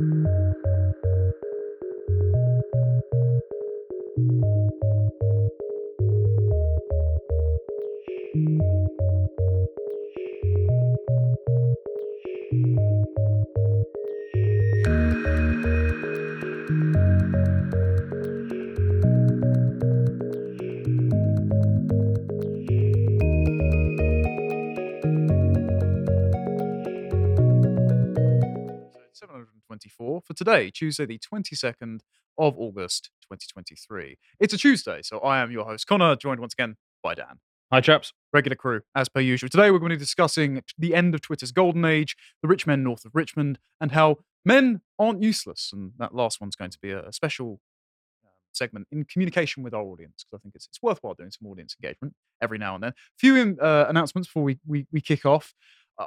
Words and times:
724 0.00 0.40
for 15.62 15.99
today, 30.40 30.70
Tuesday, 30.70 31.04
the 31.04 31.18
22nd 31.18 32.00
of 32.38 32.58
August, 32.58 33.10
2023. 33.24 34.16
It's 34.38 34.54
a 34.54 34.56
Tuesday, 34.56 35.02
so 35.02 35.18
I 35.18 35.38
am 35.42 35.50
your 35.50 35.66
host, 35.66 35.86
Connor, 35.86 36.16
joined 36.16 36.40
once 36.40 36.54
again 36.54 36.76
by 37.02 37.12
Dan. 37.12 37.40
Hi, 37.70 37.82
chaps. 37.82 38.14
Regular 38.32 38.56
crew, 38.56 38.80
as 38.94 39.10
per 39.10 39.20
usual. 39.20 39.50
Today, 39.50 39.70
we're 39.70 39.80
going 39.80 39.90
to 39.90 39.96
be 39.96 40.00
discussing 40.00 40.62
the 40.78 40.94
end 40.94 41.14
of 41.14 41.20
Twitter's 41.20 41.52
golden 41.52 41.84
age, 41.84 42.16
the 42.40 42.48
rich 42.48 42.66
men 42.66 42.82
north 42.82 43.04
of 43.04 43.14
Richmond, 43.14 43.58
and 43.82 43.92
how 43.92 44.16
men 44.42 44.80
aren't 44.98 45.22
useless. 45.22 45.72
And 45.74 45.92
that 45.98 46.14
last 46.14 46.40
one's 46.40 46.56
going 46.56 46.70
to 46.70 46.78
be 46.80 46.90
a, 46.90 47.12
special 47.12 47.60
um, 48.24 48.30
segment 48.52 48.88
in 48.90 49.04
communication 49.04 49.62
with 49.62 49.74
our 49.74 49.82
audience 49.82 50.24
because 50.24 50.40
I 50.40 50.42
think 50.42 50.54
it's, 50.54 50.68
it's 50.68 50.82
worthwhile 50.82 51.12
doing 51.12 51.32
some 51.32 51.50
audience 51.50 51.76
engagement 51.78 52.14
every 52.40 52.56
now 52.56 52.76
and 52.76 52.82
then. 52.82 52.92
A 52.92 53.18
Few 53.18 53.58
uh, 53.60 53.84
announcements 53.90 54.28
before 54.28 54.44
we, 54.44 54.58
we, 54.66 54.86
we 54.90 55.02
kick 55.02 55.26
off. 55.26 55.52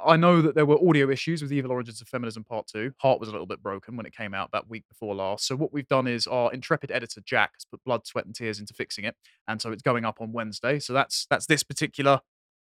I 0.04 0.16
know 0.16 0.42
that 0.42 0.54
there 0.54 0.66
were 0.66 0.78
audio 0.88 1.08
issues 1.10 1.40
with 1.40 1.52
Evil 1.52 1.70
Origins 1.70 2.00
of 2.00 2.08
Feminism 2.08 2.42
Part 2.42 2.66
2. 2.66 2.92
Heart 2.98 3.20
was 3.20 3.28
a 3.28 3.32
little 3.32 3.46
bit 3.46 3.62
broken 3.62 3.96
when 3.96 4.06
it 4.06 4.16
came 4.16 4.34
out 4.34 4.50
that 4.52 4.68
week 4.68 4.84
before 4.88 5.14
last. 5.14 5.46
So, 5.46 5.54
what 5.54 5.72
we've 5.72 5.86
done 5.86 6.06
is 6.08 6.26
our 6.26 6.52
intrepid 6.52 6.90
editor, 6.90 7.20
Jack, 7.24 7.52
has 7.54 7.64
put 7.64 7.82
blood, 7.84 8.06
sweat, 8.06 8.26
and 8.26 8.34
tears 8.34 8.58
into 8.58 8.74
fixing 8.74 9.04
it. 9.04 9.14
And 9.46 9.62
so 9.62 9.70
it's 9.70 9.82
going 9.82 10.04
up 10.04 10.20
on 10.20 10.32
Wednesday. 10.32 10.78
So, 10.80 10.92
that's 10.92 11.26
that's 11.30 11.46
this 11.46 11.62
particular 11.62 12.20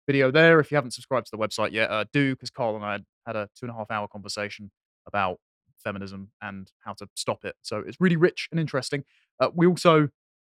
video 0.07 0.31
there. 0.31 0.61
If 0.61 0.71
you 0.71 0.77
haven't 0.77 0.93
subscribed 0.93 1.27
to 1.27 1.37
the 1.37 1.39
website 1.39 1.73
yet, 1.73 1.91
uh, 1.91 2.05
do, 2.13 2.35
because 2.35 2.51
Carl 2.51 2.77
and 2.77 2.85
I 2.85 3.01
had 3.27 3.35
a 3.35 3.49
two 3.59 3.67
and 3.67 3.71
a 3.71 3.75
half 3.75 3.91
hour 3.91 4.07
conversation 4.07 4.71
about 5.07 5.39
feminism 5.83 6.31
and 6.41 6.71
how 6.85 6.93
to 6.95 7.09
stop 7.17 7.45
it. 7.45 7.57
So, 7.63 7.79
it's 7.79 7.97
really 8.01 8.17
rich 8.17 8.49
and 8.53 8.61
interesting. 8.61 9.05
Uh, 9.41 9.49
we 9.53 9.67
also 9.67 10.09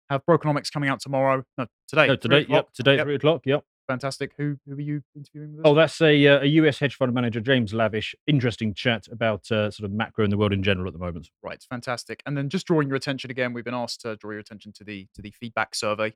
have 0.10 0.26
Brokenomics 0.26 0.72
coming 0.72 0.90
out 0.90 1.00
tomorrow. 1.00 1.44
No, 1.58 1.66
today. 1.88 2.08
No, 2.08 2.16
today, 2.16 2.46
yep, 2.50 2.74
today, 2.74 2.96
Yep. 2.98 3.06
three 3.06 3.16
o'clock. 3.16 3.42
Yep. 3.46 3.64
Fantastic. 3.90 4.34
Who 4.38 4.56
who 4.68 4.76
are 4.76 4.82
you 4.82 5.02
interviewing 5.16 5.58
with? 5.58 5.66
Oh, 5.66 5.74
that's 5.74 6.00
a, 6.00 6.28
uh, 6.28 6.42
a 6.42 6.46
US 6.46 6.78
hedge 6.78 6.94
fund 6.96 7.12
manager, 7.12 7.40
James 7.40 7.74
Lavish. 7.74 8.14
Interesting 8.28 8.76
chat 8.76 9.08
about 9.12 9.52
uh, 9.52 9.72
sort 9.72 9.86
of 9.86 9.92
macro 9.92 10.24
in 10.24 10.30
the 10.30 10.38
world 10.38 10.54
in 10.54 10.62
general 10.62 10.86
at 10.86 10.94
the 10.94 11.00
moment. 11.00 11.32
Right, 11.42 11.60
fantastic. 11.68 12.22
And 12.28 12.38
then 12.38 12.50
just 12.50 12.68
drawing 12.68 12.88
your 12.88 12.96
attention 12.98 13.32
again, 13.32 13.52
we've 13.52 13.66
been 13.66 13.74
asked 13.74 14.02
to 14.02 14.16
draw 14.18 14.30
your 14.30 14.42
attention 14.42 14.74
to 14.74 14.84
the 14.84 15.08
to 15.16 15.24
the 15.24 15.32
feedback 15.32 15.74
survey, 15.74 16.14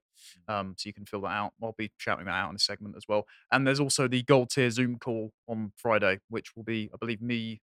um, 0.47 0.75
so 0.77 0.88
you 0.88 0.94
can 0.94 1.05
fill 1.07 1.21
that 1.21 1.29
out. 1.31 1.53
I'll 1.63 1.73
be 1.75 1.91
shouting 1.97 2.25
that 2.27 2.31
out 2.33 2.51
in 2.51 2.55
a 2.55 2.59
segment 2.59 2.95
as 2.95 3.05
well. 3.09 3.25
And 3.51 3.66
there's 3.66 3.79
also 3.79 4.07
the 4.07 4.21
gold 4.21 4.51
tier 4.51 4.69
Zoom 4.69 4.99
call 4.99 5.31
on 5.47 5.71
Friday, 5.75 6.19
which 6.29 6.55
will 6.55 6.63
be, 6.63 6.91
I 6.94 6.97
believe, 6.97 7.23
me, 7.23 7.59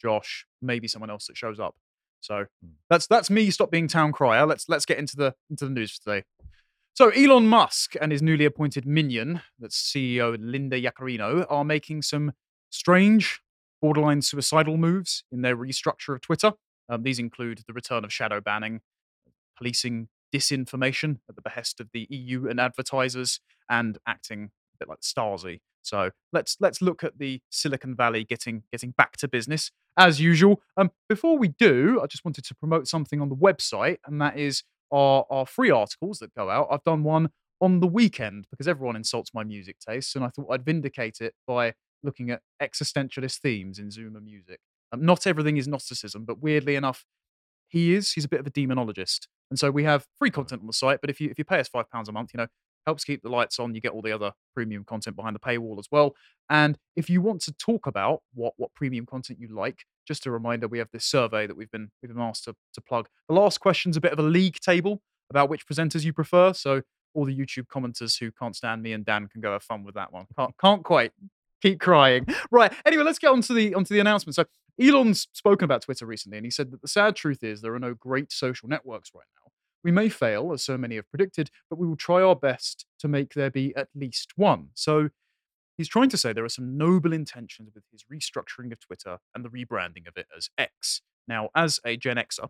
Josh, 0.00 0.46
maybe 0.62 0.88
someone 0.88 1.10
else 1.10 1.26
that 1.26 1.36
shows 1.36 1.60
up. 1.60 1.74
So 2.22 2.46
Mm. 2.64 2.70
that's 2.88 3.06
that's 3.06 3.28
me. 3.28 3.50
Stop 3.50 3.70
being 3.70 3.88
town 3.88 4.12
crier. 4.12 4.46
Let's 4.46 4.70
let's 4.70 4.86
get 4.86 4.98
into 4.98 5.16
the 5.16 5.34
into 5.50 5.66
the 5.66 5.70
news 5.70 5.98
today. 5.98 6.24
So 6.94 7.08
Elon 7.10 7.46
Musk 7.46 7.94
and 8.00 8.12
his 8.12 8.20
newly 8.20 8.44
appointed 8.44 8.86
minion, 8.86 9.40
that's 9.58 9.80
CEO 9.80 10.36
Linda 10.38 10.80
Yaccarino, 10.80 11.46
are 11.48 11.64
making 11.64 12.02
some 12.02 12.32
strange, 12.68 13.40
borderline 13.80 14.22
suicidal 14.22 14.76
moves 14.76 15.24
in 15.32 15.42
their 15.42 15.56
restructure 15.56 16.14
of 16.14 16.20
Twitter. 16.20 16.52
Um, 16.88 17.02
these 17.02 17.18
include 17.18 17.62
the 17.66 17.72
return 17.72 18.04
of 18.04 18.12
shadow 18.12 18.40
banning, 18.40 18.80
policing 19.56 20.08
disinformation 20.34 21.18
at 21.28 21.36
the 21.36 21.42
behest 21.42 21.80
of 21.80 21.88
the 21.92 22.06
EU 22.10 22.48
and 22.48 22.60
advertisers, 22.60 23.40
and 23.68 23.98
acting 24.06 24.50
a 24.74 24.78
bit 24.80 24.88
like 24.88 25.00
Stasi. 25.00 25.60
So 25.82 26.10
let's 26.32 26.56
let's 26.60 26.82
look 26.82 27.02
at 27.02 27.18
the 27.18 27.40
Silicon 27.50 27.94
Valley 27.94 28.24
getting 28.24 28.64
getting 28.70 28.90
back 28.90 29.16
to 29.18 29.28
business 29.28 29.70
as 29.96 30.20
usual. 30.20 30.60
Um, 30.76 30.90
before 31.08 31.38
we 31.38 31.48
do, 31.48 32.00
I 32.02 32.06
just 32.06 32.24
wanted 32.24 32.44
to 32.44 32.54
promote 32.54 32.86
something 32.86 33.20
on 33.20 33.28
the 33.28 33.36
website, 33.36 33.98
and 34.06 34.20
that 34.20 34.38
is 34.38 34.62
our 34.90 35.24
our 35.30 35.46
free 35.46 35.70
articles 35.70 36.18
that 36.18 36.34
go 36.34 36.50
out. 36.50 36.68
I've 36.70 36.84
done 36.84 37.02
one 37.04 37.30
on 37.60 37.80
the 37.80 37.86
weekend 37.86 38.46
because 38.50 38.66
everyone 38.66 38.96
insults 38.96 39.32
my 39.34 39.44
music 39.44 39.76
tastes, 39.86 40.14
and 40.14 40.24
I 40.24 40.28
thought 40.28 40.48
I'd 40.50 40.64
vindicate 40.64 41.18
it 41.20 41.34
by 41.46 41.74
looking 42.02 42.30
at 42.30 42.40
existentialist 42.62 43.38
themes 43.40 43.78
in 43.78 43.88
Zoomer 43.88 44.22
music. 44.22 44.60
Um, 44.92 45.04
not 45.04 45.26
everything 45.26 45.56
is 45.56 45.68
Gnosticism, 45.68 46.24
but 46.24 46.40
weirdly 46.40 46.74
enough, 46.74 47.04
he 47.68 47.94
is. 47.94 48.12
He's 48.12 48.24
a 48.24 48.28
bit 48.28 48.40
of 48.40 48.46
a 48.46 48.50
demonologist, 48.50 49.26
and 49.50 49.58
so 49.58 49.70
we 49.70 49.84
have 49.84 50.06
free 50.18 50.30
content 50.30 50.62
on 50.62 50.66
the 50.66 50.72
site. 50.72 51.00
But 51.00 51.10
if 51.10 51.20
you 51.20 51.30
if 51.30 51.38
you 51.38 51.44
pay 51.44 51.60
us 51.60 51.68
five 51.68 51.90
pounds 51.90 52.08
a 52.08 52.12
month, 52.12 52.30
you 52.34 52.38
know 52.38 52.46
helps 52.86 53.04
keep 53.04 53.22
the 53.22 53.28
lights 53.28 53.58
on. 53.58 53.74
You 53.74 53.80
get 53.80 53.92
all 53.92 54.02
the 54.02 54.12
other 54.12 54.32
premium 54.54 54.84
content 54.84 55.16
behind 55.16 55.36
the 55.36 55.40
paywall 55.40 55.78
as 55.78 55.86
well. 55.92 56.14
And 56.48 56.78
if 56.96 57.10
you 57.10 57.20
want 57.20 57.42
to 57.42 57.52
talk 57.52 57.86
about 57.86 58.22
what 58.34 58.54
what 58.56 58.74
premium 58.74 59.06
content 59.06 59.38
you 59.40 59.48
like, 59.54 59.84
just 60.10 60.26
a 60.26 60.30
reminder, 60.32 60.66
we 60.66 60.78
have 60.78 60.90
this 60.92 61.04
survey 61.04 61.46
that 61.46 61.56
we've 61.56 61.70
been 61.70 61.92
we've 62.02 62.12
been 62.12 62.20
asked 62.20 62.44
to, 62.44 62.56
to 62.74 62.80
plug. 62.80 63.08
The 63.28 63.34
last 63.34 63.60
question's 63.60 63.96
a 63.96 64.00
bit 64.00 64.12
of 64.12 64.18
a 64.18 64.22
league 64.22 64.58
table 64.58 65.02
about 65.30 65.48
which 65.48 65.68
presenters 65.68 66.04
you 66.04 66.12
prefer. 66.12 66.52
So 66.52 66.82
all 67.14 67.24
the 67.24 67.36
YouTube 67.36 67.66
commenters 67.68 68.18
who 68.18 68.32
can't 68.32 68.56
stand 68.56 68.82
me 68.82 68.92
and 68.92 69.04
Dan 69.04 69.28
can 69.28 69.40
go 69.40 69.52
have 69.52 69.62
fun 69.62 69.84
with 69.84 69.94
that 69.94 70.12
one. 70.12 70.26
Can't 70.36 70.52
can't 70.60 70.82
quite 70.82 71.12
keep 71.62 71.78
crying. 71.78 72.26
Right. 72.50 72.72
Anyway, 72.84 73.04
let's 73.04 73.20
get 73.20 73.30
on 73.30 73.42
to 73.42 73.54
the 73.54 73.72
onto 73.76 73.94
the 73.94 74.00
announcement. 74.00 74.34
So 74.34 74.44
Elon's 74.82 75.28
spoken 75.32 75.64
about 75.64 75.82
Twitter 75.82 76.06
recently, 76.06 76.38
and 76.38 76.44
he 76.44 76.50
said 76.50 76.72
that 76.72 76.82
the 76.82 76.88
sad 76.88 77.14
truth 77.14 77.44
is 77.44 77.60
there 77.60 77.74
are 77.74 77.78
no 77.78 77.94
great 77.94 78.32
social 78.32 78.68
networks 78.68 79.12
right 79.14 79.26
now. 79.36 79.52
We 79.84 79.92
may 79.92 80.08
fail, 80.08 80.52
as 80.52 80.64
so 80.64 80.76
many 80.76 80.96
have 80.96 81.08
predicted, 81.08 81.50
but 81.68 81.78
we 81.78 81.86
will 81.86 81.96
try 81.96 82.20
our 82.20 82.34
best 82.34 82.86
to 82.98 83.06
make 83.06 83.34
there 83.34 83.50
be 83.50 83.74
at 83.76 83.88
least 83.94 84.32
one. 84.34 84.70
So 84.74 85.10
he's 85.80 85.88
trying 85.88 86.10
to 86.10 86.16
say 86.16 86.32
there 86.32 86.44
are 86.44 86.48
some 86.48 86.76
noble 86.76 87.12
intentions 87.12 87.70
with 87.74 87.84
his 87.90 88.04
restructuring 88.12 88.70
of 88.70 88.80
Twitter 88.80 89.18
and 89.34 89.44
the 89.44 89.48
rebranding 89.48 90.06
of 90.06 90.16
it 90.16 90.26
as 90.36 90.50
X. 90.58 91.00
Now, 91.26 91.48
as 91.54 91.80
a 91.84 91.96
Gen 91.96 92.16
Xer, 92.16 92.48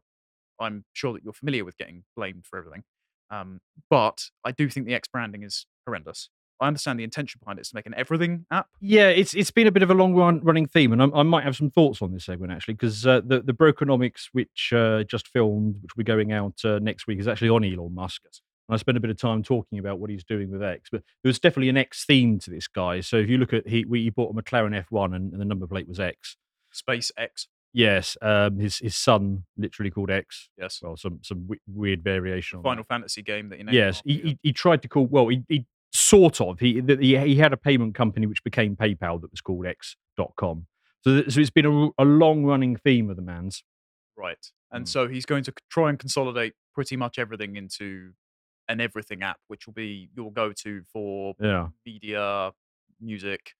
I'm 0.58 0.84
sure 0.92 1.12
that 1.12 1.22
you're 1.22 1.32
familiar 1.32 1.64
with 1.64 1.78
getting 1.78 2.02
blamed 2.16 2.44
for 2.48 2.58
everything. 2.58 2.82
Um, 3.30 3.60
but 3.88 4.30
I 4.44 4.50
do 4.50 4.68
think 4.68 4.86
the 4.86 4.94
X 4.94 5.08
branding 5.08 5.44
is 5.44 5.66
horrendous. 5.86 6.28
I 6.60 6.66
understand 6.66 6.98
the 6.98 7.04
intention 7.04 7.38
behind 7.42 7.58
it 7.58 7.62
is 7.62 7.68
to 7.70 7.76
make 7.76 7.86
an 7.86 7.94
everything 7.96 8.44
app. 8.50 8.66
Yeah, 8.80 9.08
it's 9.08 9.32
it's 9.32 9.50
been 9.50 9.66
a 9.66 9.72
bit 9.72 9.82
of 9.82 9.90
a 9.90 9.94
long 9.94 10.14
run, 10.14 10.40
running 10.40 10.66
theme, 10.66 10.92
and 10.92 11.02
I, 11.02 11.06
I 11.14 11.22
might 11.22 11.44
have 11.44 11.56
some 11.56 11.70
thoughts 11.70 12.02
on 12.02 12.12
this 12.12 12.26
segment 12.26 12.52
actually, 12.52 12.74
because 12.74 13.06
uh, 13.06 13.20
the 13.24 13.40
the 18.70 18.76
Brokenomics, 18.76 18.78
which 18.78 18.78
just 18.78 18.78
filmed, 18.78 18.78
which 18.78 18.78
will 18.78 18.78
be 18.78 18.78
going 18.78 18.78
out 18.78 18.78
next 18.78 18.78
week, 18.78 18.78
is 18.78 18.78
actually 18.78 18.78
on 18.78 18.78
Elon 18.78 18.78
Musk. 18.78 18.78
And 18.78 18.78
I 18.78 18.78
spent 18.78 18.96
a 18.96 19.00
bit 19.00 19.10
of 19.10 19.18
time 19.18 19.42
talking 19.42 19.78
about 19.78 19.98
what 19.98 20.10
he's 20.10 20.24
doing 20.24 20.50
with 20.50 20.62
X, 20.62 20.90
but 20.90 21.02
there 21.22 21.28
was 21.28 21.38
definitely 21.38 21.68
an 21.68 21.76
X 21.76 22.04
theme 22.04 22.38
to 22.40 22.50
this 22.50 22.68
guy. 22.68 23.00
So 23.00 23.16
if 23.16 23.28
you 23.28 23.38
look 23.38 23.52
at 23.52 23.66
he, 23.68 23.84
we, 23.84 24.02
he 24.02 24.10
bought 24.10 24.34
a 24.36 24.42
McLaren 24.42 24.84
F1, 24.90 25.14
and, 25.14 25.32
and 25.32 25.40
the 25.40 25.44
number 25.44 25.66
plate 25.66 25.88
was 25.88 25.98
X. 26.00 26.36
Space 26.72 27.10
X. 27.16 27.48
Yes, 27.72 28.16
um, 28.20 28.58
his 28.58 28.78
his 28.78 28.96
son 28.96 29.44
literally 29.56 29.90
called 29.92 30.10
X. 30.10 30.48
Yes. 30.58 30.80
Well, 30.82 30.96
some 30.96 31.20
some 31.22 31.42
w- 31.42 31.60
weird 31.68 32.02
variation. 32.02 32.56
on 32.58 32.62
that. 32.64 32.68
Final 32.68 32.84
Fantasy 32.84 33.22
game 33.22 33.48
that 33.50 33.58
you 33.58 33.64
named 33.64 33.74
Yes, 33.76 34.02
he, 34.04 34.14
yeah. 34.14 34.24
he, 34.24 34.38
he 34.42 34.52
tried 34.52 34.82
to 34.82 34.88
call. 34.88 35.06
Well, 35.06 35.28
he, 35.28 35.44
he 35.48 35.66
sort 35.92 36.40
of. 36.40 36.58
He, 36.58 36.80
he 37.00 37.16
he 37.16 37.36
had 37.36 37.52
a 37.52 37.56
payment 37.56 37.94
company 37.94 38.26
which 38.26 38.42
became 38.42 38.74
PayPal 38.76 39.20
that 39.20 39.30
was 39.30 39.40
called 39.40 39.66
X.com. 39.66 40.66
So, 41.02 41.20
th- 41.20 41.32
so 41.32 41.40
it's 41.40 41.50
been 41.50 41.66
a, 41.66 41.88
a 42.02 42.04
long 42.04 42.44
running 42.44 42.74
theme 42.76 43.08
of 43.08 43.14
the 43.16 43.22
man's. 43.22 43.62
Right. 44.16 44.44
And 44.72 44.84
Mm. 44.84 44.88
so 44.88 45.08
he's 45.08 45.24
going 45.26 45.44
to 45.44 45.52
try 45.70 45.90
and 45.90 45.98
consolidate 45.98 46.54
pretty 46.74 46.96
much 46.96 47.18
everything 47.18 47.56
into 47.56 48.12
an 48.70 48.80
everything 48.80 49.22
app, 49.22 49.40
which 49.48 49.66
will 49.66 49.74
be 49.74 50.10
your 50.16 50.32
go 50.32 50.52
to 50.54 50.82
for 50.92 51.34
Yeah, 51.40 51.70
media, 51.86 52.52
music, 53.00 53.54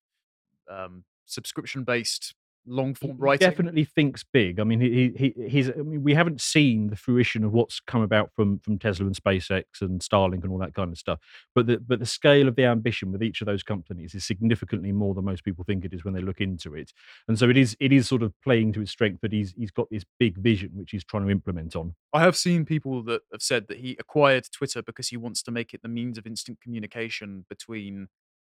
um, 0.70 1.04
subscription 1.26 1.84
based 1.84 2.34
long 2.66 2.94
form 2.94 3.20
he 3.22 3.22
writing. 3.22 3.38
definitely 3.38 3.84
thinks 3.84 4.24
big. 4.24 4.60
I 4.60 4.64
mean, 4.64 4.80
he, 4.80 5.12
he 5.16 5.32
he- 5.36 5.48
he's. 5.48 5.68
I 5.70 5.74
mean, 5.82 6.02
we 6.02 6.14
haven't 6.14 6.40
seen 6.40 6.88
the 6.88 6.96
fruition 6.96 7.44
of 7.44 7.52
what's 7.52 7.80
come 7.80 8.02
about 8.02 8.30
from 8.34 8.58
from 8.60 8.78
Tesla 8.78 9.06
and 9.06 9.14
SpaceX 9.14 9.64
and 9.80 10.00
Starlink 10.00 10.42
and 10.42 10.52
all 10.52 10.58
that 10.58 10.74
kind 10.74 10.92
of 10.92 10.98
stuff. 10.98 11.18
But 11.54 11.66
the 11.66 11.78
but 11.78 11.98
the 11.98 12.06
scale 12.06 12.48
of 12.48 12.56
the 12.56 12.64
ambition 12.64 13.12
with 13.12 13.22
each 13.22 13.40
of 13.40 13.46
those 13.46 13.62
companies 13.62 14.14
is 14.14 14.24
significantly 14.24 14.92
more 14.92 15.14
than 15.14 15.24
most 15.24 15.44
people 15.44 15.64
think 15.64 15.84
it 15.84 15.92
is 15.92 16.04
when 16.04 16.14
they 16.14 16.20
look 16.22 16.40
into 16.40 16.74
it. 16.74 16.92
And 17.28 17.38
so 17.38 17.48
it 17.48 17.56
is 17.56 17.76
it 17.80 17.92
is 17.92 18.08
sort 18.08 18.22
of 18.22 18.32
playing 18.42 18.72
to 18.74 18.80
his 18.80 18.90
strength 18.90 19.20
that 19.22 19.32
he's 19.32 19.52
he's 19.56 19.70
got 19.70 19.88
this 19.90 20.04
big 20.18 20.36
vision 20.38 20.70
which 20.74 20.90
he's 20.92 21.04
trying 21.04 21.24
to 21.24 21.30
implement 21.30 21.76
on. 21.76 21.94
I 22.12 22.20
have 22.20 22.36
seen 22.36 22.64
people 22.64 23.02
that 23.04 23.22
have 23.32 23.42
said 23.42 23.68
that 23.68 23.78
he 23.78 23.96
acquired 23.98 24.44
Twitter 24.52 24.82
because 24.82 25.08
he 25.08 25.16
wants 25.16 25.42
to 25.44 25.50
make 25.50 25.72
it 25.74 25.82
the 25.82 25.88
means 25.88 26.18
of 26.18 26.26
instant 26.26 26.60
communication 26.60 27.44
between 27.48 28.08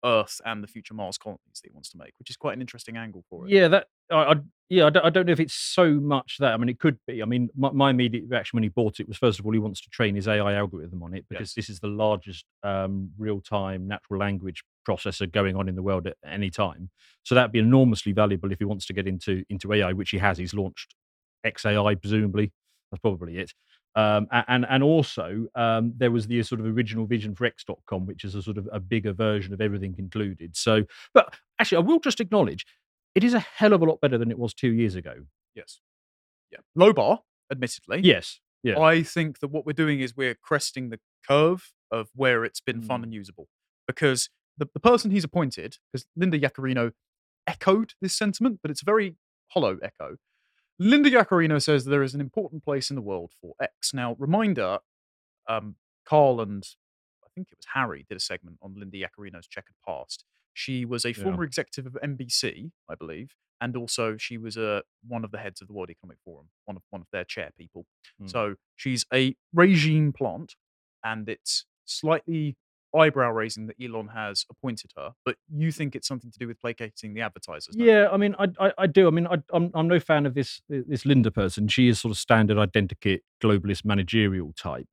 Earth 0.04 0.42
and 0.46 0.64
the 0.64 0.68
future 0.68 0.94
Mars 0.94 1.18
colonies 1.18 1.40
that 1.56 1.62
he 1.70 1.72
wants 1.74 1.90
to 1.92 1.98
make, 1.98 2.14
which 2.20 2.30
is 2.30 2.36
quite 2.38 2.54
an 2.56 2.62
interesting 2.62 2.98
angle 2.98 3.24
for 3.30 3.46
it. 3.46 3.52
Yeah, 3.52 3.68
that 3.68 3.88
I, 4.12 4.16
I 4.16 4.36
yeah, 4.70 4.86
I 4.86 4.90
don't, 4.90 5.06
I 5.06 5.10
don't 5.10 5.26
know 5.26 5.34
if 5.34 5.40
it's 5.40 5.54
so 5.54 5.94
much 5.96 6.38
that. 6.40 6.54
I 6.54 6.58
mean, 6.58 6.70
it 6.70 6.80
could 6.80 6.98
be. 7.06 7.22
I 7.22 7.26
mean, 7.26 7.50
my, 7.56 7.72
my 7.72 7.90
immediate 7.90 8.24
reaction 8.28 8.58
when 8.58 8.64
he 8.64 8.70
bought 8.70 9.00
it 9.00 9.08
was 9.08 9.18
first 9.18 9.40
of 9.40 9.46
all 9.46 9.52
he 9.52 9.60
wants 9.60 9.82
to 9.82 9.90
train 9.90 10.16
his 10.16 10.28
AI 10.28 10.54
algorithm 10.54 11.04
on 11.04 11.14
it 11.14 11.26
because 11.30 11.50
Yes. 11.50 11.54
this 11.56 11.70
is 11.70 11.80
the 11.80 11.88
largest 11.88 12.46
um, 12.64 13.12
real-time 13.18 13.88
natural 13.88 14.20
language 14.20 14.64
processor 14.88 15.30
going 15.32 15.56
on 15.56 15.68
in 15.70 15.76
the 15.76 15.84
world 15.84 16.08
at 16.08 16.18
any 16.26 16.50
time. 16.50 16.90
So 17.24 17.36
that'd 17.36 17.52
be 17.52 17.60
enormously 17.60 18.14
valuable 18.14 18.52
if 18.52 18.60
he 18.60 18.66
wants 18.66 18.86
to 18.88 18.94
get 18.94 19.08
into 19.08 19.44
into 19.50 19.72
AI, 19.74 19.94
which 19.94 20.10
he 20.12 20.18
has. 20.18 20.38
He's 20.38 20.54
launched 20.54 20.96
XAI, 21.46 22.00
presumably. 22.00 22.52
That's 22.92 23.02
probably 23.02 23.38
it. 23.38 23.54
Um, 23.96 24.28
and 24.48 24.66
and 24.70 24.84
also 24.84 25.48
um, 25.56 25.94
there 25.98 26.12
was 26.12 26.28
the 26.28 26.42
sort 26.44 26.62
of 26.62 26.68
original 26.68 27.06
vision 27.06 27.36
for 27.36 27.46
X.com, 27.46 28.06
which 28.06 28.24
is 28.24 28.36
a 28.36 28.42
sort 28.42 28.58
of 28.58 28.70
a 28.72 28.80
bigger 28.80 29.12
version 29.14 29.54
of 29.54 29.60
everything 29.60 29.96
included. 29.98 30.56
So, 30.56 30.84
but 31.14 31.36
actually, 31.60 31.78
I 31.84 31.88
will 31.88 32.00
just 32.00 32.20
acknowledge 32.22 32.66
it 33.16 33.24
is 33.24 33.34
a 33.34 33.40
hell 33.40 33.74
of 33.74 33.82
a 33.82 33.86
lot 33.86 34.00
better 34.00 34.18
than 34.18 34.32
it 34.32 34.40
was 34.40 34.54
two 34.54 34.72
years 34.72 34.96
ago. 34.96 35.14
Yes. 35.56 35.82
Yeah. 36.52 36.60
Low 36.76 36.94
bar, 36.94 37.20
admittedly. 37.52 38.00
Yes. 38.04 38.40
Yeah. 38.64 38.80
I 38.80 39.04
think 39.04 39.40
that 39.40 39.50
what 39.50 39.66
we're 39.66 39.74
doing 39.74 40.00
is 40.00 40.16
we're 40.16 40.36
cresting 40.36 40.90
the 40.90 41.00
curve 41.28 41.72
of 41.92 42.10
where 42.16 42.46
it's 42.46 42.62
been 42.62 42.82
fun 42.82 43.02
Mm. 43.02 43.04
and 43.06 43.14
usable. 43.14 43.48
Because 43.88 44.30
the, 44.58 44.70
the 44.74 44.80
person 44.80 45.12
he's 45.12 45.24
appointed, 45.26 45.78
because 45.92 46.06
Linda 46.16 46.40
Yaccarino 46.40 46.92
echoed 47.48 47.94
this 48.02 48.16
sentiment, 48.16 48.60
but 48.62 48.72
it's 48.72 48.82
a 48.82 48.86
very 48.86 49.16
hollow 49.50 49.78
echo. 49.84 50.16
Linda 50.82 51.12
Yaccarino 51.12 51.62
says 51.62 51.86
there 51.86 52.02
is 52.02 52.16
an 52.16 52.22
important 52.22 52.64
place 52.64 52.90
in 52.90 52.96
the 52.96 53.04
world 53.04 53.32
for 53.40 53.54
X. 53.62 53.94
Now, 53.94 54.16
reminder, 54.18 54.80
um, 55.48 55.76
Carl 56.06 56.42
and 56.42 56.68
I 57.24 57.28
think 57.36 57.50
it 57.52 57.58
was 57.60 57.68
Harry 57.76 58.04
did 58.10 58.18
a 58.18 58.20
segment 58.20 58.58
on 58.64 58.74
Linda 58.76 58.98
Yaccarino's 58.98 59.48
checkered 59.48 59.76
past. 59.88 60.26
She 60.54 60.84
was 60.84 61.06
a 61.06 61.10
Yeah. 61.10 61.24
former 61.24 61.44
executive 61.44 61.86
of 61.86 61.96
NBC, 62.02 62.72
I 62.90 62.96
believe, 62.96 63.36
and 63.62 63.78
also 63.78 64.18
she 64.18 64.40
was 64.40 64.58
a 64.58 64.84
one 65.08 65.24
of 65.24 65.30
the 65.30 65.38
heads 65.38 65.62
of 65.62 65.68
the 65.68 65.74
World 65.74 65.92
Economic 65.92 66.18
Forum, 66.26 66.50
one 66.66 66.78
of 66.78 66.84
one 66.90 67.02
of 67.02 67.08
their 67.12 67.26
chair 67.26 67.52
people. 67.56 67.86
Mm. 68.20 68.30
So 68.32 68.56
she's 68.76 69.06
a 69.14 69.36
regime 69.54 70.12
plant, 70.14 70.56
and 71.04 71.30
it's 71.30 71.66
slightly 71.86 72.58
eyebrow 72.96 73.32
raising 73.32 73.68
that 73.68 73.76
Elon 73.82 74.10
has 74.10 74.46
appointed 74.50 74.92
her. 74.98 75.14
But 75.26 75.38
you 75.54 75.72
think 75.72 75.96
it's 75.96 76.08
something 76.08 76.32
to 76.32 76.40
do 76.40 76.48
with 76.48 76.60
placating 76.60 77.14
the 77.14 77.22
advertisers? 77.22 77.76
Yeah, 77.78 78.10
I 78.12 78.18
mean, 78.18 78.36
I, 78.38 78.48
I, 78.60 78.74
I 78.80 78.88
do. 78.88 79.08
I 79.08 79.12
mean, 79.12 79.28
I, 79.28 79.38
I'm, 79.54 79.72
I'm 79.74 79.88
no 79.88 80.00
fan 80.00 80.26
of 80.26 80.34
this 80.34 80.62
this 80.70 81.06
Linda 81.06 81.32
person. 81.32 81.68
She 81.68 81.88
is 81.88 82.00
sort 82.00 82.12
of 82.12 82.18
standard 82.18 82.58
identikit 82.58 83.20
globalist 83.42 83.86
managerial 83.86 84.54
type, 84.54 84.88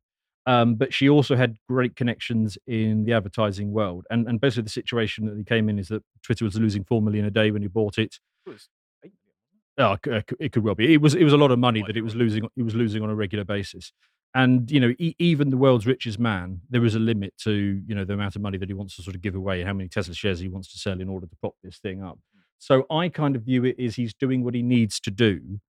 um, 0.47 0.75
but 0.77 0.95
she 0.95 1.09
also 1.09 1.37
had 1.37 1.56
great 1.69 1.97
connections 1.97 2.56
in 2.67 3.05
the 3.05 3.12
advertising 3.12 3.73
world. 3.73 4.06
And 4.11 4.29
and 4.29 4.41
basically, 4.41 4.65
the 4.65 4.71
situation 4.71 5.27
that 5.27 5.37
he 5.37 5.45
came 5.45 5.69
in 5.69 5.79
is 5.79 5.89
that 5.89 6.05
Twitter 6.23 6.45
was 6.45 6.56
losing 6.56 6.85
four 6.85 7.03
million 7.03 7.25
a 7.25 7.31
day 7.31 7.50
when 7.50 7.62
he 7.62 7.69
bought 7.69 7.99
it. 7.99 8.19
It 8.47 8.50
was 8.50 8.69
eight 9.05 9.12
million, 9.77 9.91
Oh, 9.91 9.93
it 9.95 10.27
could- 10.27 10.37
it 10.41 10.53
could 10.53 10.62
well 10.65 10.75
be. 10.75 10.93
It 10.95 11.00
was 11.00 11.15
it 11.15 11.25
was 11.25 11.33
a 11.33 11.37
lot 11.37 11.50
of 11.50 11.59
money 11.59 11.83
that 11.87 11.97
it 11.97 12.03
was 12.03 12.15
losing. 12.15 12.45
It 12.56 12.62
was 12.62 12.75
losing 12.75 13.03
on 13.03 13.11
a 13.11 13.15
regular 13.15 13.45
basis. 13.45 13.93
And 14.35 14.71
you 14.71 14.81
know, 14.81 14.95
e- 14.99 15.17
even 15.19 15.51
the 15.51 15.57
world's 15.57 15.87
richest 15.87 16.19
man, 16.19 16.61
there 16.71 16.85
is 16.85 16.95
a 16.95 16.99
limit 16.99 17.35
to 17.45 17.83
you 17.87 17.95
know 17.95 18.05
the 18.05 18.15
amount 18.15 18.37
of 18.37 18.43
money 18.43 18.59
that 18.59 18.69
he 18.69 18.75
wants 18.75 18.97
to 18.97 19.03
sort 19.03 19.17
of 19.17 19.23
give 19.23 19.35
away, 19.35 19.61
and 19.61 19.69
how 19.69 19.75
many 19.75 19.89
Tesla 19.89 20.15
shares 20.15 20.39
he 20.41 20.49
wants 20.49 20.71
to 20.73 20.79
sell 20.79 21.01
in 21.01 21.09
order 21.09 21.27
to 21.27 21.37
prop 21.37 21.55
this 21.63 21.79
thing 21.79 22.03
up. 22.03 22.19
So 22.59 22.85
I 22.91 23.09
kind 23.09 23.37
of 23.37 23.43
view 23.43 23.65
it 23.65 23.79
as 23.81 23.97
he's 23.97 24.13
doing 24.15 24.45
what 24.45 24.55
he 24.55 24.63
needs 24.63 25.01
to 25.01 25.11
do 25.11 25.61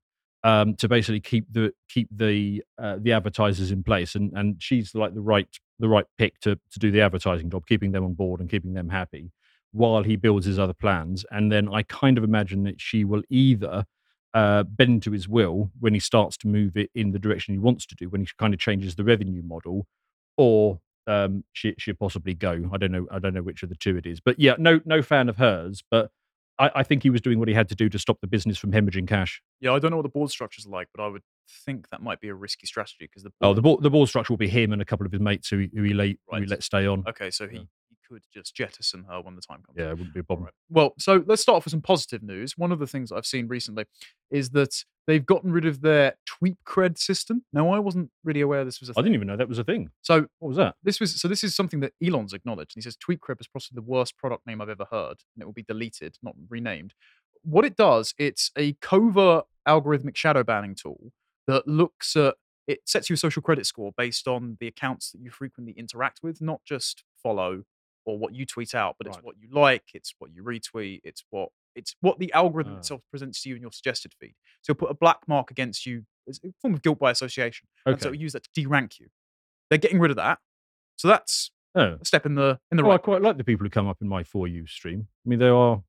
um, 0.44 0.76
to 0.76 0.88
basically 0.88 1.20
keep 1.20 1.46
the 1.52 1.74
keep 1.90 2.08
the 2.16 2.64
uh, 2.78 2.98
the 3.00 3.14
advertisers 3.14 3.72
in 3.72 3.84
place, 3.84 4.16
and 4.16 4.32
and 4.34 4.62
she's 4.62 4.96
like 4.96 5.14
the 5.14 5.22
right 5.22 5.48
the 5.80 5.88
right 5.90 6.06
pick 6.18 6.40
to 6.42 6.56
to 6.72 6.80
do 6.80 6.92
the 6.92 7.02
advertising 7.02 7.50
job, 7.50 7.66
keeping 7.68 7.92
them 7.92 8.04
on 8.04 8.14
board 8.14 8.40
and 8.40 8.50
keeping 8.50 8.74
them 8.74 8.90
happy, 8.90 9.32
while 9.72 10.04
he 10.04 10.16
builds 10.16 10.46
his 10.46 10.60
other 10.60 10.74
plans. 10.74 11.26
And 11.32 11.52
then 11.52 11.74
I 11.74 11.84
kind 11.84 12.18
of 12.18 12.24
imagine 12.24 12.64
that 12.64 12.80
she 12.82 13.04
will 13.04 13.24
either 13.30 13.86
uh, 14.34 14.64
bend 14.64 15.04
to 15.04 15.12
his 15.12 15.28
will 15.28 15.72
when 15.80 15.94
he 15.94 16.00
starts 16.00 16.38
to 16.38 16.48
move 16.48 16.78
it 16.78 16.90
in 16.94 17.12
the 17.12 17.20
direction 17.20 17.54
he 17.54 17.60
wants 17.60 17.86
to 17.88 17.96
do, 17.96 18.10
when 18.10 18.22
he 18.22 18.28
kind 18.38 18.54
of 18.54 18.60
changes 18.60 18.96
the 18.96 19.04
revenue 19.04 19.42
model, 19.44 19.88
or 20.38 20.80
um, 21.08 21.44
she 21.54 21.74
she 21.78 21.94
possibly 21.94 22.34
go. 22.34 22.70
I 22.72 22.78
don't 22.78 22.92
know. 22.92 23.08
I 23.12 23.20
don't 23.20 23.34
know 23.34 23.42
which 23.42 23.64
of 23.64 23.70
the 23.70 23.76
two 23.76 23.98
it 23.98 24.06
is. 24.06 24.20
But 24.20 24.40
yeah, 24.40 24.56
no 24.60 24.80
no 24.86 25.02
fan 25.02 25.30
of 25.30 25.38
hers. 25.38 25.84
But 25.90 26.12
I, 26.60 26.70
I 26.76 26.84
think 26.84 27.04
he 27.04 27.10
was 27.10 27.22
doing 27.22 27.40
what 27.40 27.48
he 27.48 27.54
had 27.54 27.70
to 27.70 27.76
do 27.76 27.90
to 27.90 27.98
stop 27.98 28.20
the 28.22 28.28
business 28.28 28.58
from 28.58 28.72
hemorrhaging 28.72 29.08
cash. 29.08 29.42
Yeah, 29.62 29.74
I 29.74 29.80
don't 29.80 29.92
know 29.92 29.98
what 29.98 30.04
the 30.04 30.10
board 30.10 30.30
structures 30.30 30.66
are 30.66 30.70
like, 30.70 30.90
but 30.96 31.04
I 31.04 31.08
would 31.08 31.24
think 31.66 31.90
that 31.90 32.02
might 32.04 32.20
be 32.20 32.28
a 32.28 32.36
risky 32.36 32.68
strategy 32.68 32.98
because 33.06 33.24
the 33.24 33.32
Oh, 33.42 33.54
the 33.54 33.62
board 33.62 33.82
the 33.82 33.90
board 33.90 34.10
structure 34.10 34.34
will 34.34 34.38
be 34.38 34.50
him 34.50 34.72
and 34.72 34.82
a 34.82 34.86
couple 34.86 35.06
of 35.06 35.12
his 35.12 35.22
mates 35.22 35.50
who 35.50 35.60
he, 35.60 35.70
who 35.74 35.84
he, 35.84 35.94
let, 35.94 36.10
who 36.30 36.42
he 36.42 36.46
let 36.46 36.62
stay 36.64 36.86
on. 36.86 37.04
okay, 37.08 37.32
so 37.32 37.48
he, 37.48 37.58
Yeah. 37.58 37.64
Could 38.10 38.24
just 38.34 38.56
jettison 38.56 39.06
her 39.10 39.22
when 39.22 39.36
the 39.36 39.42
time 39.42 39.62
comes. 39.66 39.78
Yeah, 39.78 39.88
it 39.90 39.98
wouldn't 39.98 40.14
be 40.14 40.22
a 40.22 40.24
problem. 40.24 40.46
right. 40.46 40.54
Well, 40.70 40.94
so 40.98 41.24
let's 41.28 41.42
start 41.42 41.58
off 41.58 41.66
with 41.66 41.72
some 41.72 41.82
positive 41.82 42.24
news. 42.24 42.58
One 42.58 42.72
of 42.72 42.80
the 42.80 42.88
things 42.88 43.12
I've 43.12 43.26
seen 43.26 43.48
recently 43.48 43.86
is 44.32 44.50
that 44.52 44.84
they've 45.06 45.26
gotten 45.26 45.52
rid 45.52 45.66
of 45.66 45.82
their 45.82 46.16
tweet 46.26 46.58
cred 46.66 46.98
system. 46.98 47.44
Now, 47.54 47.70
I 47.70 47.78
wasn't 47.80 48.10
really 48.24 48.42
aware 48.42 48.66
this 48.66 48.80
was 48.80 48.90
a 48.90 48.94
I 48.94 48.96
thing. 48.96 49.04
didn't 49.06 49.16
even 49.16 49.28
know 49.28 49.38
that 49.38 49.48
was 49.48 49.60
a 49.60 49.64
thing. 49.64 49.90
So 50.02 50.26
What 50.40 50.48
was 50.50 50.58
that? 50.58 50.76
this 50.84 51.00
was 51.00 51.20
so 51.22 51.28
this 51.28 51.44
is 51.44 51.56
something 51.56 51.82
that 51.82 51.94
Elon's 52.04 52.34
acknowledged. 52.34 52.72
He 52.76 52.82
says 52.82 52.98
TweetCred 52.98 53.40
is 53.42 53.48
possibly 53.48 53.76
the 53.76 53.88
worst 53.88 54.18
product 54.18 54.48
name 54.48 54.60
I've 54.62 54.70
ever 54.70 54.86
heard, 54.92 55.18
and 55.36 55.42
it 55.42 55.46
will 55.46 55.54
be 55.54 55.64
deleted, 55.64 56.18
not 56.24 56.34
renamed. 56.50 56.94
What 57.44 57.64
it 57.66 57.76
does, 57.76 58.14
it's 58.18 58.52
a 58.58 58.74
covert 58.82 59.46
algorithmic 59.68 60.16
shadow 60.16 60.44
banning 60.44 60.74
tool 60.76 61.12
that 61.48 61.68
looks 61.68 62.16
at 62.16 62.36
it 62.68 62.82
sets 62.86 63.10
you 63.10 63.16
a 63.16 63.18
social 63.18 63.42
credit 63.42 63.66
score 63.66 63.92
based 63.98 64.28
on 64.28 64.58
the 64.60 64.68
accounts 64.68 65.12
that 65.12 65.22
you 65.22 65.32
frequently 65.32 65.74
interact 65.78 66.20
with, 66.22 66.40
not 66.40 66.62
just 66.66 67.04
follow 67.24 67.64
or 68.10 68.18
what 68.18 68.34
you 68.34 68.46
tweet 68.46 68.74
out, 68.76 68.96
but 68.98 69.08
it's 69.08 69.18
what 69.22 69.36
you 69.40 69.48
like, 69.52 69.84
it's 69.94 70.14
what 70.20 70.32
you 70.34 70.44
retweet, 70.44 71.02
it's 71.04 71.24
what 71.30 71.50
it's 71.76 71.96
what 72.02 72.20
the 72.20 72.32
algorithm 72.34 72.74
Ah. 72.76 72.78
itself 72.80 73.02
presents 73.12 73.44
to 73.44 73.50
you 73.50 73.56
in 73.56 73.62
your 73.62 73.72
suggested 73.72 74.14
feed. 74.20 74.34
So 74.62 74.74
put 74.74 74.90
a 74.90 74.94
black 74.94 75.20
mark 75.28 75.52
against 75.52 75.86
you 75.86 76.06
as 76.28 76.40
a 76.44 76.52
form 76.62 76.74
of 76.74 76.82
guilt 76.82 77.00
by 77.00 77.12
association. 77.12 77.68
And 77.86 78.02
so 78.02 78.10
Okay. 78.10 78.18
use 78.18 78.34
that 78.34 78.44
to 78.44 78.50
derank 78.62 79.00
you. 79.00 79.08
They're 79.70 79.78
getting 79.78 80.00
rid 80.00 80.12
of 80.12 80.18
that. 80.18 80.40
So 80.98 81.08
that's 81.08 81.52
Oh, 81.76 81.98
a 82.02 82.06
step 82.06 82.26
in 82.26 82.34
the 82.36 82.60
in 82.72 82.78
the 82.78 82.84
well, 82.84 82.92
I 82.94 82.96
right. 82.96 83.04
quite 83.04 83.22
like 83.22 83.38
the 83.38 83.44
people 83.44 83.64
who 83.66 83.70
come 83.70 83.88
up 83.88 84.02
in 84.02 84.08
my 84.08 84.24
for 84.24 84.48
you 84.48 84.66
stream. 84.66 85.08
I 85.26 85.30
mean, 85.30 85.40
they 85.40 85.48
are 85.48 85.84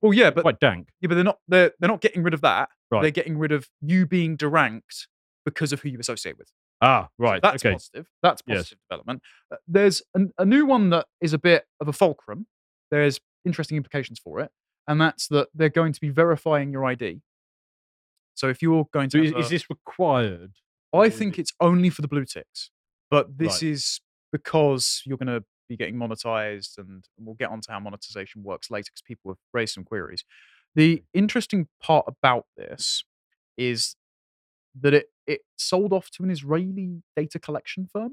Well, 0.00 0.14
yeah, 0.14 0.30
but 0.30 0.40
quite 0.42 0.58
dank. 0.58 0.88
yeah, 1.00 1.08
but 1.08 1.14
they're 1.16 1.24
not 1.24 1.38
they're 1.46 1.72
they're 1.78 1.90
not 1.90 2.00
getting 2.00 2.22
rid 2.22 2.32
of 2.34 2.40
that. 2.40 2.70
Right. 2.90 3.02
They're 3.02 3.10
getting 3.10 3.36
rid 3.38 3.52
of 3.52 3.68
you 3.82 4.06
being 4.06 4.36
deranked 4.36 5.06
because 5.44 5.72
of 5.72 5.82
who 5.82 5.90
you 5.90 5.98
associate 6.00 6.38
with. 6.38 6.50
Ah, 6.82 7.04
So 7.04 7.08
right. 7.18 7.40
that's 7.40 7.64
okay. 7.64 7.72
positive. 7.72 8.06
That's 8.22 8.42
Yes. 8.46 8.56
positive 8.58 8.78
development. 8.90 9.22
Uh, 9.50 9.56
There's 9.68 10.02
an, 10.14 10.32
a 10.36 10.44
new 10.44 10.66
one 10.66 10.90
that 10.90 11.06
is 11.20 11.32
a 11.32 11.38
bit 11.38 11.64
of 11.80 11.88
a 11.88 11.92
fulcrum. 11.92 12.46
There's 12.90 13.20
interesting 13.44 13.76
implications 13.76 14.18
for 14.18 14.40
it, 14.40 14.50
and 14.88 15.00
that's 15.00 15.28
that 15.28 15.48
they're 15.54 15.68
going 15.70 15.92
to 15.94 16.00
be 16.00 16.10
verifying 16.10 16.72
your 16.72 16.84
ID. 16.84 17.22
So 18.34 18.48
if 18.48 18.62
you're 18.62 18.86
going 18.92 19.10
to, 19.10 19.22
is 19.24 19.32
a- 19.32 19.48
this 19.50 19.70
required? 19.70 20.52
I 20.94 21.08
think 21.08 21.38
it's 21.38 21.52
only 21.60 21.88
for 21.88 22.02
the 22.02 22.08
blue 22.08 22.24
ticks, 22.26 22.70
but 23.10 23.38
this 23.38 23.62
Right. 23.62 23.70
is 23.70 24.00
because 24.30 25.02
you're 25.06 25.16
going 25.16 25.28
to 25.40 25.44
be 25.68 25.76
getting 25.76 25.94
monetized, 25.96 26.76
and 26.78 27.04
we'll 27.18 27.34
get 27.36 27.50
onto 27.50 27.70
how 27.70 27.80
monetization 27.80 28.42
works 28.42 28.70
later 28.70 28.90
because 28.92 29.02
people 29.02 29.30
have 29.30 29.38
raised 29.54 29.74
some 29.74 29.84
queries. 29.84 30.24
The 30.74 31.02
interesting 31.14 31.68
part 31.80 32.04
about 32.08 32.46
this 32.56 33.04
is 33.56 33.94
that 34.80 34.94
it 34.94 35.11
it 35.26 35.40
sold 35.56 35.92
off 35.92 36.10
to 36.12 36.22
an 36.22 36.30
Israeli 36.30 37.02
data 37.16 37.38
collection 37.38 37.88
firm. 37.92 38.12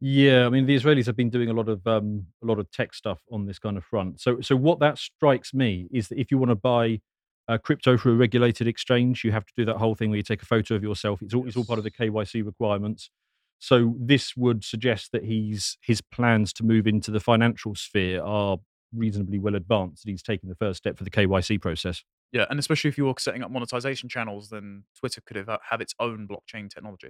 Yeah, 0.00 0.46
I 0.46 0.48
mean 0.48 0.66
the 0.66 0.76
Israelis 0.76 1.06
have 1.06 1.16
been 1.16 1.30
doing 1.30 1.50
a 1.50 1.52
lot 1.52 1.68
of 1.68 1.84
um, 1.86 2.26
a 2.42 2.46
lot 2.46 2.58
of 2.58 2.70
tech 2.70 2.94
stuff 2.94 3.20
on 3.32 3.46
this 3.46 3.58
kind 3.58 3.76
of 3.76 3.84
front. 3.84 4.20
So 4.20 4.40
so 4.40 4.54
what 4.54 4.78
that 4.80 4.98
strikes 4.98 5.52
me 5.52 5.88
is 5.92 6.08
that 6.08 6.20
if 6.20 6.30
you 6.30 6.38
want 6.38 6.50
to 6.50 6.54
buy 6.54 7.00
uh, 7.48 7.58
crypto 7.58 7.96
through 7.96 8.12
a 8.12 8.16
regulated 8.16 8.68
exchange, 8.68 9.24
you 9.24 9.32
have 9.32 9.46
to 9.46 9.52
do 9.56 9.64
that 9.64 9.78
whole 9.78 9.94
thing 9.94 10.10
where 10.10 10.18
you 10.18 10.22
take 10.22 10.42
a 10.42 10.46
photo 10.46 10.76
of 10.76 10.82
yourself. 10.84 11.20
It's 11.22 11.34
all 11.34 11.46
it's 11.48 11.56
all 11.56 11.64
part 11.64 11.78
of 11.78 11.84
the 11.84 11.90
KYC 11.90 12.44
requirements. 12.44 13.10
So 13.58 13.96
this 13.98 14.36
would 14.36 14.62
suggest 14.64 15.10
that 15.12 15.24
he's 15.24 15.78
his 15.82 16.00
plans 16.00 16.52
to 16.54 16.64
move 16.64 16.86
into 16.86 17.10
the 17.10 17.20
financial 17.20 17.74
sphere 17.74 18.22
are 18.22 18.58
reasonably 18.94 19.40
well 19.40 19.56
advanced. 19.56 20.04
That 20.04 20.10
he's 20.12 20.22
taken 20.22 20.48
the 20.48 20.54
first 20.54 20.78
step 20.78 20.96
for 20.96 21.04
the 21.04 21.10
KYC 21.10 21.60
process. 21.60 22.04
Yeah, 22.32 22.44
and 22.50 22.58
especially 22.58 22.88
if 22.88 22.98
you're 22.98 23.14
setting 23.18 23.42
up 23.42 23.50
monetization 23.50 24.08
channels, 24.08 24.50
then 24.50 24.84
Twitter 24.98 25.20
could 25.24 25.36
have 25.36 25.48
have 25.70 25.80
its 25.80 25.94
own 25.98 26.28
blockchain 26.28 26.68
technology. 26.68 27.08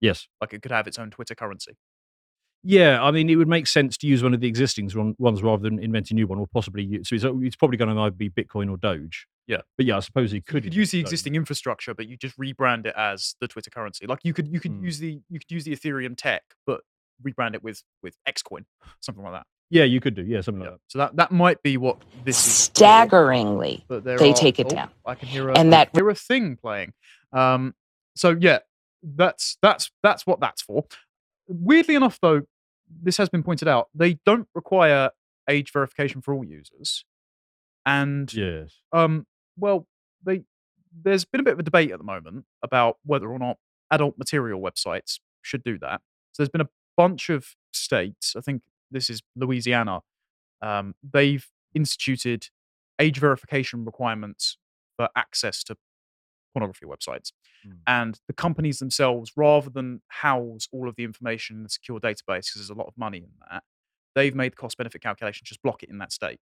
Yes. 0.00 0.28
Like 0.40 0.52
it 0.52 0.62
could 0.62 0.72
have 0.72 0.86
its 0.86 0.98
own 0.98 1.10
Twitter 1.10 1.34
currency. 1.34 1.76
Yeah, 2.64 3.02
I 3.02 3.10
mean, 3.10 3.28
it 3.28 3.34
would 3.36 3.48
make 3.48 3.66
sense 3.66 3.96
to 3.98 4.06
use 4.06 4.22
one 4.22 4.34
of 4.34 4.40
the 4.40 4.46
existing 4.46 4.88
one- 4.90 5.16
ones 5.18 5.42
rather 5.42 5.62
than 5.64 5.80
invent 5.80 6.12
a 6.12 6.14
new 6.14 6.28
one, 6.28 6.38
or 6.38 6.46
possibly. 6.46 6.84
u- 6.84 7.02
So 7.02 7.16
it's, 7.16 7.24
it's 7.24 7.56
probably 7.56 7.76
going 7.76 7.92
to 7.92 8.00
either 8.00 8.14
be 8.14 8.30
Bitcoin 8.30 8.70
or 8.70 8.76
Doge. 8.76 9.26
Yeah. 9.48 9.62
but 9.76 9.84
yeah, 9.84 9.96
I 9.96 10.00
suppose 10.00 10.30
he 10.30 10.36
You 10.36 10.42
could. 10.42 10.62
could 10.62 10.74
use 10.74 10.92
the 10.92 10.98
own. 10.98 11.02
existing 11.02 11.34
infrastructure, 11.34 11.92
but 11.92 12.06
you 12.06 12.16
just 12.16 12.38
rebrand 12.38 12.86
it 12.86 12.94
as 12.96 13.34
the 13.40 13.48
Twitter 13.48 13.70
currency. 13.70 14.06
Like 14.06 14.20
you 14.22 14.32
could 14.32 14.46
you 14.46 14.60
could 14.60 14.70
Hmm. 14.70 14.84
use 14.84 14.98
the 15.00 15.20
you 15.28 15.40
could 15.40 15.50
use 15.50 15.64
the 15.64 15.72
Ethereum 15.74 16.14
tech, 16.16 16.42
but 16.64 16.82
rebrand 17.20 17.54
it 17.54 17.62
with 17.64 17.82
with 18.04 18.16
Xcoin, 18.28 18.64
something 19.00 19.24
like 19.24 19.32
that. 19.34 19.46
Yeah, 19.72 19.84
you 19.84 20.00
could 20.00 20.14
do. 20.14 20.22
Yeah, 20.22 20.42
something 20.42 20.62
Yeah. 20.62 20.72
like 20.72 20.80
So 20.88 20.98
that 20.98 21.16
that 21.16 21.32
might 21.32 21.62
be 21.62 21.78
what 21.78 21.98
this 22.24 22.36
is. 22.38 22.68
for, 22.68 22.74
Staggeringly. 22.74 23.84
But 23.88 24.04
they 24.04 24.14
are- 24.14 24.34
take 24.34 24.58
it 24.60 24.66
oh, 24.66 24.74
down. 24.74 24.90
I 25.06 25.14
can 25.14 25.28
hear 25.28 25.48
a 25.48 25.58
And 25.58 25.72
that- 25.72 25.92
can 25.92 26.00
hear 26.00 26.10
a 26.10 26.14
thing 26.14 26.56
playing. 26.56 26.92
Um, 27.32 27.74
so 28.14 28.36
yeah, 28.38 28.58
that's 29.02 29.56
that's 29.62 29.90
that's 30.02 30.26
what 30.26 30.40
that's 30.40 30.60
for. 30.60 30.84
Weirdly 31.48 31.94
enough, 31.94 32.18
though, 32.20 32.42
this 33.02 33.16
has 33.16 33.30
been 33.30 33.42
pointed 33.42 33.66
out. 33.66 33.88
They 33.94 34.18
don't 34.26 34.46
require 34.54 35.10
age 35.48 35.72
verification 35.72 36.20
for 36.20 36.34
all 36.34 36.44
users, 36.44 37.04
and 37.86 38.28
that. 38.28 38.34
Yes. 38.36 38.78
um, 38.92 39.26
well, 39.56 39.88
they 40.22 40.44
there's 40.94 41.24
been 41.24 41.40
a 41.40 41.44
bit 41.44 41.54
of 41.54 41.58
a 41.60 41.62
debate 41.62 41.90
at 41.92 41.98
the 41.98 42.04
moment 42.04 42.44
about 42.62 42.98
whether 43.06 43.26
or 43.30 43.38
not 43.38 43.56
adult 43.90 44.18
material 44.18 44.60
websites 44.60 45.18
should 45.40 45.62
do 45.64 45.78
that. 45.78 46.02
So 46.32 46.42
there's 46.42 46.50
been 46.50 46.60
a 46.60 46.68
bunch 46.98 47.30
of 47.30 47.56
states. 47.72 48.36
I 48.36 48.42
think 48.42 48.60
this 48.92 49.10
is 49.10 49.22
Louisiana. 49.36 50.00
Um, 50.60 50.94
they've 51.02 51.46
instituted 51.74 52.48
age 53.00 53.18
verification 53.18 53.84
requirements 53.84 54.58
for 54.96 55.08
access 55.16 55.64
to 55.64 55.76
pornography 56.54 56.86
websites. 56.86 57.32
Mm. 57.66 57.78
And 57.86 58.20
the 58.26 58.34
companies 58.34 58.78
themselves, 58.78 59.32
rather 59.36 59.70
than 59.70 60.02
house 60.08 60.68
all 60.70 60.88
of 60.88 60.96
the 60.96 61.04
information 61.04 61.60
in 61.60 61.66
a 61.66 61.68
secure 61.68 61.98
database, 61.98 62.46
because 62.46 62.54
there's 62.56 62.70
a 62.70 62.74
lot 62.74 62.86
of 62.86 62.94
money 62.96 63.18
in 63.18 63.30
that, 63.50 63.62
they've 64.14 64.34
made 64.34 64.52
the 64.52 64.56
cost 64.56 64.76
benefit 64.76 65.00
calculation 65.02 65.42
just 65.44 65.62
block 65.62 65.82
it 65.82 65.88
in 65.88 65.98
that 65.98 66.12
state 66.12 66.38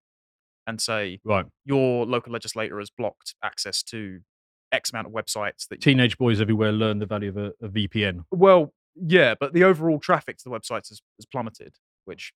and 0.67 0.81
say 0.81 1.21
Right. 1.25 1.47
your 1.65 2.05
local 2.05 2.33
legislator 2.33 2.79
has 2.81 2.91
blocked 2.91 3.35
access 3.43 3.83
to 3.85 4.21
X 4.73 4.91
amount 4.93 5.07
of 5.07 5.13
websites 5.13 5.67
that 5.69 5.81
Teenage 5.81 6.19
boys 6.19 6.41
everywhere 6.41 6.73
learn 6.73 6.99
the 6.99 7.07
value 7.07 7.29
of 7.31 7.37
a, 7.37 7.53
a 7.63 7.69
VPN. 7.69 8.25
well, 8.31 8.73
yeah, 8.97 9.35
but 9.39 9.53
the 9.53 9.63
overall 9.65 9.99
traffic 10.01 10.37
to 10.39 10.45
the 10.45 10.51
websites 10.51 10.89
has, 10.91 11.01
has 11.19 11.27
plummeted, 11.31 11.77
which 12.05 12.33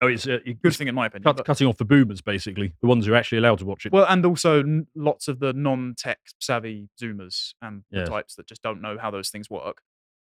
Oh, 0.00 0.06
it's 0.06 0.26
a 0.26 0.38
good 0.62 0.74
thing 0.76 0.86
in 0.88 0.94
my 0.94 1.06
opinion. 1.06 1.24
cut, 1.24 1.36
but- 1.38 1.46
cutting 1.46 1.66
off 1.66 1.76
the 1.76 1.84
boomers, 1.84 2.20
basically, 2.20 2.72
the 2.80 2.86
ones 2.86 3.06
who 3.06 3.12
are 3.12 3.16
actually 3.16 3.38
allowed 3.38 3.58
to 3.58 3.64
watch 3.64 3.84
it. 3.86 3.92
well, 3.92 4.06
and 4.08 4.24
also 4.24 4.60
n- 4.60 4.86
lots 4.94 5.26
of 5.28 5.40
the 5.40 5.52
non-tech 5.52 6.18
savvy 6.38 6.88
Zoomers 7.00 7.54
and 7.62 7.82
the 7.90 8.04
types 8.04 8.36
that 8.36 8.46
just 8.46 8.62
don't 8.62 8.80
know 8.80 8.96
how 8.98 9.10
those 9.10 9.28
things 9.30 9.50
work. 9.50 9.82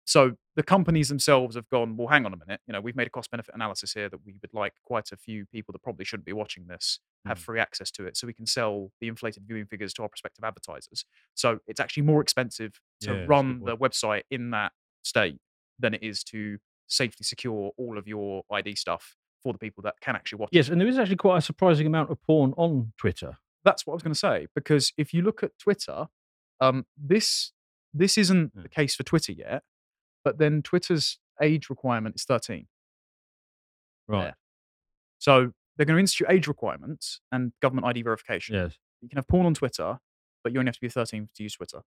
So 0.07 0.33
the 0.55 0.63
companies 0.63 1.09
themselves 1.09 1.57
have 1.57 1.67
gone, 1.71 1.97
well, 1.97 2.09
hang 2.09 2.27
on 2.27 2.35
a 2.35 2.37
minute. 2.37 2.61
You 2.67 2.75
know, 2.75 2.81
we've 2.83 2.95
made 2.95 3.07
a 3.07 3.11
cost-benefit 3.11 3.55
analysis 3.55 3.95
here 3.95 4.11
that 4.11 4.19
we 4.23 4.35
would 4.43 4.53
like 4.53 4.75
quite 4.85 5.11
a 5.13 5.17
few 5.17 5.47
people 5.47 5.73
that 5.73 5.83
probably 5.83 6.05
shouldn't 6.05 6.27
be 6.27 6.35
watching 6.35 6.67
this 6.67 7.01
have 7.25 7.39
Mm. 7.39 7.43
free 7.43 7.59
access 7.61 7.91
to 7.93 8.05
it, 8.05 8.15
so 8.19 8.27
we 8.27 8.35
can 8.35 8.45
sell 8.45 8.93
the 9.01 9.09
inflated 9.09 9.45
viewing 9.47 9.65
figures 9.65 9.95
to 9.95 10.03
our 10.03 10.11
prospective 10.11 10.45
advertisers. 10.45 11.07
So 11.33 11.61
it's 11.67 11.81
actually 11.81 12.03
more 12.03 12.21
expensive 12.21 12.79
to 13.01 13.07
good 13.15 13.29
run 13.31 13.61
the 13.65 13.79
website 13.79 14.25
in 14.31 14.51
that 14.51 14.73
state 15.03 15.39
than 15.79 15.95
it 15.95 16.03
is 16.03 16.23
to 16.25 16.59
safely 16.87 17.25
secure 17.25 17.73
all 17.79 17.97
of 17.97 18.07
your 18.07 18.43
ID 18.51 18.75
stuff 18.75 19.17
for 19.45 19.53
the 19.53 19.59
people 19.61 19.83
that 19.83 19.95
can 20.01 20.17
actually 20.17 20.39
watch 20.39 20.49
it. 20.51 20.57
yes, 20.57 20.69
and 20.71 20.81
there 20.81 20.89
is 20.89 20.99
actually 20.99 21.15
quite 21.17 21.39
a 21.39 21.43
surprising 21.43 21.87
amount 21.87 22.11
of 22.11 22.21
porn 22.23 22.53
on 22.57 22.93
Twitter. 22.99 23.37
that's 23.65 23.87
what 23.87 23.93
I 23.93 23.97
was 23.97 24.03
going 24.03 24.13
to 24.13 24.19
say 24.19 24.47
because 24.55 24.93
if 24.99 25.15
you 25.15 25.23
look 25.23 25.43
at 25.45 25.57
Twitter, 25.59 26.07
um, 26.61 26.85
this 26.97 27.53
this 27.93 28.19
isn't 28.19 28.53
Yeah. 28.57 28.63
the 28.63 28.69
case 28.69 28.95
for 28.97 29.05
Twitter 29.05 29.31
yet, 29.33 29.63
but 30.25 30.39
then 30.39 30.63
Twitter's 30.63 31.19
age 31.41 31.71
requirement 31.71 32.17
is 32.17 32.25
13. 32.25 32.67
Right. 34.09 34.25
Yeah. 34.25 34.33
So 35.19 35.53
they're 35.77 35.87
going 35.87 35.97
to 35.97 36.01
institute 36.01 36.27
age 36.31 36.47
requirements 36.49 37.21
and 37.33 37.53
government 37.63 37.87
ID 37.87 38.03
verification. 38.03 38.55
Yes. 38.57 38.79
You 39.01 39.09
can 39.09 39.17
have 39.17 39.29
porn 39.29 39.47
on 39.47 39.55
Twitter, 39.55 39.99
but 40.43 40.53
you 40.53 40.59
only 40.59 40.69
have 40.69 40.75
to 40.77 40.81
be 40.81 40.89
13 40.89 41.29
to 41.35 41.43
use 41.43 41.55
Twitter. 41.55 41.83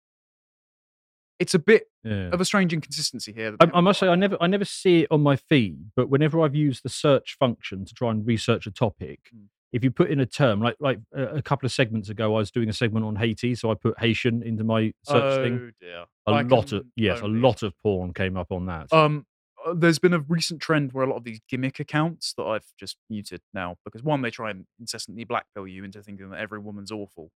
It's 1.40 1.54
a 1.54 1.60
bit 1.60 1.88
Yeah. 2.04 2.30
of 2.32 2.40
a 2.42 2.46
strange 2.46 2.74
inconsistency 2.74 3.34
here. 3.34 3.56
I, 3.60 3.70
I 3.74 3.82
must 3.82 4.00
say. 4.00 4.08
I 4.08 4.16
never, 4.16 4.38
I 4.40 4.48
never 4.48 4.66
see 4.66 5.02
it 5.02 5.08
on 5.12 5.22
my 5.22 5.36
feed, 5.36 5.92
but 5.96 6.10
whenever 6.10 6.42
I've 6.42 6.56
used 6.56 6.84
the 6.84 6.90
search 6.90 7.36
function 7.40 7.86
to 7.86 7.94
try 7.94 8.12
and 8.12 8.26
research 8.26 8.68
a 8.68 8.72
topic, 8.72 9.20
Mm. 9.36 9.48
if 9.72 9.84
you 9.84 9.90
put 9.92 10.12
in 10.12 10.20
a 10.20 10.26
term, 10.26 10.62
like 10.62 10.76
like 10.80 11.00
a 11.14 11.42
couple 11.42 11.66
of 11.66 11.72
segments 11.72 12.10
ago, 12.10 12.36
I 12.36 12.40
was 12.40 12.52
doing 12.52 12.70
a 12.70 12.74
segment 12.74 13.06
on 13.06 13.16
Haiti, 13.16 13.56
so 13.56 13.72
I 13.72 13.74
put 13.74 14.00
Haitian 14.00 14.44
into 14.44 14.64
my 14.64 14.94
search 15.04 15.44
thing. 15.44 15.60
Oh 15.60 15.72
dear. 15.82 16.06
A 16.28 16.32
I 16.32 16.42
lot 16.44 16.72
of 16.72 16.86
yes, 16.96 17.20
a 17.22 17.28
lot 17.28 17.64
of 17.64 17.74
porn 17.82 18.14
came 18.14 18.38
up 18.38 18.52
on 18.52 18.68
that. 18.68 18.94
Um, 18.94 19.26
uh, 19.66 19.74
there's 19.74 19.98
been 20.00 20.14
a 20.14 20.20
recent 20.20 20.62
trend 20.62 20.94
where 20.94 21.04
a 21.06 21.10
lot 21.10 21.16
of 21.18 21.24
these 21.24 21.40
gimmick 21.50 21.80
accounts 21.80 22.34
that 22.38 22.44
I've 22.44 22.68
just 22.80 22.98
muted 23.10 23.42
now 23.54 23.78
because 23.86 24.04
one, 24.04 24.22
they 24.22 24.30
try 24.30 24.52
and 24.52 24.66
incessantly 24.80 25.24
blackmail 25.24 25.68
you 25.68 25.84
into 25.84 26.04
thinking 26.04 26.30
that 26.30 26.40
every 26.40 26.60
woman's 26.60 26.92
awful, 26.92 27.32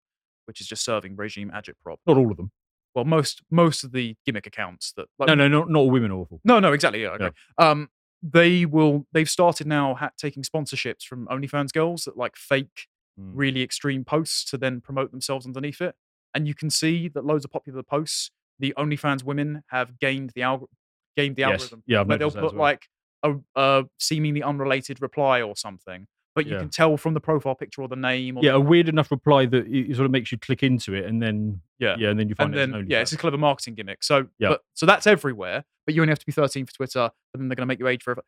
which 0.45 0.61
is 0.61 0.67
just 0.67 0.83
serving 0.85 1.15
regime 1.15 1.49
agitprop. 1.55 1.97
Not 2.05 2.17
all 2.17 2.29
of 2.29 2.37
them. 2.37 2.51
Well, 2.97 3.05
most 3.05 3.43
most 3.51 3.83
of 3.83 3.91
the 3.91 4.15
gimmick 4.25 4.47
accounts 4.47 4.91
that 4.97 5.05
like, 5.19 5.27
No, 5.27 5.35
no, 5.35 5.47
not 5.47 5.69
not 5.69 5.79
all 5.81 5.91
women 5.91 6.09
are 6.09 6.15
awful. 6.15 6.41
no, 6.43 6.59
no, 6.59 6.73
exactly. 6.73 7.03
Yeah, 7.03 7.09
okay. 7.09 7.29
Um, 7.59 7.89
they 8.23 8.65
will. 8.65 9.05
They've 9.11 9.29
started 9.29 9.67
now 9.67 9.93
ha- 9.93 10.09
taking 10.17 10.41
sponsorships 10.41 11.03
from 11.03 11.27
OnlyFans 11.27 11.71
girls 11.73 12.05
that 12.05 12.17
like 12.17 12.35
fake 12.35 12.87
Mm. 13.19 13.31
really 13.33 13.61
extreme 13.63 14.03
posts 14.05 14.43
to 14.51 14.57
then 14.59 14.79
promote 14.81 15.09
themselves 15.11 15.45
underneath 15.47 15.79
it, 15.81 15.95
and 16.35 16.47
you 16.47 16.53
can 16.55 16.69
see 16.71 17.07
that 17.09 17.23
loads 17.25 17.45
of 17.45 17.51
popular 17.51 17.81
posts, 17.83 18.29
the 18.59 18.73
OnlyFans 18.77 19.23
women 19.23 19.63
have 19.69 19.97
gained 19.99 20.31
the 20.35 20.41
algorithm, 20.43 20.75
gained 21.15 21.35
the 21.35 21.41
Yes. 21.41 21.51
algorithm. 21.51 21.83
Yeah, 21.87 22.01
I've 22.01 22.07
Like 22.09 22.19
they'll 22.19 22.29
put 22.31 22.53
well. 22.53 22.61
like 22.61 22.87
a, 23.23 23.35
a 23.55 23.85
seemingly 23.99 24.41
unrelated 24.43 25.01
reply 25.01 25.41
or 25.41 25.55
something, 25.55 26.05
but 26.37 26.45
you 26.45 26.53
Yeah. 26.53 26.59
can 26.59 26.69
tell 26.69 26.95
from 26.97 27.15
the 27.15 27.19
profile 27.19 27.55
picture 27.55 27.81
or 27.81 27.87
the 27.87 27.95
name. 27.95 28.37
Or 28.37 28.43
Yeah, 28.43 28.51
the, 28.51 28.57
a 28.57 28.61
weird 28.61 28.87
enough 28.87 29.09
reply 29.09 29.47
that 29.47 29.65
it 29.67 29.95
sort 29.95 30.05
of 30.05 30.11
makes 30.11 30.31
you 30.31 30.37
click 30.37 30.61
into 30.61 30.93
it, 30.93 31.05
and 31.05 31.19
then 31.21 31.61
yeah. 31.79 31.95
yeah, 31.97 32.09
and 32.11 32.19
then 32.19 32.29
you 32.29 32.35
find 32.35 32.55
And 32.55 32.73
then, 32.75 32.85
yeah, 32.87 33.01
it's 33.01 33.11
a 33.11 33.17
clever 33.17 33.39
marketing 33.39 33.73
gimmick. 33.73 34.03
So, 34.03 34.27
Yeah. 34.37 34.49
but, 34.49 34.61
so 34.75 34.85
that's 34.85 35.07
everywhere. 35.07 35.65
But 35.87 35.95
you 35.95 36.01
only 36.01 36.11
have 36.11 36.19
to 36.19 36.25
be 36.27 36.31
13 36.31 36.67
for 36.67 36.73
Twitter, 36.73 37.09
and 37.33 37.41
then 37.41 37.47
they're 37.49 37.55
going 37.55 37.63
to 37.67 37.71
make 37.71 37.79
you 37.79 37.87
age 37.87 38.03
forever. 38.03 38.21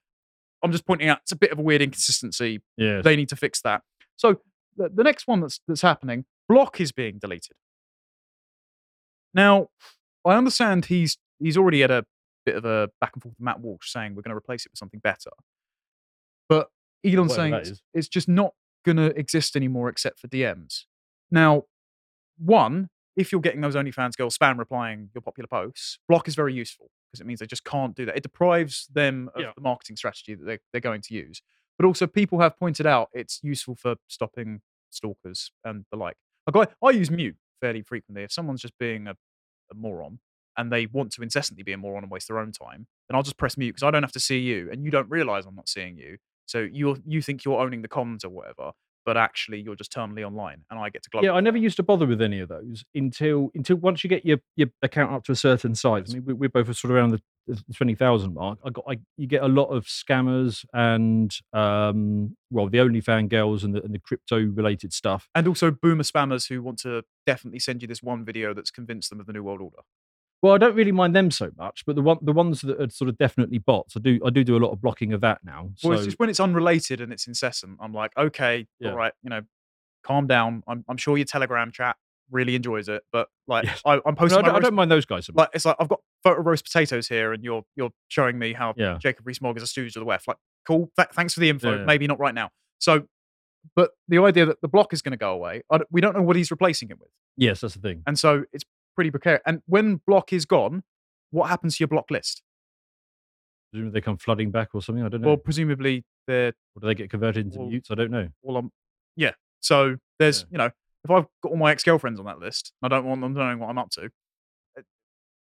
I'm 0.63 0.71
just 0.71 0.85
pointing 0.87 1.07
out 1.07 1.19
it's 1.21 1.31
a 1.31 1.35
bit 1.35 1.51
of 1.51 1.59
a 1.59 1.61
weird 1.61 1.81
inconsistency 1.83 2.61
Yeah, 2.77 3.01
they 3.03 3.15
need 3.15 3.29
to 3.29 3.35
fix 3.35 3.61
that. 3.61 3.83
So 4.17 4.41
the, 4.75 4.89
the 4.89 5.03
next 5.03 5.27
one 5.27 5.39
that's 5.39 5.59
that's 5.67 5.81
happening, 5.83 6.25
block 6.47 6.81
is 6.81 6.91
being 6.91 7.19
deleted. 7.19 7.55
Now, 9.33 9.67
I 10.25 10.33
understand 10.35 10.85
he's 10.85 11.17
he's 11.39 11.57
already 11.57 11.81
had 11.81 11.91
a 11.91 12.05
bit 12.45 12.55
of 12.55 12.65
a 12.65 12.89
back 12.99 13.11
and 13.13 13.21
forth 13.21 13.35
with 13.37 13.45
Matt 13.45 13.59
Walsh 13.59 13.91
saying 13.91 14.15
we're 14.15 14.23
going 14.23 14.31
to 14.33 14.37
replace 14.37 14.65
it 14.65 14.71
with 14.71 14.79
something 14.79 14.99
better. 14.99 15.29
But 16.49 16.69
Elon's 17.05 17.29
Whatever 17.31 17.63
saying 17.63 17.71
it's, 17.71 17.81
it's 17.93 18.07
just 18.07 18.27
not 18.27 18.53
going 18.85 18.97
to 18.97 19.07
exist 19.17 19.55
anymore 19.55 19.89
except 19.89 20.19
for 20.19 20.27
DMs. 20.27 20.85
Now, 21.31 21.63
one, 22.37 22.89
if 23.15 23.31
you're 23.31 23.41
getting 23.41 23.61
those 23.61 23.75
OnlyFans 23.75 24.15
girls 24.17 24.37
spam 24.37 24.57
replying 24.57 25.09
your 25.13 25.21
popular 25.21 25.47
posts, 25.47 25.99
block 26.07 26.27
is 26.27 26.35
very 26.35 26.53
useful 26.53 26.89
because 27.11 27.21
it 27.21 27.27
means 27.27 27.39
they 27.39 27.45
just 27.47 27.63
can't 27.65 27.95
do 27.95 28.05
that. 28.05 28.15
It 28.15 28.23
deprives 28.23 28.87
them 28.93 29.29
of 29.35 29.41
Yeah. 29.41 29.51
the 29.55 29.61
marketing 29.61 29.95
strategy 29.97 30.35
that 30.35 30.45
they're, 30.45 30.59
they're 30.71 30.81
going 30.81 31.01
to 31.01 31.13
use. 31.13 31.41
But 31.77 31.85
also, 31.85 32.07
people 32.07 32.39
have 32.39 32.57
pointed 32.57 32.85
out 32.85 33.09
it's 33.13 33.39
useful 33.41 33.75
for 33.75 33.95
stopping 34.07 34.61
stalkers 34.89 35.51
and 35.63 35.85
the 35.91 35.97
like. 35.97 36.17
Like 36.51 36.69
I, 36.81 36.85
I 36.87 36.91
use 36.91 37.09
mute 37.11 37.37
fairly 37.61 37.81
frequently. 37.81 38.23
If 38.23 38.31
someone's 38.31 38.61
just 38.61 38.77
being 38.79 39.07
a, 39.07 39.11
a 39.71 39.75
moron 39.75 40.19
and 40.57 40.71
they 40.71 40.85
want 40.87 41.11
to 41.13 41.21
incessantly 41.21 41.63
be 41.63 41.71
a 41.73 41.77
moron 41.77 42.03
and 42.03 42.11
waste 42.11 42.27
their 42.27 42.39
own 42.39 42.51
time, 42.51 42.87
then 43.07 43.15
I'll 43.15 43.23
just 43.23 43.37
press 43.37 43.57
mute 43.57 43.71
because 43.75 43.83
I 43.83 43.91
don't 43.91 44.03
have 44.03 44.11
to 44.13 44.19
see 44.19 44.39
you 44.39 44.69
and 44.71 44.83
you 44.83 44.91
don't 44.91 45.09
realize 45.09 45.45
I'm 45.45 45.55
not 45.55 45.69
seeing 45.69 45.97
you. 45.97 46.17
So 46.49 46.59
you 46.59 46.97
you 47.05 47.21
think 47.21 47.45
you're 47.45 47.59
owning 47.59 47.83
the 47.83 47.87
comms 47.87 48.25
or 48.25 48.29
whatever, 48.29 48.71
but 49.05 49.17
actually 49.17 49.61
you're 49.61 49.75
just 49.75 49.91
terminally 49.93 50.25
online 50.25 50.63
and 50.71 50.79
I 50.79 50.89
get 50.89 51.03
to 51.03 51.09
global. 51.11 51.25
Yeah, 51.25 51.33
I 51.33 51.41
never 51.41 51.57
used 51.57 51.77
to 51.77 51.83
bother 51.83 52.07
with 52.07 52.23
any 52.23 52.39
of 52.39 52.49
those 52.49 52.83
until 52.95 53.51
until 53.53 53.75
once 53.77 54.03
you 54.03 54.09
get 54.09 54.25
your, 54.25 54.39
your 54.55 54.69
account 54.81 55.11
up 55.13 55.23
to 55.25 55.31
a 55.31 55.35
certain 55.35 55.75
size. 55.75 56.11
I 56.11 56.15
mean, 56.15 56.25
we, 56.25 56.33
we're 56.33 56.49
both 56.49 56.65
sort 56.75 56.89
of 56.89 56.97
around 56.97 57.11
the 57.11 57.21
twenty 57.75 57.93
thousand 57.93 58.33
mark. 58.33 58.57
I 58.65 58.71
got 58.71 58.83
I, 58.89 58.97
you 59.15 59.27
get 59.27 59.43
a 59.43 59.47
lot 59.47 59.65
of 59.67 59.85
scammers 59.85 60.65
and 60.73 61.31
um 61.53 62.35
well 62.49 62.67
the 62.67 62.79
OnlyFan 62.79 63.29
girls 63.29 63.63
and 63.63 63.75
the 63.75 63.83
and 63.83 63.93
the 63.93 63.99
crypto 63.99 64.39
related 64.39 64.91
stuff. 64.91 65.29
and 65.35 65.47
also 65.47 65.69
boomer 65.69 66.03
spammers 66.03 66.49
who 66.49 66.63
want 66.63 66.79
to 66.79 67.03
definitely 67.27 67.59
send 67.59 67.83
you 67.83 67.87
this 67.87 68.01
one 68.01 68.25
video 68.25 68.55
that's 68.55 68.71
convinced 68.71 69.11
them 69.11 69.19
of 69.19 69.27
the 69.27 69.33
new 69.33 69.43
world 69.43 69.61
order. 69.61 69.83
Well, 70.41 70.53
I 70.53 70.57
don't 70.57 70.75
really 70.75 70.91
mind 70.93 71.15
them 71.15 71.31
so 71.31 71.51
much, 71.57 71.83
but 71.85 71.95
the 71.95 72.01
one 72.01 72.17
the 72.21 72.31
ones 72.31 72.61
that 72.61 72.79
are 72.81 72.89
sort 72.89 73.09
of 73.09 73.17
definitely 73.17 73.57
bots, 73.57 73.97
I 73.97 73.99
do 73.99 74.19
I 74.25 74.29
do 74.29 74.43
do 74.43 74.55
a 74.55 74.59
lot 74.63 74.71
of 74.71 74.81
blocking 74.81 75.11
of 75.13 75.21
that 75.21 75.39
now. 75.43 75.71
So 75.75 75.89
Well, 75.89 75.97
it's 75.97 76.05
just 76.07 76.19
when 76.19 76.29
it's 76.29 76.39
unrelated 76.39 77.01
and 77.01 77.11
it's 77.11 77.27
incessant, 77.27 77.77
I'm 77.81 77.93
like, 77.93 78.11
okay, 78.17 78.67
Yeah. 78.79 78.91
all 78.91 78.97
right, 78.97 79.13
you 79.21 79.29
know, 79.29 79.41
calm 80.03 80.27
down. 80.27 80.63
I'm, 80.67 80.85
I'm 80.87 80.97
sure 80.97 81.17
your 81.17 81.25
Telegram 81.25 81.71
chat 81.71 81.97
really 82.31 82.55
enjoys 82.55 82.87
it, 82.87 83.01
but 83.11 83.27
like, 83.47 83.65
Yes. 83.65 83.81
I, 83.85 83.95
I'm 83.95 84.01
No, 84.05 84.13
posting 84.13 84.39
I, 84.39 84.41
don't, 84.43 84.55
I 84.55 84.59
don't 84.59 84.75
mind 84.75 84.89
those 84.91 85.05
guys 85.05 85.25
so 85.25 85.33
much. 85.33 85.39
like, 85.43 85.49
it's 85.53 85.65
like 85.65 85.75
I've 85.79 85.89
got 85.89 85.99
photo 86.23 86.41
roast 86.41 86.63
potatoes 86.63 87.07
here, 87.09 87.33
and 87.33 87.43
you're 87.43 87.63
you're 87.75 87.91
showing 88.07 88.39
me 88.39 88.53
how 88.53 88.73
Yeah. 88.77 88.97
Jacob 89.01 89.27
Rees-Mogg 89.27 89.57
is 89.57 89.63
a 89.63 89.67
stooge 89.67 89.95
of 89.95 90.01
the 90.01 90.05
West. 90.05 90.27
Like, 90.27 90.37
cool, 90.65 90.89
th- 90.97 91.09
thanks 91.13 91.33
for 91.33 91.41
the 91.41 91.49
info. 91.49 91.79
Yeah. 91.79 91.83
Maybe 91.85 92.07
not 92.07 92.19
right 92.19 92.33
now. 92.35 92.49
So, 92.77 93.03
but 93.75 93.91
the 94.07 94.19
idea 94.19 94.45
that 94.45 94.61
the 94.61 94.67
block 94.69 94.93
is 94.93 95.01
going 95.01 95.11
to 95.11 95.17
go 95.17 95.31
away, 95.33 95.63
I 95.69 95.79
don't- 95.79 95.87
we 95.91 95.99
don't 95.99 96.15
know 96.15 96.21
what 96.21 96.37
he's 96.37 96.49
replacing 96.51 96.91
it 96.91 96.99
with, 96.99 97.09
Yes, 97.35 97.59
that's 97.59 97.73
the 97.73 97.81
thing. 97.81 98.03
and 98.07 98.17
so 98.17 98.45
it's 98.53 98.63
pretty 98.99 99.11
precarious. 99.11 99.41
And 99.45 99.61
when 99.65 100.01
block 100.05 100.33
is 100.33 100.45
gone, 100.45 100.83
what 101.31 101.47
happens 101.47 101.77
to 101.77 101.81
your 101.83 101.87
block 101.87 102.11
list? 102.11 102.41
Presumably 103.71 103.97
they 103.97 104.03
come 104.03 104.17
flooding 104.17 104.51
back 104.51 104.69
or 104.73 104.81
something. 104.81 105.05
I 105.05 105.07
don't 105.07 105.21
know. 105.21 105.27
Well, 105.29 105.37
presumably 105.37 106.03
they're 106.27 106.49
or 106.75 106.81
do 106.81 106.87
they 106.87 106.95
get 106.95 107.09
converted 107.09 107.45
into 107.45 107.59
well, 107.59 107.69
mutes? 107.69 107.89
I 107.91 107.95
don't 107.95 108.11
know. 108.11 108.27
all 108.43 108.57
on. 108.57 108.71
Yeah. 109.15 109.31
So 109.61 109.95
there's, 110.17 110.41
Yeah. 110.41 110.45
you 110.51 110.57
know, 110.57 110.65
if 111.05 111.11
I've 111.11 111.27
got 111.41 111.51
all 111.51 111.55
my 111.57 111.71
ex 111.71 111.83
girlfriends 111.83 112.19
on 112.19 112.25
that 112.25 112.39
list, 112.39 112.73
I 112.83 112.89
don't 112.89 113.05
want 113.05 113.21
them 113.21 113.33
knowing 113.33 113.59
what 113.59 113.69
I'm 113.69 113.77
up 113.77 113.89
to. 113.91 114.09
uh, 114.77 114.81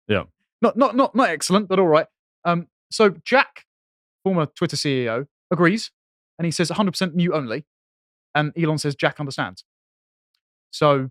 Yeah. 0.08 0.24
Not 0.60 0.76
not 0.76 0.96
not 0.96 1.14
not 1.14 1.28
excellent, 1.28 1.68
but 1.68 1.78
all 1.78 1.86
right. 1.86 2.06
Um. 2.44 2.66
So 2.90 3.10
Jack, 3.24 3.66
former 4.24 4.46
Twitter 4.46 4.76
CEO, 4.76 5.26
agrees, 5.52 5.92
and 6.38 6.44
he 6.46 6.50
says 6.50 6.70
100% 6.70 7.14
mute 7.14 7.32
only, 7.32 7.66
and 8.34 8.52
Elon 8.58 8.78
says 8.78 8.94
Jack 8.96 9.20
understands. 9.20 9.64
So, 10.70 11.10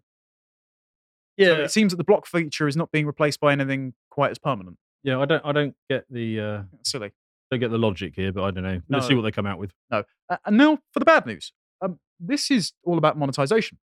so 1.39 1.61
it 1.63 1.71
seems 1.71 1.91
that 1.91 1.97
the 1.97 2.03
block 2.03 2.25
feature 2.27 2.67
is 2.67 2.75
not 2.75 2.91
being 2.91 3.05
replaced 3.05 3.39
by 3.39 3.51
anything 3.51 3.93
quite 4.09 4.31
as 4.31 4.37
permanent. 4.39 4.77
yeah. 5.03 5.19
I 5.19 5.25
don't 5.25 5.45
I 5.45 5.51
don't 5.51 5.75
get 5.89 6.05
the 6.09 6.39
uh, 6.39 6.61
Silly. 6.83 7.11
don't 7.49 7.59
get 7.59 7.71
the 7.71 7.77
logic 7.77 8.13
here, 8.15 8.31
but 8.31 8.43
I 8.43 8.51
don't 8.51 8.63
know. 8.63 8.81
Let's 8.89 9.07
see 9.07 9.15
what 9.15 9.23
they 9.23 9.31
come 9.31 9.45
out 9.45 9.59
with. 9.59 9.71
No. 9.91 10.03
Uh, 10.29 10.37
and 10.45 10.57
now 10.57 10.77
for 10.91 10.99
the 10.99 11.05
bad 11.05 11.25
news. 11.25 11.51
Um, 11.81 11.99
this 12.19 12.49
is 12.51 12.73
all 12.83 12.97
about 12.97 13.17
monetization. 13.17 13.77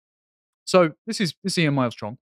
So 0.66 0.92
this 1.06 1.22
is 1.22 1.34
this 1.44 1.54
is 1.54 1.60
Ian 1.60 1.74
Miles 1.76 1.96
Chong, 1.96 2.18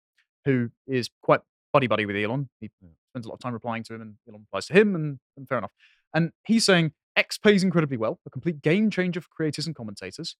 who 0.44 0.70
is 0.86 1.08
quite 1.22 1.40
buddy 1.72 1.86
buddy 1.86 2.06
with 2.06 2.16
Elon. 2.16 2.48
He 2.60 2.70
spends 3.10 3.26
a 3.26 3.28
lot 3.28 3.34
of 3.34 3.40
time 3.40 3.54
replying 3.54 3.82
to 3.84 3.94
him, 3.94 4.02
and 4.02 4.14
Elon 4.28 4.42
replies 4.42 4.66
to 4.66 4.74
him, 4.74 4.94
and, 4.94 5.18
and 5.36 5.48
fair 5.48 5.58
enough. 5.58 5.72
And 6.12 6.30
he's 6.46 6.64
saying 6.64 6.92
X 7.16 7.38
pays 7.38 7.64
incredibly 7.64 7.96
well, 7.96 8.20
a 8.26 8.30
complete 8.30 8.60
game 8.62 8.90
changer 8.90 9.20
for 9.20 9.28
creators 9.30 9.66
and 9.66 9.74
commentators. 9.74 10.36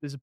There's 0.00 0.14
a 0.14 0.20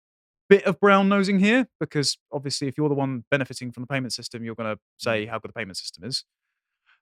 bit 0.49 0.65
of 0.65 0.79
brown 0.79 1.07
nosing 1.07 1.39
here 1.39 1.67
because 1.79 2.17
obviously, 2.31 2.67
if 2.67 2.77
you're 2.77 2.89
the 2.89 2.95
one 2.95 3.23
benefiting 3.31 3.71
from 3.71 3.83
the 3.83 3.87
payment 3.87 4.13
system, 4.13 4.43
you're 4.43 4.55
going 4.55 4.75
to 4.75 4.79
say 4.97 5.25
how 5.25 5.39
good 5.39 5.49
the 5.49 5.53
payment 5.53 5.77
system 5.77 6.03
is. 6.03 6.25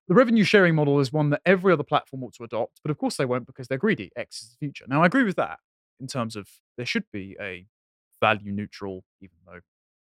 The 0.07 0.13
revenue 0.13 0.43
sharing 0.43 0.75
model 0.75 0.99
is 0.99 1.11
one 1.11 1.31
that 1.31 1.41
every 1.45 1.73
other 1.73 1.83
platform 1.83 2.23
ought 2.23 2.33
to 2.35 2.43
adopt, 2.43 2.79
but 2.83 2.91
of 2.91 2.97
course 2.97 3.17
they 3.17 3.25
won't 3.25 3.45
because 3.45 3.67
they're 3.67 3.77
greedy. 3.77 4.11
X 4.15 4.41
is 4.41 4.49
the 4.49 4.57
future. 4.57 4.85
Now, 4.87 5.03
I 5.03 5.05
agree 5.05 5.23
with 5.23 5.35
that 5.35 5.59
in 5.99 6.07
terms 6.07 6.35
of 6.35 6.47
there 6.77 6.85
should 6.85 7.05
be 7.11 7.35
a 7.41 7.65
value 8.21 8.51
neutral, 8.51 9.03
even 9.21 9.37
though 9.45 9.59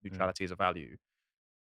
neutrality 0.02 0.44
is 0.44 0.50
a 0.50 0.56
value, 0.56 0.96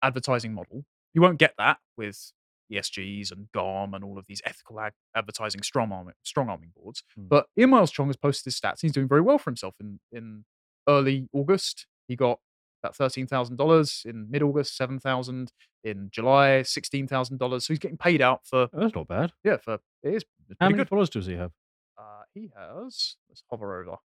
advertising 0.04 0.54
model. 0.54 0.86
You 1.14 1.22
won't 1.22 1.40
get 1.40 1.54
that 1.58 1.78
with 1.98 2.32
ESGs 2.72 3.32
and 3.32 3.48
GARM 3.52 3.94
and 3.94 4.04
all 4.04 4.18
of 4.18 4.26
these 4.28 4.42
ethical 4.46 4.80
ag- 4.80 4.94
advertising 5.16 5.64
strong 5.64 5.92
arming, 5.92 6.14
strong 6.24 6.50
arming 6.50 6.72
boards. 6.76 7.04
Mm. 7.20 7.30
But 7.30 7.48
Ian 7.58 7.72
Miles 7.72 7.92
Chong 7.92 8.08
has 8.08 8.16
posted 8.16 8.46
his 8.46 8.60
stats. 8.60 8.72
And 8.72 8.80
He's 8.84 8.92
doing 8.92 9.08
very 9.08 9.22
well 9.22 9.38
for 9.38 9.50
himself 9.50 9.76
in, 9.80 10.00
in 10.12 10.46
early 10.90 11.28
August. 11.34 11.86
He 12.08 12.16
got 12.16 12.40
about 12.84 12.96
thirteen 12.96 13.28
thousand 13.28 13.58
dollars 13.58 14.04
in 14.06 14.30
mid 14.32 14.42
August, 14.44 14.76
seven 14.76 15.00
thousand 15.00 15.52
in 15.84 16.10
July, 16.12 16.64
sixteen 16.64 17.08
thousand 17.08 17.38
dollars. 17.38 17.66
So 17.66 17.74
he's 17.74 17.80
getting 17.80 17.98
paid 17.98 18.22
out 18.22 18.42
for 18.46 18.68
Oh, 18.74 18.80
that's 18.80 18.96
not 18.96 19.08
bad. 19.08 19.32
yeah 19.44 19.58
for 19.58 19.76
it 20.04 20.14
is 20.16 20.24
How 20.60 20.68
many 20.68 20.78
good. 20.80 20.90
followers 20.90 21.10
does 21.10 21.26
he 21.28 21.34
have? 21.36 21.52
Uh, 21.98 22.24
he 22.34 22.52
has 22.58 23.18
let's 23.30 23.44
hover 23.52 23.82
over 23.82 23.98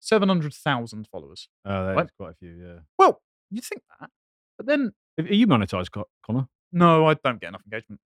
seven 0.00 0.28
hundred 0.28 0.54
thousand 0.54 1.08
followers. 1.08 1.48
Oh, 1.64 1.86
that's 1.86 1.96
Right. 1.96 2.10
quite 2.18 2.30
a 2.30 2.34
few. 2.34 2.50
Yeah. 2.50 2.78
Well, 2.98 3.20
you'd 3.50 3.64
think 3.64 3.82
that, 4.00 4.10
but 4.56 4.66
then 4.66 4.92
Are 5.18 5.24
you 5.24 5.46
monetized, 5.46 5.90
Co- 5.92 6.08
Connor? 6.24 6.46
no, 6.72 7.06
I 7.06 7.14
don't 7.14 7.40
get 7.40 7.48
enough 7.48 7.62
engagement. 7.66 8.00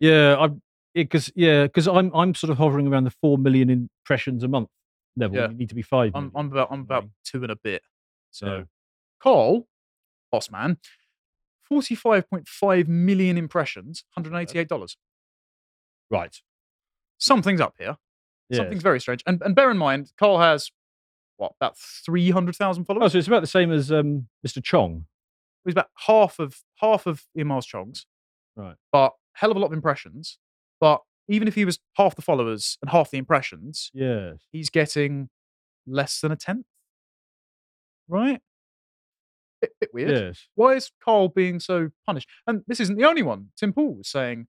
Yeah, 0.00 0.36
I 0.38 0.50
because 0.94 1.30
yeah, 1.34 1.64
because 1.64 1.86
I'm 1.88 2.10
I'm 2.14 2.34
sort 2.34 2.50
of 2.50 2.58
hovering 2.58 2.86
around 2.88 3.04
the 3.04 3.14
four 3.22 3.38
million 3.38 3.70
impressions 3.70 4.42
a 4.44 4.48
month 4.48 4.68
level. 5.16 5.36
Yeah. 5.36 5.48
You 5.50 5.54
need 5.56 5.68
to 5.68 5.74
be 5.74 5.82
five. 5.82 6.12
I'm 6.14 6.30
I'm 6.34 6.50
about 6.52 6.68
I'm 6.70 6.80
about 6.80 7.08
two 7.24 7.42
and 7.42 7.50
a 7.52 7.56
bit. 7.56 7.82
So 8.30 8.46
Yeah. 8.46 8.62
Carl, 9.20 9.68
boss 10.30 10.50
man, 10.50 10.78
forty 11.62 11.94
five 11.94 12.28
point 12.28 12.48
five 12.48 12.88
million 12.88 13.36
impressions, 13.38 14.04
hundred 14.10 14.34
eighty 14.36 14.58
eight 14.58 14.68
dollars. 14.68 14.96
right. 16.10 16.36
Something's 17.18 17.60
up 17.60 17.74
here. 17.78 17.96
Something's 18.52 18.82
very 18.82 19.00
strange. 19.00 19.22
And 19.26 19.40
and 19.42 19.54
bear 19.54 19.70
in 19.70 19.78
mind, 19.78 20.12
Carl 20.18 20.38
has 20.38 20.70
what 21.38 21.52
about 21.60 21.76
three 21.78 22.30
hundred 22.30 22.56
thousand 22.56 22.84
followers? 22.84 23.04
Oh, 23.04 23.08
so 23.08 23.18
it's 23.18 23.28
about 23.28 23.40
the 23.40 23.46
same 23.46 23.72
as 23.72 23.90
um, 23.90 24.28
Mr. 24.46 24.62
Chong. 24.62 25.06
He's 25.64 25.72
about 25.74 25.88
half 26.06 26.38
of 26.38 26.60
half 26.76 27.06
of 27.06 27.24
Miles 27.36 27.64
Chong's, 27.66 28.06
Right. 28.56 28.74
but 28.90 29.12
hell 29.34 29.50
of 29.52 29.56
a 29.56 29.60
lot 29.60 29.68
of 29.68 29.72
impressions. 29.72 30.38
But 30.80 31.00
even 31.32 31.48
if 31.48 31.54
he 31.54 31.64
was 31.64 31.78
half 31.96 32.14
the 32.14 32.22
followers 32.22 32.76
and 32.82 32.90
half 32.90 33.10
the 33.10 33.16
impressions, 33.16 33.90
Yes. 33.94 34.36
he's 34.52 34.68
getting 34.68 35.30
less 35.86 36.20
than 36.20 36.30
a 36.30 36.36
tenth. 36.36 36.66
Right? 38.06 38.40
Bit, 39.62 39.72
bit 39.80 39.94
weird. 39.94 40.10
Yes. 40.10 40.48
Why 40.56 40.74
is 40.74 40.90
Carl 41.02 41.28
being 41.28 41.58
so 41.58 41.90
punished? 42.04 42.28
And 42.46 42.62
this 42.66 42.80
isn't 42.80 42.98
the 42.98 43.06
only 43.06 43.22
one. 43.22 43.48
Tim 43.56 43.72
Pool 43.72 43.94
was 43.94 44.08
saying 44.08 44.46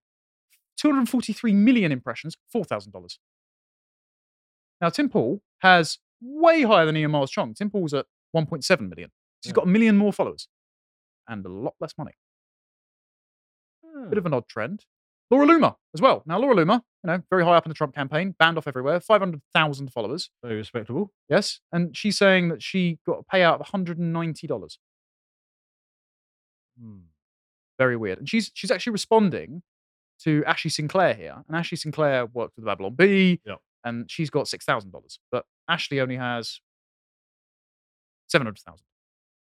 243 0.77 1.53
million 1.53 1.91
impressions, 1.93 2.35
$4,000. 2.53 3.17
Now, 4.81 4.89
Tim 4.89 5.07
Pool 5.07 5.41
has 5.59 5.99
way 6.21 6.63
higher 6.63 6.85
than 6.85 6.97
Ian 6.97 7.11
Miles 7.11 7.31
Chong. 7.31 7.53
Tim 7.53 7.69
Pool's 7.69 7.93
at 7.93 8.07
1.7 8.35 8.89
million. 8.89 9.09
So 9.41 9.47
he's 9.47 9.51
Yeah. 9.51 9.53
got 9.53 9.65
a 9.65 9.69
million 9.69 9.95
more 9.95 10.11
followers 10.11 10.49
and 11.29 11.45
a 11.45 11.49
lot 11.49 11.75
less 11.79 11.97
money. 11.97 12.13
Bit 13.83 14.09
hmm. 14.09 14.17
of 14.17 14.25
an 14.25 14.33
odd 14.33 14.49
trend. 14.49 14.85
Laura 15.33 15.47
Loomer 15.47 15.75
as 15.93 16.01
well. 16.01 16.23
Now, 16.25 16.37
Laura 16.39 16.55
Loomer, 16.55 16.81
you 17.03 17.07
know, 17.07 17.21
very 17.29 17.43
high 17.43 17.55
up 17.55 17.65
in 17.65 17.69
the 17.69 17.73
Trump 17.75 17.93
campaign, 17.95 18.35
banned 18.39 18.57
off 18.57 18.67
everywhere, 18.67 18.99
500,000 18.99 19.91
followers. 19.91 20.29
Very 20.43 20.55
respectable. 20.57 21.11
Yes. 21.29 21.59
And 21.71 21.95
she's 21.95 22.17
saying 22.17 22.49
that 22.49 22.61
she 22.61 22.99
got 23.05 23.19
a 23.19 23.35
payout 23.35 23.59
of 23.59 23.67
$190. 23.67 24.77
Hmm. 26.79 26.97
very 27.77 27.95
weird. 27.97 28.19
And 28.19 28.29
she's 28.29 28.49
she's 28.53 28.71
actually 28.71 28.93
responding 28.93 29.61
to 30.23 30.43
Ashley 30.45 30.69
St. 30.71 30.89
Clair 30.89 31.13
here, 31.13 31.43
and 31.47 31.57
Ashley 31.57 31.77
St. 31.77 31.93
Clair 31.93 32.25
worked 32.27 32.55
with 32.55 32.63
the 32.65 32.69
Babylon 32.69 32.95
Bee, 32.95 33.41
Yep. 33.45 33.59
and 33.83 34.09
she's 34.09 34.29
got 34.29 34.47
six 34.47 34.65
thousand 34.65 34.91
dollars, 34.91 35.19
but 35.31 35.45
Ashley 35.67 35.99
only 35.99 36.15
has 36.15 36.61
seven 38.27 38.45
hundred 38.47 38.59
thousand. 38.59 38.85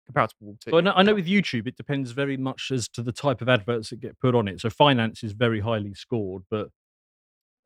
Comparable 0.08 0.58
to 0.62 0.76
I 0.76 0.82
know, 0.82 0.94
I 0.96 1.04
know 1.04 1.16
with 1.16 1.28
YouTube, 1.28 1.68
it 1.68 1.76
depends 1.76 2.12
very 2.12 2.38
much 2.38 2.72
as 2.72 2.88
to 2.90 3.04
the 3.04 3.12
type 3.12 3.42
of 3.42 3.50
adverts 3.50 3.90
that 3.90 4.00
get 4.00 4.20
put 4.20 4.36
on 4.36 4.48
it. 4.48 4.62
So 4.62 4.70
finance 4.70 5.24
is 5.24 5.34
very 5.34 5.60
highly 5.60 5.94
scored, 5.94 6.44
but 6.50 6.70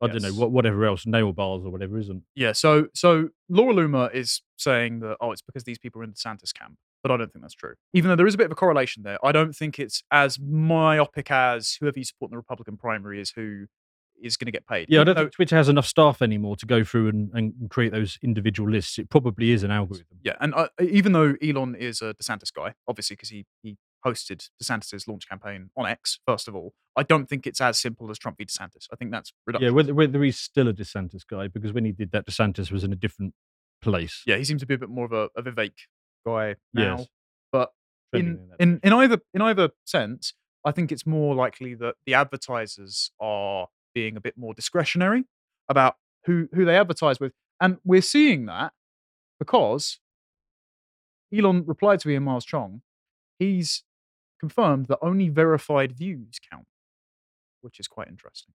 I 0.02 0.08
don't 0.08 0.22
know 0.22 0.32
what 0.32 0.50
whatever 0.50 0.84
else, 0.84 1.06
nail 1.06 1.32
bars 1.32 1.64
or 1.64 1.70
whatever 1.70 1.98
isn't. 1.98 2.24
yeah. 2.34 2.52
So 2.52 2.88
so 2.94 3.28
Laura 3.48 3.72
Loomer 3.72 4.12
is 4.12 4.42
saying 4.56 5.00
that 5.00 5.16
oh, 5.20 5.30
it's 5.30 5.42
because 5.42 5.62
these 5.64 5.78
people 5.78 6.00
are 6.00 6.04
in 6.04 6.10
the 6.10 6.16
DeSantis 6.16 6.52
camp, 6.52 6.76
but 7.02 7.12
I 7.12 7.16
don't 7.16 7.32
think 7.32 7.44
that's 7.44 7.54
true. 7.54 7.74
Even 7.94 8.08
though 8.08 8.16
there 8.16 8.26
is 8.26 8.34
a 8.34 8.38
bit 8.38 8.46
of 8.46 8.52
a 8.52 8.56
correlation 8.56 9.04
there, 9.04 9.18
I 9.24 9.30
don't 9.30 9.54
think 9.54 9.78
it's 9.78 10.02
as 10.10 10.40
myopic 10.40 11.30
as 11.30 11.76
whoever 11.80 11.98
you 11.98 12.04
support 12.04 12.30
in 12.30 12.32
the 12.32 12.38
Republican 12.38 12.76
primary 12.76 13.20
is 13.20 13.30
who 13.36 13.66
is 14.22 14.36
going 14.36 14.46
to 14.46 14.52
get 14.52 14.66
paid. 14.66 14.86
Yeah, 14.88 15.00
I 15.00 15.04
don't 15.04 15.16
think 15.16 15.32
Twitter 15.32 15.56
has 15.56 15.68
enough 15.68 15.86
staff 15.86 16.22
anymore 16.22 16.56
to 16.56 16.66
go 16.66 16.84
through 16.84 17.08
and, 17.08 17.30
and 17.34 17.52
create 17.70 17.92
those 17.92 18.18
individual 18.22 18.70
lists. 18.70 18.98
It 18.98 19.10
probably 19.10 19.50
is 19.50 19.62
an 19.62 19.70
algorithm. 19.70 20.18
Yeah, 20.22 20.36
and 20.40 20.54
uh, 20.54 20.68
even 20.80 21.12
though 21.12 21.34
Elon 21.42 21.74
is 21.74 22.00
a 22.02 22.14
DeSantis 22.14 22.52
guy, 22.54 22.74
obviously 22.88 23.16
because 23.16 23.28
he 23.30 23.44
he 23.62 23.76
hosted 24.04 24.48
DeSantis' 24.62 25.06
launch 25.06 25.28
campaign 25.28 25.70
on 25.76 25.86
X, 25.86 26.18
first 26.26 26.48
of 26.48 26.56
all, 26.56 26.74
I 26.96 27.02
don't 27.04 27.28
think 27.28 27.46
it's 27.46 27.60
as 27.60 27.78
simple 27.78 28.10
as 28.10 28.18
Trump 28.18 28.38
v 28.38 28.44
DeSantis. 28.44 28.86
I 28.92 28.96
think 28.96 29.12
that's 29.12 29.32
Yeah, 29.32 29.42
reduction. 29.46 29.74
whether, 29.74 29.94
whether 29.94 30.22
he's 30.22 30.38
still 30.38 30.66
a 30.68 30.72
DeSantis 30.72 31.22
guy, 31.28 31.46
because 31.48 31.72
when 31.72 31.84
he 31.84 31.92
did 31.92 32.10
that, 32.12 32.26
DeSantis 32.26 32.72
was 32.72 32.82
in 32.84 32.92
a 32.92 32.96
different 32.96 33.34
place. 33.80 34.22
yeah, 34.26 34.36
he 34.36 34.44
seems 34.44 34.60
to 34.60 34.66
be 34.66 34.74
a 34.74 34.78
bit 34.78 34.88
more 34.88 35.04
of 35.04 35.12
a, 35.12 35.28
a 35.36 35.42
Vivek 35.42 35.72
guy 36.26 36.56
now. 36.74 36.98
Yes. 36.98 37.06
But 37.52 37.70
in, 38.12 38.50
in 38.58 38.80
in 38.82 38.92
either 38.92 39.18
in 39.34 39.40
either 39.42 39.70
sense, 39.84 40.34
I 40.64 40.70
think 40.72 40.92
it's 40.92 41.06
more 41.06 41.34
likely 41.34 41.74
that 41.74 41.94
the 42.06 42.14
advertisers 42.14 43.10
are 43.20 43.68
being 43.94 44.16
a 44.16 44.20
bit 44.20 44.36
more 44.36 44.54
discretionary 44.54 45.24
about 45.68 45.96
who 46.24 46.48
who 46.54 46.64
they 46.64 46.76
advertise 46.76 47.20
with, 47.20 47.32
and 47.60 47.78
we're 47.84 48.02
seeing 48.02 48.46
that 48.46 48.72
because 49.38 49.98
Elon 51.34 51.64
replied 51.66 52.00
to 52.00 52.10
Ian 52.10 52.24
Miles 52.24 52.44
Chong. 52.44 52.82
He's 53.38 53.82
confirmed 54.38 54.86
that 54.86 54.98
only 55.02 55.28
verified 55.28 55.92
views 55.92 56.38
count, 56.50 56.66
which 57.60 57.80
is 57.80 57.88
quite 57.88 58.08
interesting. 58.08 58.54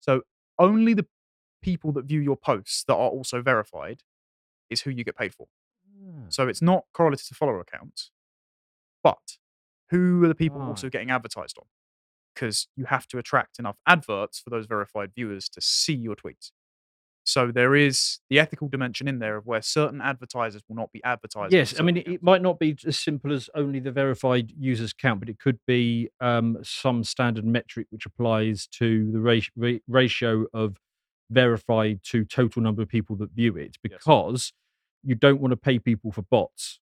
So 0.00 0.22
only 0.58 0.94
the 0.94 1.06
people 1.62 1.92
that 1.92 2.04
view 2.04 2.20
your 2.20 2.36
posts 2.36 2.84
that 2.84 2.94
are 2.94 3.08
also 3.08 3.42
verified 3.42 4.02
is 4.70 4.82
who 4.82 4.90
you 4.90 5.04
get 5.04 5.16
paid 5.16 5.34
for. 5.34 5.46
Ah. 6.02 6.26
So 6.28 6.48
it's 6.48 6.62
not 6.62 6.84
correlated 6.92 7.26
to 7.28 7.34
follower 7.34 7.60
accounts, 7.60 8.10
but 9.02 9.38
who 9.90 10.22
are 10.24 10.28
the 10.28 10.34
people 10.34 10.60
also 10.60 10.88
getting 10.88 11.10
advertised 11.10 11.56
on? 11.58 11.66
Because 12.38 12.68
you 12.76 12.84
have 12.84 13.06
to 13.08 13.18
attract 13.18 13.58
enough 13.58 13.76
adverts 13.86 14.38
for 14.38 14.50
those 14.50 14.66
verified 14.66 15.10
viewers 15.14 15.48
to 15.48 15.60
see 15.60 15.94
your 15.94 16.14
tweets. 16.14 16.50
So 17.24 17.50
there 17.52 17.74
is 17.74 18.20
the 18.30 18.38
ethical 18.38 18.68
dimension 18.68 19.06
in 19.06 19.18
there 19.18 19.36
of 19.36 19.44
where 19.44 19.60
certain 19.60 20.00
advertisers 20.00 20.62
will 20.66 20.76
not 20.76 20.92
be 20.92 21.02
advertising. 21.04 21.58
Yes, 21.58 21.78
I 21.78 21.82
mean, 21.82 21.98
certain 21.98 22.14
it, 22.14 22.22
might 22.22 22.40
not 22.40 22.58
be 22.58 22.74
as 22.86 22.98
simple 22.98 23.32
as 23.32 23.50
only 23.54 23.80
the 23.80 23.92
verified 23.92 24.50
users 24.58 24.94
count, 24.94 25.20
but 25.20 25.28
it 25.28 25.38
could 25.38 25.58
be 25.66 26.08
um, 26.20 26.56
some 26.62 27.04
standard 27.04 27.44
metric 27.44 27.86
which 27.90 28.06
applies 28.06 28.66
to 28.78 29.10
the 29.12 29.20
ra- 29.20 29.40
ra- 29.56 29.78
ratio 29.88 30.46
of 30.54 30.78
verified 31.30 32.00
to 32.04 32.24
total 32.24 32.62
number 32.62 32.80
of 32.80 32.88
people 32.88 33.14
that 33.16 33.32
view 33.32 33.56
it, 33.58 33.76
because 33.82 34.54
you 35.02 35.14
don't 35.14 35.40
want 35.40 35.52
to 35.52 35.56
pay 35.56 35.78
people 35.78 36.12
for 36.12 36.22
bots. 36.22 36.80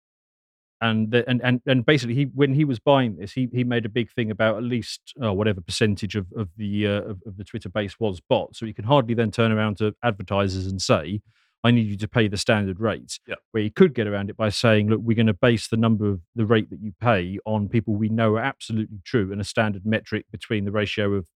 And, 0.81 1.11
the, 1.11 1.27
and 1.29 1.41
and 1.41 1.61
and 1.65 1.85
basically, 1.85 2.15
he 2.15 2.23
when 2.33 2.53
he 2.53 2.65
was 2.65 2.79
buying 2.79 3.15
this, 3.15 3.31
he 3.31 3.47
he 3.53 3.63
made 3.63 3.85
a 3.85 3.89
big 3.89 4.11
thing 4.11 4.29
about 4.29 4.57
at 4.57 4.63
least 4.63 5.13
uh, 5.23 5.33
whatever 5.33 5.61
percentage 5.61 6.15
of 6.15 6.27
of 6.35 6.49
the 6.57 6.85
uh, 6.85 7.01
of, 7.01 7.21
of 7.25 7.37
the 7.37 7.43
Twitter 7.45 7.69
base 7.69 7.99
was 7.99 8.19
bots. 8.19 8.59
So 8.59 8.65
he 8.65 8.73
can 8.73 8.85
hardly 8.85 9.13
then 9.13 9.31
turn 9.31 9.51
around 9.53 9.77
to 9.77 9.95
advertisers 10.03 10.67
and 10.67 10.81
say, 10.81 11.21
"I 11.63 11.71
need 11.71 11.87
you 11.87 11.95
to 11.97 12.07
pay 12.09 12.27
the 12.27 12.37
standard 12.37 12.79
rates." 12.81 13.19
Yep. 13.27 13.39
where 13.51 13.63
you 13.63 13.71
could 13.71 13.93
get 13.95 14.05
around 14.05 14.29
it 14.29 14.35
by 14.35 14.49
saying, 14.49 14.89
look, 14.89 14.99
we're 15.01 15.15
going 15.15 15.27
to 15.27 15.33
base 15.33 15.69
the 15.69 15.77
number 15.77 16.09
of 16.09 16.19
the 16.35 16.45
rate 16.45 16.69
that 16.69 16.81
you 16.81 16.91
pay 16.99 17.39
on 17.45 17.69
people 17.69 17.95
we 17.95 18.09
know 18.09 18.33
are 18.35 18.39
absolutely 18.41 18.99
true 19.05 19.31
and 19.31 19.39
a 19.39 19.45
standard 19.45 19.85
metric 19.85 20.25
between 20.29 20.65
the 20.65 20.71
ratio 20.73 21.13
of 21.13 21.27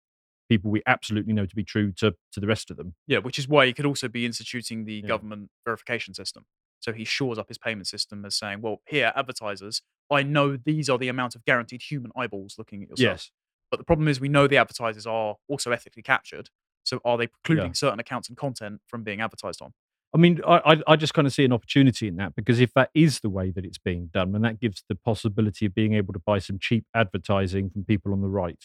people 0.49 0.69
we 0.69 0.81
absolutely 0.85 1.31
know 1.31 1.45
to 1.45 1.55
be 1.55 1.63
true 1.63 1.91
to, 1.93 2.13
to 2.33 2.39
the 2.41 2.47
rest 2.47 2.69
of 2.69 2.75
them. 2.77 2.93
Yeah, 3.07 3.19
which 3.19 3.39
is 3.39 3.47
why 3.47 3.67
he 3.67 3.73
could 3.73 3.85
also 3.85 4.09
be 4.09 4.25
instituting 4.25 4.83
the 4.83 4.95
Yeah. 4.95 5.07
government 5.07 5.49
verification 5.63 6.13
system. 6.13 6.43
So 6.79 6.93
he 6.93 7.03
shores 7.03 7.37
up 7.37 7.47
his 7.49 7.57
payment 7.57 7.87
system 7.87 8.23
as 8.25 8.35
saying, 8.35 8.61
well, 8.61 8.81
here, 8.87 9.11
advertisers, 9.15 9.81
I 10.09 10.23
know 10.23 10.57
these 10.57 10.89
are 10.89 10.97
the 10.97 11.09
amount 11.09 11.35
of 11.35 11.43
guaranteed 11.45 11.81
human 11.81 12.11
eyeballs 12.15 12.55
looking 12.57 12.83
at 12.83 12.89
your 12.89 12.97
stuff. 13.17 13.31
But 13.69 13.77
the 13.77 13.83
problem 13.83 14.07
is, 14.07 14.19
we 14.19 14.29
know 14.29 14.47
the 14.47 14.57
advertisers 14.57 15.05
are 15.05 15.35
also 15.47 15.71
ethically 15.71 16.01
captured. 16.01 16.49
So 16.83 16.99
are 17.05 17.17
they 17.17 17.27
precluding 17.27 17.73
certain 17.75 17.99
accounts 17.99 18.29
and 18.29 18.37
content 18.37 18.81
from 18.87 19.03
being 19.03 19.21
advertised 19.21 19.61
on? 19.61 19.73
I 20.11 20.17
mean, 20.17 20.41
I, 20.47 20.73
I, 20.73 20.81
I 20.87 20.95
just 20.95 21.13
kind 21.13 21.27
of 21.27 21.33
see 21.33 21.45
an 21.45 21.53
opportunity 21.53 22.07
in 22.07 22.15
that 22.15 22.35
because 22.35 22.59
if 22.59 22.73
that 22.73 22.89
is 22.95 23.19
the 23.19 23.29
way 23.29 23.51
that 23.51 23.63
it's 23.63 23.77
being 23.77 24.09
done, 24.11 24.31
then 24.31 24.41
that 24.41 24.59
gives 24.59 24.83
the 24.89 24.95
possibility 24.95 25.67
of 25.67 25.75
being 25.75 25.93
able 25.93 26.13
to 26.13 26.19
buy 26.19 26.39
some 26.39 26.57
cheap 26.57 26.85
advertising 26.95 27.69
from 27.69 27.83
people 27.83 28.11
on 28.11 28.21
the 28.21 28.27
right, 28.27 28.57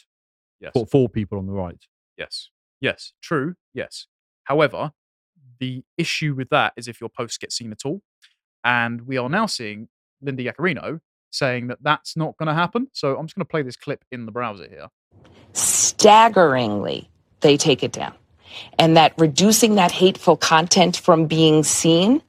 Yes. 0.61 0.73
for, 0.73 0.87
for 0.87 1.09
people 1.09 1.37
on 1.37 1.47
the 1.47 1.53
right. 1.53 1.85
Yes. 2.17 2.49
Yes. 2.81 3.13
True. 3.21 3.57
Yes. 3.75 4.07
However, 4.45 4.93
the 5.65 5.83
issue 5.97 6.35
with 6.35 6.51
that 6.51 6.75
is 6.77 6.89
if 6.89 7.01
your 7.01 7.09
posts 7.09 7.39
get 7.39 7.51
seen 7.53 7.73
at 7.73 7.85
all. 7.87 8.03
And 8.65 9.03
we 9.03 9.17
are 9.17 9.31
now 9.31 9.47
seeing 9.47 9.89
Linda 10.21 10.45
Yaccarino 10.45 11.01
saying 11.31 11.69
that 11.69 11.79
that's 11.83 12.17
not 12.17 12.37
going 12.37 12.49
to 12.49 12.55
happen. 12.55 12.89
So 12.93 13.17
I'm 13.17 13.27
just 13.27 13.35
going 13.35 13.47
to 13.47 13.51
play 13.51 13.63
this 13.63 13.77
clip 13.77 14.05
in 14.13 14.27
the 14.27 14.33
browser 14.33 14.69
here. 14.69 14.89
Staggeringly, 15.55 17.09
they 17.41 17.57
take 17.57 17.83
it 17.83 17.93
down. 17.93 18.15
And 18.79 18.97
that 18.97 19.15
reducing 19.19 19.75
that 19.77 19.91
hateful 19.91 20.37
content 20.37 20.97
from 20.97 21.27
being 21.27 21.65
seen 21.65 22.23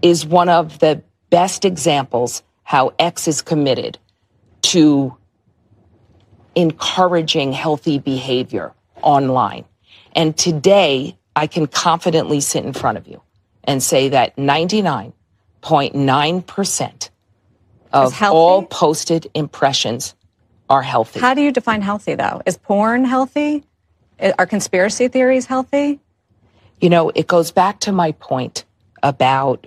is 0.00 0.24
one 0.24 0.48
of 0.48 0.78
the 0.78 1.02
best 1.30 1.64
examples 1.64 2.42
how 2.62 2.92
X 2.98 3.28
is 3.28 3.42
committed 3.42 3.98
to 4.62 5.14
encouraging 6.54 7.52
healthy 7.52 7.98
behavior 7.98 8.72
online. 9.02 9.64
And 10.14 10.36
today, 10.36 11.18
I 11.36 11.46
can 11.46 11.66
confidently 11.66 12.40
sit 12.40 12.64
in 12.64 12.72
front 12.72 12.98
of 12.98 13.06
you 13.06 13.22
and 13.64 13.82
say 13.82 14.10
that 14.10 14.36
99.9% 14.36 17.10
of 17.92 18.22
all 18.22 18.62
posted 18.64 19.30
impressions 19.34 20.14
are 20.68 20.82
healthy. 20.82 21.20
How 21.20 21.34
do 21.34 21.42
you 21.42 21.52
define 21.52 21.82
healthy, 21.82 22.14
though? 22.14 22.42
Is 22.46 22.56
porn 22.56 23.04
healthy? 23.04 23.64
Are 24.38 24.46
conspiracy 24.46 25.08
theories 25.08 25.46
healthy? 25.46 26.00
You 26.80 26.90
know, 26.90 27.10
it 27.14 27.26
goes 27.26 27.50
back 27.50 27.80
to 27.80 27.92
my 27.92 28.12
point 28.12 28.64
about 29.02 29.66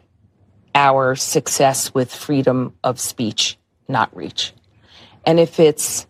our 0.74 1.16
success 1.16 1.94
with 1.94 2.14
freedom 2.14 2.74
of 2.84 3.00
speech, 3.00 3.58
not 3.88 4.16
reach. 4.16 4.54
And 5.26 5.40
if 5.40 5.60
it's 5.60 6.08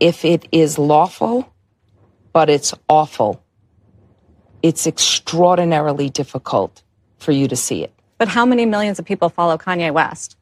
if 0.00 0.24
it 0.24 0.48
is 0.50 0.78
lawful, 0.78 1.52
but 2.32 2.48
it's 2.48 2.72
awful, 2.88 3.42
it's 4.62 4.86
extraordinarily 4.86 6.10
difficult 6.10 6.82
for 7.18 7.32
you 7.32 7.48
to 7.48 7.56
see 7.56 7.82
it. 7.84 7.92
But 8.18 8.28
how 8.28 8.44
many 8.44 8.66
millions 8.66 8.98
of 8.98 9.04
people 9.04 9.28
follow 9.28 9.56
Kanye 9.56 9.92
West? 9.92 10.36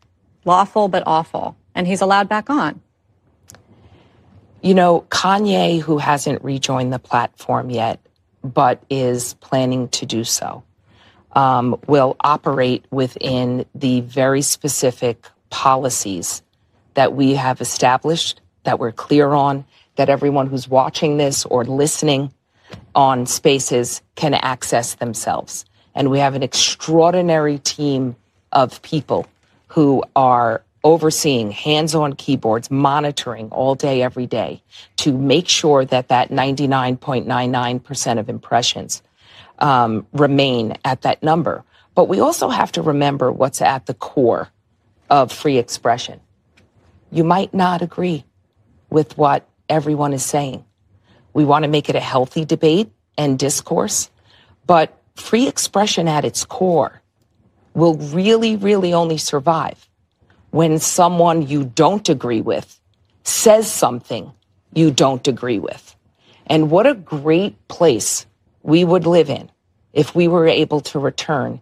Lawful 0.44 0.88
but 0.88 1.02
awful. 1.07 1.57
And 1.74 1.87
he's 1.87 2.00
allowed 2.00 2.28
back 2.28 2.50
on. 2.50 2.81
You 4.62 4.74
know, 4.74 5.07
Kanye, 5.11 5.81
who 5.81 5.98
hasn't 5.98 6.42
rejoined 6.42 6.92
the 6.92 6.98
platform 6.98 7.70
yet, 7.70 8.00
but 8.42 8.83
is 8.90 9.35
planning 9.35 9.88
to 9.90 10.07
do 10.07 10.24
so, 10.24 10.64
um, 11.33 11.78
will 11.87 12.16
operate 12.20 12.85
within 12.90 13.64
the 13.74 14.00
very 14.00 14.42
specific 14.42 15.26
policies 15.50 16.42
that 16.94 17.14
we 17.14 17.35
have 17.35 17.61
established, 17.61 18.40
that 18.64 18.81
we're 18.81 18.90
clear 18.90 19.33
on, 19.33 19.64
that 19.94 20.09
everyone 20.09 20.48
who's 20.48 20.68
watching 20.68 21.16
this 21.16 21.44
or 21.44 21.64
listening 21.64 22.33
on 22.94 23.26
spaces 23.26 24.02
can 24.14 24.35
access 24.35 24.94
themselves. 24.94 25.64
And 25.94 26.11
we 26.11 26.18
have 26.18 26.35
an 26.35 26.42
extraordinary 26.42 27.59
team 27.59 28.16
of 28.52 28.81
people 28.83 29.26
who 29.68 30.02
are 30.16 30.62
overseeing 30.85 31.50
hands 31.50 31.94
on 31.94 32.14
keyboards, 32.14 32.70
monitoring 32.70 33.48
all 33.50 33.74
day, 33.74 34.02
every 34.02 34.26
day 34.26 34.62
to 34.96 35.12
make 35.12 35.48
sure 35.48 35.85
that 35.85 36.09
that 36.09 36.31
99.99% 36.31 38.18
of 38.18 38.28
impressions 38.28 39.02
um, 39.59 40.07
remain 40.12 40.76
at 40.85 41.02
that 41.02 41.22
number. 41.22 41.64
But 41.94 42.09
we 42.09 42.20
also 42.20 42.48
have 42.48 42.70
to 42.72 42.83
remember 42.83 43.33
what's 43.33 43.61
at 43.61 43.87
the 43.87 43.94
core 43.94 44.48
of 45.11 45.33
free 45.33 45.59
expression. 45.59 46.20
You 47.11 47.24
might 47.24 47.52
not 47.52 47.83
agree 47.83 48.24
with 48.90 49.18
what 49.18 49.48
everyone 49.68 50.12
is 50.12 50.24
saying. 50.24 50.64
We 51.38 51.44
want 51.44 51.62
to 51.62 51.68
make 51.68 51.88
it 51.88 51.94
a 51.94 52.01
healthy 52.01 52.44
debate 52.44 52.90
and 53.16 53.38
discourse, 53.38 54.11
but 54.66 55.01
free 55.14 55.46
expression 55.46 56.09
at 56.09 56.24
its 56.24 56.44
core 56.44 57.01
will 57.74 57.94
really, 57.94 58.57
really 58.57 58.92
only 58.92 59.18
survive 59.18 59.88
when 60.51 60.81
someone 60.81 61.46
you 61.46 61.62
don't 61.62 62.09
agree 62.09 62.40
with 62.40 62.81
says 63.22 63.70
something 63.70 64.33
you 64.74 64.90
don't 64.90 65.29
agree 65.29 65.61
with. 65.61 65.94
And 66.48 66.72
what 66.72 66.88
a 66.88 66.94
great 66.94 67.68
place 67.68 68.27
we 68.64 68.85
would 68.85 69.07
live 69.07 69.31
in 69.31 69.48
if 69.92 70.16
we 70.16 70.27
were 70.27 70.48
able 70.48 70.81
to 70.90 70.98
return 70.98 71.61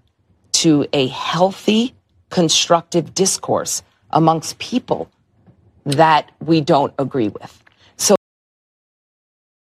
to 0.53 0.87
a 0.95 1.09
healthy, 1.09 1.95
constructive 2.31 3.13
discourse 3.13 3.83
amongst 4.09 4.59
people 4.59 5.11
that 5.85 6.33
we 6.41 6.63
don't 6.63 6.95
agree 6.99 7.29
with. 7.29 7.63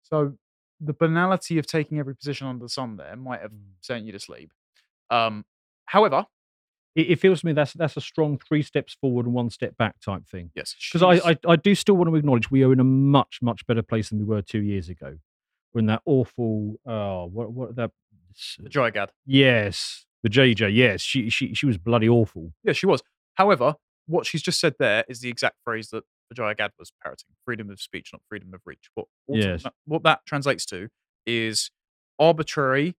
So 0.08 0.34
the 0.80 0.92
banality 0.92 1.58
of 1.58 1.66
taking 1.66 1.98
every 1.98 2.14
position 2.14 2.46
under 2.46 2.64
the 2.64 2.68
sun 2.68 2.96
there 2.96 3.16
might 3.16 3.40
have 3.40 3.52
sent 3.80 4.04
you 4.04 4.12
to 4.12 4.20
sleep. 4.20 4.52
Um, 5.10 5.44
however, 5.86 6.26
It, 6.94 7.10
it 7.12 7.20
feels 7.20 7.40
to 7.40 7.46
me 7.46 7.52
that's 7.52 7.72
that's 7.72 7.96
a 7.96 8.00
strong 8.00 8.38
three 8.38 8.62
steps 8.62 8.94
forward 9.00 9.26
and 9.26 9.34
one 9.34 9.50
step 9.50 9.76
back 9.76 9.98
type 10.00 10.26
thing. 10.28 10.50
yes, 10.54 10.74
Because 10.92 11.02
I, 11.02 11.30
I 11.30 11.36
I 11.48 11.56
do 11.56 11.74
still 11.74 11.96
want 11.96 12.08
to 12.10 12.16
acknowledge 12.16 12.50
we 12.50 12.62
are 12.64 12.72
in 12.72 12.80
a 12.80 12.84
much 12.84 13.38
much 13.42 13.66
better 13.66 13.82
place 13.82 14.10
than 14.10 14.18
we 14.18 14.24
were 14.24 14.42
two 14.42 14.62
years 14.62 14.88
ago. 14.88 15.18
We're 15.72 15.80
in 15.80 15.86
that 15.86 16.02
awful 16.04 16.76
oh 16.86 17.26
what 17.26 17.52
what 17.52 17.76
that 17.76 17.90
the 18.58 18.68
Dryad. 18.68 19.10
yes 19.24 20.04
the 20.22 20.28
JJ 20.28 20.74
yes 20.74 21.00
she 21.00 21.30
she 21.30 21.54
she 21.54 21.66
was 21.66 21.78
bloody 21.78 22.08
awful. 22.08 22.52
Yeah, 22.64 22.72
she 22.74 22.86
was. 22.86 23.02
However, 23.34 23.74
what 24.06 24.26
she's 24.26 24.42
just 24.42 24.60
said 24.60 24.74
there 24.78 25.04
is 25.08 25.20
the 25.20 25.28
exact 25.28 25.56
phrase 25.64 25.88
that 25.90 26.04
Vijaya 26.28 26.54
Gadde 26.54 26.72
was 26.78 26.92
parroting: 27.02 27.28
freedom 27.44 27.70
of 27.70 27.80
speech, 27.80 28.10
not 28.12 28.22
freedom 28.28 28.52
of 28.54 28.60
reach. 28.64 28.90
What 28.94 29.08
Yes. 29.28 29.62
that- 29.64 29.74
what 29.84 30.02
that 30.04 30.24
translates 30.26 30.64
to 30.66 30.88
is 31.26 31.70
arbitrary, 32.18 32.96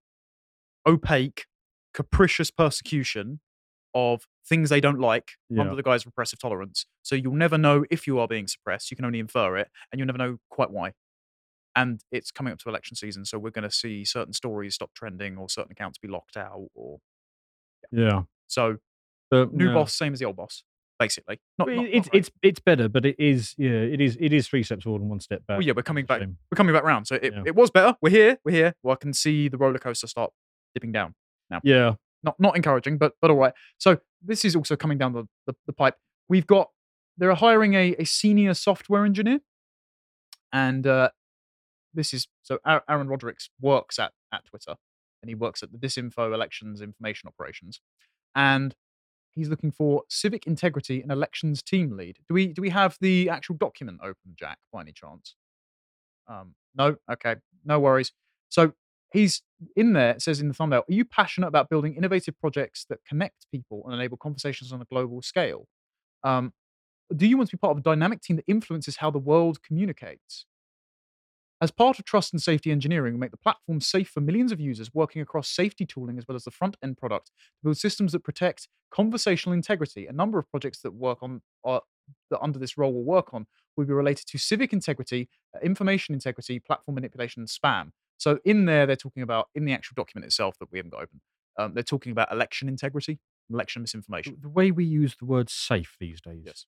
opaque, 0.86 1.46
capricious 1.94 2.50
persecution 2.50 3.40
of 3.94 4.26
things 4.46 4.70
they 4.70 4.80
don't 4.80 5.00
like 5.00 5.32
Yeah. 5.48 5.62
under 5.62 5.74
the 5.74 5.82
guise 5.82 6.02
of 6.02 6.06
repressive 6.06 6.38
tolerance. 6.38 6.86
So 7.02 7.14
you'll 7.16 7.34
never 7.34 7.58
know 7.58 7.84
if 7.90 8.06
you 8.06 8.18
are 8.18 8.28
being 8.28 8.46
suppressed. 8.46 8.90
You 8.90 8.96
can 8.96 9.04
only 9.04 9.18
infer 9.18 9.56
it, 9.56 9.70
and 9.90 9.98
you'll 9.98 10.06
never 10.06 10.18
know 10.18 10.38
quite 10.50 10.70
why. 10.70 10.94
And 11.74 12.02
it's 12.10 12.30
coming 12.30 12.52
up 12.52 12.58
to 12.60 12.68
election 12.68 12.96
season, 12.96 13.24
so 13.24 13.38
we're 13.38 13.50
going 13.50 13.68
to 13.68 13.70
see 13.70 14.04
certain 14.04 14.32
stories 14.32 14.74
stop 14.74 14.92
trending 14.94 15.36
or 15.38 15.48
certain 15.48 15.72
accounts 15.72 15.98
be 15.98 16.08
locked 16.08 16.36
out. 16.36 16.68
Or 16.74 17.00
Yeah. 17.90 18.24
so 18.46 18.78
But, 19.30 19.52
new 19.52 19.68
yeah. 19.68 19.74
boss, 19.74 19.94
same 19.94 20.12
as 20.12 20.18
the 20.18 20.24
old 20.26 20.36
boss, 20.36 20.64
basically. 20.98 21.40
Not, 21.58 21.68
not- 21.68 21.72
it- 21.72 21.76
not 21.78 21.94
it's 21.94 22.08
it's 22.12 22.30
it's 22.42 22.60
better, 22.60 22.88
but 22.88 23.04
it 23.06 23.16
is 23.18 23.54
yeah 23.58 23.70
it 23.70 24.00
is 24.00 24.16
it 24.20 24.32
is 24.32 24.48
three 24.48 24.62
steps 24.62 24.84
forward 24.84 25.00
and 25.02 25.10
one 25.10 25.20
step 25.20 25.46
back. 25.46 25.58
Well, 25.58 25.66
yeah, 25.66 25.72
we're 25.76 25.82
coming 25.82 26.06
back. 26.06 26.20
We're 26.20 26.56
coming 26.56 26.74
back 26.74 26.84
round. 26.84 27.06
So 27.06 27.16
it, 27.16 27.32
Yeah. 27.34 27.42
it 27.46 27.54
was 27.54 27.70
better. 27.70 27.96
We're 28.02 28.10
here. 28.10 28.38
We're 28.44 28.52
here. 28.52 28.74
Well, 28.82 28.92
I 28.94 28.96
can 28.96 29.12
see 29.12 29.48
the 29.48 29.56
roller 29.58 29.78
coaster 29.78 30.06
start 30.06 30.32
dipping 30.74 30.92
down. 30.92 31.14
Now. 31.50 31.60
Yeah. 31.64 31.94
Not 32.22 32.38
not 32.40 32.56
encouraging, 32.56 32.98
but 32.98 33.12
but 33.22 33.30
all 33.30 33.36
right. 33.36 33.52
So 33.78 33.98
this 34.24 34.44
is 34.44 34.56
also 34.56 34.74
coming 34.74 34.98
down 34.98 35.12
the, 35.12 35.24
the, 35.46 35.54
the 35.66 35.72
pipe. 35.72 35.94
We've 36.28 36.46
got 36.46 36.68
they're 37.16 37.34
hiring 37.34 37.74
a, 37.74 37.94
a 37.98 38.04
senior 38.04 38.54
software 38.54 39.04
engineer, 39.04 39.38
and 40.52 40.86
uh, 40.86 41.10
this 41.94 42.12
is 42.12 42.26
so 42.42 42.58
Aaron 42.66 43.08
Rodericks 43.08 43.48
works 43.60 43.98
at 43.98 44.12
at 44.32 44.44
Twitter, 44.46 44.74
and 45.22 45.28
he 45.28 45.34
works 45.34 45.62
at 45.62 45.70
the 45.72 45.78
Disinfo 45.78 46.34
Elections 46.34 46.80
Information 46.80 47.28
Operations, 47.28 47.80
and 48.34 48.74
he's 49.34 49.48
looking 49.48 49.70
for 49.70 50.02
civic 50.08 50.46
integrity 50.46 51.00
and 51.02 51.10
elections 51.12 51.62
team 51.62 51.96
lead. 51.96 52.18
Do 52.28 52.34
we 52.34 52.48
do 52.48 52.62
we 52.62 52.70
have 52.70 52.96
the 53.00 53.30
actual 53.30 53.56
document 53.56 54.00
open, 54.02 54.34
Jack, 54.38 54.58
by 54.72 54.82
any 54.82 54.92
chance? 54.92 55.36
Um, 56.28 56.54
no, 56.76 56.96
okay, 57.10 57.36
no 57.64 57.80
worries. 57.80 58.12
So 58.48 58.72
he's 59.12 59.42
in 59.76 59.92
there. 59.94 60.10
It 60.12 60.22
says 60.22 60.40
in 60.40 60.48
the 60.48 60.54
thumbnail, 60.54 60.80
"Are 60.88 60.92
you 60.92 61.04
passionate 61.04 61.48
about 61.48 61.70
building 61.70 61.94
innovative 61.96 62.38
projects 62.40 62.84
that 62.90 62.98
connect 63.08 63.46
people 63.50 63.82
and 63.86 63.94
enable 63.94 64.16
conversations 64.18 64.72
on 64.72 64.80
a 64.82 64.84
global 64.86 65.22
scale? 65.22 65.66
Um, 66.24 66.52
do 67.16 67.26
you 67.26 67.36
want 67.38 67.50
to 67.50 67.56
be 67.56 67.60
part 67.60 67.72
of 67.72 67.78
a 67.78 67.82
dynamic 67.82 68.22
team 68.22 68.36
that 68.36 68.44
influences 68.48 68.96
how 68.98 69.10
the 69.10 69.18
world 69.18 69.62
communicates?" 69.62 70.46
As 71.60 71.72
part 71.72 71.98
of 71.98 72.04
trust 72.04 72.32
and 72.32 72.40
safety 72.40 72.70
engineering, 72.70 73.14
we 73.14 73.20
make 73.20 73.32
the 73.32 73.36
platform 73.36 73.80
safe 73.80 74.08
for 74.08 74.20
millions 74.20 74.52
of 74.52 74.60
users 74.60 74.94
working 74.94 75.20
across 75.20 75.48
safety 75.48 75.84
tooling 75.84 76.16
as 76.16 76.28
well 76.28 76.36
as 76.36 76.44
the 76.44 76.52
front 76.52 76.76
end 76.84 76.96
product 76.96 77.26
to 77.26 77.64
build 77.64 77.76
systems 77.76 78.12
that 78.12 78.22
protect 78.22 78.68
conversational 78.92 79.54
integrity. 79.54 80.06
A 80.06 80.12
number 80.12 80.38
of 80.38 80.48
projects 80.50 80.80
that 80.82 80.94
work 80.94 81.18
on 81.20 81.42
are, 81.64 81.82
that 82.30 82.40
under 82.40 82.60
this 82.60 82.78
role 82.78 82.92
will 82.92 83.04
work 83.04 83.34
on 83.34 83.46
will 83.76 83.86
be 83.86 83.92
related 83.92 84.26
to 84.28 84.38
civic 84.38 84.72
integrity, 84.72 85.28
uh, 85.54 85.58
information 85.60 86.14
integrity, 86.14 86.60
platform 86.60 86.94
manipulation, 86.94 87.42
and 87.42 87.48
spam. 87.48 87.90
So 88.18 88.38
in 88.44 88.66
there, 88.66 88.86
they're 88.86 88.96
talking 88.96 89.24
about 89.24 89.48
in 89.54 89.64
the 89.64 89.72
actual 89.72 89.94
document 89.96 90.26
itself 90.26 90.58
that 90.60 90.70
we 90.70 90.78
haven't 90.78 90.90
got 90.90 91.02
open. 91.02 91.20
Um, 91.58 91.74
they're 91.74 91.82
talking 91.82 92.12
about 92.12 92.30
election 92.30 92.68
integrity, 92.68 93.18
election 93.50 93.82
misinformation. 93.82 94.36
the 94.40 94.48
way 94.48 94.70
we 94.70 94.84
use 94.84 95.16
the 95.18 95.24
word 95.24 95.50
safe 95.50 95.96
these 95.98 96.20
days. 96.20 96.42
Yes, 96.44 96.66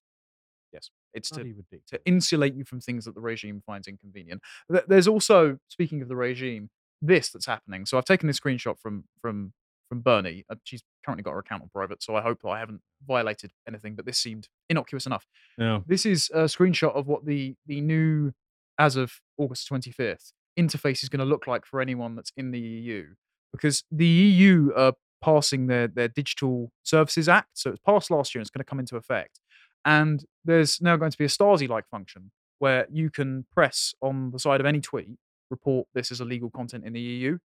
yes, 0.73 0.89
it's 1.13 1.29
to 1.31 1.41
ridiculous. 1.41 1.85
to 1.89 1.99
insulate 2.05 2.53
you 2.53 2.63
from 2.63 2.79
things 2.79 3.05
that 3.05 3.15
the 3.15 3.21
regime 3.21 3.61
finds 3.65 3.87
inconvenient. 3.87 4.41
There's 4.87 5.07
also, 5.07 5.57
speaking 5.67 6.01
of 6.01 6.07
the 6.07 6.15
regime, 6.15 6.69
this 7.01 7.29
that's 7.29 7.45
happening. 7.45 7.85
So 7.85 7.97
I've 7.97 8.05
taken 8.05 8.27
this 8.27 8.39
screenshot 8.39 8.79
from 8.79 9.05
from 9.21 9.53
from 9.89 9.99
Bernie. 9.99 10.45
Uh, 10.49 10.55
she's 10.63 10.83
currently 11.05 11.21
got 11.21 11.31
her 11.31 11.39
account 11.39 11.63
on 11.63 11.69
private, 11.69 12.01
so 12.01 12.15
I 12.15 12.21
hope 12.21 12.39
that 12.43 12.49
I 12.49 12.59
haven't 12.59 12.79
violated 13.05 13.51
anything. 13.67 13.95
But 13.95 14.05
this 14.05 14.17
seemed 14.17 14.47
innocuous 14.69 15.05
enough. 15.05 15.25
Yeah. 15.57 15.79
This 15.85 16.05
is 16.05 16.29
a 16.33 16.43
screenshot 16.43 16.95
of 16.95 17.07
what 17.07 17.25
the 17.25 17.55
the 17.65 17.81
new, 17.81 18.31
as 18.79 18.95
of 18.95 19.19
August 19.37 19.69
25th, 19.69 20.31
interface 20.57 21.03
is 21.03 21.09
going 21.09 21.19
to 21.19 21.25
look 21.25 21.45
like 21.45 21.65
for 21.65 21.81
anyone 21.81 22.15
that's 22.15 22.31
in 22.37 22.51
the 22.51 22.59
EU, 22.59 23.07
because 23.51 23.83
the 23.91 24.07
EU 24.07 24.71
are 24.77 24.93
passing 25.21 25.67
their 25.67 25.87
their 25.87 26.07
Digital 26.07 26.71
Services 26.83 27.27
Act. 27.27 27.49
So 27.55 27.71
it's 27.71 27.81
passed 27.85 28.09
last 28.09 28.33
year 28.33 28.39
and 28.39 28.45
it's 28.45 28.49
going 28.49 28.63
to 28.63 28.69
come 28.69 28.79
into 28.79 28.95
effect. 28.95 29.40
And 29.85 30.23
there's 30.45 30.81
now 30.81 30.95
going 30.95 31.11
to 31.11 31.17
be 31.17 31.25
a 31.25 31.29
Stasi-like 31.29 31.87
function 31.89 32.31
where 32.59 32.87
you 32.91 33.09
can 33.09 33.45
press 33.53 33.93
on 34.01 34.31
the 34.31 34.39
side 34.39 34.59
of 34.59 34.65
any 34.65 34.81
tweet, 34.81 35.17
report 35.49 35.87
this 35.93 36.11
as 36.11 36.21
illegal 36.21 36.49
content 36.51 36.85
in 36.85 36.93
the 36.93 37.01
EU, 37.01 37.37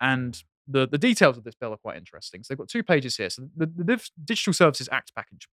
and 0.00 0.42
the 0.66 0.86
the 0.88 0.98
details 0.98 1.36
of 1.36 1.44
this 1.44 1.54
bill 1.54 1.72
are 1.72 1.78
quite 1.78 1.96
interesting. 1.96 2.42
So 2.42 2.48
they've 2.48 2.58
got 2.58 2.68
two 2.68 2.82
pages 2.82 3.16
here. 3.16 3.30
So 3.30 3.48
the, 3.56 3.66
the 3.66 3.84
Div- 3.84 4.10
Digital 4.24 4.52
Services 4.52 4.88
Act 4.90 5.14
package 5.14 5.48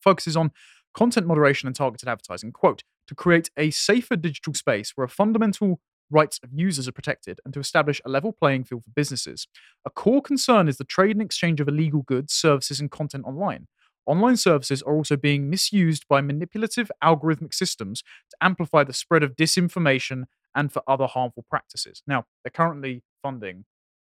focuses 0.00 0.36
on 0.36 0.52
content 0.94 1.26
moderation 1.26 1.66
and 1.66 1.76
targeted 1.76 2.08
advertising. 2.08 2.52
Quote 2.52 2.82
to 3.08 3.14
create 3.14 3.50
a 3.56 3.70
safer 3.70 4.16
digital 4.16 4.54
space 4.54 4.92
where 4.94 5.08
fundamental 5.08 5.80
rights 6.10 6.38
of 6.42 6.50
users 6.52 6.88
are 6.88 6.92
protected 6.92 7.40
and 7.44 7.52
to 7.54 7.60
establish 7.60 8.00
a 8.04 8.08
level 8.08 8.32
playing 8.32 8.64
field 8.64 8.84
for 8.84 8.90
businesses. 8.90 9.46
A 9.84 9.90
core 9.90 10.22
concern 10.22 10.68
is 10.68 10.76
the 10.76 10.84
trade 10.84 11.16
and 11.16 11.22
exchange 11.22 11.60
of 11.60 11.68
illegal 11.68 12.02
goods, 12.02 12.32
services, 12.32 12.80
and 12.80 12.90
content 12.90 13.24
online. 13.26 13.66
Online 14.08 14.38
services 14.38 14.80
are 14.82 14.94
also 14.94 15.16
being 15.18 15.50
misused 15.50 16.06
by 16.08 16.22
manipulative 16.22 16.90
algorithmic 17.04 17.52
systems 17.52 18.02
to 18.30 18.36
amplify 18.40 18.82
the 18.82 18.94
spread 18.94 19.22
of 19.22 19.36
disinformation 19.36 20.24
and 20.54 20.72
for 20.72 20.82
other 20.88 21.06
harmful 21.06 21.44
practices. 21.48 22.02
Now, 22.06 22.24
they're 22.42 22.50
currently 22.50 23.02
funding 23.22 23.66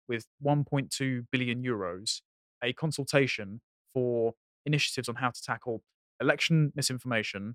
with 0.09 0.27
1.2 0.45 1.27
billion 1.31 1.63
euros 1.63 2.23
a 2.63 2.73
consultation 2.73 3.61
for 3.93 4.35
initiatives 4.67 5.09
on 5.09 5.15
how 5.17 5.31
to 5.31 5.41
tackle 5.41 5.83
election 6.21 6.73
misinformation, 6.75 7.55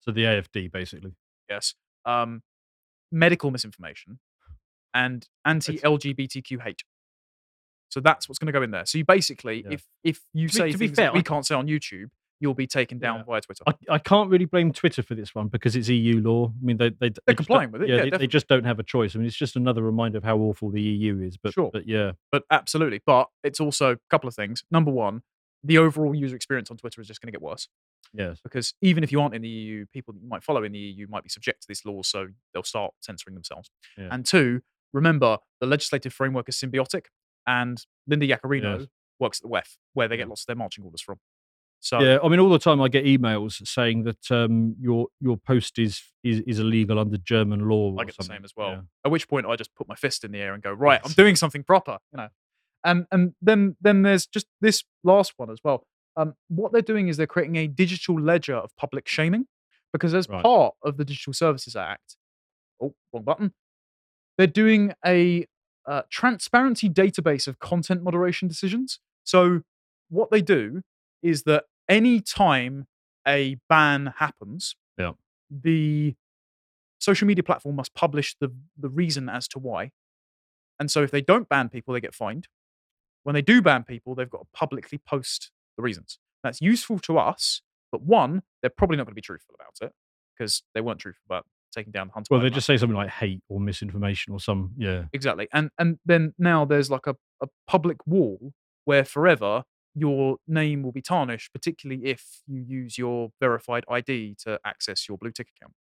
So 0.00 0.10
the 0.10 0.24
AFD 0.24 0.70
basically. 0.70 1.12
yes, 1.48 1.74
um, 2.04 2.42
medical 3.10 3.50
misinformation, 3.50 4.18
and 4.92 5.26
anti-LGBTQ 5.46 6.60
hate. 6.62 6.82
So 7.90 8.00
that's 8.00 8.28
what's 8.28 8.38
going 8.38 8.46
to 8.46 8.52
go 8.52 8.62
in 8.62 8.70
there. 8.70 8.84
So 8.86 8.98
you 8.98 9.04
basically, 9.04 9.62
Yeah. 9.64 9.72
if 9.72 9.84
if 10.04 10.20
you 10.34 10.48
To 10.48 10.54
say 10.54 10.66
be 10.72 10.76
things 10.78 10.96
that 10.96 11.02
fair, 11.02 11.12
we 11.12 11.20
I- 11.20 11.22
can't 11.22 11.46
say 11.46 11.54
on 11.54 11.66
YouTube, 11.66 12.10
you'll 12.40 12.54
be 12.54 12.66
taken 12.66 12.98
down 12.98 13.18
Yeah. 13.18 13.24
via 13.24 13.40
Twitter. 13.40 13.64
I, 13.66 13.72
I 13.88 13.98
can't 13.98 14.30
really 14.30 14.44
blame 14.44 14.72
Twitter 14.72 15.02
for 15.02 15.14
this 15.16 15.34
one 15.34 15.48
because 15.48 15.74
it's 15.74 15.88
EU 15.88 16.20
law. 16.20 16.48
I 16.48 16.64
mean, 16.64 16.76
they 16.76 16.90
they, 16.90 17.08
don't- 17.10 17.36
complying 17.36 17.72
with 17.72 17.82
it, 17.82 17.88
yeah, 17.88 18.02
they, 18.04 18.10
they 18.10 18.26
just 18.26 18.46
don't 18.48 18.64
have 18.64 18.78
a 18.78 18.82
choice. 18.84 19.14
I 19.16 19.18
mean, 19.18 19.26
it's 19.26 19.36
just 19.36 19.56
another 19.56 19.82
reminder 19.82 20.18
of 20.18 20.24
how 20.24 20.36
awful 20.38 20.70
the 20.70 20.80
EU 20.82 21.18
is. 21.20 21.36
But 21.36 21.54
Sure. 21.54 21.70
but 21.72 21.86
yeah, 21.88 22.12
but 22.30 22.44
absolutely. 22.50 23.00
But 23.04 23.28
it's 23.42 23.60
also 23.60 23.92
a 23.92 23.96
couple 24.10 24.28
of 24.28 24.34
things. 24.34 24.64
Number 24.70 24.90
one, 24.90 25.22
the 25.64 25.78
overall 25.78 26.14
user 26.14 26.36
experience 26.36 26.70
on 26.70 26.76
Twitter 26.76 27.00
is 27.00 27.08
just 27.08 27.20
going 27.20 27.26
to 27.28 27.32
get 27.32 27.42
worse 27.42 27.68
yes, 28.14 28.40
because 28.42 28.74
even 28.80 29.02
if 29.02 29.10
you 29.10 29.20
aren't 29.20 29.34
in 29.34 29.42
the 29.42 29.48
EU, 29.48 29.84
people 29.92 30.14
that 30.14 30.22
you 30.22 30.28
might 30.28 30.44
follow 30.44 30.62
in 30.62 30.70
the 30.70 30.78
EU 30.78 31.06
might 31.08 31.24
be 31.24 31.28
subject 31.28 31.62
to 31.62 31.68
these 31.68 31.84
laws, 31.84 32.06
so 32.06 32.28
they'll 32.54 32.62
start 32.62 32.94
censoring 33.00 33.34
themselves. 33.34 33.68
Yeah. 33.98 34.08
And 34.12 34.24
two, 34.24 34.60
remember 34.92 35.38
the 35.60 35.66
legislative 35.66 36.12
framework 36.14 36.48
is 36.48 36.54
symbiotic, 36.56 37.06
and 37.48 37.84
Linda 38.06 38.26
Yaccarino 38.28 38.78
Yes. 38.80 38.88
works 39.18 39.40
at 39.40 39.42
the 39.42 39.48
WEF, 39.48 39.76
where 39.94 40.06
they 40.06 40.16
get 40.16 40.28
lots 40.28 40.42
of 40.42 40.46
their 40.46 40.56
marching 40.56 40.84
orders 40.84 41.00
from. 41.00 41.18
So 41.80 42.00
yeah. 42.00 42.18
I 42.22 42.28
mean, 42.28 42.40
all 42.40 42.48
the 42.50 42.58
time 42.58 42.80
I 42.80 42.88
get 42.88 43.04
emails 43.04 43.64
saying 43.66 44.02
that 44.04 44.30
um, 44.32 44.74
your 44.80 45.06
your 45.20 45.36
post 45.36 45.78
is 45.78 46.02
is, 46.24 46.40
is 46.46 46.58
illegal 46.58 46.98
under 46.98 47.16
German 47.16 47.68
law. 47.68 47.96
I 47.98 48.04
get 48.04 48.16
the 48.16 48.24
same 48.24 48.44
as 48.44 48.52
well. 48.56 48.70
Yeah. 48.70 48.80
At 49.04 49.10
which 49.12 49.28
point 49.28 49.46
I 49.46 49.54
just 49.56 49.74
put 49.76 49.88
my 49.88 49.94
fist 49.94 50.24
in 50.24 50.32
the 50.32 50.38
air 50.40 50.54
and 50.54 50.62
go, 50.62 50.72
right, 50.72 51.00
I'm 51.04 51.12
doing 51.12 51.36
something 51.36 51.62
proper, 51.64 51.98
you 52.12 52.16
know. 52.18 52.28
And 52.84 53.06
and 53.12 53.34
then 53.42 53.76
then 53.80 54.02
there's 54.02 54.26
just 54.26 54.46
this 54.60 54.82
last 55.04 55.34
one 55.36 55.50
as 55.50 55.58
well. 55.64 55.84
Um, 56.16 56.34
what 56.48 56.72
they're 56.72 56.82
doing 56.82 57.06
is 57.06 57.16
they're 57.16 57.28
creating 57.28 57.56
a 57.56 57.68
digital 57.68 58.20
ledger 58.20 58.56
of 58.56 58.70
public 58.76 59.06
shaming, 59.06 59.46
because 59.92 60.14
as 60.14 60.28
Right. 60.28 60.42
part 60.42 60.74
of 60.82 60.96
the 60.96 61.04
Digital 61.04 61.32
Services 61.32 61.76
Act, 61.76 62.16
oh, 62.82 62.94
wrong 63.12 63.22
button. 63.22 63.54
They're 64.36 64.46
doing 64.48 64.92
a 65.06 65.46
uh, 65.88 66.02
transparency 66.10 66.88
database 66.88 67.48
of 67.48 67.58
content 67.58 68.02
moderation 68.02 68.46
decisions. 68.48 69.00
So 69.24 69.62
what 70.10 70.30
they 70.30 70.42
do 70.42 70.82
is 71.22 71.42
that 71.44 71.64
any 71.88 72.20
time 72.20 72.86
a 73.26 73.56
ban 73.68 74.14
happens, 74.18 74.76
Yeah. 74.98 75.12
the 75.50 76.14
social 76.98 77.26
media 77.26 77.42
platform 77.42 77.76
must 77.76 77.94
publish 77.94 78.36
the 78.40 78.50
the 78.76 78.88
reason 78.90 79.28
as 79.28 79.48
to 79.48 79.58
why. 79.58 79.90
And 80.78 80.90
so 80.90 81.02
if 81.02 81.10
they 81.10 81.22
don't 81.22 81.48
ban 81.48 81.68
people, 81.68 81.94
they 81.94 82.00
get 82.00 82.14
fined. 82.14 82.48
When 83.24 83.34
they 83.34 83.42
do 83.42 83.60
ban 83.62 83.84
people, 83.84 84.14
they've 84.14 84.30
got 84.30 84.42
to 84.42 84.48
publicly 84.52 84.98
post 84.98 85.50
the 85.76 85.82
reasons. 85.82 86.18
That's 86.42 86.60
useful 86.60 86.98
to 87.00 87.18
us, 87.18 87.62
but 87.92 88.02
one, 88.02 88.42
they're 88.60 88.70
probably 88.70 88.96
not 88.96 89.04
going 89.04 89.12
to 89.12 89.22
be 89.22 89.22
truthful 89.22 89.54
about 89.58 89.76
it 89.88 89.92
because 90.36 90.62
they 90.74 90.80
weren't 90.80 91.00
truthful 91.00 91.24
about 91.26 91.46
taking 91.72 91.92
down 91.92 92.08
the 92.08 92.12
Hunter. 92.14 92.28
Well, 92.30 92.40
they 92.40 92.50
just 92.50 92.66
say 92.66 92.76
something 92.76 92.96
like 92.96 93.10
hate 93.10 93.40
or 93.48 93.60
misinformation 93.60 94.32
or 94.32 94.40
some 94.40 94.72
yeah. 94.76 95.04
Exactly. 95.12 95.48
And 95.52 95.70
and 95.78 95.98
then 96.06 96.34
now 96.38 96.64
there's 96.64 96.90
like 96.90 97.06
a, 97.06 97.16
a 97.42 97.46
public 97.66 98.06
wall 98.06 98.52
where 98.84 99.04
forever 99.04 99.64
your 99.94 100.36
name 100.46 100.82
will 100.82 100.92
be 100.92 101.02
tarnished, 101.02 101.52
particularly 101.52 102.04
if 102.04 102.40
you 102.46 102.60
use 102.60 102.96
your 102.98 103.30
verified 103.40 103.84
ID 103.90 104.36
to 104.44 104.58
access 104.64 105.08
your 105.08 105.18
blue 105.18 105.32
tick 105.32 105.48
account. 105.56 105.74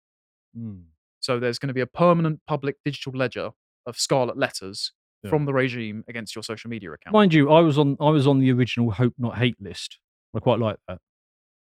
Mm. 0.56 0.82
So 1.20 1.40
there's 1.40 1.58
going 1.58 1.68
to 1.68 1.74
be 1.74 1.80
a 1.80 1.86
permanent 1.86 2.40
public 2.46 2.76
digital 2.84 3.12
ledger 3.14 3.50
of 3.86 3.98
scarlet 3.98 4.36
letters 4.36 4.92
Yeah. 5.22 5.30
from 5.30 5.46
the 5.46 5.52
regime 5.52 6.04
against 6.06 6.34
your 6.36 6.42
social 6.42 6.68
media 6.70 6.92
account. 6.92 7.12
Mind 7.14 7.34
you, 7.34 7.50
I 7.50 7.60
was 7.60 7.78
on 7.78 7.96
I 8.00 8.10
was 8.10 8.26
on 8.26 8.38
the 8.40 8.52
original 8.52 8.90
Hope 8.92 9.14
Not 9.18 9.38
Hate 9.38 9.56
list. 9.60 9.98
I 10.36 10.40
quite 10.40 10.58
like 10.60 10.76
that. 10.88 10.98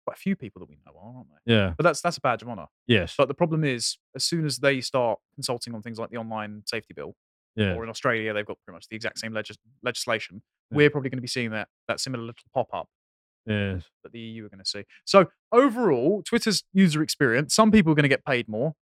Quite 0.09 0.17
a 0.17 0.21
few 0.21 0.35
people 0.35 0.59
that 0.61 0.69
we 0.69 0.77
know 0.85 0.93
are, 0.99 1.17
aren't 1.17 1.27
they? 1.45 1.53
Yeah. 1.53 1.73
But 1.77 1.83
that's 1.83 2.01
that's 2.01 2.17
a 2.17 2.21
badge 2.21 2.41
of 2.41 2.49
honor. 2.49 2.65
Yes. 2.87 3.13
But 3.17 3.27
the 3.27 3.33
problem 3.35 3.63
is, 3.63 3.97
as 4.15 4.23
soon 4.23 4.45
as 4.45 4.57
they 4.57 4.81
start 4.81 5.19
consulting 5.35 5.75
on 5.75 5.81
things 5.81 5.99
like 5.99 6.09
the 6.09 6.17
online 6.17 6.63
safety 6.65 6.93
bill, 6.95 7.15
yeah. 7.55 7.73
or 7.75 7.83
in 7.83 7.89
Australia 7.89 8.33
they've 8.33 8.45
got 8.45 8.57
pretty 8.65 8.75
much 8.75 8.87
the 8.89 8.95
exact 8.95 9.19
same 9.19 9.33
legis- 9.33 9.57
legislation, 9.83 10.41
Yeah. 10.71 10.77
we're 10.77 10.89
probably 10.89 11.09
going 11.11 11.17
to 11.19 11.21
be 11.21 11.27
seeing 11.27 11.51
that 11.51 11.67
that 11.87 11.99
similar 11.99 12.23
little 12.23 12.43
pop 12.53 12.67
up 12.73 12.87
Yes. 13.45 13.83
that 14.03 14.11
the 14.11 14.19
EU 14.19 14.45
are 14.45 14.49
going 14.49 14.63
to 14.63 14.69
see. 14.69 14.83
So 15.05 15.27
overall, 15.51 16.23
Twitter's 16.23 16.63
user 16.73 17.01
experience, 17.03 17.53
some 17.53 17.69
people 17.71 17.91
are 17.91 17.95
going 17.95 18.03
to 18.03 18.09
get 18.09 18.25
paid 18.25 18.47
more, 18.47 18.73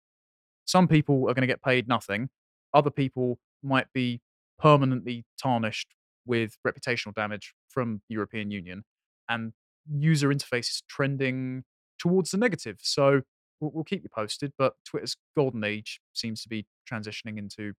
some 0.65 0.87
people 0.89 1.23
are 1.29 1.35
going 1.35 1.43
to 1.43 1.47
get 1.49 1.63
paid 1.63 1.89
nothing, 1.89 2.29
other 2.75 2.91
people 2.91 3.39
might 3.63 3.87
be 3.93 4.21
permanently 4.59 5.25
tarnished 5.41 5.89
with 6.25 6.57
reputational 6.67 7.15
damage 7.15 7.55
from 7.69 8.03
the 8.09 8.15
European 8.15 8.51
Union, 8.51 8.85
and 9.29 9.53
user 9.93 10.29
interface 10.29 10.69
is 10.71 10.83
trending 10.89 11.65
towards 11.99 12.31
the 12.31 12.37
negative. 12.39 12.77
So 12.83 13.23
we'll, 13.61 13.71
we'll 13.75 13.85
keep 13.85 14.03
you 14.03 14.09
posted, 14.15 14.53
but 14.59 14.75
Twitter's 14.85 15.17
golden 15.37 15.65
age 15.65 16.01
seems 16.13 16.43
to 16.43 16.49
be 16.49 16.67
transitioning 16.91 17.39
into 17.39 17.73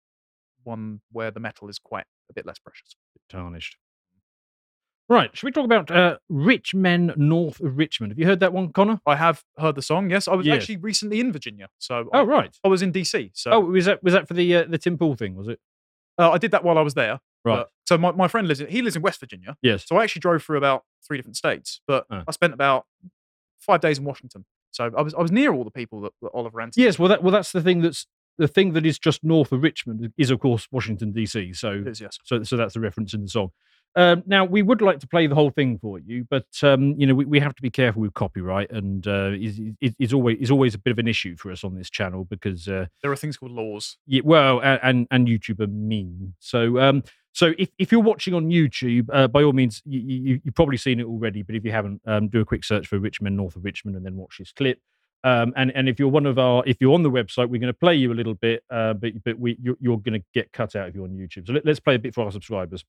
one 0.64 1.02
where 1.12 1.32
the 1.32 1.40
metal 1.40 1.70
is 1.70 1.80
quite 1.80 2.06
a 2.30 2.34
bit 2.34 2.46
less 2.46 2.60
precious. 2.60 2.96
Bit 3.14 3.22
Tarnished. 3.38 3.78
Right. 5.10 5.30
Should 5.34 5.46
we 5.46 5.52
talk 5.54 5.64
about 5.64 5.90
uh, 5.90 6.18
Rich 6.28 6.76
Men 6.76 7.14
North 7.16 7.62
of 7.62 7.78
Richmond? 7.78 8.12
Have 8.12 8.20
you 8.20 8.26
heard 8.26 8.42
that 8.42 8.52
one, 8.52 8.74
Connor? 8.74 9.00
I 9.06 9.16
have 9.16 9.42
heard 9.58 9.76
the 9.76 9.82
song. 9.82 10.10
Yes, 10.10 10.28
I 10.28 10.36
was 10.36 10.46
Yes. 10.46 10.58
actually 10.64 10.78
recently 10.78 11.22
in 11.22 11.32
Virginia, 11.32 11.70
so 11.80 12.10
Oh, 12.12 12.20
I, 12.20 12.24
right. 12.24 12.58
I 12.64 12.68
was 12.68 12.82
in 12.82 12.92
DC. 12.92 13.32
So 13.34 13.52
Oh, 13.52 13.60
was 13.62 13.86
that 13.86 14.04
was 14.04 14.14
that 14.14 14.28
for 14.28 14.34
the 14.34 14.54
uh, 14.54 14.66
the 14.68 14.78
Tim 14.78 14.98
Pool 14.98 15.16
thing? 15.16 15.36
Was 15.36 15.48
it? 15.48 15.60
Uh, 16.18 16.32
I 16.32 16.38
did 16.38 16.52
that 16.52 16.66
while 16.66 16.78
I 16.78 16.82
was 16.82 16.94
there. 16.96 17.20
Right. 17.46 17.58
but- 17.58 17.70
so 17.88 17.98
my, 17.98 18.12
my 18.12 18.28
friend 18.28 18.48
lives 18.50 18.60
in, 18.60 18.68
he 18.68 18.82
lives 18.82 18.98
in 18.98 19.02
West 19.02 19.20
Virginia. 19.22 19.56
Yes. 19.62 19.86
So 19.88 19.96
I 19.96 20.04
actually 20.04 20.20
drove 20.20 20.44
through 20.44 20.58
about 20.58 20.84
three 21.08 21.18
different 21.18 21.38
states, 21.38 21.80
but 21.88 22.06
Oh. 22.12 22.22
I 22.28 22.32
spent 22.32 22.54
about 22.54 22.86
five 23.60 23.80
days 23.82 23.98
in 23.98 24.04
Washington. 24.04 24.46
So 24.72 24.92
I 24.98 25.02
was 25.02 25.14
I 25.14 25.22
was 25.22 25.32
near 25.32 25.54
all 25.54 25.64
the 25.64 25.72
people 25.72 26.02
that, 26.02 26.12
that 26.22 26.30
Oliver 26.34 26.60
Anthony. 26.62 26.84
Yes. 26.86 27.00
Well, 27.00 27.10
that 27.10 27.24
well 27.24 27.32
that's 27.32 27.52
the 27.54 27.62
thing 27.62 27.82
that's 27.82 28.06
the 28.38 28.48
thing 28.48 28.74
that 28.74 28.86
is 28.86 29.00
just 29.00 29.24
north 29.24 29.52
of 29.52 29.64
Richmond 29.64 30.12
is 30.18 30.30
of 30.32 30.40
course 30.40 30.68
Washington 30.72 31.14
DC. 31.14 31.56
So 31.56 31.84
is, 31.86 32.02
yes. 32.02 32.20
so 32.26 32.44
so 32.44 32.58
that's 32.58 32.74
the 32.74 32.80
reference 32.82 33.14
in 33.14 33.22
the 33.22 33.30
song. 33.30 33.52
Um, 33.96 34.22
now 34.28 34.46
we 34.46 34.62
would 34.62 34.82
like 34.82 35.00
to 35.00 35.08
play 35.08 35.26
the 35.26 35.34
whole 35.34 35.50
thing 35.50 35.80
for 35.80 35.98
you, 35.98 36.28
but 36.30 36.46
um, 36.62 36.94
you 37.00 37.08
know 37.08 37.16
we, 37.16 37.26
we 37.26 37.40
have 37.40 37.56
to 37.56 37.62
be 37.64 37.72
careful 37.72 38.02
with 38.04 38.14
copyright, 38.14 38.70
and 38.70 39.08
uh, 39.08 39.32
is 39.32 39.60
is 39.82 39.94
is 39.98 40.14
always 40.14 40.38
is 40.40 40.52
always 40.52 40.76
a 40.76 40.78
bit 40.78 40.92
of 40.92 41.00
an 41.00 41.08
issue 41.08 41.36
for 41.38 41.52
us 41.52 41.64
on 41.64 41.74
this 41.74 41.90
channel 41.90 42.26
because 42.26 42.68
uh, 42.68 42.86
There 43.02 43.12
are 43.12 43.16
things 43.16 43.38
called 43.38 43.54
laws. 43.54 43.98
Yeah, 44.06 44.22
well, 44.26 44.60
a- 44.60 44.80
and 44.84 45.08
and 45.10 45.28
YouTube 45.28 45.62
are 45.62 45.68
mean. 45.68 46.36
So, 46.40 46.78
um, 46.80 47.04
so 47.38 47.54
if, 47.60 47.70
if 47.78 47.92
you're 47.92 48.02
watching 48.02 48.34
on 48.34 48.50
YouTube, 48.50 49.10
uh, 49.14 49.28
by 49.28 49.44
all 49.44 49.54
means, 49.54 49.84
you, 49.86 50.00
you 50.00 50.42
you've 50.44 50.56
probably 50.56 50.78
seen 50.78 51.00
it 51.00 51.06
already. 51.06 51.44
But 51.44 51.54
if 51.54 51.64
you 51.64 51.72
haven't, 51.72 52.02
um, 52.08 52.30
do 52.30 52.40
a 52.40 52.46
quick 52.46 52.64
search 52.64 52.88
for 52.88 52.98
Richmond, 52.98 53.38
north 53.38 53.56
of 53.56 53.64
Richmond, 53.64 53.96
and 53.96 54.04
then 54.04 54.16
watch 54.16 54.40
this 54.40 54.52
clip. 54.52 54.80
Um, 55.24 55.54
and 55.56 55.72
and 55.76 55.88
if 55.88 56.00
you're 56.00 56.10
one 56.10 56.26
of 56.26 56.40
our, 56.40 56.64
if 56.66 56.78
you're 56.80 56.96
on 56.96 57.04
the 57.04 57.12
website, 57.12 57.48
we're 57.50 57.62
going 57.62 57.68
to 57.68 57.74
play 57.74 57.94
you 57.94 58.12
a 58.12 58.16
little 58.16 58.34
bit, 58.34 58.64
uh, 58.72 58.96
but 58.96 59.24
but 59.24 59.38
we 59.38 59.56
you're, 59.62 59.78
you're 59.80 60.00
going 60.00 60.20
to 60.20 60.26
get 60.34 60.52
cut 60.52 60.76
out 60.76 60.90
if 60.90 60.96
you're 60.96 61.04
on 61.04 61.12
YouTube. 61.12 61.46
So 61.46 61.54
let, 61.54 61.64
let's 61.64 61.80
play 61.80 61.94
a 61.94 62.00
bit 62.00 62.16
for 62.16 62.26
our 62.26 62.32
subscribers. 62.32 62.84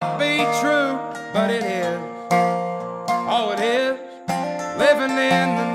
be 0.00 0.38
true, 0.62 0.96
but 1.34 1.50
it 1.50 1.62
is. 1.62 2.00
Oh, 2.32 3.54
it 3.54 3.60
is. 3.60 3.98
Living 4.78 5.10
in 5.10 5.56
the 5.56 5.69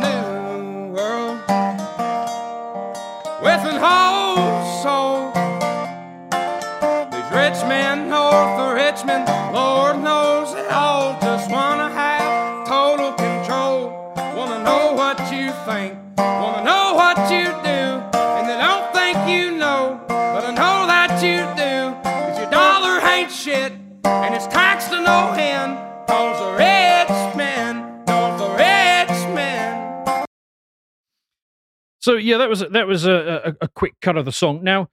So 32.06 32.18
yeah, 32.18 32.38
that 32.38 32.50
was 32.50 32.62
a- 32.62 32.70
that 32.70 32.86
was 32.86 33.08
a, 33.08 33.56
a, 33.60 33.66
a 33.66 33.68
quick 33.68 33.94
cut 34.00 34.16
of 34.16 34.26
the 34.26 34.32
song. 34.32 34.64
Now, 34.64 34.90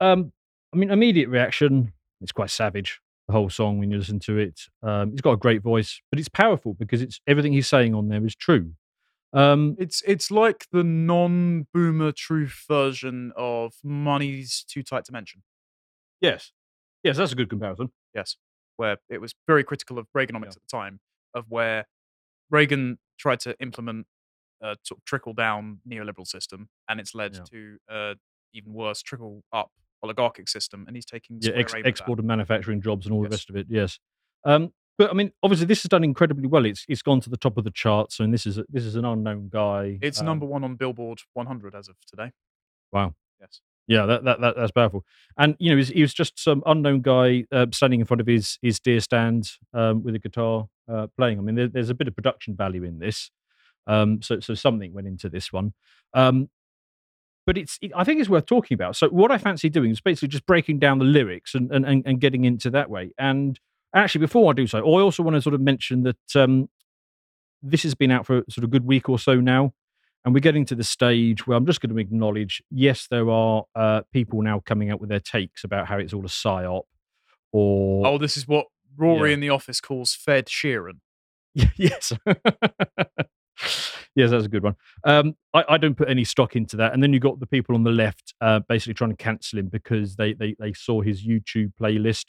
um, 0.00 0.32
I 0.72 0.78
mean, 0.78 0.90
immediate 0.90 1.28
reaction. 1.28 1.92
It's 2.22 2.32
quite 2.32 2.48
savage. 2.48 3.02
The 3.28 3.34
whole 3.34 3.50
song 3.50 3.78
when 3.78 3.90
you 3.90 3.98
listen 3.98 4.18
to 4.20 4.38
it. 4.38 4.62
Um, 4.82 5.10
he's 5.10 5.20
got 5.20 5.32
a 5.32 5.36
great 5.36 5.60
voice, 5.62 6.00
but 6.10 6.18
it's 6.18 6.30
powerful 6.30 6.72
because 6.72 7.02
it's 7.02 7.20
everything 7.26 7.52
he's 7.52 7.68
saying 7.68 7.94
on 7.94 8.08
there 8.08 8.24
is 8.24 8.34
true. 8.34 8.72
Um, 9.34 9.76
It's 9.78 10.02
it's 10.06 10.30
like 10.30 10.64
the 10.72 10.82
non-boomer 10.82 12.12
truth 12.12 12.64
version 12.66 13.34
of 13.36 13.74
"Money's 13.84 14.64
Too 14.66 14.82
Tight 14.82 15.04
to 15.04 15.12
Mention." 15.12 15.42
yes, 16.22 16.50
yes, 17.02 17.18
that's 17.18 17.32
a 17.32 17.36
good 17.36 17.50
comparison. 17.50 17.90
Yes, 18.14 18.38
where 18.78 18.96
it 19.10 19.20
was 19.20 19.34
very 19.46 19.64
critical 19.64 19.98
of 19.98 20.06
Reaganomics 20.16 20.56
at 20.56 20.62
the 20.66 20.72
time, 20.80 21.00
of 21.34 21.44
where 21.50 21.84
Reagan 22.48 22.96
tried 23.18 23.40
to 23.40 23.54
implement 23.60 24.06
a 24.64 24.76
sort 24.82 24.98
of 24.98 25.04
trickle 25.04 25.32
down 25.34 25.78
neoliberal 25.88 26.26
system, 26.26 26.68
and 26.88 26.98
it's 27.00 27.14
led 27.14 27.34
Yeah. 27.34 27.40
to 27.52 27.76
uh, 27.88 28.14
even 28.52 28.72
worse 28.72 29.02
trickle 29.02 29.42
up 29.52 29.70
oligarchic 30.02 30.48
system, 30.48 30.84
and 30.86 30.96
he's 30.96 31.06
taking 31.06 31.38
Yeah, 31.40 31.52
ex- 31.54 31.72
aim 31.74 31.78
at 31.80 31.84
that. 31.84 31.88
export 31.88 32.18
and 32.18 32.28
manufacturing 32.28 32.80
jobs 32.80 33.06
and 33.06 33.14
all 33.14 33.22
the 33.22 33.28
rest 33.28 33.48
of 33.50 33.56
it. 33.56 33.66
Yes, 33.70 33.98
um, 34.44 34.72
but 34.98 35.10
I 35.10 35.14
mean, 35.14 35.32
obviously, 35.42 35.66
this 35.66 35.82
has 35.82 35.88
done 35.88 36.04
incredibly 36.04 36.46
well. 36.46 36.64
It's 36.66 36.84
it's 36.88 37.02
gone 37.02 37.20
to 37.22 37.30
the 37.30 37.36
top 37.36 37.56
of 37.58 37.64
the 37.64 37.70
charts, 37.70 38.20
and 38.20 38.32
this 38.32 38.46
is 38.46 38.58
a, 38.58 38.64
this 38.68 38.84
is 38.84 38.94
an 38.96 39.04
unknown 39.04 39.48
guy. 39.50 39.98
It's 40.02 40.20
um, 40.20 40.26
number 40.26 40.46
one 40.46 40.62
on 40.64 40.76
Billboard 40.76 41.20
100 41.32 41.74
as 41.74 41.88
of 41.88 41.96
today. 42.06 42.30
Wow. 42.92 43.14
Yes. 43.40 43.60
Yeah, 43.86 44.06
that, 44.06 44.24
that, 44.24 44.40
that 44.40 44.56
that's 44.56 44.70
powerful. 44.72 45.04
And 45.36 45.56
you 45.58 45.68
know, 45.70 45.74
he 45.76 45.80
was, 45.80 45.88
he 45.88 46.00
was 46.00 46.14
just 46.14 46.38
some 46.38 46.62
unknown 46.64 47.00
guy 47.02 47.44
uh, 47.52 47.66
standing 47.72 48.00
in 48.00 48.06
front 48.06 48.20
of 48.22 48.26
his 48.26 48.58
his 48.62 48.78
deer 48.80 49.00
stand 49.00 49.50
um, 49.74 50.02
with 50.02 50.14
a 50.14 50.18
guitar 50.18 50.68
uh, 50.88 51.08
playing. 51.18 51.38
I 51.38 51.42
mean, 51.42 51.54
there, 51.54 51.68
there's 51.68 51.90
a 51.90 51.94
bit 51.94 52.08
of 52.08 52.14
production 52.14 52.54
value 52.56 52.84
in 52.84 52.98
this. 52.98 53.30
Um, 53.86 54.22
so 54.22 54.40
so 54.40 54.54
something 54.54 54.92
went 54.92 55.06
into 55.06 55.28
this 55.28 55.52
one. 55.52 55.72
Um, 56.14 56.48
but 57.46 57.58
it's 57.58 57.78
it, 57.82 57.92
I 57.94 58.04
think 58.04 58.20
it's 58.20 58.28
worth 58.28 58.46
talking 58.46 58.74
about. 58.74 58.96
So 58.96 59.08
what 59.08 59.30
I 59.30 59.38
fancy 59.38 59.68
doing 59.68 59.90
is 59.90 60.00
basically 60.00 60.28
just 60.28 60.46
breaking 60.46 60.78
down 60.78 60.98
the 60.98 61.04
lyrics 61.04 61.54
and 61.54 61.70
and, 61.70 61.84
and, 62.06 62.20
getting 62.20 62.44
into 62.44 62.70
that 62.70 62.88
way. 62.88 63.12
And 63.18 63.58
actually, 63.94 64.20
before 64.20 64.50
I 64.50 64.54
do 64.54 64.66
so, 64.66 64.78
I 64.78 64.82
also 64.82 65.22
want 65.22 65.34
to 65.34 65.42
sort 65.42 65.54
of 65.54 65.60
mention 65.60 66.02
that 66.04 66.36
um, 66.36 66.68
this 67.62 67.82
has 67.82 67.94
been 67.94 68.10
out 68.10 68.26
for 68.26 68.42
sort 68.48 68.58
of 68.58 68.64
a 68.64 68.68
good 68.68 68.86
week 68.86 69.08
or 69.08 69.18
so 69.18 69.36
now. 69.40 69.74
And 70.24 70.32
we're 70.32 70.40
getting 70.40 70.64
to 70.66 70.74
the 70.74 70.84
stage 70.84 71.46
where 71.46 71.54
I'm 71.54 71.66
just 71.66 71.82
going 71.82 71.94
to 71.94 71.98
acknowledge 71.98 72.62
yes, 72.70 73.08
there 73.10 73.28
are 73.28 73.64
uh, 73.74 74.02
people 74.10 74.40
now 74.40 74.62
coming 74.64 74.90
out 74.90 74.98
with 74.98 75.10
their 75.10 75.20
takes 75.20 75.64
about 75.64 75.86
how 75.86 75.98
it's 75.98 76.14
all 76.14 76.24
a 76.24 76.28
psyop 76.28 76.84
or. 77.52 78.06
Oh, 78.06 78.16
this 78.16 78.38
is 78.38 78.48
what 78.48 78.66
Rory 78.96 79.30
Yeah. 79.30 79.34
in 79.34 79.40
the 79.40 79.50
office 79.50 79.82
calls 79.82 80.14
Fed 80.14 80.46
Sheeran. 80.46 81.00
yes. 81.76 82.14
yes, 84.14 84.30
that's 84.30 84.44
a 84.46 84.48
good 84.48 84.62
one. 84.62 84.76
Um, 85.04 85.36
I, 85.52 85.64
I 85.70 85.78
don't 85.78 85.94
put 85.96 86.08
any 86.08 86.24
stock 86.24 86.56
into 86.56 86.76
that. 86.76 86.92
And 86.92 87.02
then 87.02 87.12
you 87.12 87.20
got 87.20 87.40
the 87.40 87.46
people 87.46 87.74
on 87.74 87.84
the 87.84 87.90
left 87.90 88.34
uh, 88.40 88.60
basically 88.68 88.94
trying 88.94 89.10
to 89.10 89.16
cancel 89.16 89.58
him 89.58 89.68
because 89.68 90.16
they, 90.16 90.32
they, 90.32 90.54
they 90.58 90.72
saw 90.72 91.00
his 91.00 91.26
YouTube 91.26 91.72
playlist 91.80 92.26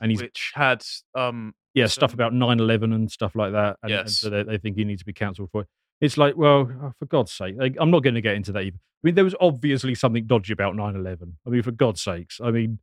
and 0.00 0.10
he's 0.10 0.20
which 0.20 0.52
had 0.54 0.84
um 1.14 1.54
yeah 1.72 1.86
stuff 1.86 2.12
about 2.12 2.32
9-11 2.32 2.94
and 2.94 3.10
stuff 3.10 3.34
like 3.36 3.52
that 3.52 3.76
and, 3.82 3.92
and 3.92 4.08
Yes. 4.08 4.18
so 4.18 4.28
they, 4.28 4.42
they 4.42 4.58
think 4.58 4.76
he 4.76 4.84
needs 4.84 5.02
to 5.02 5.06
be 5.06 5.12
cancelled 5.12 5.50
for 5.52 5.62
it 5.62 5.68
it's 6.00 6.18
like 6.18 6.36
well 6.36 6.68
oh, 6.82 6.92
for 6.98 7.06
god's 7.06 7.32
sake 7.32 7.54
like, 7.56 7.76
i'm 7.78 7.92
not 7.92 8.02
going 8.02 8.14
to 8.16 8.20
get 8.20 8.34
into 8.34 8.50
that 8.50 8.62
even 8.62 8.80
i 8.82 9.00
mean 9.06 9.14
there 9.14 9.22
was 9.24 9.36
obviously 9.40 9.94
something 9.94 10.26
dodgy 10.26 10.52
about 10.52 10.74
9-11 10.74 11.32
i 11.46 11.50
mean 11.50 11.62
for 11.62 11.70
god's 11.70 12.02
sakes 12.02 12.40
i 12.42 12.50
mean 12.50 12.80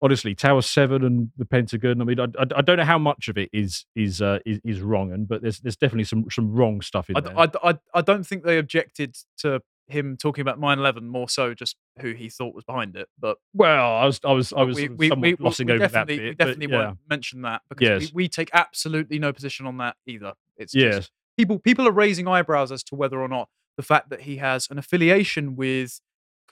honestly 0.00 0.34
tower 0.34 0.62
7 0.62 1.04
and 1.04 1.30
the 1.36 1.44
pentagon 1.44 2.00
i 2.00 2.04
mean 2.04 2.20
i, 2.20 2.24
I, 2.24 2.46
I 2.56 2.62
don't 2.62 2.76
know 2.76 2.84
how 2.84 2.98
much 2.98 3.28
of 3.28 3.36
it 3.36 3.50
is 3.52 3.84
is 3.96 4.22
uh, 4.22 4.38
is, 4.46 4.60
is 4.64 4.80
wrong 4.80 5.12
and 5.12 5.26
but 5.28 5.42
there's 5.42 5.58
there's 5.60 5.76
definitely 5.76 6.04
some 6.04 6.26
some 6.30 6.52
wrong 6.52 6.80
stuff 6.80 7.10
in 7.10 7.16
I, 7.16 7.20
there 7.20 7.38
I 7.38 7.48
I 7.70 7.78
I 7.94 8.00
don't 8.02 8.24
think 8.26 8.44
they 8.44 8.58
objected 8.58 9.16
to 9.38 9.60
him 9.88 10.16
talking 10.18 10.42
about 10.42 10.60
9/11 10.60 11.02
more 11.02 11.28
so 11.28 11.54
just 11.54 11.74
who 12.00 12.12
he 12.12 12.28
thought 12.28 12.54
was 12.54 12.64
behind 12.64 12.94
it 12.94 13.08
but 13.18 13.38
well 13.54 13.96
i 13.96 14.04
was 14.04 14.20
i 14.24 14.32
was 14.32 14.52
i 14.52 14.62
was 14.62 14.76
we, 14.76 14.88
we, 14.90 15.08
somewhat 15.08 15.26
we, 15.26 15.36
glossing 15.36 15.70
over 15.70 15.78
that 15.78 15.92
definitely, 15.92 16.16
bit 16.16 16.24
we 16.24 16.30
but 16.34 16.44
definitely 16.44 16.66
yeah. 16.76 16.86
won't 16.86 16.98
mention 17.08 17.42
that 17.42 17.62
because 17.70 18.02
Yes. 18.02 18.12
we, 18.12 18.24
we 18.24 18.28
take 18.28 18.50
absolutely 18.52 19.18
no 19.18 19.32
position 19.32 19.66
on 19.66 19.78
that 19.78 19.96
either 20.06 20.34
it's 20.58 20.74
yes 20.74 21.10
people 21.38 21.58
people 21.58 21.88
are 21.88 21.92
raising 21.92 22.28
eyebrows 22.28 22.70
as 22.70 22.82
to 22.84 22.94
whether 22.94 23.18
or 23.20 23.28
not 23.28 23.48
the 23.76 23.82
fact 23.82 24.10
that 24.10 24.22
he 24.22 24.36
has 24.36 24.68
an 24.70 24.78
affiliation 24.78 25.56
with 25.56 26.00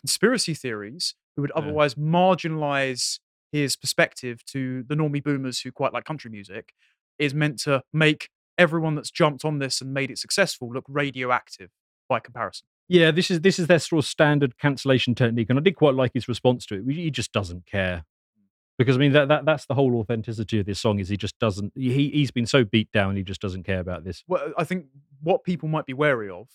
conspiracy 0.01 0.55
theories 0.55 1.15
who 1.35 1.43
would 1.43 1.53
Yeah. 1.55 1.63
otherwise 1.63 1.95
marginalize 1.97 3.19
his 3.53 3.77
perspective 3.77 4.45
to 4.47 4.83
the 4.89 4.95
normie 4.95 5.23
boomers 5.23 5.61
who 5.61 5.71
quite 5.73 5.93
like 5.93 6.05
country 6.05 6.31
music 6.31 6.73
is 7.19 7.35
meant 7.35 7.59
to 7.61 7.83
make 7.93 8.29
everyone 8.59 8.95
that's 8.95 9.11
jumped 9.11 9.45
on 9.45 9.59
this 9.59 9.81
and 9.81 9.93
made 9.95 10.11
it 10.11 10.19
successful 10.19 10.73
look 10.73 10.85
radioactive 10.89 11.71
by 12.09 12.19
comparison 12.21 12.67
Yeah, 12.89 13.11
this 13.11 13.31
is 13.31 13.41
this 13.41 13.59
is 13.59 13.67
their 13.67 13.79
sort 13.79 14.05
of 14.05 14.09
standard 14.09 14.59
cancellation 14.59 15.15
technique, 15.15 15.49
and 15.51 15.59
I 15.59 15.63
did 15.63 15.77
quite 15.77 15.95
like 15.95 16.13
his 16.15 16.29
response 16.29 16.67
to 16.67 16.75
it. 16.77 16.85
He 16.93 17.11
just 17.11 17.33
doesn't 17.33 17.67
care 17.67 18.05
because 18.79 18.97
I 18.97 18.99
mean 19.01 19.13
that, 19.13 19.29
that 19.29 19.45
that's 19.45 19.67
the 19.67 19.75
whole 19.75 19.97
authenticity 19.97 20.61
of 20.61 20.67
this 20.67 20.81
song 20.81 20.99
is 20.99 21.09
he 21.09 21.17
just 21.17 21.39
doesn't. 21.39 21.73
He 21.75 22.11
he's 22.11 22.31
been 22.31 22.47
so 22.47 22.65
beat 22.65 22.91
down, 22.93 23.17
he 23.17 23.23
just 23.23 23.41
doesn't 23.41 23.65
care 23.65 23.81
about 23.81 24.05
this. 24.05 24.23
well, 24.29 24.53
I 24.57 24.65
think 24.65 24.87
what 25.23 25.45
people 25.45 25.69
might 25.69 25.87
be 25.87 25.95
wary 25.95 26.31
of 26.31 26.49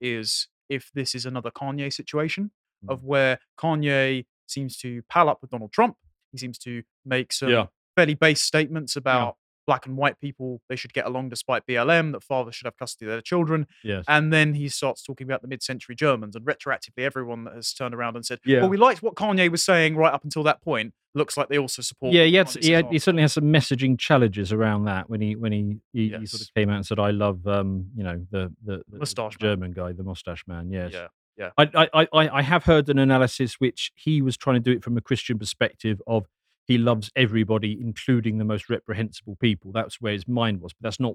is 0.00 0.48
if 0.68 0.90
this 0.94 1.14
is 1.14 1.26
another 1.26 1.50
Kanye 1.50 1.92
situation 1.92 2.50
Mm. 2.84 2.92
of 2.92 3.04
where 3.04 3.38
Kanye 3.58 4.24
seems 4.46 4.76
to 4.78 5.02
pal 5.08 5.28
up 5.28 5.38
with 5.40 5.50
Donald 5.50 5.72
Trump. 5.72 5.96
He 6.34 6.38
seems 6.38 6.58
to 6.58 6.82
make 7.06 7.32
some 7.32 7.48
Yeah. 7.48 7.66
fairly 7.96 8.14
base 8.14 8.42
statements 8.42 8.96
about 8.96 9.36
black 9.66 9.86
and 9.86 9.96
white 9.96 10.20
people. 10.20 10.60
They 10.68 10.76
should 10.76 10.92
get 10.92 11.06
along 11.06 11.28
despite 11.30 11.64
BLM, 11.66 12.10
that 12.12 12.22
fathers 12.22 12.54
should 12.56 12.66
have 12.66 12.76
custody 12.76 13.06
of 13.06 13.12
their 13.12 13.22
children. 13.22 13.66
Yes, 13.84 14.04
And 14.08 14.30
then 14.32 14.54
he 14.54 14.68
starts 14.68 15.02
talking 15.02 15.26
about 15.26 15.40
the 15.42 15.48
mid 15.48 15.62
century 15.62 15.94
Germans 15.94 16.34
and 16.36 16.44
retroactively 16.44 16.98
everyone 17.04 17.44
that 17.44 17.54
has 17.54 17.72
turned 17.72 17.94
around 17.94 18.16
and 18.16 18.26
said, 18.26 18.40
Yeah. 18.44 18.60
well, 18.60 18.68
we 18.68 18.76
liked 18.76 19.02
what 19.02 19.14
Kanye 19.14 19.48
was 19.50 19.62
saying 19.64 19.96
right 19.96 20.12
up 20.12 20.22
until 20.24 20.42
that 20.42 20.60
point. 20.60 20.92
Looks 21.14 21.36
like 21.36 21.48
they 21.48 21.58
also 21.58 21.80
support. 21.80 22.12
yeah, 22.12 22.24
he, 22.24 22.34
had, 22.34 22.50
he, 22.50 22.72
had, 22.72 22.86
he 22.90 22.98
certainly 22.98 23.22
has 23.22 23.32
some 23.34 23.44
messaging 23.44 23.96
challenges 23.96 24.52
around 24.52 24.84
that 24.86 25.08
when 25.08 25.20
he 25.20 25.36
when 25.36 25.52
he 25.52 25.76
he, 25.92 26.08
he 26.08 26.26
sort 26.26 26.42
of 26.42 26.52
came 26.54 26.68
out 26.68 26.74
and 26.76 26.84
said, 26.84 26.98
"I 26.98 27.10
love 27.12 27.46
um 27.46 27.86
you 27.96 28.02
know 28.02 28.26
the 28.32 28.52
the, 28.64 28.82
the 28.88 28.98
Mustache 28.98 29.38
man. 29.40 29.48
German 29.48 29.70
guy, 29.70 29.92
the 29.92 30.02
mustache 30.02 30.42
man." 30.48 30.72
Yes, 30.72 30.90
Yeah. 30.92 31.06
Yeah. 31.36 31.50
I, 31.58 31.88
I, 31.92 32.08
I, 32.12 32.28
I 32.38 32.42
have 32.42 32.64
heard 32.64 32.88
an 32.88 32.98
analysis 32.98 33.54
which 33.54 33.90
he 33.94 34.22
was 34.22 34.36
trying 34.36 34.54
to 34.56 34.60
do 34.60 34.70
it 34.72 34.84
from 34.84 34.96
a 34.96 35.00
Christian 35.00 35.38
perspective 35.38 36.00
of 36.06 36.26
he 36.66 36.78
loves 36.78 37.10
everybody, 37.16 37.76
including 37.80 38.38
the 38.38 38.44
most 38.44 38.70
reprehensible 38.70 39.36
people. 39.40 39.72
That's 39.72 40.00
where 40.00 40.12
his 40.12 40.26
mind 40.28 40.60
was, 40.60 40.72
but 40.72 40.82
that's 40.82 41.00
not 41.00 41.14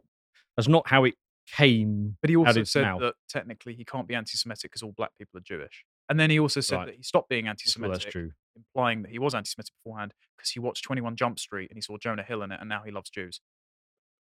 that's 0.55 0.67
not 0.67 0.87
how 0.87 1.05
it 1.05 1.15
came. 1.47 2.17
But 2.21 2.29
he 2.29 2.35
also 2.35 2.63
said 2.63 2.83
mouth. 2.83 3.01
that 3.01 3.13
technically 3.29 3.73
he 3.73 3.85
can't 3.85 4.07
be 4.07 4.15
anti-Semitic 4.15 4.63
because 4.63 4.83
all 4.83 4.91
black 4.91 5.11
people 5.17 5.37
are 5.37 5.41
Jewish. 5.43 5.85
And 6.09 6.19
then 6.19 6.29
he 6.29 6.39
also 6.39 6.59
said 6.59 6.75
Right. 6.77 6.85
that 6.87 6.95
he 6.95 7.03
stopped 7.03 7.29
being 7.29 7.47
anti-Semitic, 7.47 8.01
that's 8.01 8.11
true. 8.11 8.31
implying 8.55 9.03
that 9.03 9.11
he 9.11 9.19
was 9.19 9.33
anti-Semitic 9.33 9.73
beforehand 9.83 10.13
because 10.37 10.49
he 10.51 10.59
watched 10.59 10.83
21 10.83 11.15
Jump 11.15 11.39
Street 11.39 11.69
and 11.69 11.77
he 11.77 11.81
saw 11.81 11.97
Jonah 11.97 12.23
Hill 12.23 12.41
in 12.43 12.51
it, 12.51 12.59
and 12.59 12.67
now 12.67 12.81
he 12.83 12.91
loves 12.91 13.09
Jews. 13.09 13.41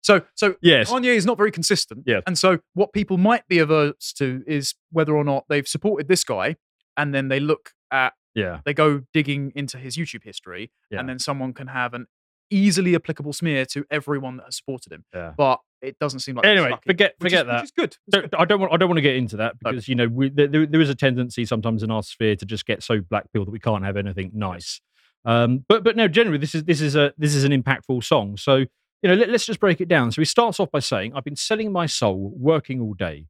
So, 0.03 0.21
so 0.35 0.55
Yes. 0.61 0.91
Kanye 0.91 1.15
is 1.15 1.25
not 1.25 1.37
very 1.37 1.51
consistent. 1.51 2.03
Yes. 2.05 2.21
And 2.27 2.37
so, 2.37 2.59
what 2.73 2.93
people 2.93 3.17
might 3.17 3.47
be 3.47 3.59
averse 3.59 4.13
to 4.17 4.43
is 4.45 4.75
whether 4.91 5.15
or 5.15 5.23
not 5.23 5.45
they've 5.49 5.67
supported 5.67 6.07
this 6.07 6.23
guy, 6.23 6.57
and 6.97 7.13
then 7.13 7.29
they 7.29 7.39
look 7.39 7.71
at, 7.91 8.13
Yeah. 8.35 8.59
they 8.65 8.73
go 8.73 9.01
digging 9.13 9.51
into 9.55 9.77
his 9.77 9.97
YouTube 9.97 10.23
history, 10.23 10.71
Yeah. 10.91 10.99
and 10.99 11.09
then 11.09 11.19
someone 11.19 11.53
can 11.53 11.67
have 11.67 11.93
an 11.93 12.07
easily 12.51 12.93
applicable 12.95 13.33
smear 13.33 13.65
to 13.65 13.85
everyone 13.89 14.37
that 14.37 14.43
has 14.45 14.57
supported 14.57 14.91
him. 14.91 15.05
Yeah. 15.13 15.33
But 15.35 15.59
it 15.81 15.97
doesn't 15.99 16.19
seem 16.19 16.35
like 16.35 16.45
Anyway, 16.45 16.71
forget 16.85 17.15
forget 17.19 17.41
is, 17.41 17.47
that. 17.47 17.55
Which 17.55 17.63
is 17.63 17.71
good. 17.71 17.85
It's 17.85 17.99
Don't, 18.09 18.21
good. 18.31 18.35
I 18.39 18.45
don't 18.45 18.59
want. 18.61 18.73
I 18.73 18.77
don't 18.77 18.89
want 18.89 18.97
to 18.97 19.01
get 19.01 19.15
into 19.15 19.37
that 19.37 19.59
because 19.59 19.87
you 19.87 19.95
know 19.95 20.07
we, 20.07 20.29
there, 20.29 20.47
there 20.47 20.81
is 20.81 20.89
a 20.89 20.95
tendency 20.95 21.45
sometimes 21.45 21.83
in 21.83 21.91
our 21.91 22.03
sphere 22.03 22.35
to 22.37 22.45
just 22.45 22.65
get 22.65 22.83
so 22.83 23.01
black 23.01 23.31
pilled 23.33 23.47
that 23.47 23.51
we 23.51 23.59
can't 23.59 23.83
have 23.83 23.97
anything 23.97 24.31
nice. 24.33 24.79
Um, 25.25 25.65
but 25.67 25.83
but 25.83 25.95
no, 25.97 26.07
generally 26.07 26.37
this 26.37 26.55
is 26.55 26.63
this 26.63 26.79
is 26.79 26.95
a 26.95 27.13
this 27.17 27.35
is 27.35 27.43
an 27.43 27.51
impactful 27.51 28.03
song. 28.03 28.37
So 28.37 28.65
you 29.03 29.09
know 29.09 29.15
let, 29.15 29.29
us 29.29 29.45
just 29.45 29.59
break 29.59 29.81
it 29.81 29.87
down. 29.87 30.11
So 30.11 30.21
he 30.21 30.25
starts 30.25 30.59
off 30.59 30.71
by 30.71 30.79
saying, 30.79 31.13
"I've 31.13 31.25
been 31.25 31.35
selling 31.35 31.71
my 31.71 31.85
soul, 31.85 32.33
working 32.35 32.81
all 32.81 32.93
day, 32.93 33.27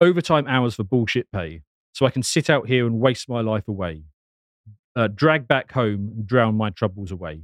overtime 0.00 0.46
hours 0.48 0.74
for 0.74 0.84
bullshit 0.84 1.30
pay, 1.30 1.60
so 1.92 2.06
I 2.06 2.10
can 2.10 2.22
sit 2.22 2.50
out 2.50 2.66
here 2.66 2.86
and 2.86 2.98
waste 2.98 3.28
my 3.28 3.42
life 3.42 3.68
away, 3.68 4.02
uh, 4.96 5.08
drag 5.08 5.46
back 5.46 5.72
home 5.72 6.12
and 6.16 6.26
drown 6.26 6.56
my 6.56 6.70
troubles 6.70 7.12
away." 7.12 7.42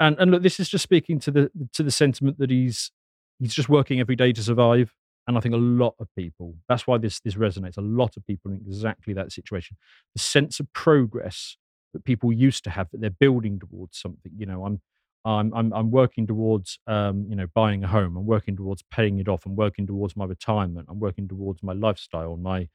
And 0.00 0.18
and 0.18 0.30
look, 0.30 0.42
this 0.42 0.58
is 0.58 0.68
just 0.68 0.82
speaking 0.82 1.20
to 1.20 1.30
the 1.30 1.50
to 1.74 1.82
the 1.82 1.90
sentiment 1.90 2.38
that 2.38 2.50
he's 2.50 2.90
he's 3.38 3.54
just 3.54 3.68
working 3.68 4.00
every 4.00 4.16
day 4.16 4.32
to 4.32 4.42
survive. 4.42 4.94
And 5.26 5.38
I 5.38 5.40
think 5.40 5.54
a 5.54 5.58
lot 5.58 5.94
of 5.98 6.08
people, 6.16 6.56
that's 6.68 6.86
why 6.86 6.98
this 6.98 7.20
this 7.20 7.34
resonates. 7.34 7.76
A 7.78 7.82
lot 7.82 8.16
of 8.16 8.26
people 8.26 8.50
in 8.50 8.60
exactly 8.66 9.14
that 9.14 9.32
situation. 9.32 9.76
The 10.14 10.20
sense 10.20 10.58
of 10.58 10.72
progress 10.72 11.56
that 11.92 12.04
people 12.04 12.32
used 12.32 12.64
to 12.64 12.70
have 12.70 12.90
that 12.90 13.00
they're 13.00 13.10
building 13.10 13.58
towards 13.58 13.98
something. 13.98 14.32
You 14.36 14.46
know, 14.46 14.64
I'm 14.64 14.80
I'm 15.24 15.52
I'm 15.54 15.72
I'm 15.72 15.90
working 15.90 16.26
towards 16.26 16.78
um, 16.86 17.26
you 17.28 17.36
know, 17.36 17.46
buying 17.54 17.82
a 17.84 17.88
home, 17.88 18.16
I'm 18.16 18.26
working 18.26 18.56
towards 18.56 18.82
paying 18.82 19.18
it 19.18 19.28
off, 19.28 19.46
I'm 19.46 19.56
working 19.56 19.86
towards 19.86 20.16
my 20.16 20.24
retirement, 20.26 20.86
I'm 20.90 21.00
working 21.00 21.28
towards 21.28 21.62
my 21.62 21.72
lifestyle, 21.72 22.36
my 22.36 22.68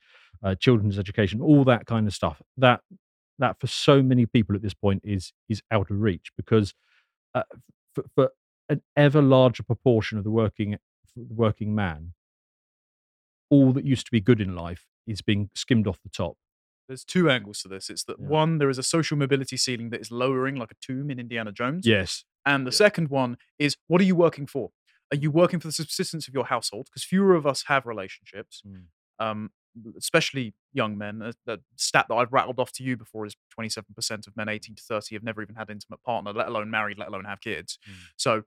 uh, 0.44 0.56
children's 0.56 0.98
education, 0.98 1.42
all 1.42 1.64
that 1.66 1.86
kind 1.86 2.08
of 2.08 2.14
stuff. 2.14 2.42
That 2.58 2.82
that 3.38 3.60
for 3.60 3.68
so 3.68 4.02
many 4.02 4.26
people 4.26 4.56
at 4.56 4.62
this 4.62 4.74
point 4.74 5.02
is 5.06 5.32
is 5.48 5.62
out 5.72 5.92
of 5.92 6.00
reach 6.02 6.32
because 6.38 6.74
uh, 7.36 7.44
for, 7.96 8.06
for 8.16 8.30
an 8.70 8.82
ever 8.98 9.22
larger 9.22 9.64
proportion 9.64 10.18
of 10.18 10.24
the 10.24 10.32
working 10.32 10.78
the 11.16 11.34
working 11.36 11.76
man, 11.76 12.14
all 13.50 13.74
that 13.74 13.86
used 13.86 14.06
to 14.06 14.12
be 14.12 14.22
good 14.22 14.42
in 14.42 14.56
life 14.56 14.86
is 15.08 15.22
being 15.22 15.50
skimmed 15.56 15.88
off 15.88 16.00
the 16.04 16.10
top. 16.10 16.38
There's 16.88 17.04
two 17.04 17.30
angles 17.30 17.62
to 17.62 17.68
this. 17.68 17.90
It's 17.90 18.04
that 18.06 18.20
Yeah. 18.20 18.28
one, 18.28 18.58
there 18.58 18.70
is 18.70 18.78
a 18.78 18.84
social 18.84 19.18
mobility 19.18 19.58
ceiling 19.58 19.90
that 19.92 20.02
is 20.02 20.12
lowering 20.12 20.56
like 20.56 20.72
a 20.72 20.76
tomb 20.82 21.12
in 21.12 21.20
Indiana 21.20 21.52
Jones. 21.52 21.86
Yes. 21.86 22.26
And 22.46 22.66
the 22.66 22.72
second 22.72 23.10
one 23.10 23.38
is 23.58 23.78
what 23.88 24.02
are 24.02 24.06
you 24.06 24.16
working 24.16 24.48
for? 24.48 24.72
Are 25.12 25.18
you 25.18 25.32
working 25.32 25.60
for 25.60 25.68
the 25.68 25.72
subsistence 25.74 26.28
of 26.28 26.34
your 26.34 26.46
household? 26.46 26.88
Because 26.90 27.04
fewer 27.04 27.36
of 27.36 27.46
us 27.46 27.64
have 27.68 27.86
relationships, 27.86 28.62
Mm. 28.66 28.84
um, 29.20 29.52
especially 29.98 30.54
young 30.74 30.98
men. 30.98 31.22
Uh, 31.22 31.32
The 31.46 31.62
stat 31.76 32.06
that 32.10 32.16
I've 32.16 32.34
rattled 32.34 32.60
off 32.60 32.72
to 32.74 32.84
you 32.84 32.98
before 32.98 33.26
is 33.26 33.36
27% 33.50 34.28
of 34.28 34.36
men 34.36 34.50
18 34.50 34.76
to 34.76 34.84
30 34.84 35.16
have 35.16 35.24
never 35.24 35.42
even 35.42 35.56
had 35.56 35.70
an 35.70 35.78
intimate 35.78 36.04
partner, 36.04 36.32
let 36.34 36.48
alone 36.48 36.70
married, 36.70 36.98
let 36.98 37.08
alone 37.08 37.26
have 37.26 37.42
kids. 37.42 37.78
Mm. 37.90 37.94
So 38.18 38.44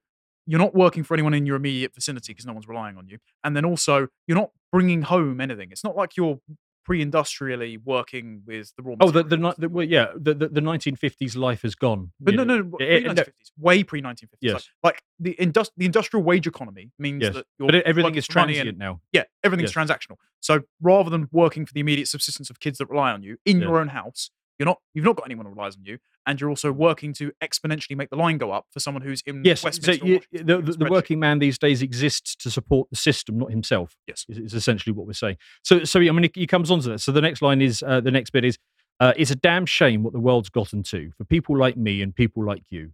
you're 0.47 0.59
not 0.59 0.74
working 0.74 1.05
for 1.05 1.14
anyone 1.14 1.34
in 1.34 1.47
your 1.47 1.57
immediate 1.57 1.95
vicinity 1.95 2.32
because 2.32 2.47
no 2.47 2.53
one's 2.53 2.66
relying 2.68 2.97
on 2.97 3.07
you. 3.09 3.18
And 3.45 3.57
then 3.57 3.64
also, 3.64 4.09
you're 4.26 4.36
not 4.38 4.51
bringing 4.72 5.03
home 5.03 5.40
anything. 5.40 5.70
It's 5.70 5.84
not 5.84 5.97
like 5.97 6.16
you're 6.16 6.40
pre-industrially 6.85 7.78
working 7.78 8.43
with 8.47 8.72
the 8.76 8.83
raw 8.83 8.93
Materials. 8.97 9.16
Oh, 9.16 9.22
the 9.22 9.37
the, 9.37 9.55
the 9.59 9.68
well, 9.68 9.87
yeah 9.87 10.09
the, 10.14 10.35
the 10.35 10.49
the 10.49 10.61
1950s 10.61 11.37
life 11.37 11.62
has 11.62 11.74
gone. 11.74 12.12
But 12.20 12.35
no, 12.35 12.45
no, 12.45 12.59
no, 12.62 12.76
1950s, 12.78 13.26
way 13.59 13.85
pre 13.85 14.03
1950s. 14.03 14.26
Yes. 14.41 14.55
Like, 14.83 14.95
like 14.95 15.03
the, 15.20 15.33
indus- 15.33 15.70
the 15.76 15.87
industrial 15.87 16.24
wage 16.24 16.47
economy 16.47 16.91
means 16.99 17.22
Yes, 17.22 17.35
that 17.35 17.47
you're 17.59 17.68
but 17.68 17.76
everything 17.87 18.14
is 18.16 18.26
transient 18.26 18.78
now. 18.78 19.01
Yeah, 19.12 19.24
everything's 19.45 19.74
Yes. 19.74 19.89
transactional. 19.89 20.16
So 20.41 20.61
rather 20.80 21.11
than 21.11 21.28
working 21.30 21.66
for 21.66 21.72
the 21.72 21.80
immediate 21.80 22.09
subsistence 22.09 22.51
of 22.51 22.61
kids 22.61 22.78
that 22.78 22.89
rely 22.89 23.12
on 23.12 23.22
you 23.22 23.37
in 23.45 23.61
your 23.61 23.78
own 23.78 23.89
house, 23.89 24.30
you're 24.59 24.67
not 24.67 24.79
you've 24.95 25.05
not 25.05 25.17
got 25.17 25.27
anyone 25.27 25.47
who 25.47 25.53
relies 25.53 25.77
on 25.77 25.85
you, 25.85 25.99
and 26.27 26.41
you're 26.41 26.51
also 26.51 26.73
working 26.73 27.13
to 27.15 27.33
exponentially 27.43 27.97
make 27.97 28.11
the 28.11 28.17
line 28.17 28.39
go 28.39 28.53
up 28.53 28.67
for 28.71 28.81
someone 28.81 29.03
who's 29.03 29.23
in 29.27 29.45
Yes, 29.45 29.61
so 29.61 29.67
Westminster. 29.67 30.05
or 30.05 30.09
you, 30.09 30.21
the, 30.33 30.61
the, 30.61 30.73
the 30.73 30.91
working 30.91 31.19
man 31.19 31.39
these 31.39 31.59
days 31.59 31.83
exists 31.83 32.37
to 32.37 32.51
support 32.51 32.89
the 32.91 32.97
system, 32.97 33.39
not 33.39 33.51
himself. 33.51 33.97
Yes. 34.07 34.25
is, 34.29 34.39
is 34.39 34.55
essentially 34.55 34.93
what 34.93 35.07
we're 35.07 35.13
saying. 35.15 35.37
So, 35.65 35.85
so 35.85 36.01
I 36.01 36.11
mean, 36.11 36.31
he 36.35 36.47
comes 36.47 36.71
on 36.71 36.81
to 36.81 36.91
that. 36.91 37.01
So 37.01 37.13
the 37.13 37.21
next 37.21 37.43
line 37.43 37.61
is 37.61 37.83
uh, 37.83 38.01
the 38.01 38.11
next 38.11 38.31
bit 38.31 38.45
is, 38.45 38.59
uh, 39.01 39.13
"It's 39.17 39.31
a 39.31 39.37
damn 39.37 39.67
shame 39.67 40.03
what 40.03 40.13
the 40.13 40.21
world's 40.21 40.51
gotten 40.51 40.83
to 40.85 41.11
for 41.17 41.25
people 41.25 41.57
like 41.57 41.77
me 41.77 42.03
and 42.03 42.15
people 42.15 42.45
like 42.45 42.63
you. 42.71 42.93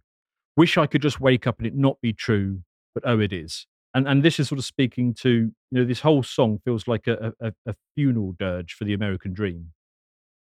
Wish 0.57 0.77
I 0.77 0.87
could 0.87 1.01
just 1.01 1.19
wake 1.21 1.45
up 1.45 1.59
and 1.59 1.67
it 1.67 1.75
not 1.75 2.01
be 2.01 2.13
true, 2.13 2.61
but 2.93 3.03
oh, 3.05 3.19
it 3.19 3.33
is." 3.33 3.67
And 3.93 4.07
and 4.07 4.23
this 4.23 4.39
is 4.39 4.47
sort 4.47 4.59
of 4.59 4.65
speaking 4.65 5.13
to 5.15 5.29
you 5.29 5.53
know 5.71 5.83
this 5.85 6.01
whole 6.01 6.23
song 6.23 6.59
feels 6.63 6.87
like 6.87 7.07
a 7.07 7.33
a, 7.39 7.53
a 7.65 7.75
funeral 7.95 8.35
dirge 8.37 8.73
for 8.73 8.85
the 8.85 8.93
American 8.93 9.33
dream. 9.33 9.71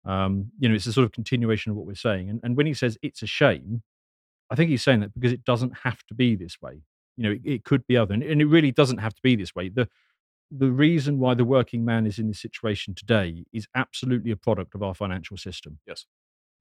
Um, 0.07 0.53
you 0.59 0.69
know, 0.69 0.75
it's 0.75 0.87
a 0.87 0.93
sort 0.93 1.05
of 1.05 1.13
continuation 1.13 1.71
of 1.71 1.77
what 1.77 1.87
we're 1.87 1.95
saying. 1.95 2.31
And 2.31 2.41
and 2.43 2.57
when 2.57 2.67
he 2.67 2.75
says 2.75 2.97
it's 3.03 3.23
a 3.23 3.27
shame, 3.27 3.83
I 4.51 4.55
think 4.55 4.71
he's 4.71 4.83
saying 4.83 5.01
that 5.01 5.15
because 5.15 5.33
it 5.33 5.45
doesn't 5.45 5.79
have 5.85 6.05
to 6.07 6.15
be 6.15 6.37
this 6.37 6.61
way. 6.63 6.83
You 7.17 7.25
know, 7.25 7.31
it, 7.33 7.41
it 7.45 7.65
could 7.65 7.87
be 7.87 7.97
other, 7.97 8.15
and, 8.15 8.23
and 8.23 8.41
it 8.41 8.47
really 8.47 8.73
doesn't 8.73 8.99
have 8.99 9.15
to 9.15 9.23
be 9.23 9.37
this 9.37 9.55
way. 9.55 9.69
The 9.69 9.89
the 10.51 10.71
reason 10.71 11.19
why 11.19 11.35
the 11.35 11.45
working 11.45 11.85
man 11.85 12.07
is 12.07 12.19
in 12.19 12.29
this 12.29 12.41
situation 12.41 12.95
today 12.95 13.45
is 13.53 13.67
absolutely 13.75 14.31
a 14.31 14.37
product 14.37 14.75
of 14.75 14.83
our 14.83 14.95
financial 14.95 15.37
system. 15.37 15.79
Yes. 15.87 16.07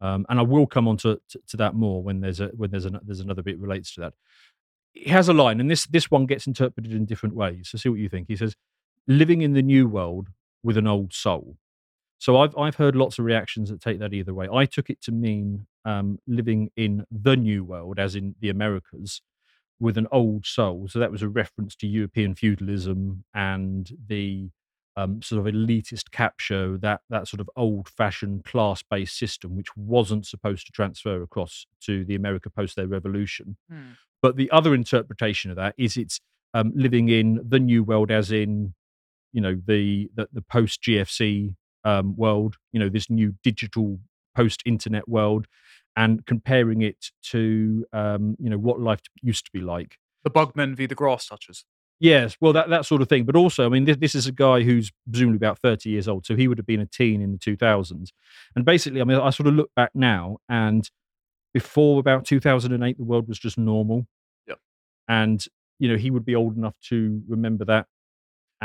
Um, 0.01 0.25
and 0.27 0.39
I 0.39 0.41
will 0.41 0.65
come 0.67 0.87
on 0.87 0.97
to, 0.97 1.21
to, 1.29 1.39
to 1.47 1.57
that 1.57 1.75
more 1.75 2.03
when 2.03 2.21
there's 2.21 2.39
a 2.39 2.47
when 2.47 2.71
there's 2.71 2.85
an, 2.85 2.99
there's 3.03 3.19
another 3.19 3.43
bit 3.43 3.59
relates 3.59 3.93
to 3.95 4.01
that. 4.01 4.13
He 4.93 5.09
has 5.09 5.29
a 5.29 5.33
line, 5.33 5.59
and 5.59 5.69
this 5.69 5.85
this 5.85 6.09
one 6.11 6.25
gets 6.25 6.47
interpreted 6.47 6.93
in 6.93 7.05
different 7.05 7.35
ways. 7.35 7.69
So 7.69 7.77
see 7.77 7.89
what 7.89 7.99
you 7.99 8.09
think. 8.09 8.27
He 8.27 8.35
says, 8.35 8.55
"Living 9.07 9.41
in 9.41 9.53
the 9.53 9.61
new 9.61 9.87
world 9.87 10.29
with 10.63 10.77
an 10.77 10.87
old 10.87 11.13
soul." 11.13 11.57
So 12.19 12.37
I've 12.37 12.57
I've 12.57 12.75
heard 12.75 12.95
lots 12.95 13.19
of 13.19 13.25
reactions 13.25 13.69
that 13.69 13.81
take 13.81 13.99
that 13.99 14.13
either 14.13 14.33
way. 14.33 14.47
I 14.51 14.65
took 14.65 14.89
it 14.89 15.01
to 15.03 15.11
mean 15.11 15.67
um, 15.83 16.19
living 16.27 16.71
in 16.75 17.05
the 17.11 17.35
new 17.35 17.63
world, 17.63 17.99
as 17.99 18.15
in 18.15 18.35
the 18.39 18.49
Americas, 18.49 19.21
with 19.79 19.97
an 19.97 20.07
old 20.11 20.45
soul. 20.45 20.87
So 20.89 20.99
that 20.99 21.11
was 21.11 21.21
a 21.21 21.29
reference 21.29 21.75
to 21.77 21.87
European 21.87 22.35
feudalism 22.35 23.25
and 23.33 23.89
the 24.07 24.49
um, 24.97 25.21
sort 25.21 25.45
of 25.45 25.53
elitist 25.53 26.11
capture 26.11 26.77
that 26.77 27.01
that 27.09 27.27
sort 27.27 27.41
of 27.41 27.49
old-fashioned 27.55 28.45
class-based 28.45 29.17
system, 29.17 29.55
which 29.55 29.75
wasn't 29.75 30.25
supposed 30.25 30.65
to 30.67 30.71
transfer 30.71 31.21
across 31.21 31.67
to 31.81 32.05
the 32.05 32.15
America 32.15 32.49
post 32.49 32.75
their 32.75 32.87
revolution. 32.87 33.57
Hmm. 33.69 33.91
But 34.21 34.37
the 34.37 34.49
other 34.51 34.73
interpretation 34.73 35.51
of 35.51 35.57
that 35.57 35.75
is 35.77 35.97
it's 35.97 36.21
um, 36.53 36.71
living 36.73 37.09
in 37.09 37.41
the 37.45 37.59
new 37.59 37.83
world, 37.83 38.09
as 38.09 38.31
in 38.31 38.73
you 39.33 39.41
know 39.41 39.59
the 39.65 40.09
the, 40.15 40.29
the 40.31 40.41
post 40.41 40.81
GFC 40.81 41.55
um, 41.85 42.15
world, 42.15 42.57
you 42.73 42.79
know 42.79 42.89
this 42.89 43.09
new 43.09 43.35
digital 43.43 43.99
post 44.35 44.61
internet 44.65 45.07
world, 45.07 45.47
and 45.95 46.25
comparing 46.25 46.81
it 46.81 47.11
to 47.31 47.85
um, 47.93 48.35
you 48.39 48.49
know 48.49 48.57
what 48.57 48.79
life 48.81 49.01
used 49.21 49.45
to 49.45 49.51
be 49.51 49.61
like. 49.61 49.97
The 50.23 50.29
bugmen 50.29 50.75
v 50.75 50.85
the 50.87 50.95
grass 50.95 51.27
touchers. 51.27 51.65
Yes, 51.99 52.35
well, 52.41 52.51
that, 52.53 52.69
that 52.69 52.85
sort 52.85 53.01
of 53.01 53.07
thing. 53.07 53.23
But 53.23 53.37
also, 53.37 53.65
I 53.65 53.69
mean, 53.69 53.85
this, 53.85 53.97
this 53.97 54.15
is 54.15 54.27
a 54.27 54.31
guy 54.31 54.63
who's 54.63 54.91
presumably 55.09 55.37
about 55.37 55.59
30 55.59 55.89
years 55.89 56.07
old. 56.07 56.25
So 56.25 56.35
he 56.35 56.47
would 56.47 56.57
have 56.57 56.65
been 56.65 56.81
a 56.81 56.85
teen 56.85 57.21
in 57.21 57.31
the 57.31 57.37
2000s. 57.37 58.09
And 58.53 58.65
basically, 58.65 58.99
I 58.99 59.05
mean, 59.05 59.17
I 59.17 59.29
sort 59.29 59.47
of 59.47 59.53
look 59.53 59.69
back 59.75 59.91
now 59.93 60.39
and 60.49 60.89
before 61.53 61.99
about 62.01 62.25
2008, 62.25 62.97
the 62.97 63.03
world 63.03 63.29
was 63.29 63.39
just 63.39 63.57
normal. 63.57 64.07
Yep. 64.45 64.59
And, 65.07 65.45
you 65.79 65.87
know, 65.87 65.95
he 65.95 66.11
would 66.11 66.25
be 66.25 66.35
old 66.35 66.57
enough 66.57 66.75
to 66.89 67.21
remember 67.29 67.63
that. 67.65 67.87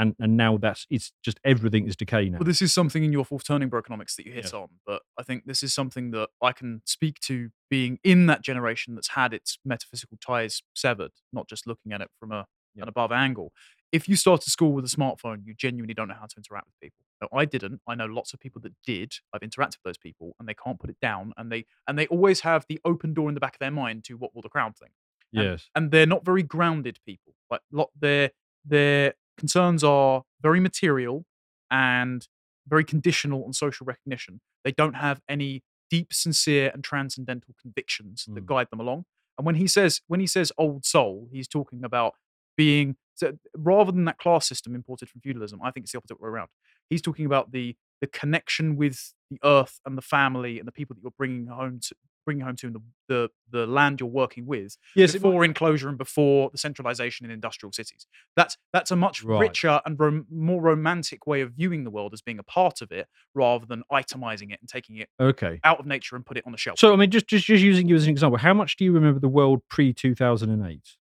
And 0.01 0.14
and 0.18 0.36
now 0.36 0.57
that's 0.57 0.86
it's 0.90 1.12
just 1.22 1.38
everything 1.44 1.86
is 1.86 1.96
decay 1.96 2.28
now. 2.28 2.38
Well, 2.38 2.44
this 2.46 2.62
is 2.62 2.72
something 2.72 3.05
in 3.05 3.12
your 3.12 3.24
fourth 3.24 3.44
turning 3.44 3.68
brokenomics 3.70 4.14
that 4.16 4.26
you 4.26 4.32
hit 4.32 4.53
Yeah. 4.53 4.61
on, 4.61 4.68
but 4.86 5.03
I 5.18 5.22
think 5.22 5.44
this 5.46 5.62
is 5.62 5.74
something 5.74 6.11
that 6.12 6.28
I 6.42 6.53
can 6.53 6.82
speak 6.86 7.20
to 7.20 7.51
being 7.68 7.98
in 8.03 8.26
that 8.26 8.42
generation 8.42 8.94
that's 8.94 9.09
had 9.11 9.32
its 9.34 9.59
metaphysical 9.64 10.18
ties 10.24 10.62
severed, 10.74 11.12
not 11.32 11.48
just 11.48 11.66
looking 11.66 11.92
at 11.92 12.01
it 12.01 12.11
from 12.18 12.32
a 12.32 12.46
Yeah. 12.74 12.84
an 12.84 12.88
above 12.88 13.11
angle. 13.12 13.53
If 13.92 14.09
you 14.09 14.14
start 14.14 14.46
a 14.46 14.51
school 14.51 14.72
with 14.72 14.84
a 14.84 14.88
smartphone, 14.96 15.44
you 15.44 15.55
genuinely 15.55 15.92
don't 15.94 16.07
know 16.09 16.14
how 16.14 16.26
to 16.26 16.36
interact 16.36 16.66
with 16.68 16.78
people. 16.80 17.05
No, 17.20 17.28
I 17.36 17.44
didn't. 17.44 17.82
I 17.86 17.96
know 17.96 18.07
lots 18.07 18.32
of 18.32 18.38
people 18.40 18.61
that 18.62 18.72
did. 18.84 19.14
I've 19.32 19.40
interacted 19.42 19.78
with 19.78 19.82
those 19.84 19.98
people, 19.98 20.36
and 20.38 20.48
they 20.48 20.55
can't 20.55 20.78
put 20.78 20.88
it 20.88 21.01
down, 21.01 21.32
and 21.36 21.51
they 21.53 21.66
and 21.88 21.98
they 21.98 22.07
always 22.07 22.40
have 22.40 22.64
the 22.68 22.80
open 22.84 23.12
door 23.12 23.28
in 23.28 23.34
the 23.34 23.40
back 23.40 23.57
of 23.57 23.59
their 23.59 23.72
mind 23.72 24.05
to 24.05 24.16
what 24.16 24.34
will 24.34 24.42
the 24.42 24.48
crowd 24.48 24.76
think 24.78 24.92
and- 25.34 25.42
yes. 25.44 25.68
and 25.74 25.90
they're 25.90 26.07
not 26.07 26.24
very 26.24 26.42
grounded 26.44 26.98
people. 27.05 27.34
Like 27.51 27.61
lot 27.72 27.90
their 27.98 28.30
their 28.64 29.14
concerns 29.41 29.82
are 29.82 30.22
very 30.43 30.61
material 30.61 31.24
and 31.70 32.26
very 32.68 32.84
conditional 32.84 33.45
on 33.45 33.53
social 33.53 33.84
recognition. 33.86 34.41
They 34.64 34.72
don't 34.72 34.95
have 34.95 35.20
any 35.28 35.62
deep, 35.91 36.12
sincere, 36.12 36.70
and 36.72 36.84
transcendental 36.84 37.55
convictions 37.61 38.24
that 38.26 38.45
Mm. 38.45 38.47
guide 38.47 38.68
them 38.70 38.80
along. 38.80 39.05
And 39.36 39.47
when 39.47 39.57
he 39.57 39.66
says 39.66 40.01
when 40.07 40.20
he 40.20 40.26
says 40.26 40.53
old 40.59 40.84
soul, 40.84 41.28
he's 41.32 41.49
talking 41.49 41.82
about 41.84 42.12
being 42.57 42.97
so 43.14 43.26
rather 43.57 43.93
than 43.93 44.05
that 44.05 44.18
class 44.18 44.47
system 44.47 44.74
imported 44.74 45.09
from 45.11 45.20
feudalism. 45.20 45.61
I 45.62 45.70
think 45.70 45.84
it's 45.84 45.93
the 45.93 45.99
opposite 45.99 46.20
way 46.20 46.28
around. 46.28 46.49
He's 46.91 47.03
talking 47.03 47.26
about 47.26 47.51
the 47.53 47.76
the 48.01 48.07
connection 48.07 48.76
with 48.76 48.99
the 49.30 49.38
earth 49.45 49.80
and 49.86 49.97
the 49.99 50.03
family 50.16 50.59
and 50.59 50.66
the 50.68 50.72
people 50.72 50.95
that 50.95 51.03
you're 51.03 51.18
bringing 51.22 51.47
home 51.47 51.80
to 51.88 51.95
bringing 52.24 52.44
home 52.44 52.56
to 52.56 52.70
the 52.70 52.80
the, 53.08 53.28
the 53.50 53.66
land 53.66 53.98
you're 54.00 54.08
working 54.08 54.46
with 54.46 54.76
Yes, 54.94 55.12
before 55.12 55.44
enclosure 55.44 55.88
and 55.88 55.98
before 55.98 56.48
the 56.52 56.58
centralization 56.58 57.26
in 57.26 57.32
industrial 57.32 57.72
cities. 57.72 58.06
That's 58.36 58.56
that's 58.72 58.90
a 58.90 58.96
much 58.96 59.24
Right. 59.24 59.40
richer 59.40 59.80
and 59.84 59.98
rom- 59.98 60.26
more 60.30 60.62
romantic 60.62 61.26
way 61.26 61.40
of 61.40 61.52
viewing 61.52 61.84
the 61.84 61.90
world 61.90 62.12
as 62.14 62.22
being 62.22 62.38
a 62.38 62.42
part 62.44 62.80
of 62.82 62.92
it, 62.92 63.08
rather 63.34 63.66
than 63.66 63.82
itemizing 63.92 64.52
it 64.52 64.60
and 64.60 64.68
taking 64.68 64.96
it 64.96 65.08
Okay. 65.18 65.58
out 65.64 65.80
of 65.80 65.86
nature 65.86 66.14
and 66.16 66.24
put 66.24 66.36
it 66.36 66.44
on 66.46 66.52
the 66.52 66.58
shelf. 66.58 66.78
So, 66.78 66.92
I 66.92 66.96
mean, 66.96 67.10
just, 67.10 67.26
just, 67.26 67.46
just 67.46 67.62
using 67.64 67.88
you 67.88 67.96
as 67.96 68.04
an 68.04 68.10
example, 68.10 68.38
how 68.38 68.54
much 68.54 68.76
do 68.76 68.84
you 68.84 68.92
remember 68.92 69.18
the 69.20 69.28
world 69.28 69.60
pre 69.68 69.92
2008? 69.92 70.96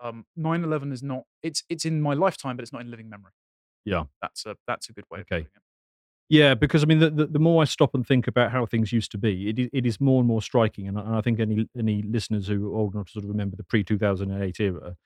um, 0.00 0.24
9/11 0.38 0.92
is 0.92 1.02
not 1.02 1.24
it's 1.42 1.64
it's 1.68 1.84
in 1.84 2.00
my 2.00 2.14
lifetime, 2.14 2.56
but 2.56 2.62
it's 2.62 2.72
not 2.72 2.82
in 2.82 2.90
living 2.90 3.08
memory. 3.08 3.32
Yeah. 3.84 4.04
that's 4.22 4.46
a 4.46 4.56
that's 4.66 4.88
a 4.88 4.92
good 4.92 5.04
way. 5.10 5.20
Okay. 5.20 5.46
Yeah, 6.28 6.54
because 6.54 6.82
I 6.82 6.86
mean, 6.86 6.98
the, 6.98 7.10
the, 7.10 7.26
the 7.26 7.38
more 7.38 7.62
I 7.62 7.64
stop 7.64 7.94
and 7.94 8.06
think 8.06 8.26
about 8.26 8.52
how 8.52 8.66
things 8.66 8.92
used 8.92 9.10
to 9.12 9.18
be, 9.18 9.48
it, 9.48 9.70
it 9.72 9.86
is 9.86 9.98
more 10.00 10.20
and 10.20 10.28
more 10.28 10.42
striking. 10.42 10.86
And 10.86 10.98
I, 10.98 11.02
and 11.02 11.16
I 11.16 11.20
think 11.22 11.40
any 11.40 11.68
any 11.76 12.02
listeners 12.02 12.46
who 12.46 12.70
are 12.72 12.76
old 12.76 12.94
enough 12.94 13.06
to 13.06 13.12
sort 13.12 13.24
of 13.24 13.30
remember 13.30 13.56
the 13.56 13.64
pre 13.64 13.82
two 13.82 13.98
thousand 13.98 14.30
and 14.30 14.42
eight 14.42 14.60
era, 14.60 14.96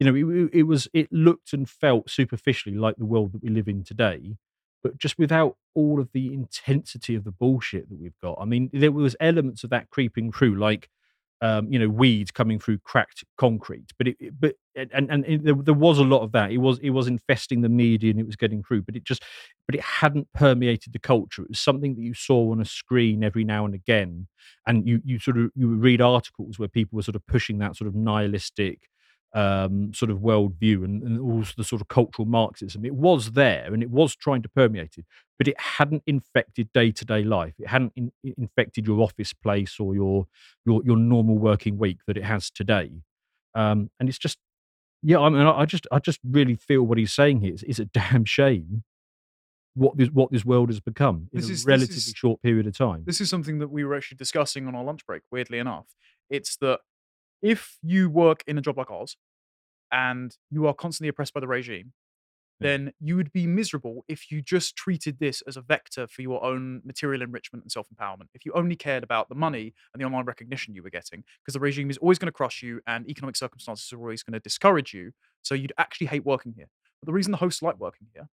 you 0.00 0.10
know, 0.10 0.44
it, 0.44 0.50
it 0.52 0.62
was 0.64 0.88
it 0.92 1.08
looked 1.12 1.52
and 1.52 1.68
felt 1.68 2.10
superficially 2.10 2.76
like 2.76 2.96
the 2.96 3.06
world 3.06 3.32
that 3.32 3.42
we 3.42 3.48
live 3.48 3.68
in 3.68 3.84
today, 3.84 4.36
but 4.82 4.98
just 4.98 5.18
without 5.18 5.56
all 5.74 6.00
of 6.00 6.10
the 6.12 6.34
intensity 6.34 7.14
of 7.14 7.22
the 7.22 7.30
bullshit 7.30 7.88
that 7.88 8.00
we've 8.00 8.18
got. 8.20 8.38
I 8.40 8.44
mean, 8.44 8.68
there 8.72 8.92
was 8.92 9.14
elements 9.20 9.62
of 9.62 9.70
that 9.70 9.88
creeping 9.90 10.32
through, 10.32 10.56
like 10.56 10.90
um, 11.42 11.70
you 11.72 11.78
know, 11.78 11.88
weeds 11.88 12.30
coming 12.30 12.58
through 12.58 12.78
cracked 12.78 13.24
concrete. 13.36 13.90
But 13.98 14.08
it, 14.08 14.40
but 14.40 14.54
and 14.76 15.10
and 15.10 15.26
it, 15.26 15.44
there, 15.44 15.54
there 15.54 15.74
was 15.74 15.98
a 15.98 16.04
lot 16.04 16.22
of 16.22 16.32
that. 16.32 16.52
It 16.52 16.58
was 16.58 16.78
it 16.78 16.90
was 16.90 17.08
infesting 17.08 17.60
the 17.62 17.68
media 17.68 18.10
and 18.12 18.20
it 18.20 18.26
was 18.26 18.36
getting 18.36 18.62
through. 18.62 18.82
But 18.82 18.96
it 18.96 19.04
just 19.04 19.24
but 19.66 19.74
it 19.74 19.82
hadn't 19.82 20.28
permeated 20.34 20.92
the 20.92 21.00
culture. 21.00 21.42
It 21.42 21.50
was 21.50 21.60
something 21.60 21.96
that 21.96 22.00
you 22.02 22.14
saw 22.14 22.52
on 22.52 22.60
a 22.60 22.64
screen 22.64 23.24
every 23.24 23.44
now 23.44 23.66
and 23.66 23.74
again, 23.74 24.28
and 24.66 24.86
you 24.88 25.00
you 25.04 25.18
sort 25.18 25.36
of 25.36 25.50
you 25.56 25.68
would 25.68 25.82
read 25.82 26.00
articles 26.00 26.58
where 26.58 26.68
people 26.68 26.96
were 26.96 27.02
sort 27.02 27.16
of 27.16 27.26
pushing 27.26 27.58
that 27.58 27.76
sort 27.76 27.88
of 27.88 27.94
nihilistic. 27.94 28.88
Um, 29.34 29.94
sort 29.94 30.10
of 30.10 30.18
worldview 30.18 30.84
and, 30.84 31.02
and 31.02 31.18
also 31.18 31.54
the 31.56 31.64
sort 31.64 31.80
of 31.80 31.88
cultural 31.88 32.26
Marxism. 32.26 32.84
It 32.84 32.94
was 32.94 33.32
there 33.32 33.72
and 33.72 33.82
it 33.82 33.88
was 33.90 34.14
trying 34.14 34.42
to 34.42 34.48
permeate 34.50 34.98
it, 34.98 35.06
but 35.38 35.48
it 35.48 35.58
hadn't 35.58 36.02
infected 36.06 36.70
day 36.74 36.90
to 36.92 37.04
day 37.06 37.24
life. 37.24 37.54
It 37.58 37.68
hadn't 37.68 37.94
in, 37.96 38.12
infected 38.36 38.86
your 38.86 39.00
office 39.00 39.32
place 39.32 39.80
or 39.80 39.94
your 39.94 40.26
your 40.66 40.82
your 40.84 40.98
normal 40.98 41.38
working 41.38 41.78
week 41.78 42.00
that 42.06 42.18
it 42.18 42.24
has 42.24 42.50
today. 42.50 42.90
Um, 43.54 43.90
and 43.98 44.06
it's 44.10 44.18
just 44.18 44.36
Yeah, 45.02 45.20
I 45.20 45.30
mean, 45.30 45.46
I 45.46 45.64
just, 45.64 45.86
I 45.90 45.98
just 45.98 46.20
really 46.22 46.54
feel 46.54 46.82
what 46.82 46.98
he's 46.98 47.12
saying 47.14 47.40
here 47.40 47.54
is, 47.54 47.62
is 47.62 47.80
a 47.80 47.84
damn 48.00 48.26
shame 48.26 48.84
what 49.74 49.96
this, 49.96 50.10
what 50.10 50.30
this 50.30 50.44
world 50.44 50.68
has 50.68 50.80
become 50.80 51.28
in 51.32 51.40
This 51.40 51.48
a 51.48 51.52
is- 51.54 51.64
relatively 51.64 51.96
is- 51.96 52.12
short 52.14 52.42
period 52.42 52.66
of 52.66 52.76
time. 52.76 53.04
This 53.06 53.20
is 53.22 53.30
something 53.30 53.60
that 53.60 53.68
we 53.68 53.82
were 53.84 53.94
actually 53.94 54.18
discussing 54.18 54.66
on 54.68 54.74
our 54.74 54.84
lunch 54.84 55.06
break, 55.06 55.22
weirdly 55.30 55.58
enough. 55.58 55.86
It's 56.28 56.56
that 56.58 56.80
if 57.42 57.78
you 57.82 58.08
work 58.08 58.42
in 58.46 58.56
a 58.58 58.60
job 58.60 58.78
like 58.78 58.90
ours 58.90 59.16
and 59.90 60.36
you 60.50 60.66
are 60.66 60.74
constantly 60.74 61.08
oppressed 61.08 61.34
by 61.34 61.40
the 61.40 61.48
regime, 61.48 61.92
then 62.60 62.92
you 63.00 63.16
would 63.16 63.32
be 63.32 63.44
miserable 63.46 64.04
if 64.06 64.30
you 64.30 64.40
just 64.40 64.76
treated 64.76 65.18
this 65.18 65.42
as 65.48 65.56
a 65.56 65.60
vector 65.60 66.06
for 66.06 66.22
your 66.22 66.44
own 66.44 66.80
material 66.84 67.20
enrichment 67.20 67.64
and 67.64 67.72
self 67.72 67.88
empowerment. 67.92 68.28
If 68.34 68.44
you 68.46 68.52
only 68.52 68.76
cared 68.76 69.02
about 69.02 69.28
the 69.28 69.34
money 69.34 69.74
and 69.92 70.00
the 70.00 70.06
online 70.06 70.26
recognition 70.26 70.72
you 70.74 70.82
were 70.82 70.90
getting, 70.90 71.24
because 71.42 71.54
the 71.54 71.60
regime 71.60 71.90
is 71.90 71.98
always 71.98 72.18
going 72.20 72.28
to 72.28 72.32
crush 72.32 72.62
you 72.62 72.80
and 72.86 73.08
economic 73.08 73.34
circumstances 73.36 73.92
are 73.92 73.98
always 73.98 74.22
going 74.22 74.34
to 74.34 74.40
discourage 74.40 74.94
you. 74.94 75.10
So 75.42 75.56
you'd 75.56 75.72
actually 75.76 76.06
hate 76.06 76.24
working 76.24 76.54
here. 76.56 76.68
But 77.00 77.06
the 77.06 77.12
reason 77.12 77.32
the 77.32 77.38
hosts 77.38 77.62
like 77.62 77.80
working 77.80 78.06
here 78.14 78.28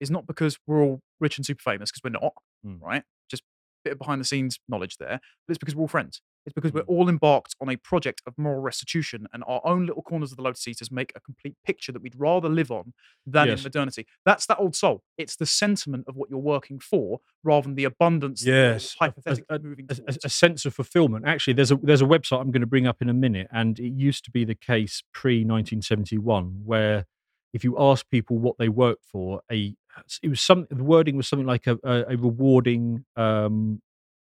is 0.00 0.10
not 0.10 0.26
because 0.26 0.58
we're 0.66 0.82
all 0.82 1.00
rich 1.20 1.36
and 1.36 1.44
super 1.44 1.62
famous, 1.62 1.90
because 1.90 2.02
we're 2.02 2.18
not, 2.18 2.32
Mm. 2.66 2.80
right? 2.80 3.02
Just 3.28 3.42
a 3.42 3.44
bit 3.84 3.92
of 3.92 3.98
behind 3.98 4.18
the 4.18 4.24
scenes 4.24 4.58
knowledge 4.66 4.96
there, 4.96 5.20
but 5.46 5.52
it's 5.52 5.58
because 5.58 5.74
we're 5.76 5.82
all 5.82 5.88
friends. 5.88 6.22
It's 6.46 6.52
because 6.52 6.72
we're 6.72 6.82
Mm. 6.82 6.88
all 6.88 7.08
embarked 7.08 7.56
on 7.60 7.68
a 7.70 7.76
project 7.76 8.20
of 8.26 8.36
moral 8.36 8.60
restitution, 8.60 9.26
and 9.32 9.42
our 9.46 9.62
own 9.64 9.86
little 9.86 10.02
corners 10.02 10.30
of 10.30 10.36
the 10.36 10.42
Lotus 10.42 10.66
Eaters 10.68 10.90
make 10.90 11.12
a 11.16 11.20
complete 11.20 11.56
picture 11.64 11.90
that 11.92 12.02
we'd 12.02 12.16
rather 12.16 12.48
live 12.48 12.70
on 12.70 12.92
than 13.26 13.48
Yes. 13.48 13.60
in 13.60 13.64
modernity. 13.64 14.06
That's 14.26 14.44
that 14.46 14.58
old 14.58 14.76
soul. 14.76 15.02
It's 15.16 15.36
the 15.36 15.46
sentiment 15.46 16.04
of 16.06 16.16
what 16.16 16.28
you're 16.28 16.38
working 16.38 16.78
for, 16.78 17.20
rather 17.42 17.66
than 17.68 17.76
the 17.76 17.84
abundance 17.84 18.44
Yes, 18.44 18.94
a- 18.94 19.04
hypothetically 19.04 19.46
a- 19.56 19.58
moving 19.58 19.86
a, 19.90 19.96
a- 20.08 20.16
a 20.24 20.28
sense 20.28 20.66
of 20.66 20.74
fulfillment. 20.74 21.24
Actually, 21.26 21.54
there's 21.54 21.70
a 21.70 21.76
there's 21.76 22.02
a 22.02 22.06
website 22.06 22.40
I'm 22.40 22.50
going 22.50 22.60
to 22.60 22.66
bring 22.66 22.86
up 22.86 23.00
in 23.00 23.08
a 23.08 23.14
minute, 23.14 23.48
and 23.50 23.78
it 23.78 23.92
used 23.94 24.24
to 24.26 24.30
be 24.30 24.44
the 24.44 24.54
case 24.54 25.02
pre 25.12 25.44
1971, 25.44 26.60
where 26.64 27.06
if 27.52 27.64
you 27.64 27.76
ask 27.78 28.08
people 28.10 28.38
what 28.38 28.58
they 28.58 28.68
work 28.68 28.98
for, 29.02 29.40
a 29.50 29.74
it 30.22 30.28
was 30.28 30.40
some 30.40 30.66
the 30.70 30.82
wording 30.84 31.16
was 31.16 31.28
something 31.28 31.46
like 31.46 31.66
a, 31.68 31.78
a, 31.84 32.04
a 32.14 32.16
rewarding 32.16 33.04
um, 33.16 33.80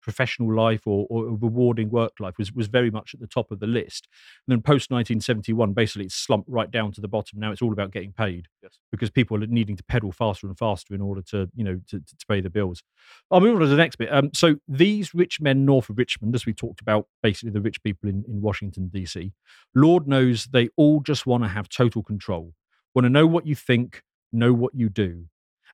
professional 0.06 0.54
life 0.56 0.86
or, 0.86 1.08
or 1.10 1.28
a 1.28 1.32
rewarding 1.32 1.90
work 1.90 2.14
life 2.20 2.38
was 2.38 2.54
was 2.54 2.68
very 2.68 2.92
much 2.92 3.14
at 3.16 3.20
the 3.20 3.28
top 3.28 3.52
of 3.52 3.60
the 3.60 3.68
list. 3.68 4.08
And 4.48 4.54
then 4.54 4.62
post 4.62 4.92
1971, 4.92 5.74
basically, 5.74 6.06
it's 6.06 6.16
slumped 6.16 6.48
right 6.48 6.70
down 6.70 6.92
to 6.94 7.02
the 7.02 7.08
bottom. 7.08 7.40
Now 7.40 7.52
it's 7.52 7.62
all 7.62 7.74
about 7.74 7.92
getting 7.92 8.14
paid 8.14 8.48
Yes. 8.64 8.78
because 8.92 9.10
people 9.10 9.36
are 9.44 9.48
needing 9.48 9.76
to 9.76 9.84
pedal 9.84 10.12
faster 10.12 10.48
and 10.48 10.58
faster 10.58 10.94
in 10.94 11.02
order 11.02 11.22
to 11.32 11.50
you 11.56 11.64
know 11.64 11.82
to, 11.90 12.00
to 12.00 12.26
pay 12.30 12.40
the 12.40 12.52
bills. 12.52 12.84
I'll 13.32 13.42
move 13.42 13.56
on 13.56 13.62
to 13.62 13.68
the 13.68 13.76
next 13.76 13.96
bit. 13.98 14.14
Um, 14.14 14.30
so 14.34 14.58
these 14.68 15.14
rich 15.14 15.42
men 15.42 15.66
north 15.66 15.90
of 15.90 15.98
Richmond, 15.98 16.36
as 16.36 16.46
we 16.46 16.54
talked 16.54 16.82
about, 16.82 17.08
basically 17.24 17.52
the 17.52 17.62
rich 17.62 17.82
people 17.84 18.08
in, 18.10 18.24
in 18.28 18.42
Washington 18.42 18.88
D.C. 18.88 19.34
Lord 19.74 20.08
knows 20.08 20.46
they 20.46 20.70
all 20.78 21.00
just 21.02 21.26
want 21.26 21.44
to 21.44 21.50
have 21.50 21.68
total 21.68 22.04
control. 22.04 22.54
Want 22.94 23.06
to 23.06 23.10
know 23.10 23.28
what 23.28 23.46
you 23.46 23.56
think, 23.56 24.04
know 24.32 24.54
what 24.54 24.74
you 24.76 24.88
do, 24.88 25.26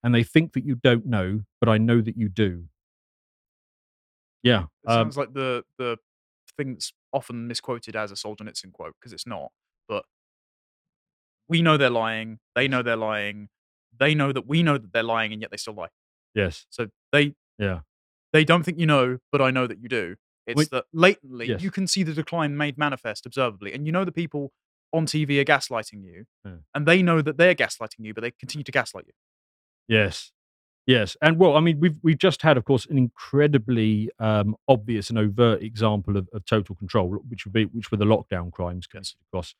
and 0.04 0.16
they 0.16 0.24
think 0.24 0.54
that 0.54 0.66
you 0.66 0.76
don't 0.76 1.06
know, 1.06 1.42
but 1.60 1.70
I 1.70 1.78
know 1.78 2.02
that 2.02 2.18
you 2.18 2.30
do. 2.30 2.66
Yeah, 4.44 4.64
It 4.84 4.90
um, 4.90 4.96
sounds 5.06 5.18
like 5.18 5.34
the 5.34 5.64
the 5.78 5.98
thing 6.58 6.74
that's 6.74 6.92
often 7.14 7.48
misquoted 7.48 7.96
as 7.96 8.12
a 8.12 8.16
Solzhenitsyn 8.16 8.72
quote 8.74 8.96
because 9.00 9.14
it's 9.14 9.28
not. 9.28 9.52
But 9.88 10.06
we 11.48 11.62
know 11.62 11.78
they're 11.78 11.90
lying. 11.90 12.40
They 12.56 12.68
know 12.68 12.82
they're 12.82 12.96
lying. 12.96 13.50
They 13.98 14.16
know 14.16 14.32
that 14.32 14.48
we 14.48 14.64
know 14.64 14.78
that 14.78 14.94
they're 14.94 15.04
lying, 15.04 15.34
and 15.34 15.42
yet 15.42 15.52
they 15.52 15.58
still 15.58 15.74
lie. 15.76 15.90
yes, 16.34 16.66
So 16.70 16.88
they 17.12 17.36
yeah, 17.58 17.82
they 18.34 18.44
don't 18.46 18.64
think 18.64 18.80
you 18.80 18.86
know, 18.88 19.18
but 19.32 19.42
I 19.42 19.52
know 19.52 19.68
that 19.68 19.80
you 19.80 19.90
do. 19.90 20.16
It's 20.48 20.58
Wait- 20.58 20.70
that 20.72 20.86
latently 20.92 21.48
Yes. 21.50 21.62
you 21.62 21.70
can 21.72 21.86
see 21.88 22.04
the 22.04 22.14
decline 22.14 22.58
made 22.58 22.78
manifest 22.78 23.26
observably, 23.26 23.74
and 23.74 23.86
you 23.86 23.92
know 23.92 24.06
the 24.06 24.12
people 24.12 24.52
on 24.94 25.06
TV 25.06 25.40
are 25.40 25.46
gaslighting 25.46 26.04
you, 26.04 26.26
Yeah. 26.46 26.58
and 26.74 26.86
they 26.88 27.02
know 27.04 27.22
that 27.22 27.38
they're 27.38 27.56
gaslighting 27.56 28.00
you, 28.06 28.14
but 28.14 28.22
they 28.22 28.32
continue 28.32 28.64
to 28.64 28.72
gaslight 28.72 29.06
you. 29.08 29.14
yes, 29.88 30.32
yes. 30.86 31.16
And 31.22 31.38
well, 31.38 31.56
I 31.56 31.60
mean, 31.60 31.80
we've 31.80 31.96
we've 32.04 32.18
just 32.18 32.42
had, 32.42 32.58
of 32.58 32.66
course, 32.66 32.86
an 32.86 32.98
incredibly 32.98 34.10
um, 34.20 34.56
obvious 34.68 35.10
and 35.10 35.18
overt 35.18 35.62
example 35.64 36.18
of, 36.18 36.28
of 36.34 36.46
total 36.46 36.76
control, 36.76 37.10
which 37.28 37.46
would 37.46 37.54
be 37.54 37.66
which 37.66 37.92
were 37.92 37.98
the 37.98 38.06
lockdown 38.06 38.52
crimes 38.52 38.88
committed 38.88 39.16
across 39.30 39.56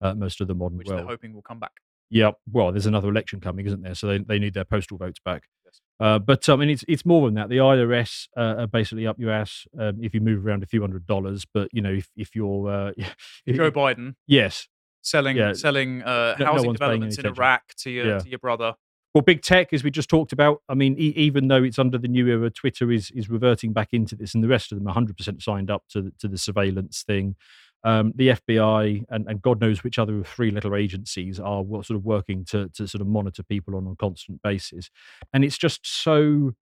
uh, 0.00 0.14
most 0.14 0.40
of 0.40 0.48
the 0.48 0.54
modern 0.54 0.78
which 0.78 0.86
world. 0.88 1.00
they're 1.00 1.06
hoping 1.06 1.34
will 1.34 1.42
come 1.42 1.58
back. 1.58 1.72
Yeah, 2.10 2.30
well, 2.52 2.70
there's 2.70 2.86
another 2.86 3.08
election 3.08 3.40
coming, 3.40 3.66
isn't 3.66 3.82
there? 3.82 3.94
So 3.96 4.06
they, 4.06 4.18
they 4.18 4.38
need 4.38 4.54
their 4.54 4.64
postal 4.64 4.96
votes 4.96 5.18
back. 5.24 5.42
Yes. 5.64 5.80
Uh, 5.98 6.18
but 6.20 6.48
I 6.48 6.54
mean, 6.54 6.70
it's 6.70 6.84
it's 6.86 7.04
more 7.04 7.26
than 7.26 7.34
that. 7.34 7.48
The 7.48 7.56
IRS 7.56 8.28
uh, 8.36 8.54
are 8.60 8.66
basically 8.68 9.06
up 9.08 9.18
your 9.18 9.32
ass 9.32 9.66
um, 9.78 9.98
if 10.00 10.14
you 10.14 10.20
move 10.20 10.46
around 10.46 10.62
a 10.62 10.66
few 10.66 10.80
hundred 10.82 11.06
dollars. 11.06 11.44
But 11.52 11.68
you 11.72 11.82
know, 11.82 11.92
if 11.92 12.08
if 12.16 12.36
you're 12.36 12.68
uh, 12.70 12.92
if- 13.46 13.56
Joe 13.56 13.72
Biden 13.72 14.14
yes, 14.28 14.68
selling 15.02 15.36
Yeah. 15.36 15.52
selling 15.54 16.02
uh, 16.02 16.36
No- 16.38 16.44
no 16.44 16.52
housing 16.52 16.64
any 16.68 16.72
developments 16.74 17.18
in. 17.18 17.26
Iraq 17.26 17.62
to 17.78 17.90
your 17.90 18.06
Yeah. 18.06 18.18
to 18.20 18.28
your 18.28 18.38
brother. 18.38 18.74
Well, 19.16 19.22
big 19.22 19.40
tech, 19.40 19.72
as 19.72 19.82
we 19.82 19.90
just 19.90 20.10
talked 20.10 20.34
about. 20.34 20.60
I 20.68 20.74
mean, 20.74 20.94
e- 20.98 21.14
even 21.16 21.48
though 21.48 21.62
it's 21.62 21.78
under 21.78 21.96
the 21.96 22.06
new 22.06 22.26
era, 22.26 22.50
Twitter 22.50 22.92
is 22.92 23.10
is 23.12 23.30
reverting 23.30 23.72
back 23.72 23.94
into 23.94 24.14
this, 24.14 24.34
and 24.34 24.44
the 24.44 24.48
rest 24.48 24.72
of 24.72 24.76
them 24.76 24.84
100 24.84 25.16
percent 25.16 25.42
signed 25.42 25.70
up 25.70 25.84
to 25.88 26.02
the, 26.02 26.12
to 26.18 26.28
the 26.28 26.36
surveillance 26.36 27.02
thing. 27.02 27.34
Um, 27.82 28.12
the 28.14 28.28
FBI 28.28 29.06
and, 29.08 29.26
and 29.26 29.40
God 29.40 29.58
knows 29.58 29.82
which 29.82 29.98
other 29.98 30.22
three 30.22 30.50
little 30.50 30.76
agencies 30.76 31.40
are 31.40 31.64
sort 31.64 31.92
of 31.92 32.04
working 32.04 32.44
to 32.50 32.68
to 32.74 32.86
sort 32.86 33.00
of 33.00 33.06
monitor 33.06 33.42
people 33.42 33.74
on 33.74 33.86
a 33.86 33.96
constant 33.96 34.42
basis, 34.42 34.90
and 35.32 35.46
it's 35.46 35.56
just 35.56 35.80
so, 35.86 36.20
you 36.20 36.54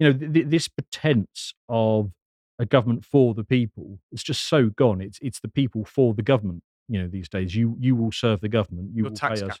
know, 0.00 0.12
th- 0.12 0.32
th- 0.32 0.46
this 0.48 0.66
pretense 0.66 1.54
of 1.68 2.10
a 2.58 2.66
government 2.66 3.04
for 3.04 3.32
the 3.32 3.44
people 3.44 4.00
it's 4.10 4.24
just 4.24 4.48
so 4.48 4.70
gone. 4.70 5.00
It's 5.00 5.20
it's 5.22 5.38
the 5.38 5.46
people 5.46 5.84
for 5.84 6.14
the 6.14 6.22
government. 6.22 6.64
You 6.88 7.02
know, 7.02 7.06
these 7.06 7.28
days, 7.28 7.54
you 7.54 7.76
you 7.78 7.94
will 7.94 8.10
serve 8.10 8.40
the 8.40 8.48
government. 8.48 8.90
You 8.92 9.04
Your 9.04 9.10
will 9.10 9.16
tax 9.16 9.40
pay 9.40 9.46
us. 9.46 9.58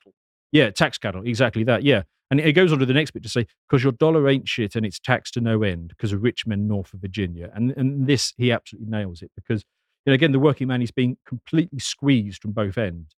Yeah, 0.52 0.70
tax 0.70 0.98
cattle, 0.98 1.22
exactly 1.24 1.64
that. 1.64 1.82
Yeah, 1.82 2.02
and 2.30 2.38
it 2.38 2.52
goes 2.52 2.72
on 2.72 2.78
to 2.78 2.86
the 2.86 2.92
next 2.92 3.12
bit 3.12 3.22
to 3.24 3.28
say 3.28 3.46
because 3.68 3.82
your 3.82 3.92
dollar 3.92 4.28
ain't 4.28 4.48
shit 4.48 4.76
and 4.76 4.86
it's 4.86 4.98
taxed 4.98 5.34
to 5.34 5.40
no 5.40 5.62
end 5.62 5.88
because 5.88 6.12
of 6.12 6.22
rich 6.22 6.46
men 6.46 6.68
north 6.68 6.92
of 6.94 7.00
Virginia, 7.00 7.50
and 7.54 7.72
and 7.76 8.06
this 8.06 8.34
he 8.36 8.52
absolutely 8.52 8.90
nails 8.90 9.22
it 9.22 9.30
because 9.34 9.64
you 10.04 10.10
know, 10.10 10.14
again 10.14 10.32
the 10.32 10.38
working 10.38 10.68
man 10.68 10.82
is 10.82 10.90
being 10.90 11.16
completely 11.26 11.78
squeezed 11.78 12.42
from 12.42 12.52
both 12.52 12.78
ends. 12.78 13.16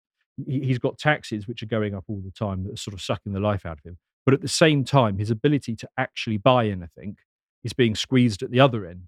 He, 0.47 0.61
he's 0.61 0.79
got 0.79 0.97
taxes 0.97 1.47
which 1.47 1.61
are 1.63 1.67
going 1.67 1.95
up 1.95 2.05
all 2.07 2.21
the 2.23 2.31
time 2.31 2.63
that 2.63 2.73
are 2.73 2.77
sort 2.77 2.93
of 2.93 3.01
sucking 3.01 3.34
the 3.34 3.39
life 3.39 3.65
out 3.65 3.79
of 3.79 3.84
him, 3.84 3.97
but 4.25 4.34
at 4.34 4.41
the 4.41 4.47
same 4.47 4.84
time 4.84 5.17
his 5.17 5.31
ability 5.31 5.75
to 5.77 5.89
actually 5.97 6.38
buy 6.38 6.67
anything 6.67 7.17
is 7.63 7.73
being 7.73 7.95
squeezed 7.95 8.43
at 8.43 8.51
the 8.51 8.59
other 8.59 8.86
end. 8.86 9.07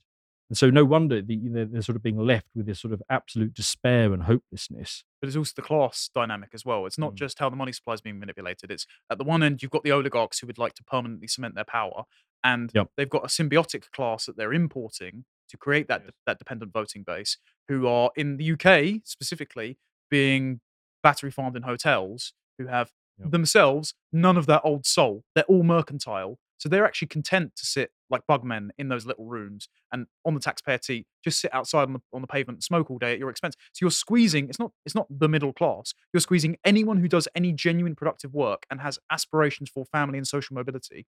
And 0.50 0.58
so, 0.58 0.70
no 0.70 0.86
wonder 0.86 1.22
the, 1.24 1.38
they're 1.66 1.82
sort 1.82 1.96
of 1.96 2.04
being 2.04 2.18
left 2.20 2.48
with 2.56 2.68
this 2.68 2.80
sort 2.80 2.94
of 2.94 3.02
absolute 3.10 3.54
despair 3.54 4.14
and 4.14 4.24
hopelessness. 4.24 5.04
but 5.22 5.28
it's 5.28 5.36
also 5.38 5.54
the 5.56 5.62
class 5.64 6.08
dynamic 6.14 6.50
as 6.54 6.64
well. 6.64 6.86
It's 6.86 7.00
not 7.00 7.14
Mm. 7.14 7.18
just 7.18 7.40
how 7.40 7.50
the 7.50 7.56
money 7.56 7.72
supply 7.72 7.96
is 7.96 8.02
being 8.02 8.20
manipulated. 8.20 8.70
It's 8.72 8.86
at 9.10 9.18
the 9.18 9.24
one 9.24 9.42
end 9.42 9.64
you've 9.64 9.72
got 9.72 9.84
the 9.84 9.92
oligarchs 9.92 10.40
who 10.40 10.46
would 10.48 10.60
like 10.60 10.76
to 10.76 10.84
permanently 10.84 11.28
cement 11.28 11.56
their 11.56 11.64
power, 11.66 12.04
and 12.44 12.70
Yep. 12.76 12.92
they've 12.96 13.10
got 13.10 13.24
a 13.24 13.28
symbiotic 13.28 13.90
class 13.92 14.28
that 14.28 14.38
they're 14.38 14.54
importing 14.54 15.26
to 15.50 15.58
create 15.58 15.88
that 15.88 16.04
Yes. 16.04 16.12
that 16.28 16.38
dependent 16.40 16.72
voting 16.72 17.02
base, 17.04 17.38
who 17.68 17.88
are 17.88 18.12
in 18.16 18.38
the 18.38 18.44
UK 18.44 19.02
specifically 19.04 19.80
being 20.12 20.62
battery 21.02 21.32
farmed 21.32 21.56
in 21.56 21.64
hotels, 21.64 22.34
who 22.60 22.68
have 22.68 22.92
Yep. 23.18 23.32
themselves 23.32 23.96
none 24.12 24.38
of 24.38 24.46
that 24.46 24.62
old 24.64 24.86
soul. 24.86 25.24
They're 25.34 25.44
all 25.46 25.64
mercantile. 25.64 26.38
So 26.58 26.70
they're 26.70 26.86
actually 26.86 27.10
content 27.10 27.56
to 27.58 27.66
sit 27.66 27.92
like 28.10 28.22
bugmen 28.28 28.72
in 28.78 28.88
those 28.88 29.06
little 29.06 29.26
rooms 29.26 29.68
and 29.92 30.08
on 30.26 30.34
the 30.34 30.40
taxpayer 30.40 30.80
seat, 30.82 31.08
just 31.24 31.40
sit 31.40 31.54
outside 31.54 31.84
on 31.84 31.94
the, 31.94 32.00
on 32.14 32.22
the 32.22 32.28
pavement 32.28 32.58
and 32.58 32.64
smoke 32.64 32.90
all 32.90 32.98
day 32.98 33.14
at 33.14 33.20
your 33.20 33.30
expense. 33.30 33.56
So 33.74 33.84
you're 33.84 33.92
squeezing. 33.92 34.48
It's 34.48 34.60
not. 34.60 34.72
It's 34.86 34.96
not 34.96 35.08
the 35.10 35.28
middle 35.28 35.54
class. 35.54 35.94
You're 36.14 36.22
squeezing 36.22 36.58
anyone 36.64 36.98
who 36.98 37.08
does 37.08 37.28
any 37.36 37.52
genuine 37.52 37.96
productive 37.96 38.34
work 38.34 38.66
and 38.70 38.82
has 38.82 39.00
aspirations 39.12 39.70
for 39.70 39.86
family 39.86 40.18
and 40.18 40.28
social 40.28 40.54
mobility 40.54 41.08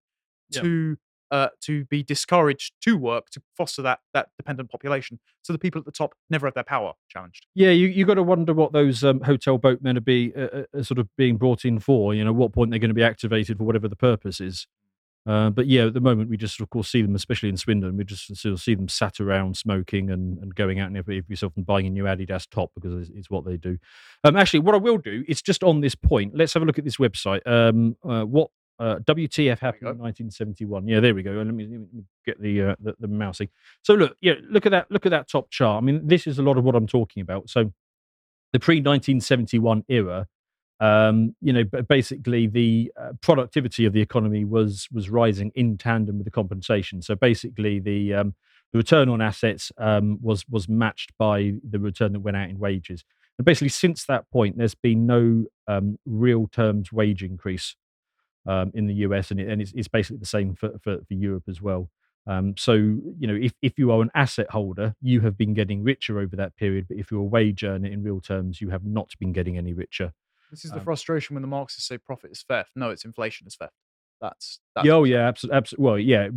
Yep. 0.50 0.62
to 0.62 0.96
uh, 1.30 1.48
to 1.60 1.84
be 1.86 2.02
discouraged 2.02 2.72
to 2.80 2.96
work 2.96 3.28
to 3.30 3.42
foster 3.56 3.82
that 3.82 4.00
that 4.14 4.28
dependent 4.38 4.70
population. 4.70 5.18
So 5.42 5.52
the 5.52 5.58
people 5.58 5.78
at 5.78 5.84
the 5.84 5.92
top 5.92 6.14
never 6.30 6.46
have 6.46 6.54
their 6.54 6.64
power 6.64 6.94
challenged. 7.08 7.46
Yeah, 7.54 7.70
you 7.70 7.88
you 7.88 8.06
got 8.06 8.14
to 8.14 8.22
wonder 8.22 8.54
what 8.54 8.72
those 8.72 9.04
um, 9.04 9.20
hotel 9.20 9.58
boatmen 9.58 9.96
are 9.96 10.00
be 10.00 10.32
uh, 10.34 10.40
uh, 10.40 10.62
uh, 10.78 10.82
sort 10.82 10.98
of 10.98 11.08
being 11.16 11.36
brought 11.36 11.64
in 11.64 11.80
for. 11.80 12.14
You 12.14 12.24
know, 12.24 12.32
what 12.32 12.52
point 12.52 12.70
they're 12.70 12.78
going 12.78 12.90
to 12.90 12.94
be 12.94 13.04
activated 13.04 13.58
for 13.58 13.64
whatever 13.64 13.88
the 13.88 13.96
purpose 13.96 14.40
is. 14.40 14.66
Uh, 15.28 15.50
but 15.50 15.66
yeah, 15.66 15.84
at 15.84 15.92
the 15.92 16.00
moment 16.00 16.30
we 16.30 16.38
just 16.38 16.58
of 16.58 16.70
course 16.70 16.88
see 16.88 17.02
them, 17.02 17.14
especially 17.14 17.50
in 17.50 17.56
Swindon, 17.58 17.98
we 17.98 18.04
just 18.04 18.34
sort 18.34 18.54
of 18.54 18.60
see 18.62 18.74
them 18.74 18.88
sat 18.88 19.20
around 19.20 19.58
smoking 19.58 20.10
and, 20.10 20.38
and 20.38 20.54
going 20.54 20.80
out 20.80 20.86
and 20.86 20.96
every 20.96 21.22
yourself 21.28 21.52
and 21.54 21.66
buying 21.66 21.86
a 21.86 21.90
new 21.90 22.04
Adidas 22.04 22.48
top 22.48 22.70
because 22.74 22.94
it's, 22.94 23.10
it's 23.14 23.30
what 23.30 23.44
they 23.44 23.58
do. 23.58 23.76
Um, 24.24 24.36
actually, 24.36 24.60
what 24.60 24.74
I 24.74 24.78
will 24.78 24.96
do 24.96 25.24
is 25.28 25.42
just 25.42 25.62
on 25.62 25.82
this 25.82 25.94
point, 25.94 26.34
let's 26.34 26.54
have 26.54 26.62
a 26.62 26.66
look 26.66 26.78
at 26.78 26.84
this 26.86 26.96
website. 26.96 27.46
Um, 27.46 27.94
uh, 28.02 28.24
what 28.24 28.50
uh, 28.78 29.00
WTF 29.00 29.58
happened 29.58 29.90
in 29.90 29.98
1971? 29.98 30.88
Yeah, 30.88 31.00
there 31.00 31.14
we 31.14 31.22
go. 31.22 31.32
Let 31.32 31.46
me, 31.52 31.64
let 31.64 31.78
me 31.78 32.04
get 32.24 32.40
the, 32.40 32.62
uh, 32.62 32.76
the 32.80 32.94
the 32.98 33.08
mousing. 33.08 33.50
So 33.82 33.92
look, 33.92 34.16
yeah, 34.22 34.34
look 34.48 34.64
at 34.64 34.72
that. 34.72 34.90
Look 34.90 35.04
at 35.04 35.10
that 35.10 35.28
top 35.28 35.50
chart. 35.50 35.82
I 35.82 35.84
mean, 35.84 36.06
this 36.06 36.26
is 36.26 36.38
a 36.38 36.42
lot 36.42 36.56
of 36.56 36.64
what 36.64 36.74
I'm 36.74 36.86
talking 36.86 37.20
about. 37.20 37.50
So 37.50 37.70
the 38.54 38.60
pre 38.60 38.76
1971 38.76 39.84
era 39.88 40.26
um, 40.80 41.34
you 41.40 41.52
know, 41.52 41.64
b- 41.64 41.80
basically 41.82 42.46
the 42.46 42.92
uh, 43.00 43.10
productivity 43.20 43.84
of 43.84 43.92
the 43.92 44.00
economy 44.00 44.44
was 44.44 44.88
was 44.92 45.10
rising 45.10 45.50
in 45.54 45.76
tandem 45.76 46.18
with 46.18 46.24
the 46.24 46.30
compensation. 46.30 47.02
So 47.02 47.14
basically, 47.14 47.80
the 47.80 48.14
um, 48.14 48.34
the 48.72 48.78
return 48.78 49.08
on 49.08 49.20
assets 49.20 49.72
um, 49.78 50.18
was 50.22 50.44
was 50.48 50.68
matched 50.68 51.12
by 51.18 51.54
the 51.68 51.78
return 51.78 52.12
that 52.12 52.20
went 52.20 52.36
out 52.36 52.48
in 52.48 52.58
wages. 52.58 53.04
And 53.38 53.44
basically, 53.44 53.70
since 53.70 54.04
that 54.06 54.30
point, 54.30 54.58
there's 54.58 54.74
been 54.74 55.06
no 55.06 55.44
um, 55.66 55.98
real 56.04 56.48
terms 56.48 56.92
wage 56.92 57.22
increase 57.22 57.76
um, 58.46 58.72
in 58.74 58.86
the 58.86 58.94
US, 58.94 59.30
and, 59.30 59.38
it, 59.38 59.48
and 59.48 59.62
it's, 59.62 59.72
it's 59.74 59.88
basically 59.88 60.18
the 60.18 60.26
same 60.26 60.54
for, 60.54 60.70
for, 60.82 60.98
for 61.06 61.14
Europe 61.14 61.44
as 61.48 61.62
well. 61.62 61.88
Um, 62.26 62.54
so, 62.58 62.74
you 62.74 63.26
know, 63.26 63.34
if, 63.34 63.52
if 63.62 63.78
you 63.78 63.90
are 63.90 64.02
an 64.02 64.10
asset 64.14 64.50
holder, 64.50 64.94
you 65.00 65.20
have 65.20 65.38
been 65.38 65.54
getting 65.54 65.82
richer 65.82 66.18
over 66.18 66.36
that 66.36 66.56
period. 66.56 66.86
But 66.88 66.98
if 66.98 67.10
you're 67.10 67.20
a 67.20 67.24
wage 67.24 67.64
earner 67.64 67.88
in 67.88 68.02
real 68.02 68.20
terms, 68.20 68.60
you 68.60 68.68
have 68.70 68.84
not 68.84 69.12
been 69.18 69.32
getting 69.32 69.56
any 69.56 69.72
richer. 69.72 70.12
This 70.50 70.64
is 70.64 70.70
the 70.70 70.78
Um, 70.78 70.84
frustration 70.84 71.34
when 71.34 71.42
the 71.42 71.48
Marxists 71.48 71.88
say 71.88 71.98
profit 71.98 72.30
is 72.32 72.42
theft. 72.42 72.70
No, 72.74 72.90
it's 72.90 73.04
inflation 73.04 73.46
is 73.46 73.56
theft. 73.56 73.74
That's, 74.20 74.58
that's 74.74 74.88
oh 74.88 75.04
yeah, 75.04 75.28
absolutely. 75.28 75.56
Absolutely. 75.58 75.84
Well, 75.84 75.98
yeah. 75.98 76.28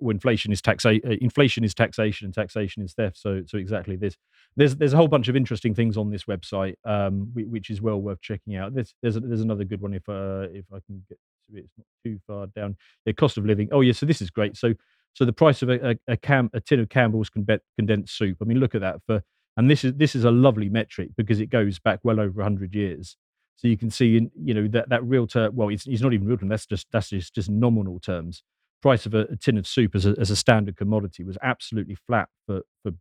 inflation 0.00 0.52
is 0.52 0.62
taxa- 0.62 1.04
uh, 1.04 1.16
Inflation 1.20 1.64
is 1.64 1.74
taxation, 1.74 2.24
and 2.24 2.34
taxation 2.34 2.82
is 2.82 2.94
theft. 2.94 3.18
So, 3.18 3.42
so 3.46 3.58
exactly 3.58 3.94
this. 3.96 4.16
There's 4.56 4.74
there's 4.76 4.94
a 4.94 4.96
whole 4.96 5.08
bunch 5.08 5.28
of 5.28 5.36
interesting 5.36 5.74
things 5.74 5.98
on 5.98 6.10
this 6.10 6.24
website, 6.24 6.76
um, 6.86 7.30
which 7.34 7.68
is 7.68 7.82
well 7.82 8.00
worth 8.00 8.22
checking 8.22 8.56
out. 8.56 8.74
There's 8.74 8.94
there's, 9.02 9.16
a, 9.16 9.20
there's 9.20 9.42
another 9.42 9.64
good 9.64 9.82
one 9.82 9.92
if 9.92 10.08
uh, 10.08 10.48
if 10.50 10.64
I 10.72 10.78
can 10.86 11.04
get 11.10 11.18
to 11.50 11.58
it. 11.58 11.64
It's 11.64 11.74
not 11.76 11.86
too 12.04 12.18
far 12.26 12.46
down. 12.46 12.76
The 13.04 13.12
cost 13.12 13.36
of 13.36 13.44
living. 13.44 13.68
Oh 13.70 13.82
yeah, 13.82 13.92
so 13.92 14.06
this 14.06 14.22
is 14.22 14.30
great. 14.30 14.56
So 14.56 14.72
so 15.12 15.26
the 15.26 15.32
price 15.34 15.60
of 15.60 15.68
a 15.68 15.90
a, 15.90 15.96
a, 16.08 16.16
cam, 16.16 16.48
a 16.54 16.60
tin 16.60 16.80
of 16.80 16.88
Campbell's 16.88 17.28
conde- 17.28 17.60
condensed 17.76 18.16
soup. 18.16 18.38
I 18.40 18.44
mean, 18.46 18.60
look 18.60 18.74
at 18.74 18.80
that 18.80 19.02
for. 19.04 19.22
And 19.58 19.70
this 19.70 19.84
is 19.84 19.92
this 19.94 20.14
is 20.14 20.24
a 20.24 20.30
lovely 20.30 20.70
metric 20.70 21.10
because 21.16 21.40
it 21.40 21.50
goes 21.50 21.78
back 21.78 22.00
well 22.02 22.18
over 22.18 22.42
hundred 22.42 22.74
years. 22.74 23.16
So 23.56 23.68
you 23.68 23.76
can 23.78 23.90
see, 23.90 24.28
you 24.34 24.54
know, 24.54 24.68
that 24.68 24.90
that 24.90 25.02
real 25.04 25.26
term. 25.26 25.56
Well, 25.56 25.70
it's, 25.70 25.86
it's 25.86 26.02
not 26.02 26.12
even 26.12 26.26
real 26.26 26.36
term. 26.36 26.48
That's 26.48 26.66
just 26.66 26.86
that's 26.92 27.08
just, 27.08 27.34
just 27.34 27.48
nominal 27.48 27.98
terms. 27.98 28.42
Price 28.82 29.06
of 29.06 29.14
a, 29.14 29.22
a 29.22 29.36
tin 29.36 29.56
of 29.56 29.66
soup 29.66 29.94
as 29.94 30.04
a, 30.04 30.14
as 30.18 30.30
a 30.30 30.36
standard 30.36 30.76
commodity 30.76 31.24
was 31.24 31.38
absolutely 31.42 31.94
flat 31.94 32.28
for 32.46 32.62
for 32.82 32.92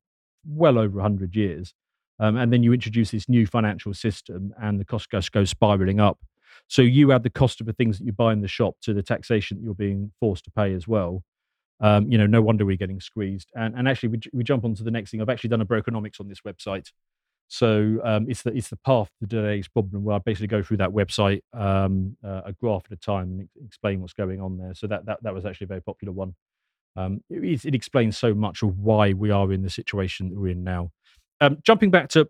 well 0.45 0.77
over 0.77 1.01
hundred 1.01 1.35
years. 1.35 1.73
Um, 2.17 2.37
and 2.37 2.53
then 2.53 2.63
you 2.63 2.71
introduce 2.71 3.11
this 3.11 3.27
new 3.27 3.45
financial 3.45 3.93
system, 3.93 4.53
and 4.61 4.79
the 4.79 4.85
cost 4.85 5.09
goes 5.09 5.27
goes 5.29 5.49
spiraling 5.49 5.99
up. 5.99 6.19
So 6.67 6.81
you 6.81 7.11
add 7.11 7.23
the 7.23 7.29
cost 7.29 7.59
of 7.59 7.67
the 7.67 7.73
things 7.73 7.97
that 7.97 8.05
you 8.05 8.13
buy 8.13 8.31
in 8.31 8.41
the 8.41 8.47
shop 8.47 8.75
to 8.83 8.93
the 8.93 9.03
taxation 9.03 9.57
that 9.57 9.63
you're 9.63 9.73
being 9.73 10.13
forced 10.21 10.45
to 10.45 10.51
pay 10.51 10.73
as 10.73 10.87
well. 10.87 11.23
Um, 11.81 12.09
you 12.09 12.17
know, 12.17 12.25
no 12.25 12.41
wonder 12.41 12.65
we're 12.65 12.77
getting 12.77 13.01
squeezed. 13.01 13.49
And 13.53 13.75
and 13.75 13.87
actually, 13.89 14.09
we 14.09 14.19
we 14.31 14.43
jump 14.45 14.63
on 14.63 14.75
to 14.75 14.83
the 14.83 14.91
next 14.91 15.11
thing. 15.11 15.21
I've 15.21 15.29
actually 15.29 15.49
done 15.49 15.61
a 15.61 15.65
brokenomics 15.65 16.21
on 16.21 16.29
this 16.29 16.39
website. 16.47 16.91
So 17.47 17.99
um, 18.03 18.25
it's 18.27 18.41
the 18.41 18.51
it's 18.55 18.69
the 18.69 18.77
path 18.77 19.09
to 19.21 19.27
today's 19.27 19.67
problem 19.67 20.03
where 20.03 20.15
I 20.15 20.19
basically 20.19 20.47
go 20.47 20.63
through 20.63 20.77
that 20.77 20.89
website 20.89 21.41
um, 21.53 22.17
uh, 22.23 22.41
a 22.45 22.53
graph 22.53 22.83
at 22.85 22.91
a 22.91 22.99
time 22.99 23.39
and 23.39 23.49
explain 23.65 24.01
what's 24.01 24.13
going 24.13 24.41
on 24.41 24.57
there. 24.57 24.73
So 24.73 24.87
that 24.87 25.05
that 25.05 25.21
that 25.23 25.33
was 25.33 25.45
actually 25.45 25.65
a 25.65 25.67
very 25.69 25.81
popular 25.81 26.11
one. 26.11 26.35
Um, 26.95 27.21
it, 27.29 27.65
it 27.65 27.75
explains 27.75 28.17
so 28.17 28.33
much 28.33 28.63
of 28.63 28.79
why 28.79 29.13
we 29.13 29.29
are 29.29 29.51
in 29.51 29.61
the 29.61 29.69
situation 29.69 30.29
that 30.29 30.39
we're 30.39 30.51
in 30.51 30.63
now. 30.63 30.91
Um, 31.41 31.57
jumping 31.63 31.91
back 31.91 32.09
to 32.09 32.29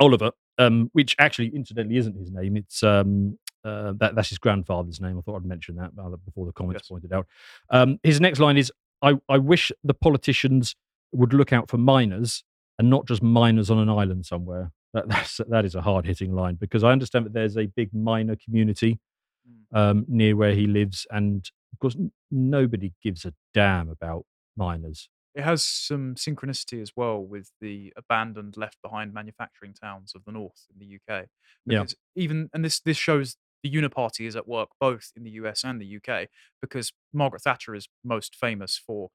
Oliver, 0.00 0.30
um, 0.58 0.90
which 0.92 1.16
actually 1.18 1.48
incidentally 1.48 1.96
isn't 1.96 2.16
his 2.16 2.30
name. 2.30 2.56
It's 2.56 2.82
um, 2.82 3.38
uh, 3.64 3.94
that 3.98 4.14
that's 4.14 4.28
his 4.28 4.38
grandfather's 4.38 5.00
name. 5.00 5.18
I 5.18 5.22
thought 5.22 5.36
I'd 5.36 5.44
mention 5.46 5.76
that 5.76 5.94
before 6.24 6.46
the 6.46 6.52
comments 6.52 6.82
Yes. 6.84 6.88
pointed 6.88 7.12
out. 7.12 7.26
Um, 7.70 7.98
his 8.02 8.20
next 8.20 8.38
line 8.38 8.56
is, 8.58 8.70
I, 9.02 9.14
"I 9.28 9.38
wish 9.38 9.72
the 9.82 9.94
politicians 9.94 10.76
would 11.12 11.32
look 11.32 11.52
out 11.52 11.68
for 11.68 11.78
minors 11.78 12.44
and 12.78 12.90
not 12.90 13.06
just 13.06 13.22
miners 13.22 13.70
on 13.70 13.78
an 13.78 13.88
island 13.88 14.26
somewhere." 14.26 14.72
That 14.92 15.08
that's, 15.08 15.40
that 15.48 15.64
is 15.64 15.74
a 15.74 15.82
hard 15.82 16.06
hitting 16.06 16.32
line 16.34 16.54
because 16.54 16.84
I 16.84 16.92
understand 16.92 17.26
that 17.26 17.32
there's 17.32 17.56
a 17.56 17.66
big 17.66 17.92
miner 17.94 18.36
community 18.36 19.00
Mm. 19.46 19.78
um, 19.78 20.04
near 20.08 20.36
where 20.36 20.54
he 20.54 20.66
lives, 20.66 21.06
and 21.10 21.46
of 21.74 21.78
course 21.78 21.94
n- 21.96 22.12
nobody 22.30 22.94
gives 23.02 23.26
a 23.26 23.34
damn 23.52 23.90
about 23.90 24.24
miners. 24.56 25.10
It 25.34 25.42
has 25.44 25.62
some 25.62 26.14
synchronicity 26.14 26.80
as 26.80 26.92
well 26.96 27.20
with 27.20 27.50
the 27.60 27.92
abandoned, 27.94 28.56
left 28.56 28.78
behind 28.82 29.12
manufacturing 29.12 29.74
towns 29.74 30.14
of 30.14 30.24
the 30.24 30.32
north 30.32 30.64
in 30.72 30.78
the 30.78 30.94
UK. 30.96 31.26
Yeah. 31.66 31.84
Even 32.16 32.48
and 32.54 32.64
this 32.64 32.80
this 32.80 32.96
shows 32.96 33.36
the 33.62 33.70
Uniparty 33.70 34.26
is 34.26 34.34
at 34.34 34.48
work 34.48 34.70
both 34.80 35.10
in 35.14 35.24
the 35.24 35.32
US 35.32 35.62
and 35.62 35.78
the 35.78 35.96
UK 35.98 36.28
because 36.62 36.92
Margaret 37.12 37.42
Thatcher 37.42 37.74
is 37.74 37.86
most 38.02 38.34
famous 38.36 38.78
for 38.78 39.10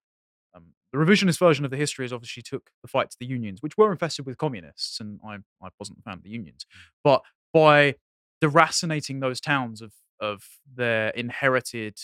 um, 0.56 0.74
the 0.92 0.98
revisionist 0.98 1.38
version 1.40 1.64
of 1.66 1.72
the 1.72 1.78
history 1.78 2.06
is 2.06 2.12
obviously 2.14 2.42
took 2.44 2.72
the 2.82 2.88
fight 2.88 3.10
to 3.12 3.18
the 3.20 3.26
unions, 3.26 3.62
which 3.62 3.78
were 3.78 3.92
infested 3.92 4.26
with 4.26 4.38
communists, 4.38 5.00
and 5.00 5.20
I 5.26 5.36
I 5.62 5.70
wasn't 5.80 6.00
a 6.00 6.02
fan 6.02 6.14
of 6.16 6.24
the 6.24 6.30
unions, 6.30 6.66
but 7.04 7.22
by 7.54 7.96
deracinating 8.44 9.22
those 9.22 9.40
towns 9.42 9.82
of 9.82 9.94
of 10.20 10.44
their 10.76 11.10
inherited 11.12 11.98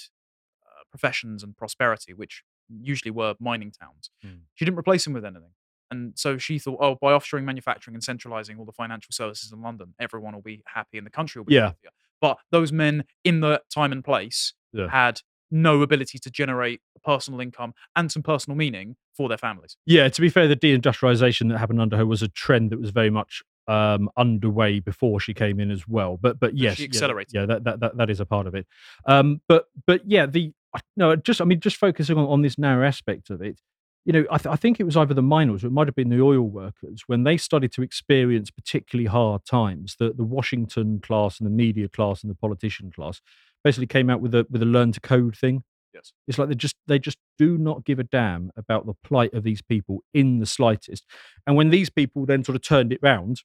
uh, 0.66 0.84
professions 0.90 1.44
and 1.44 1.56
prosperity, 1.58 2.14
which 2.14 2.44
usually 2.70 3.12
were 3.12 3.36
mining 3.40 3.72
towns. 3.72 4.10
Mm. 4.26 4.40
She 4.54 4.64
didn't 4.66 4.78
replace 4.80 5.04
them 5.04 5.14
with 5.14 5.26
anything. 5.26 5.52
And 5.92 6.14
so 6.18 6.38
she 6.38 6.58
thought, 6.58 6.78
oh, 6.82 6.96
by 6.96 7.12
offshoring 7.12 7.44
manufacturing 7.44 7.94
and 7.94 8.04
centralizing 8.04 8.58
all 8.58 8.66
the 8.66 8.72
financial 8.72 9.12
services 9.12 9.52
in 9.52 9.62
London, 9.62 9.94
everyone 10.00 10.34
will 10.34 10.42
be 10.42 10.64
happy 10.66 10.98
and 10.98 11.06
the 11.06 11.12
country 11.12 11.40
will 11.40 11.46
be 11.46 11.56
Yeah. 11.56 11.68
happier. 11.68 11.92
But 12.22 12.38
those 12.52 12.72
men 12.72 13.04
in 13.24 13.42
the 13.42 13.62
time 13.70 13.92
and 13.92 14.04
place 14.04 14.54
Yeah. 14.72 14.88
had 14.90 15.22
no 15.52 15.82
ability 15.82 16.20
to 16.20 16.30
generate 16.30 16.82
personal 17.04 17.40
income 17.40 17.74
and 17.96 18.12
some 18.12 18.24
personal 18.24 18.58
meaning 18.58 18.96
for 19.16 19.30
their 19.30 19.38
families. 19.38 19.78
Yeah, 19.86 20.10
to 20.10 20.22
be 20.22 20.30
fair, 20.30 20.48
the 20.48 20.56
deindustrialization 20.56 21.50
that 21.50 21.58
happened 21.58 21.82
under 21.82 21.98
her 21.98 22.06
was 22.06 22.22
a 22.22 22.28
trend 22.28 22.72
that 22.72 22.80
was 22.80 22.90
very 22.90 23.10
much 23.10 23.44
um, 23.68 24.10
underway 24.18 24.80
before 24.80 25.20
she 25.20 25.34
came 25.34 25.60
in 25.60 25.72
as 25.72 25.88
well. 25.88 26.18
But 26.18 26.40
but 26.40 26.56
yes, 26.56 26.78
she 26.78 26.84
yeah, 26.84 26.88
accelerated 26.88 27.34
Yeah, 27.34 27.46
that, 27.46 27.64
that 27.64 27.80
that 27.80 27.98
that 27.98 28.10
is 28.10 28.20
a 28.20 28.26
part 28.26 28.48
of 28.48 28.56
it. 28.56 28.68
Um, 29.06 29.42
but 29.48 29.66
but 29.86 30.02
yeah, 30.06 30.26
the 30.26 30.54
no, 30.98 31.16
just 31.16 31.42
I 31.42 31.46
mean, 31.46 31.60
just 31.60 31.78
focusing 31.78 32.18
on, 32.18 32.26
on 32.26 32.42
this 32.42 32.58
narrow 32.58 32.86
aspect 32.86 33.30
of 33.30 33.42
it. 33.42 33.60
You 34.04 34.14
know, 34.14 34.26
I, 34.30 34.38
th- 34.38 34.54
I 34.54 34.56
think 34.56 34.80
it 34.80 34.84
was 34.84 34.96
either 34.96 35.16
the 35.16 35.24
miners 35.24 35.64
or 35.64 35.68
it 35.68 35.72
might 35.72 35.88
have 35.88 35.96
been 35.96 36.10
the 36.10 36.22
oil 36.22 36.42
workers 36.42 37.06
when 37.08 37.24
they 37.24 37.38
started 37.38 37.72
to 37.72 37.82
experience 37.82 38.52
particularly 38.52 39.08
hard 39.08 39.46
times. 39.46 39.96
The 39.98 40.14
the 40.14 40.24
Washington 40.24 41.00
class 41.00 41.40
and 41.40 41.48
the 41.48 41.52
media 41.52 41.90
class 41.90 42.22
and 42.22 42.30
the 42.30 42.36
politician 42.36 42.92
class 42.92 43.20
basically 43.66 43.88
came 43.88 44.10
out 44.10 44.22
with 44.22 44.34
a 44.34 44.48
with 44.50 44.62
a 44.62 44.66
learn 44.66 44.94
to 44.94 45.02
code 45.02 45.36
thing. 45.36 45.64
Yes. 45.94 46.14
It's 46.28 46.38
like 46.38 46.48
they 46.48 46.56
just 46.56 46.76
they 46.88 47.00
just 47.00 47.18
do 47.38 47.58
not 47.58 47.84
give 47.84 48.00
a 48.00 48.04
damn 48.04 48.52
about 48.56 48.86
the 48.86 48.94
plight 49.04 49.34
of 49.34 49.44
these 49.44 49.62
people 49.62 50.04
in 50.14 50.40
the 50.40 50.46
slightest. 50.46 51.04
And 51.46 51.58
when 51.58 51.72
these 51.72 51.90
people 51.90 52.26
then 52.26 52.44
sort 52.44 52.56
of 52.56 52.62
turned 52.62 52.94
it 52.94 53.00
round 53.02 53.42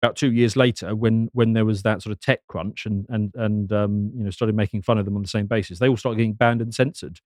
about 0.00 0.16
two 0.16 0.32
years 0.32 0.54
later, 0.56 0.94
when 0.94 1.28
when 1.32 1.54
there 1.54 1.64
was 1.64 1.82
that 1.82 2.02
sort 2.02 2.12
of 2.12 2.20
tech 2.20 2.40
crunch 2.48 2.86
and 2.86 3.04
and 3.08 3.34
and 3.34 3.72
um, 3.72 4.12
you 4.16 4.22
know 4.22 4.30
started 4.30 4.54
making 4.54 4.82
fun 4.82 4.96
of 4.96 5.04
them 5.04 5.16
on 5.16 5.22
the 5.22 5.28
same 5.28 5.46
basis, 5.46 5.80
they 5.80 5.88
all 5.88 5.96
started 5.96 6.18
getting 6.18 6.34
banned 6.34 6.62
and 6.62 6.72
censored. 6.72 7.20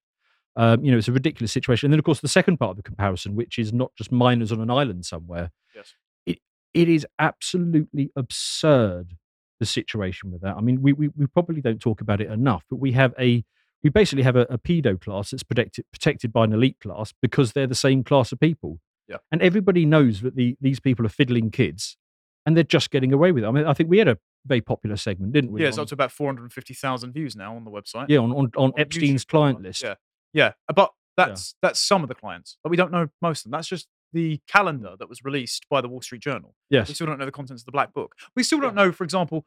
Um, 0.56 0.84
you 0.84 0.90
know, 0.90 0.98
it's 0.98 1.06
a 1.06 1.12
ridiculous 1.12 1.52
situation. 1.52 1.86
And 1.86 1.92
then 1.92 1.98
of 1.98 2.04
course 2.04 2.20
the 2.20 2.28
second 2.28 2.56
part 2.56 2.70
of 2.70 2.76
the 2.76 2.82
comparison, 2.82 3.36
which 3.36 3.58
is 3.58 3.72
not 3.72 3.92
just 3.96 4.10
miners 4.10 4.50
on 4.52 4.60
an 4.60 4.70
island 4.70 5.04
somewhere. 5.04 5.50
Yes. 5.74 5.94
It 6.24 6.38
it 6.72 6.88
is 6.88 7.06
absolutely 7.18 8.10
absurd 8.16 9.16
the 9.58 9.66
situation 9.66 10.30
with 10.30 10.42
that. 10.42 10.56
I 10.56 10.60
mean, 10.60 10.82
we 10.82 10.92
we, 10.92 11.08
we 11.08 11.26
probably 11.26 11.60
don't 11.60 11.80
talk 11.80 12.00
about 12.00 12.20
it 12.20 12.30
enough, 12.30 12.64
but 12.70 12.76
we 12.76 12.92
have 12.92 13.14
a 13.18 13.44
we 13.82 13.90
basically 13.90 14.24
have 14.24 14.36
a, 14.36 14.42
a 14.50 14.58
pedo 14.58 15.00
class 15.00 15.30
that's 15.30 15.42
protected 15.42 15.84
protected 15.92 16.32
by 16.32 16.44
an 16.44 16.52
elite 16.52 16.80
class 16.80 17.12
because 17.22 17.52
they're 17.52 17.66
the 17.66 17.74
same 17.74 18.04
class 18.04 18.32
of 18.32 18.40
people. 18.40 18.80
Yeah. 19.08 19.18
And 19.32 19.40
everybody 19.40 19.86
knows 19.86 20.20
that 20.20 20.36
the 20.36 20.56
these 20.60 20.80
people 20.80 21.06
are 21.06 21.10
fiddling 21.10 21.50
kids 21.50 21.96
and 22.44 22.56
they're 22.56 22.64
just 22.64 22.90
getting 22.90 23.12
away 23.12 23.32
with 23.32 23.44
it. 23.44 23.46
I 23.46 23.50
mean, 23.50 23.66
I 23.66 23.72
think 23.74 23.90
we 23.90 23.98
had 23.98 24.08
a 24.08 24.18
very 24.46 24.60
popular 24.60 24.96
segment, 24.96 25.32
didn't 25.32 25.52
we? 25.52 25.62
Yeah, 25.62 25.68
it's 25.68 25.78
on- 25.78 25.82
up 25.82 25.88
to 25.88 25.94
about 25.94 26.12
450,000 26.12 27.12
views 27.12 27.36
now 27.36 27.54
on 27.56 27.64
the 27.64 27.70
website. 27.70 28.06
yeah, 28.08 28.18
on, 28.18 28.30
on, 28.32 28.50
on 28.56 28.72
on 28.72 28.72
Epstein's 28.78 29.24
YouTube, 29.24 29.28
client 29.28 29.62
list. 29.62 29.82
Yeah, 29.82 29.94
yeah, 30.32 30.52
but 30.74 30.92
that's 31.16 31.54
that's 31.62 31.80
some 31.80 32.02
of 32.02 32.08
the 32.08 32.14
clients, 32.14 32.56
but 32.62 32.70
we 32.70 32.76
don't 32.76 32.92
know 32.92 33.08
most 33.20 33.40
of 33.40 33.44
them. 33.44 33.58
That's 33.58 33.68
just 33.68 33.88
the 34.12 34.40
calendar 34.48 34.94
that 34.98 35.08
was 35.08 35.24
released 35.24 35.66
by 35.70 35.80
the 35.80 35.88
Wall 35.88 36.00
Street 36.00 36.22
Journal. 36.22 36.54
Yes. 36.70 36.88
We 36.88 36.94
still 36.94 37.06
don't 37.06 37.18
know 37.18 37.26
the 37.26 37.32
contents 37.32 37.62
of 37.62 37.66
the 37.66 37.72
black 37.72 37.92
book. 37.92 38.14
We 38.34 38.42
still 38.42 38.60
don't 38.60 38.74
know, 38.74 38.92
for 38.92 39.04
example, 39.04 39.44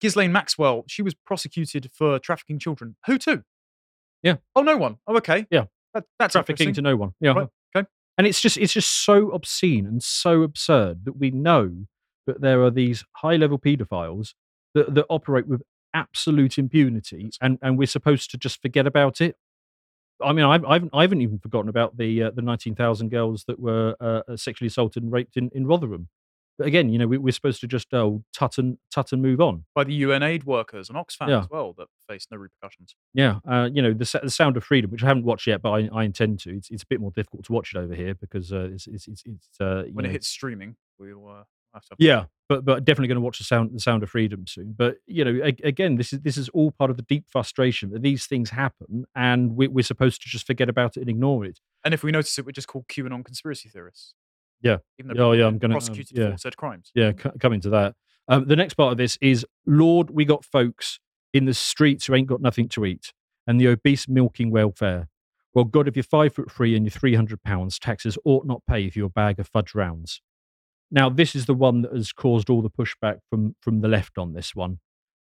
Ghislaine 0.00 0.32
Maxwell. 0.32 0.84
She 0.86 1.02
was 1.02 1.14
prosecuted 1.14 1.90
for 1.92 2.18
trafficking 2.18 2.58
children. 2.58 2.96
Who 3.06 3.18
to? 3.18 3.44
Yeah. 4.22 4.36
Oh, 4.56 4.62
no 4.62 4.76
one. 4.76 4.98
Oh, 5.06 5.16
okay. 5.16 5.46
Yeah. 5.50 5.64
That, 5.94 6.04
that's 6.18 6.32
trafficking 6.32 6.72
to 6.74 6.82
no 6.82 6.96
one. 6.96 7.12
Yeah. 7.20 7.30
Right, 7.30 7.42
uh-huh. 7.42 7.78
okay. 7.80 7.88
And 8.18 8.26
it's 8.26 8.40
just 8.40 8.56
it's 8.56 8.72
just 8.72 9.04
so 9.04 9.30
obscene 9.30 9.86
and 9.86 10.02
so 10.02 10.42
absurd 10.42 11.04
that 11.04 11.16
we 11.18 11.30
know 11.30 11.86
that 12.26 12.40
there 12.40 12.62
are 12.62 12.70
these 12.70 13.04
high 13.16 13.36
level 13.36 13.58
paedophiles 13.58 14.34
that, 14.74 14.94
that 14.94 15.06
operate 15.08 15.46
with 15.46 15.62
absolute 15.92 16.58
impunity 16.58 17.30
and, 17.40 17.58
and 17.62 17.78
we're 17.78 17.86
supposed 17.86 18.30
to 18.32 18.38
just 18.38 18.60
forget 18.60 18.86
about 18.86 19.20
it. 19.20 19.36
I 20.24 20.32
mean, 20.32 20.44
I've, 20.44 20.64
I've, 20.64 20.88
I 20.92 21.02
haven't 21.02 21.20
even 21.20 21.38
forgotten 21.38 21.68
about 21.68 21.96
the 21.96 22.24
uh, 22.24 22.30
the 22.30 22.42
19,000 22.42 23.10
girls 23.10 23.44
that 23.46 23.60
were 23.60 23.94
uh, 24.00 24.36
sexually 24.36 24.68
assaulted 24.68 25.02
and 25.02 25.12
raped 25.12 25.36
in, 25.36 25.50
in 25.54 25.66
Rotherham. 25.66 26.08
But 26.56 26.68
again, 26.68 26.88
you 26.88 26.98
know, 26.98 27.08
we, 27.08 27.18
we're 27.18 27.32
supposed 27.32 27.60
to 27.62 27.66
just 27.66 27.92
oh, 27.92 28.22
tut 28.32 28.58
and 28.58 28.78
tut 28.92 29.12
and 29.12 29.20
move 29.20 29.40
on. 29.40 29.64
By 29.74 29.84
the 29.84 29.94
UN 29.94 30.22
aid 30.22 30.44
workers 30.44 30.88
and 30.88 30.96
Oxfam 30.96 31.28
Yeah. 31.28 31.40
as 31.40 31.50
well 31.50 31.74
that 31.78 31.88
face 32.08 32.28
no 32.30 32.36
repercussions. 32.36 32.94
Yeah, 33.12 33.40
uh, 33.48 33.68
you 33.72 33.82
know 33.82 33.92
the, 33.92 34.20
the 34.22 34.30
Sound 34.30 34.56
of 34.56 34.62
Freedom, 34.64 34.90
which 34.90 35.02
I 35.02 35.08
haven't 35.08 35.24
watched 35.24 35.46
yet, 35.48 35.62
but 35.62 35.70
I, 35.70 35.88
I 35.92 36.04
intend 36.04 36.38
to. 36.40 36.56
It's, 36.56 36.70
it's 36.70 36.84
a 36.84 36.86
bit 36.86 37.00
more 37.00 37.10
difficult 37.10 37.44
to 37.46 37.52
watch 37.52 37.72
it 37.74 37.78
over 37.78 37.94
here 37.94 38.14
because 38.14 38.52
uh, 38.52 38.68
it's 38.72 38.86
it's 38.86 39.08
it's, 39.08 39.22
it's 39.26 39.60
uh, 39.60 39.84
When 39.92 40.04
it 40.04 40.12
hits 40.12 40.28
streaming, 40.28 40.76
we'll 40.98 41.44
have 41.74 41.82
to. 41.84 41.88
Have 41.90 41.96
Yeah, 41.98 42.24
but 42.48 42.64
but 42.64 42.84
definitely 42.84 43.08
going 43.08 43.16
to 43.16 43.20
watch 43.20 43.38
the 43.38 43.44
sound 43.44 43.70
the 43.74 43.80
Sound 43.80 44.02
of 44.02 44.10
Freedom 44.10 44.46
soon. 44.46 44.74
But 44.76 44.96
you 45.06 45.24
know, 45.24 45.40
a- 45.44 45.66
again, 45.66 45.96
this 45.96 46.12
is 46.12 46.20
this 46.20 46.36
is 46.36 46.48
all 46.50 46.70
part 46.70 46.90
of 46.90 46.96
the 46.96 47.02
deep 47.02 47.26
frustration 47.28 47.90
that 47.90 48.02
these 48.02 48.26
things 48.26 48.50
happen, 48.50 49.04
and 49.14 49.56
we, 49.56 49.68
we're 49.68 49.82
supposed 49.82 50.22
to 50.22 50.28
just 50.28 50.46
forget 50.46 50.68
about 50.68 50.96
it 50.96 51.00
and 51.00 51.10
ignore 51.10 51.44
it. 51.44 51.60
And 51.84 51.92
if 51.92 52.02
we 52.02 52.10
notice 52.12 52.38
it, 52.38 52.46
we're 52.46 52.52
just 52.52 52.68
call 52.68 52.84
QAnon 52.88 53.24
conspiracy 53.24 53.68
theorists. 53.68 54.14
Yeah. 54.62 54.78
Even 54.98 55.14
though 55.16 55.30
Oh, 55.30 55.32
yeah, 55.32 55.46
I'm 55.46 55.58
gonna, 55.58 55.74
um, 55.74 55.80
prosecuted 55.80 56.16
yeah. 56.16 56.30
for 56.32 56.38
said 56.38 56.56
crimes. 56.56 56.90
Yeah, 56.94 57.12
c- 57.12 57.28
coming 57.38 57.60
to 57.60 57.70
that. 57.70 57.94
Um, 58.28 58.46
the 58.46 58.56
next 58.56 58.74
part 58.74 58.92
of 58.92 58.96
this 58.98 59.18
is 59.20 59.44
Lord, 59.66 60.08
we 60.10 60.24
got 60.24 60.44
folks 60.44 60.98
in 61.34 61.44
the 61.44 61.52
streets 61.52 62.06
who 62.06 62.14
ain't 62.14 62.28
got 62.28 62.40
nothing 62.40 62.68
to 62.70 62.86
eat, 62.86 63.12
and 63.46 63.60
the 63.60 63.68
obese 63.68 64.08
milking 64.08 64.50
welfare. 64.50 65.08
Well, 65.52 65.64
God, 65.66 65.86
if 65.86 65.94
you're 65.96 66.02
five 66.02 66.34
foot 66.34 66.50
three 66.50 66.74
and 66.74 66.84
you're 66.84 66.90
300 66.90 67.42
pounds, 67.42 67.78
taxes 67.78 68.16
ought 68.24 68.44
not 68.46 68.62
pay 68.66 68.88
for 68.90 68.98
your 68.98 69.10
bag 69.10 69.38
of 69.38 69.46
fudge 69.46 69.74
rounds. 69.74 70.20
Now, 70.90 71.08
this 71.08 71.34
is 71.34 71.46
the 71.46 71.54
one 71.54 71.82
that 71.82 71.92
has 71.92 72.12
caused 72.12 72.50
all 72.50 72.62
the 72.62 72.70
pushback 72.70 73.18
from 73.30 73.56
from 73.60 73.80
the 73.80 73.88
left 73.88 74.18
on 74.18 74.34
this 74.34 74.54
one, 74.54 74.78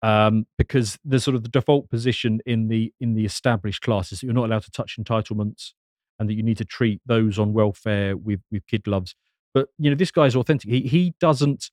um, 0.02 0.46
because 0.58 0.98
the 1.04 1.20
sort 1.20 1.34
of 1.36 1.42
the 1.42 1.48
default 1.48 1.90
position 1.90 2.40
in 2.46 2.68
the 2.68 2.92
in 3.00 3.14
the 3.14 3.24
established 3.24 3.82
classes 3.82 4.20
that 4.20 4.26
you're 4.26 4.34
not 4.34 4.46
allowed 4.46 4.64
to 4.64 4.70
touch 4.70 4.98
entitlements, 4.98 5.72
and 6.18 6.28
that 6.28 6.34
you 6.34 6.42
need 6.42 6.58
to 6.58 6.64
treat 6.64 7.00
those 7.06 7.38
on 7.38 7.52
welfare 7.52 8.16
with 8.16 8.40
with 8.50 8.66
kid 8.66 8.84
gloves. 8.84 9.14
But 9.52 9.68
you 9.78 9.90
know, 9.90 9.96
this 9.96 10.10
guy's 10.10 10.36
authentic. 10.36 10.70
He 10.70 10.80
he 10.82 11.14
doesn't 11.20 11.70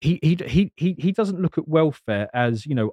he 0.00 0.18
he 0.22 0.38
he 0.46 0.72
he 0.76 0.96
he 0.98 1.12
doesn't 1.12 1.40
look 1.40 1.58
at 1.58 1.68
welfare 1.68 2.28
as 2.34 2.66
you 2.66 2.74
know 2.74 2.92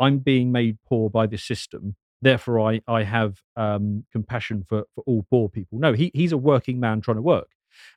I'm 0.00 0.18
being 0.18 0.52
made 0.52 0.78
poor 0.86 1.10
by 1.10 1.26
this 1.26 1.44
system, 1.44 1.96
therefore 2.20 2.60
I 2.60 2.80
I 2.88 3.04
have 3.04 3.42
um, 3.56 4.04
compassion 4.12 4.64
for 4.68 4.84
for 4.94 5.04
all 5.06 5.26
poor 5.30 5.48
people. 5.48 5.78
No, 5.78 5.92
he 5.92 6.10
he's 6.14 6.32
a 6.32 6.38
working 6.38 6.80
man 6.80 7.00
trying 7.00 7.16
to 7.18 7.22
work, 7.22 7.48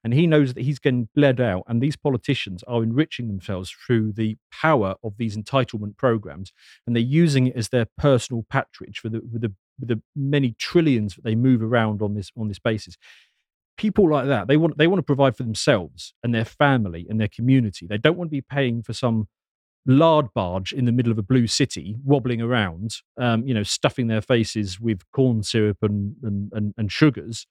and 0.03 0.13
he 0.13 0.27
knows 0.27 0.53
that 0.53 0.63
he's 0.63 0.79
getting 0.79 1.09
bled 1.15 1.39
out, 1.39 1.63
and 1.67 1.81
these 1.81 1.95
politicians 1.95 2.63
are 2.67 2.83
enriching 2.83 3.27
themselves 3.27 3.71
through 3.71 4.13
the 4.13 4.37
power 4.51 4.95
of 5.03 5.17
these 5.17 5.37
entitlement 5.37 5.97
programs, 5.97 6.51
and 6.85 6.95
they're 6.95 7.03
using 7.03 7.47
it 7.47 7.55
as 7.55 7.69
their 7.69 7.87
personal 7.97 8.45
patronage 8.49 8.99
for 8.99 9.09
the 9.09 9.21
with 9.31 9.41
the 9.41 9.53
with 9.79 9.89
the 9.89 10.01
many 10.15 10.51
trillions 10.57 11.15
that 11.15 11.23
they 11.23 11.35
move 11.35 11.61
around 11.61 12.01
on 12.01 12.13
this 12.13 12.31
on 12.37 12.47
this 12.47 12.59
basis. 12.59 12.97
People 13.77 14.09
like 14.09 14.27
that 14.27 14.47
they 14.47 14.57
want 14.57 14.77
they 14.77 14.87
want 14.87 14.99
to 14.99 15.03
provide 15.03 15.35
for 15.35 15.43
themselves 15.43 16.13
and 16.23 16.33
their 16.33 16.45
family 16.45 17.05
and 17.09 17.19
their 17.19 17.27
community. 17.27 17.87
They 17.87 17.97
don't 17.97 18.17
want 18.17 18.29
to 18.29 18.35
be 18.35 18.41
paying 18.41 18.83
for 18.83 18.93
some 18.93 19.27
lard 19.85 20.27
barge 20.33 20.73
in 20.73 20.85
the 20.85 20.91
middle 20.91 21.11
of 21.11 21.17
a 21.17 21.23
blue 21.23 21.47
city 21.47 21.95
wobbling 22.03 22.41
around 22.41 22.95
um, 23.19 23.45
you 23.45 23.53
know 23.53 23.63
stuffing 23.63 24.07
their 24.07 24.21
faces 24.21 24.79
with 24.79 25.01
corn 25.11 25.43
syrup 25.43 25.77
and 25.81 26.15
and, 26.23 26.51
and, 26.53 26.73
and 26.77 26.91
sugars 26.91 27.45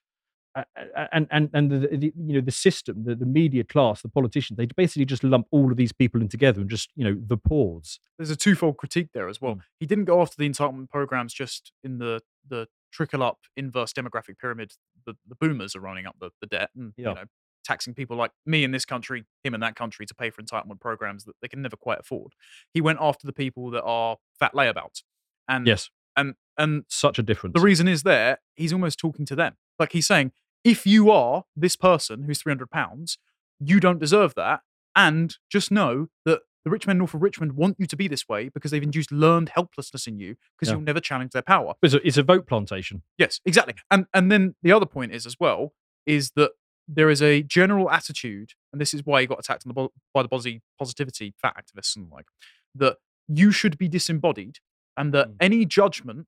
and 1.12 1.26
and 1.30 1.50
and 1.52 1.70
the, 1.70 1.78
the, 1.96 2.12
you 2.16 2.34
know 2.34 2.40
the 2.40 2.50
system 2.52 3.04
the, 3.04 3.14
the 3.14 3.26
media 3.26 3.64
class 3.64 4.02
the 4.02 4.08
politicians 4.08 4.56
they 4.56 4.66
basically 4.66 5.04
just 5.04 5.24
lump 5.24 5.46
all 5.50 5.70
of 5.70 5.76
these 5.76 5.92
people 5.92 6.20
in 6.20 6.28
together 6.28 6.60
and 6.60 6.70
just 6.70 6.90
you 6.94 7.04
know 7.04 7.16
the 7.26 7.36
pawns 7.36 7.98
There's 8.18 8.30
a 8.30 8.36
twofold 8.36 8.76
critique 8.76 9.08
there 9.12 9.28
as 9.28 9.38
Hmm. 9.38 9.44
well. 9.46 9.60
He 9.80 9.86
didn't 9.86 10.04
go 10.04 10.20
after 10.22 10.36
the 10.38 10.48
entitlement 10.48 10.90
programs 10.90 11.34
just 11.34 11.72
in 11.82 11.98
the 11.98 12.20
the 12.48 12.68
trickle 12.92 13.22
up 13.22 13.38
inverse 13.56 13.92
demographic 13.92 14.38
pyramid. 14.38 14.72
The, 15.06 15.14
the 15.28 15.34
boomers 15.34 15.74
are 15.74 15.80
running 15.80 16.06
up 16.06 16.16
the, 16.20 16.30
the 16.40 16.46
debt 16.46 16.70
and 16.76 16.92
Yeah. 16.96 17.08
you 17.08 17.14
know 17.16 17.24
taxing 17.64 17.94
people 17.94 18.14
like 18.14 18.30
me 18.44 18.62
in 18.62 18.72
this 18.72 18.84
country, 18.84 19.24
him 19.42 19.54
in 19.54 19.60
that 19.60 19.74
country 19.74 20.04
to 20.04 20.14
pay 20.14 20.28
for 20.28 20.42
entitlement 20.42 20.80
programs 20.80 21.24
that 21.24 21.32
they 21.40 21.48
can 21.48 21.62
never 21.62 21.76
quite 21.76 21.98
afford. 21.98 22.34
He 22.74 22.82
went 22.82 22.98
after 23.00 23.26
the 23.26 23.32
people 23.32 23.70
that 23.70 23.82
are 23.82 24.18
fat 24.38 24.52
layabouts. 24.52 25.02
And 25.48 25.66
yes 25.66 25.90
and 26.16 26.34
and 26.56 26.84
such 26.88 27.18
a 27.18 27.22
difference 27.22 27.54
the 27.54 27.60
reason 27.60 27.88
is 27.88 28.02
there, 28.04 28.38
he's 28.54 28.72
almost 28.72 28.98
talking 29.00 29.26
to 29.26 29.34
them. 29.34 29.54
Like 29.78 29.90
he's 29.92 30.06
saying, 30.06 30.30
if 30.64 30.86
you 30.86 31.10
are 31.10 31.44
this 31.54 31.76
person 31.76 32.24
who's 32.24 32.40
300 32.42 32.70
pounds, 32.70 33.18
you 33.60 33.80
don't 33.80 33.98
deserve 34.00 34.34
that. 34.36 34.60
And 34.96 35.36
just 35.50 35.70
know 35.70 36.08
that 36.24 36.40
the 36.64 36.70
rich 36.70 36.86
men 36.86 36.98
north 36.98 37.12
of 37.14 37.20
Richmond 37.22 37.52
want 37.52 37.76
you 37.78 37.86
to 37.86 37.96
be 37.96 38.08
this 38.08 38.28
way 38.28 38.48
because 38.48 38.70
they've 38.70 38.82
induced 38.82 39.12
learned 39.12 39.50
helplessness 39.50 40.06
in 40.06 40.18
you 40.18 40.36
because 40.56 40.68
Yeah. 40.70 40.76
you'll 40.76 40.84
never 40.84 41.00
challenge 41.00 41.32
their 41.32 41.42
power. 41.42 41.74
it's 41.82 41.94
a, 41.94 42.06
it's 42.06 42.16
a 42.16 42.22
vote 42.22 42.46
plantation 42.46 43.02
Yes, 43.18 43.40
exactly. 43.44 43.74
And 43.90 44.06
and 44.14 44.30
then 44.32 44.54
the 44.62 44.72
other 44.72 44.86
point 44.86 45.12
is 45.12 45.26
as 45.26 45.36
well 45.38 45.74
is 46.06 46.30
that 46.36 46.52
there 46.88 47.10
is 47.10 47.20
a 47.22 47.42
general 47.42 47.90
attitude, 47.90 48.52
and 48.72 48.80
this 48.80 48.92
is 48.94 49.04
why 49.04 49.22
he 49.22 49.26
got 49.26 49.38
attacked 49.40 49.64
on 49.66 49.72
the, 49.74 49.88
by 50.12 50.22
the 50.22 50.28
body 50.28 50.60
positivity 50.78 51.34
fat 51.40 51.56
activists 51.56 51.96
and 51.96 52.08
the 52.10 52.14
like, 52.14 52.26
that 52.74 52.96
you 53.26 53.50
should 53.50 53.76
be 53.78 53.88
disembodied, 53.88 54.58
and 54.96 55.12
that 55.14 55.28
Mm. 55.28 55.36
any 55.40 55.64
judgment 55.64 56.26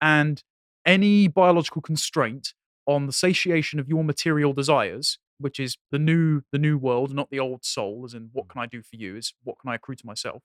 and 0.00 0.42
any 0.86 1.28
biological 1.28 1.82
constraint 1.82 2.54
on 2.88 3.06
the 3.06 3.12
satiation 3.12 3.78
of 3.78 3.88
your 3.88 4.02
material 4.02 4.52
desires, 4.52 5.18
which 5.38 5.60
is 5.60 5.76
the 5.92 5.98
new 6.00 6.42
the 6.50 6.58
new 6.58 6.76
world, 6.76 7.14
not 7.14 7.30
the 7.30 7.38
old 7.38 7.64
soul, 7.64 8.02
as 8.04 8.14
in 8.14 8.30
what 8.32 8.46
mm. 8.46 8.50
can 8.50 8.62
I 8.62 8.66
do 8.66 8.82
for 8.82 8.96
you, 8.96 9.14
is 9.14 9.34
what 9.44 9.60
can 9.60 9.70
I 9.70 9.76
accrue 9.76 9.94
to 9.94 10.06
myself, 10.06 10.42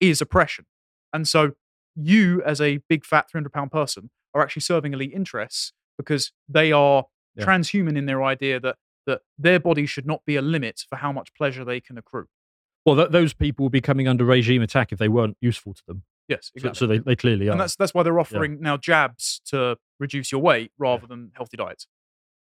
is 0.00 0.20
oppression. 0.20 0.64
And 1.12 1.28
so 1.28 1.52
you, 1.94 2.42
as 2.42 2.60
a 2.60 2.78
big 2.88 3.04
fat 3.04 3.30
300 3.30 3.52
pound 3.52 3.70
person, 3.70 4.10
are 4.34 4.42
actually 4.42 4.62
serving 4.62 4.94
elite 4.94 5.12
interests 5.14 5.72
because 5.96 6.32
they 6.48 6.72
are 6.72 7.06
Yeah. 7.36 7.44
transhuman 7.44 7.96
in 7.96 8.06
their 8.06 8.22
idea 8.24 8.58
that 8.60 8.76
that 9.06 9.22
their 9.36 9.58
body 9.60 9.84
should 9.84 10.06
not 10.06 10.24
be 10.24 10.36
a 10.36 10.42
limit 10.42 10.84
for 10.88 10.96
how 10.96 11.12
much 11.12 11.34
pleasure 11.34 11.64
they 11.64 11.80
can 11.80 11.98
accrue. 11.98 12.28
well 12.86 12.96
th- 12.96 13.10
those 13.10 13.32
people 13.34 13.64
would 13.64 13.72
be 13.72 13.80
coming 13.80 14.08
under 14.08 14.24
regime 14.24 14.62
attack 14.62 14.92
if 14.92 14.98
they 14.98 15.08
weren't 15.08 15.36
useful 15.40 15.72
to 15.74 15.82
them 15.86 16.02
Yes, 16.28 16.46
so, 16.46 16.52
exactly. 16.56 16.78
so 16.78 16.86
they, 16.86 16.98
they 16.98 17.16
clearly 17.16 17.48
are 17.48 17.52
and 17.52 17.60
that's 17.60 17.76
that's 17.76 17.92
why 17.94 18.02
they're 18.02 18.18
offering 18.20 18.60
now 18.60 18.76
jabs 18.76 19.40
to 19.46 19.76
reduce 19.98 20.30
your 20.32 20.40
weight 20.40 20.70
rather 20.78 21.06
than 21.06 21.30
healthy 21.34 21.56
diets. 21.56 21.86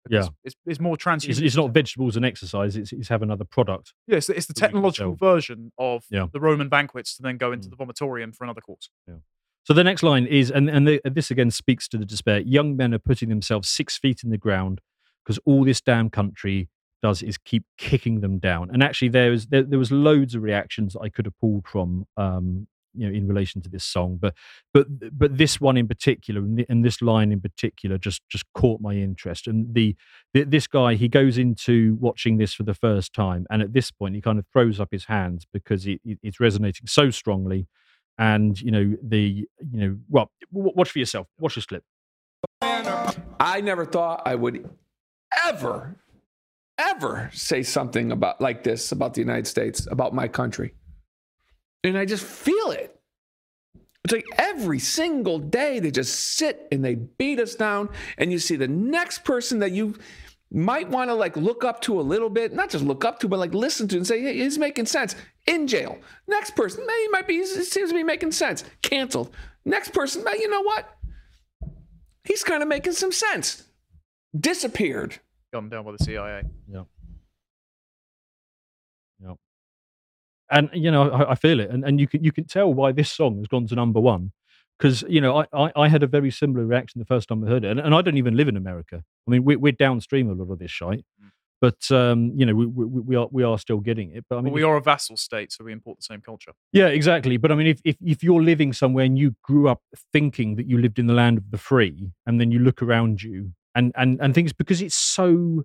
Yeah. 0.08 0.28
It's, 0.44 0.54
it's 0.64 0.78
more 0.78 0.96
transhuman. 0.96 1.30
it's, 1.30 1.40
it's 1.40 1.56
not 1.56 1.72
vegetables 1.72 2.14
and 2.16 2.24
exercise 2.24 2.76
it's, 2.76 2.92
it's 2.92 3.08
have 3.08 3.22
another 3.22 3.44
product 3.44 3.92
Yeah, 4.06 4.18
it's, 4.18 4.28
the- 4.28 4.36
it's 4.36 4.46
the 4.46 4.54
that 4.54 4.60
we 4.60 4.66
can 4.68 4.72
technological 4.74 5.14
version 5.16 5.72
of 5.78 6.04
Yeah. 6.10 6.26
the 6.32 6.38
Roman 6.40 6.68
banquets 6.68 7.16
to 7.16 7.22
then 7.22 7.38
go 7.38 7.50
into 7.52 7.68
Mm. 7.68 7.76
the 7.76 7.84
vomitorium 7.84 8.34
for 8.34 8.44
another 8.44 8.60
course. 8.60 8.88
Yeah. 9.08 9.16
So 9.64 9.74
the 9.74 9.82
next 9.82 10.04
line 10.04 10.26
is, 10.26 10.52
and, 10.52 10.70
and 10.70 10.86
the, 10.86 11.00
this 11.04 11.32
again 11.32 11.50
speaks 11.50 11.88
to 11.88 11.98
the 11.98 12.04
despair. 12.06 12.38
Young 12.38 12.76
men 12.76 12.94
are 12.94 13.00
putting 13.00 13.28
themselves 13.30 13.68
six 13.68 13.98
feet 13.98 14.22
in 14.22 14.30
the 14.30 14.38
ground 14.38 14.80
because 15.24 15.40
all 15.44 15.64
this 15.64 15.80
damn 15.80 16.08
country 16.08 16.68
does 17.02 17.20
is 17.20 17.36
keep 17.36 17.64
kicking 17.76 18.20
them 18.20 18.38
down. 18.38 18.70
And 18.72 18.80
actually, 18.84 19.08
there 19.08 19.32
was 19.32 19.48
there, 19.48 19.64
there 19.64 19.78
was 19.80 19.90
loads 19.90 20.36
of 20.36 20.42
reactions 20.42 20.92
that 20.92 21.00
I 21.00 21.08
could 21.08 21.24
have 21.26 21.36
pulled 21.40 21.66
from, 21.66 22.06
um, 22.16 22.68
you 22.96 23.08
know, 23.08 23.14
in 23.14 23.26
relation 23.26 23.60
to 23.62 23.68
this 23.68 23.84
song. 23.84 24.18
But 24.20 24.34
but 24.72 24.86
but 25.16 25.36
this 25.38 25.60
one 25.60 25.76
in 25.76 25.88
particular, 25.88 26.40
and, 26.40 26.58
the, 26.58 26.66
and 26.68 26.84
this 26.84 27.02
line 27.02 27.32
in 27.32 27.40
particular, 27.40 27.98
just 27.98 28.22
just 28.28 28.44
caught 28.54 28.80
my 28.80 28.94
interest. 28.94 29.46
And 29.46 29.74
the, 29.74 29.96
the 30.34 30.44
this 30.44 30.66
guy, 30.66 30.94
he 30.94 31.08
goes 31.08 31.38
into 31.38 31.96
watching 32.00 32.38
this 32.38 32.54
for 32.54 32.62
the 32.62 32.74
first 32.74 33.12
time, 33.12 33.46
and 33.50 33.62
at 33.62 33.72
this 33.72 33.90
point, 33.90 34.14
he 34.14 34.20
kind 34.20 34.38
of 34.38 34.46
throws 34.52 34.80
up 34.80 34.88
his 34.90 35.06
hands 35.06 35.46
because 35.52 35.86
it, 35.86 36.00
it, 36.04 36.18
it's 36.22 36.40
resonating 36.40 36.86
so 36.86 37.10
strongly 37.10 37.66
and 38.18 38.62
you 38.62 38.70
know 38.70 38.96
the 39.02 39.46
you 39.70 39.78
know 39.78 39.98
well 40.08 40.30
watch 40.50 40.90
for 40.90 40.98
yourself 40.98 41.26
watch 41.38 41.54
this 41.54 41.66
clip 41.66 41.84
I 43.40 43.60
never 43.60 43.84
thought 43.84 44.22
I 44.24 44.34
would 44.34 44.68
ever, 45.46 45.96
ever 46.78 47.30
say 47.32 47.62
something 47.62 48.12
about 48.12 48.40
like 48.40 48.64
this 48.64 48.92
about 48.92 49.14
the 49.14 49.20
United 49.20 49.46
States, 49.46 49.86
about 49.90 50.14
my 50.14 50.28
country. 50.28 50.74
And 51.86 51.98
I 51.98 52.04
just 52.04 52.24
feel 52.24 52.70
it. 52.70 52.92
It's 54.04 54.12
like 54.12 54.26
every 54.38 54.78
single 54.78 55.38
day 55.38 55.80
they 55.80 55.90
just 55.90 56.36
sit 56.36 56.68
and 56.70 56.84
they 56.84 56.94
beat 56.94 57.40
us 57.40 57.54
down, 57.54 57.88
and 58.18 58.30
you 58.30 58.38
see 58.38 58.56
the 58.56 58.68
next 58.68 59.24
person 59.24 59.58
that 59.60 59.72
you 59.72 59.96
might 60.50 60.88
want 60.88 61.10
to 61.10 61.14
like 61.14 61.36
look 61.36 61.64
up 61.64 61.80
to 61.82 62.00
a 62.00 62.02
little 62.02 62.30
bit, 62.30 62.52
not 62.54 62.70
just 62.70 62.84
look 62.84 63.04
up 63.04 63.18
to, 63.20 63.28
but 63.28 63.38
like 63.38 63.52
listen 63.52 63.88
to 63.88 63.96
and 63.96 64.06
say, 64.06 64.20
hey, 64.20 64.38
he's 64.38 64.58
making 64.58 64.86
sense. 64.86 65.16
In 65.46 65.66
jail. 65.66 65.98
Next 66.28 66.56
person, 66.56 66.86
man, 66.86 66.96
he 66.96 67.08
might 67.08 67.26
be, 67.26 67.34
he 67.34 67.46
seems 67.46 67.90
to 67.90 67.94
be 67.94 68.02
making 68.02 68.32
sense. 68.32 68.64
Canceled. 68.82 69.34
Next 69.64 69.92
person, 69.92 70.22
man, 70.24 70.40
you 70.40 70.48
know 70.48 70.62
what? 70.62 70.88
He's 72.24 72.44
kind 72.44 72.62
of 72.62 72.68
making 72.68 72.92
some 72.92 73.12
sense. 73.12 73.64
Disappeared. 74.38 75.18
Gunned 75.52 75.70
down 75.70 75.84
by 75.84 75.92
the 75.92 76.04
CIA. 76.04 76.42
And 80.50 80.68
you 80.72 80.90
know 80.90 81.10
I, 81.10 81.32
I 81.32 81.34
feel 81.34 81.60
it 81.60 81.70
and, 81.70 81.84
and 81.84 82.00
you 82.00 82.06
can 82.06 82.22
you 82.22 82.32
can 82.32 82.44
tell 82.44 82.72
why 82.72 82.92
this 82.92 83.10
song 83.10 83.38
has 83.38 83.46
gone 83.46 83.66
to 83.68 83.74
number 83.74 84.00
one 84.00 84.32
because 84.78 85.02
you 85.08 85.20
know 85.20 85.38
I, 85.38 85.46
I, 85.52 85.72
I 85.76 85.88
had 85.88 86.02
a 86.02 86.06
very 86.06 86.30
similar 86.30 86.64
reaction 86.64 86.98
the 86.98 87.04
first 87.06 87.28
time 87.28 87.44
I 87.44 87.48
heard 87.48 87.64
it 87.64 87.70
and, 87.70 87.80
and 87.80 87.94
I 87.94 88.02
don't 88.02 88.16
even 88.16 88.36
live 88.36 88.48
in 88.48 88.56
America 88.56 89.02
I 89.26 89.30
mean 89.30 89.44
we, 89.44 89.56
we're 89.56 89.72
downstream 89.72 90.30
a 90.30 90.34
lot 90.34 90.52
of 90.52 90.58
this 90.58 90.70
shite 90.70 91.04
Mm. 91.22 91.30
but 91.60 91.90
um 91.90 92.32
you 92.36 92.44
know 92.44 92.54
we, 92.54 92.66
we, 92.66 93.00
we 93.00 93.16
are 93.16 93.28
we 93.30 93.42
are 93.42 93.58
still 93.58 93.80
getting 93.80 94.10
it 94.12 94.24
but 94.28 94.36
I 94.36 94.40
mean 94.42 94.52
But 94.52 94.56
we 94.56 94.62
are 94.62 94.76
a 94.76 94.82
vassal 94.82 95.16
state, 95.16 95.50
so 95.52 95.64
we 95.64 95.72
import 95.72 95.96
the 95.98 96.04
same 96.04 96.20
culture. 96.20 96.52
Yeah, 96.72 96.88
exactly. 96.88 97.38
But 97.38 97.50
I 97.52 97.54
mean, 97.54 97.68
if, 97.68 97.80
if 97.84 97.96
if 98.04 98.22
you're 98.22 98.42
living 98.42 98.74
somewhere 98.74 99.06
and 99.06 99.18
you 99.18 99.34
grew 99.42 99.68
up 99.68 99.80
thinking 100.12 100.56
that 100.56 100.66
you 100.66 100.76
lived 100.78 100.98
in 100.98 101.06
the 101.06 101.14
land 101.14 101.38
of 101.38 101.50
the 101.50 101.58
free, 101.58 102.10
and 102.26 102.38
then 102.40 102.50
you 102.50 102.58
look 102.58 102.82
around 102.82 103.22
you 103.22 103.52
and 103.74 103.92
and 103.96 104.20
and 104.20 104.34
things 104.34 104.52
because 104.52 104.82
it's 104.82 104.94
so 104.94 105.64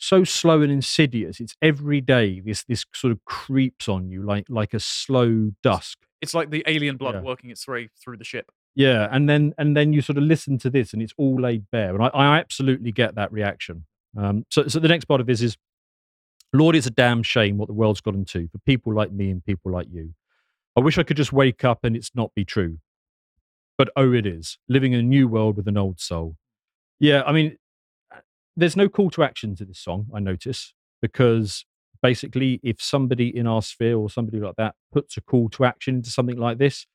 so 0.00 0.24
slow 0.24 0.62
and 0.62 0.72
insidious. 0.72 1.40
It's 1.40 1.54
every 1.62 2.00
day. 2.00 2.40
This 2.40 2.64
this 2.64 2.84
sort 2.94 3.12
of 3.12 3.24
creeps 3.24 3.88
on 3.88 4.10
you 4.10 4.22
like 4.22 4.46
like 4.48 4.74
a 4.74 4.80
slow 4.80 5.52
dusk. 5.62 5.98
It's 6.20 6.34
like 6.34 6.50
the 6.50 6.62
alien 6.66 6.96
blood 6.96 7.14
Yeah. 7.16 7.20
working 7.22 7.50
its 7.50 7.66
way 7.68 7.88
through 8.02 8.16
the 8.16 8.24
ship. 8.24 8.50
Yeah, 8.74 9.08
and 9.10 9.28
then 9.28 9.52
and 9.58 9.76
then 9.76 9.92
you 9.92 10.00
sort 10.02 10.16
of 10.18 10.24
listen 10.24 10.58
to 10.58 10.70
this, 10.70 10.92
and 10.92 11.02
it's 11.02 11.12
all 11.16 11.40
laid 11.40 11.70
bare, 11.70 11.94
and 11.94 12.02
I, 12.04 12.08
I 12.08 12.38
absolutely 12.38 12.92
get 12.92 13.14
that 13.16 13.30
reaction. 13.32 13.84
Um, 14.16 14.46
so 14.50 14.66
so 14.68 14.78
the 14.80 14.88
next 14.88 15.04
part 15.06 15.20
of 15.20 15.26
this 15.26 15.42
is, 15.42 15.56
Lord, 16.52 16.76
it's 16.76 16.86
a 16.86 16.90
damn 16.90 17.22
shame 17.22 17.58
what 17.58 17.66
the 17.68 17.74
world's 17.74 18.00
gotten 18.00 18.24
to 18.26 18.48
for 18.48 18.58
people 18.58 18.94
like 18.94 19.12
me 19.12 19.30
and 19.30 19.44
people 19.44 19.70
like 19.72 19.88
you. 19.92 20.14
I 20.76 20.80
wish 20.80 20.98
I 20.98 21.02
could 21.02 21.16
just 21.16 21.32
wake 21.32 21.64
up 21.64 21.84
and 21.84 21.96
it's 21.96 22.12
not 22.14 22.32
be 22.34 22.44
true, 22.44 22.78
but 23.76 23.90
oh, 23.96 24.12
it 24.12 24.24
is 24.26 24.58
living 24.68 24.92
in 24.92 25.00
a 25.00 25.02
new 25.02 25.26
world 25.28 25.56
with 25.56 25.66
an 25.68 25.76
old 25.76 26.00
soul. 26.00 26.36
Yeah, 27.00 27.22
I 27.26 27.32
mean, 27.32 27.56
there's 28.60 28.76
no 28.76 28.88
call 28.88 29.10
to 29.10 29.22
action 29.22 29.56
to 29.56 29.64
this 29.64 29.78
song. 29.78 30.06
I 30.14 30.20
notice. 30.20 30.72
because 31.02 31.64
basically, 32.02 32.60
if 32.62 32.80
somebody 32.80 33.34
in 33.34 33.46
our 33.46 33.62
sphere 33.62 33.96
or 33.96 34.10
somebody 34.10 34.40
like 34.40 34.56
that 34.56 34.74
puts 34.92 35.16
a 35.16 35.20
call 35.20 35.48
to 35.50 35.64
action 35.64 35.96
into 35.96 36.10
something 36.10 36.36
like 36.36 36.58
this, 36.58 36.86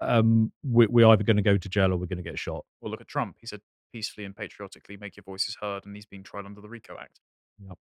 um, 0.00 0.52
we, 0.68 0.86
we're 0.86 1.06
either 1.08 1.24
going 1.24 1.36
to 1.36 1.42
go 1.42 1.56
to 1.56 1.68
jail 1.68 1.92
or 1.92 1.96
we're 1.96 2.06
going 2.06 2.22
to 2.22 2.28
get 2.28 2.38
shot. 2.38 2.64
Well, 2.80 2.90
look 2.90 3.00
at 3.00 3.08
Trump. 3.08 3.36
He 3.40 3.46
said 3.46 3.60
peacefully 3.92 4.24
and 4.24 4.36
patriotically 4.36 4.96
make 4.96 5.16
your 5.16 5.24
voices 5.24 5.56
heard, 5.60 5.84
and 5.86 5.94
he's 5.94 6.06
being 6.06 6.22
tried 6.22 6.46
under 6.46 6.60
the 6.60 6.68
RICO 6.68 6.96
Act. 6.98 7.20
Yeah. 7.58 7.74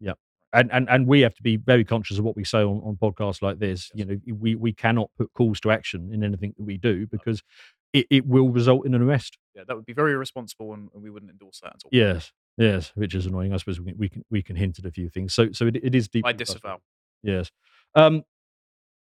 Yeah. 0.00 0.14
And 0.54 0.70
and 0.70 0.88
and 0.90 1.06
we 1.06 1.20
have 1.20 1.34
to 1.36 1.42
be 1.42 1.56
very 1.56 1.84
conscious 1.84 2.18
of 2.18 2.24
what 2.24 2.36
we 2.36 2.44
say 2.44 2.58
on, 2.58 2.82
on 2.84 2.98
podcasts 3.00 3.40
like 3.40 3.58
this. 3.58 3.90
You 3.94 4.04
know, 4.04 4.16
we 4.26 4.54
we 4.54 4.72
cannot 4.72 5.10
put 5.16 5.32
calls 5.32 5.60
to 5.60 5.70
action 5.70 6.10
in 6.12 6.22
anything 6.22 6.54
that 6.58 6.64
we 6.64 6.76
do 6.76 7.06
because 7.06 7.42
it, 7.92 8.06
it 8.10 8.26
will 8.26 8.48
result 8.50 8.86
in 8.86 8.94
an 8.94 9.02
arrest. 9.02 9.38
Yeah, 9.54 9.62
that 9.66 9.76
would 9.76 9.86
be 9.86 9.92
very 9.92 10.12
irresponsible, 10.12 10.72
and, 10.72 10.88
and 10.94 11.02
we 11.02 11.10
wouldn't 11.10 11.30
endorse 11.30 11.60
that 11.60 11.74
at 11.74 11.80
all. 11.84 11.90
Yes, 11.92 12.32
yes, 12.56 12.92
which 12.94 13.14
is 13.14 13.26
annoying. 13.26 13.52
I 13.52 13.56
suppose 13.58 13.80
we, 13.80 13.86
can- 13.92 13.98
we 13.98 14.08
can 14.08 14.24
we 14.30 14.42
can 14.42 14.56
hint 14.56 14.78
at 14.78 14.86
a 14.86 14.90
few 14.90 15.08
things. 15.08 15.34
So 15.34 15.52
so 15.52 15.66
it, 15.66 15.76
it 15.76 15.94
is 15.94 16.08
deep. 16.08 16.24
I 16.26 16.32
disavow. 16.32 16.78
Yes. 17.22 17.50
Um, 17.94 18.22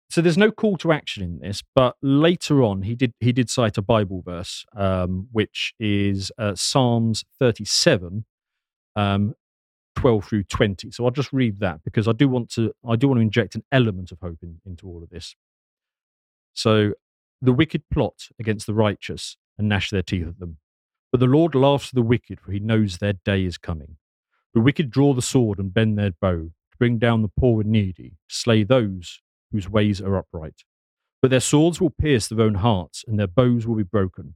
so 0.09 0.21
there's 0.21 0.37
no 0.37 0.51
call 0.51 0.77
to 0.77 0.91
action 0.91 1.23
in 1.23 1.39
this, 1.39 1.63
but 1.73 1.95
later 2.01 2.61
on 2.61 2.83
he 2.83 2.93
did 2.95 3.13
he 3.19 3.31
did 3.31 3.49
cite 3.49 3.77
a 3.77 3.81
Bible 3.81 4.21
verse, 4.23 4.65
um, 4.75 5.27
which 5.31 5.73
is 5.79 6.31
uh, 6.37 6.53
Psalms 6.55 7.23
37, 7.39 8.25
um, 8.95 9.33
12 9.95 10.25
through 10.25 10.43
20. 10.43 10.91
So 10.91 11.05
I'll 11.05 11.11
just 11.11 11.33
read 11.33 11.59
that 11.61 11.83
because 11.83 12.07
I 12.07 12.11
do 12.11 12.27
want 12.27 12.49
to 12.53 12.73
I 12.87 12.95
do 12.95 13.07
want 13.07 13.19
to 13.19 13.21
inject 13.23 13.55
an 13.55 13.63
element 13.71 14.11
of 14.11 14.19
hope 14.19 14.39
in, 14.43 14.59
into 14.65 14.87
all 14.87 15.01
of 15.01 15.09
this. 15.09 15.35
So 16.53 16.93
the 17.43 17.53
wicked 17.53 17.83
plot 17.91 18.27
against 18.39 18.67
the 18.67 18.73
righteous 18.73 19.37
and 19.57 19.67
gnash 19.67 19.89
their 19.89 20.01
teeth 20.01 20.27
at 20.27 20.39
them, 20.39 20.57
but 21.11 21.19
the 21.19 21.27
Lord 21.27 21.55
laughs 21.55 21.89
at 21.89 21.95
the 21.95 22.01
wicked, 22.01 22.39
for 22.39 22.51
he 22.51 22.59
knows 22.59 22.97
their 22.97 23.13
day 23.13 23.43
is 23.43 23.57
coming. 23.57 23.97
The 24.53 24.61
wicked 24.61 24.89
draw 24.89 25.13
the 25.13 25.21
sword 25.21 25.59
and 25.59 25.73
bend 25.73 25.97
their 25.97 26.11
bow 26.11 26.51
to 26.71 26.77
bring 26.79 26.97
down 26.97 27.21
the 27.21 27.31
poor 27.39 27.61
and 27.61 27.71
needy, 27.71 28.17
to 28.29 28.35
slay 28.35 28.63
those 28.63 29.21
whose 29.51 29.69
ways 29.69 30.01
are 30.01 30.17
upright. 30.17 30.63
But 31.21 31.31
their 31.31 31.39
swords 31.39 31.79
will 31.79 31.89
pierce 31.89 32.27
their 32.27 32.41
own 32.41 32.55
hearts, 32.55 33.03
and 33.07 33.19
their 33.19 33.27
bows 33.27 33.67
will 33.67 33.75
be 33.75 33.83
broken. 33.83 34.35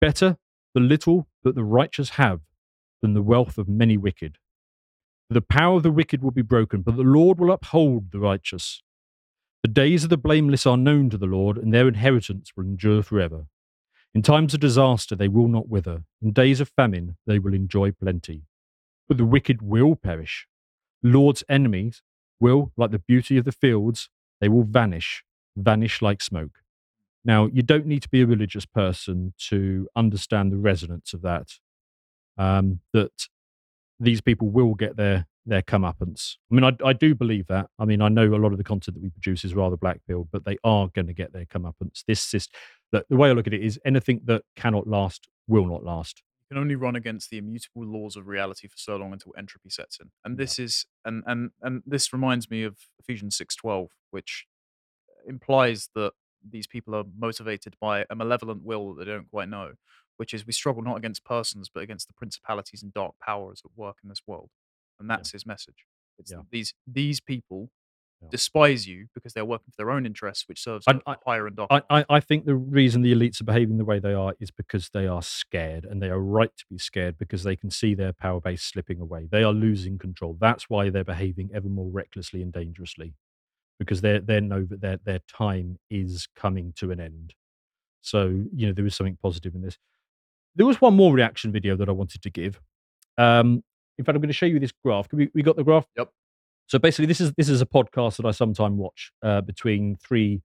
Better 0.00 0.38
the 0.74 0.80
little 0.80 1.28
that 1.42 1.54
the 1.54 1.64
righteous 1.64 2.10
have 2.10 2.40
than 3.00 3.14
the 3.14 3.22
wealth 3.22 3.56
of 3.56 3.68
many 3.68 3.96
wicked. 3.96 4.38
The 5.30 5.40
power 5.40 5.76
of 5.76 5.82
the 5.82 5.90
wicked 5.90 6.22
will 6.22 6.30
be 6.30 6.42
broken, 6.42 6.82
but 6.82 6.96
the 6.96 7.02
Lord 7.02 7.38
will 7.38 7.50
uphold 7.50 8.12
the 8.12 8.20
righteous. 8.20 8.82
The 9.62 9.68
days 9.68 10.04
of 10.04 10.10
the 10.10 10.16
blameless 10.16 10.66
are 10.66 10.76
known 10.76 11.10
to 11.10 11.18
the 11.18 11.26
Lord, 11.26 11.58
and 11.58 11.72
their 11.72 11.88
inheritance 11.88 12.52
will 12.56 12.64
endure 12.64 13.02
forever. 13.02 13.46
In 14.14 14.22
times 14.22 14.54
of 14.54 14.60
disaster 14.60 15.14
they 15.14 15.28
will 15.28 15.48
not 15.48 15.68
wither, 15.68 16.04
in 16.22 16.32
days 16.32 16.60
of 16.60 16.70
famine 16.70 17.16
they 17.26 17.38
will 17.38 17.52
enjoy 17.52 17.92
plenty. 17.92 18.44
But 19.08 19.18
the 19.18 19.24
wicked 19.24 19.60
will 19.62 19.94
perish. 19.94 20.46
The 21.02 21.10
Lord's 21.10 21.44
enemies 21.48 22.02
will, 22.40 22.72
like 22.76 22.90
the 22.90 22.98
beauty 22.98 23.38
of 23.38 23.44
the 23.44 23.52
fields, 23.52 24.08
they 24.40 24.48
will 24.48 24.64
vanish, 24.64 25.24
vanish 25.56 26.00
like 26.00 26.22
smoke. 26.22 26.60
Now, 27.24 27.46
you 27.46 27.62
don't 27.62 27.86
need 27.86 28.02
to 28.02 28.08
be 28.08 28.22
a 28.22 28.26
religious 28.26 28.66
person 28.66 29.34
to 29.48 29.88
understand 29.96 30.52
the 30.52 30.58
resonance 30.58 31.12
of 31.12 31.22
that. 31.22 31.54
Um, 32.38 32.80
that 32.92 33.28
these 33.98 34.20
people 34.20 34.48
will 34.48 34.74
get 34.74 34.96
their 34.96 35.26
their 35.46 35.62
comeuppance. 35.62 36.34
I 36.50 36.54
mean, 36.54 36.64
I, 36.64 36.72
I 36.84 36.92
do 36.92 37.14
believe 37.14 37.46
that. 37.46 37.70
I 37.78 37.84
mean, 37.84 38.02
I 38.02 38.08
know 38.08 38.26
a 38.34 38.36
lot 38.36 38.52
of 38.52 38.58
the 38.58 38.64
content 38.64 38.96
that 38.96 39.02
we 39.02 39.10
produce 39.10 39.44
is 39.44 39.54
rather 39.54 39.76
black-pilled, 39.76 40.28
but 40.32 40.44
they 40.44 40.58
are 40.64 40.88
going 40.88 41.06
to 41.06 41.14
get 41.14 41.32
their 41.32 41.44
comeuppance. 41.44 42.02
This 42.06 42.34
is 42.34 42.48
the, 42.92 43.04
the 43.08 43.16
way 43.16 43.30
I 43.30 43.32
look 43.32 43.46
at 43.46 43.54
it 43.54 43.62
is 43.62 43.78
anything 43.84 44.20
that 44.24 44.42
cannot 44.56 44.86
last 44.86 45.28
will 45.46 45.66
not 45.66 45.84
last. 45.84 46.22
You 46.48 46.54
can 46.54 46.62
only 46.62 46.76
run 46.76 46.96
against 46.96 47.30
the 47.30 47.38
immutable 47.38 47.84
laws 47.84 48.16
of 48.16 48.28
reality 48.28 48.68
for 48.68 48.76
so 48.76 48.96
long 48.96 49.12
until 49.12 49.34
entropy 49.36 49.70
sets 49.70 49.98
in. 50.00 50.10
And 50.24 50.38
this 50.38 50.58
is 50.58 50.86
and 51.04 51.24
and 51.26 51.50
and 51.60 51.82
this 51.84 52.12
reminds 52.12 52.50
me 52.50 52.62
of 52.62 52.76
Ephesians 53.00 53.36
six 53.36 53.56
twelve, 53.56 53.90
which 54.10 54.46
implies 55.26 55.88
that 55.96 56.12
these 56.48 56.68
people 56.68 56.94
are 56.94 57.04
motivated 57.18 57.74
by 57.80 58.04
a 58.08 58.14
malevolent 58.14 58.62
will 58.62 58.94
that 58.94 59.06
they 59.06 59.10
don't 59.10 59.28
quite 59.28 59.48
know, 59.48 59.72
which 60.18 60.32
is 60.32 60.46
we 60.46 60.52
struggle 60.52 60.82
not 60.82 60.96
against 60.96 61.24
persons 61.24 61.68
but 61.68 61.82
against 61.82 62.06
the 62.06 62.14
principalities 62.14 62.80
and 62.80 62.94
dark 62.94 63.14
powers 63.20 63.62
at 63.64 63.72
work 63.76 63.96
in 64.04 64.08
this 64.08 64.22
world. 64.24 64.50
And 64.98 65.08
that's 65.10 65.32
his 65.32 65.46
message. 65.46 65.84
It's 66.18 66.32
Yeah. 66.32 66.42
these 66.50 66.72
these 66.86 67.20
people 67.20 67.70
Yeah. 68.22 68.28
despise 68.30 68.88
you 68.88 69.08
because 69.14 69.34
they're 69.34 69.44
working 69.44 69.70
for 69.70 69.76
their 69.76 69.90
own 69.90 70.06
interests, 70.06 70.48
which 70.48 70.62
serves 70.62 70.86
I- 70.88 71.16
higher 71.26 71.46
and 71.46 71.54
darker. 71.54 71.82
I, 71.90 72.00
I, 72.00 72.04
I 72.08 72.20
think 72.20 72.46
the 72.46 72.54
reason 72.54 73.02
the 73.02 73.12
elites 73.14 73.42
are 73.42 73.44
behaving 73.44 73.76
the 73.76 73.84
way 73.84 73.98
they 73.98 74.14
are 74.14 74.34
is 74.40 74.50
because 74.50 74.88
they 74.94 75.06
are 75.06 75.20
scared, 75.20 75.84
and 75.84 76.02
they 76.02 76.08
are 76.08 76.18
right 76.18 76.50
to 76.56 76.64
be 76.70 76.78
scared 76.78 77.18
because 77.18 77.42
they 77.42 77.56
can 77.56 77.70
see 77.70 77.94
their 77.94 78.14
power 78.14 78.40
base 78.40 78.62
slipping 78.62 79.00
away. 79.00 79.28
They 79.30 79.42
are 79.44 79.52
losing 79.52 79.98
control. 79.98 80.38
That's 80.40 80.70
why 80.70 80.88
they're 80.88 81.04
behaving 81.04 81.50
ever 81.52 81.68
more 81.68 81.90
recklessly 81.90 82.40
and 82.40 82.50
dangerously, 82.52 83.12
because 83.78 84.00
they 84.00 84.18
they 84.18 84.40
know 84.40 84.64
that 84.64 84.80
their 84.80 84.96
their 84.96 85.20
time 85.28 85.78
is 85.90 86.26
coming 86.34 86.72
to 86.76 86.90
an 86.92 87.00
end. 87.00 87.34
So 88.00 88.46
you 88.54 88.66
know 88.66 88.72
there 88.72 88.86
is 88.86 88.96
something 88.96 89.18
positive 89.22 89.54
in 89.54 89.60
this. 89.60 89.76
There 90.54 90.64
was 90.66 90.80
one 90.80 90.94
more 90.94 91.12
reaction 91.12 91.52
video 91.52 91.76
that 91.76 91.88
I 91.90 91.92
wanted 91.92 92.22
to 92.22 92.30
give. 92.30 92.62
Um, 93.18 93.62
in 93.98 94.04
fact, 94.04 94.14
I'm 94.14 94.22
going 94.22 94.28
to 94.28 94.34
show 94.34 94.46
you 94.46 94.58
this 94.58 94.72
graph. 94.84 95.08
Can 95.08 95.18
we, 95.18 95.30
we 95.34 95.42
got 95.42 95.56
the 95.56 95.64
graph? 95.64 95.86
Yep. 95.96 96.10
So 96.66 96.78
basically, 96.78 97.06
this 97.06 97.20
is 97.20 97.32
this 97.34 97.48
is 97.48 97.60
a 97.60 97.66
podcast 97.66 98.16
that 98.16 98.26
I 98.26 98.32
sometimes 98.32 98.76
watch 98.76 99.12
uh, 99.22 99.40
between 99.40 99.96
three 99.96 100.42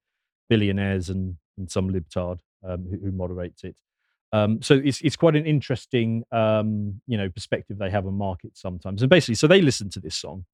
billionaires 0.49 1.09
and, 1.09 1.37
and 1.57 1.69
some 1.69 1.89
libtard 1.89 2.39
um, 2.67 2.85
who, 2.89 2.97
who 3.05 3.11
moderates 3.11 3.63
it. 3.63 3.75
Um, 4.33 4.61
so 4.61 4.75
it's 4.83 5.01
it's 5.01 5.15
quite 5.15 5.35
an 5.35 5.45
interesting 5.45 6.23
um, 6.31 7.01
you 7.07 7.17
know 7.17 7.29
perspective 7.29 7.77
they 7.77 7.89
have 7.89 8.05
on 8.05 8.13
markets 8.13 8.61
sometimes. 8.61 9.01
And 9.01 9.09
basically, 9.09 9.35
so 9.35 9.47
they 9.47 9.61
listen 9.61 9.89
to 9.89 9.99
this 9.99 10.15
song, 10.15 10.45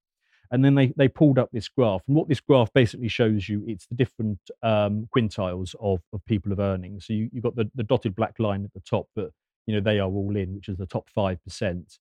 and 0.52 0.64
then 0.64 0.76
they 0.76 0.93
they 0.95 1.10
pulled 1.10 1.38
up 1.38 1.50
this 1.52 1.68
graph. 1.68 2.02
And 2.08 2.16
what 2.16 2.30
this 2.30 2.39
graph 2.39 2.72
basically 2.74 3.10
shows 3.10 3.50
you, 3.50 3.64
it's 3.68 3.86
the 3.88 3.95
different 3.95 4.39
um, 4.64 5.08
quintiles 5.16 5.76
of 5.82 6.02
of 6.14 6.26
people 6.26 6.54
of 6.54 6.60
earnings. 6.60 7.06
So 7.06 7.14
you 7.14 7.30
you've 7.34 7.43
got 7.43 7.56
the 7.56 7.70
the 7.76 7.84
dotted 7.84 8.16
black 8.16 8.39
line 8.39 8.64
at 8.64 8.74
the 8.74 8.80
top, 8.80 9.08
but 9.16 9.32
you 9.68 9.76
know 9.76 9.82
they 9.82 10.00
are 10.00 10.10
all 10.10 10.36
in, 10.36 10.56
which 10.56 10.70
is 10.70 10.78
the 10.78 10.88
top 10.88 11.10
five 11.10 11.43
percent 11.43 12.00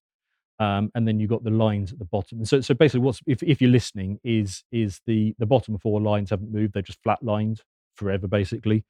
um, 0.59 0.91
and 0.95 1.07
then 1.07 1.19
you've 1.19 1.29
got 1.29 1.43
the 1.43 1.51
lines 1.51 1.91
at 1.91 1.99
the 1.99 2.05
bottom. 2.05 2.43
So, 2.45 2.61
so 2.61 2.73
basically, 2.73 3.01
what's 3.01 3.21
if, 3.27 3.43
if 3.43 3.61
you're 3.61 3.71
listening 3.71 4.19
is 4.23 4.63
is 4.71 5.01
the 5.05 5.35
the 5.37 5.45
bottom 5.45 5.77
four 5.77 6.01
lines 6.01 6.31
haven't 6.31 6.51
moved; 6.51 6.73
they're 6.73 6.81
just 6.81 7.01
flat 7.03 7.21
lined 7.21 7.61
forever, 7.95 8.27
basically. 8.27 8.83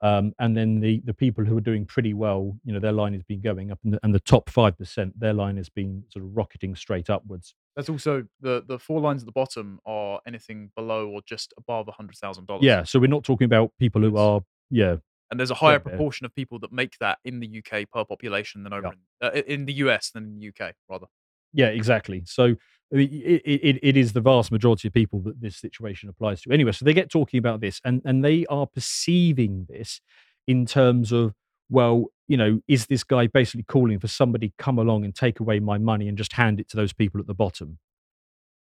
Um, 0.00 0.32
and 0.38 0.56
then 0.56 0.78
the 0.78 1.02
the 1.04 1.14
people 1.14 1.44
who 1.44 1.56
are 1.56 1.62
doing 1.62 1.84
pretty 1.84 2.14
well, 2.14 2.56
you 2.64 2.72
know, 2.72 2.78
their 2.78 2.92
line 2.92 3.14
has 3.14 3.24
been 3.24 3.40
going 3.40 3.72
up, 3.72 3.80
and 3.82 3.94
the, 3.94 4.00
and 4.04 4.14
the 4.14 4.20
top 4.20 4.48
five 4.48 4.78
percent, 4.78 5.18
their 5.18 5.32
line 5.32 5.56
has 5.56 5.68
been 5.68 6.04
sort 6.08 6.24
of 6.24 6.36
rocketing 6.36 6.76
straight 6.76 7.10
upwards. 7.10 7.54
That's 7.74 7.88
also 7.88 8.24
the 8.40 8.62
the 8.66 8.78
four 8.78 9.00
lines 9.00 9.22
at 9.22 9.26
the 9.26 9.32
bottom 9.32 9.80
are 9.86 10.20
anything 10.24 10.70
below 10.76 11.08
or 11.08 11.20
just 11.26 11.52
above 11.58 11.88
a 11.88 11.92
hundred 11.92 12.16
thousand 12.16 12.46
dollars. 12.46 12.62
Yeah, 12.62 12.84
so 12.84 13.00
we're 13.00 13.08
not 13.08 13.24
talking 13.24 13.46
about 13.46 13.72
people 13.80 14.00
who 14.02 14.16
are 14.16 14.40
yeah 14.70 14.96
and 15.30 15.38
there's 15.38 15.50
a 15.50 15.54
higher 15.54 15.78
proportion 15.78 16.24
of 16.26 16.34
people 16.34 16.58
that 16.60 16.72
make 16.72 16.96
that 17.00 17.18
in 17.24 17.40
the 17.40 17.58
UK 17.58 17.88
per 17.90 18.04
population 18.04 18.62
than 18.62 18.72
over 18.72 18.92
Yeah. 19.22 19.30
in, 19.32 19.38
uh, 19.38 19.42
in 19.46 19.64
the 19.66 19.74
US 19.74 20.10
than 20.10 20.24
in 20.24 20.38
the 20.38 20.48
UK 20.48 20.74
rather. 20.88 21.06
Yeah, 21.52 21.66
exactly. 21.68 22.22
So 22.26 22.56
I 22.92 22.96
mean, 22.96 23.10
it, 23.12 23.42
it, 23.44 23.78
it 23.82 23.96
is 23.96 24.14
the 24.14 24.20
vast 24.20 24.50
majority 24.50 24.88
of 24.88 24.94
people 24.94 25.20
that 25.20 25.40
this 25.40 25.56
situation 25.56 26.08
applies 26.08 26.40
to. 26.42 26.52
Anyway, 26.52 26.72
so 26.72 26.84
they 26.84 26.94
get 26.94 27.10
talking 27.10 27.38
about 27.38 27.60
this 27.60 27.80
and, 27.84 28.00
and 28.04 28.24
they 28.24 28.46
are 28.46 28.66
perceiving 28.66 29.66
this 29.68 30.00
in 30.46 30.64
terms 30.64 31.12
of, 31.12 31.34
well, 31.68 32.06
you 32.28 32.36
know, 32.38 32.60
is 32.66 32.86
this 32.86 33.04
guy 33.04 33.26
basically 33.26 33.64
calling 33.64 33.98
for 33.98 34.08
somebody 34.08 34.54
come 34.58 34.78
along 34.78 35.04
and 35.04 35.14
take 35.14 35.38
away 35.38 35.60
my 35.60 35.76
money 35.76 36.08
and 36.08 36.16
just 36.16 36.32
hand 36.32 36.60
it 36.60 36.68
to 36.70 36.76
those 36.76 36.94
people 36.94 37.20
at 37.20 37.26
the 37.26 37.34
bottom? 37.34 37.78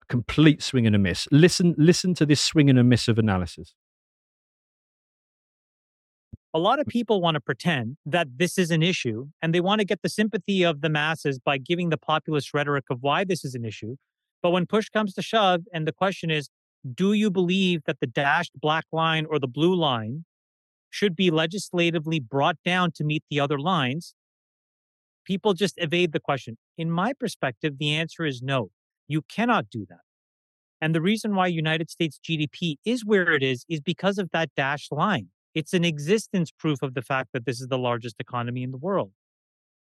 A 0.03 0.07
complete 0.07 0.61
swing 0.61 0.86
and 0.86 0.96
a 0.96 0.98
miss. 0.98 1.28
Listen, 1.30 1.74
listen 1.78 2.14
to 2.14 2.26
this 2.26 2.40
swing 2.40 2.68
and 2.68 2.78
a 2.80 2.84
miss 2.84 3.07
of 3.07 3.16
analysis. 3.18 3.74
A 6.53 6.59
lot 6.59 6.80
of 6.80 6.86
people 6.86 7.20
want 7.20 7.36
to 7.36 7.40
pretend 7.40 7.96
that 8.05 8.26
this 8.36 8.59
is 8.59 8.70
an 8.70 8.82
issue 8.82 9.28
and 9.40 9.55
they 9.55 9.61
want 9.61 9.80
to 9.80 9.84
get 9.84 10.03
the 10.03 10.09
sympathy 10.09 10.64
of 10.64 10.80
the 10.80 10.88
masses 10.88 11.38
by 11.38 11.59
giving 11.59 11.90
the 11.90 11.96
populist 11.96 12.53
rhetoric 12.53 12.84
of 12.90 13.03
why 13.03 13.24
this 13.24 13.44
is 13.44 13.55
an 13.55 13.64
issue. 13.64 13.96
But 14.42 14.51
when 14.51 14.66
push 14.66 14.88
comes 14.88 15.14
to 15.14 15.22
shove, 15.22 15.62
and 15.72 15.86
the 15.86 15.92
question 15.92 16.30
is, 16.30 16.48
do 16.94 17.12
you 17.12 17.30
believe 17.30 17.82
that 17.86 18.01
the 18.01 18.07
dashed 18.07 18.53
black 18.61 18.84
line 18.90 19.26
or 19.26 19.38
the 19.38 19.46
blue 19.46 19.74
line 19.74 20.24
should 20.88 21.14
be 21.14 21.30
legislatively 21.30 22.18
brought 22.18 22.57
down 22.64 22.90
to 22.92 23.05
meet 23.05 23.22
the 23.30 23.38
other 23.38 23.59
lines? 23.59 24.14
People 25.24 25.55
just 25.55 25.74
evade 25.76 26.12
the 26.12 26.20
question. 26.20 26.57
In 26.76 26.90
my 26.90 27.12
perspective, 27.12 27.78
the 27.78 27.94
answer 27.94 28.24
is 28.24 28.42
no. 28.42 28.70
You 29.07 29.22
cannot 29.22 29.70
do 29.70 29.86
that. 29.88 30.01
And 30.80 30.94
the 30.94 31.03
reason 31.03 31.36
why 31.36 31.46
United 31.48 31.90
States 31.90 32.18
GDP 32.26 32.76
is 32.84 33.05
where 33.05 33.30
it 33.32 33.42
is 33.42 33.64
is 33.68 33.80
because 33.80 34.18
of 34.18 34.30
that 34.32 34.51
dashed 34.57 34.90
line. 34.90 35.28
It's 35.55 35.72
an 35.72 35.84
existence 35.84 36.51
proof 36.51 36.82
of 36.82 36.94
the 36.94 37.03
fact 37.03 37.30
that 37.32 37.44
this 37.44 37.61
is 37.61 37.68
the 37.68 37.78
largest 37.78 38.16
economy 38.18 38.62
in 38.62 38.70
the 38.70 38.78
world. 38.78 39.12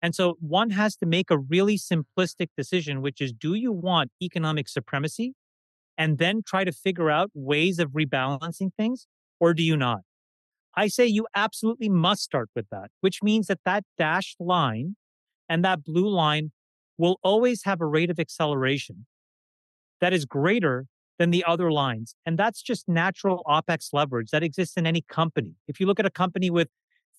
And 0.02 0.14
so 0.14 0.36
one 0.40 0.70
has 0.70 0.96
to 0.96 1.06
make 1.06 1.30
a 1.30 1.38
really 1.38 1.78
simplistic 1.78 2.48
decision, 2.56 3.02
which 3.02 3.20
is 3.20 3.32
do 3.32 3.54
you 3.54 3.70
want 3.70 4.10
economic 4.20 4.68
supremacy 4.68 5.34
and 5.96 6.18
then 6.18 6.42
try 6.44 6.64
to 6.64 6.72
figure 6.72 7.10
out 7.10 7.30
ways 7.34 7.78
of 7.78 7.90
rebalancing 7.90 8.70
things, 8.76 9.06
or 9.38 9.54
do 9.54 9.62
you 9.62 9.76
not? 9.76 10.00
I 10.74 10.88
say 10.88 11.06
you 11.06 11.26
absolutely 11.36 11.88
must 11.88 12.22
start 12.22 12.48
with 12.56 12.66
that, 12.70 12.90
which 13.00 13.22
means 13.22 13.46
that 13.46 13.60
that 13.64 13.84
dashed 13.96 14.40
line 14.40 14.96
and 15.48 15.64
that 15.64 15.84
blue 15.84 16.08
line 16.08 16.50
will 16.98 17.18
always 17.22 17.64
have 17.64 17.80
a 17.80 17.86
rate 17.86 18.10
of 18.10 18.18
acceleration 18.18 19.06
that 20.00 20.12
is 20.12 20.24
greater 20.24 20.86
than 21.18 21.30
the 21.30 21.44
other 21.44 21.70
lines. 21.70 22.14
And 22.26 22.38
that's 22.38 22.62
just 22.62 22.88
natural 22.88 23.42
OPEX 23.46 23.88
leverage 23.92 24.30
that 24.30 24.42
exists 24.42 24.76
in 24.76 24.86
any 24.86 25.02
company. 25.02 25.54
If 25.68 25.80
you 25.80 25.86
look 25.86 26.00
at 26.00 26.06
a 26.06 26.10
company 26.10 26.50
with 26.50 26.68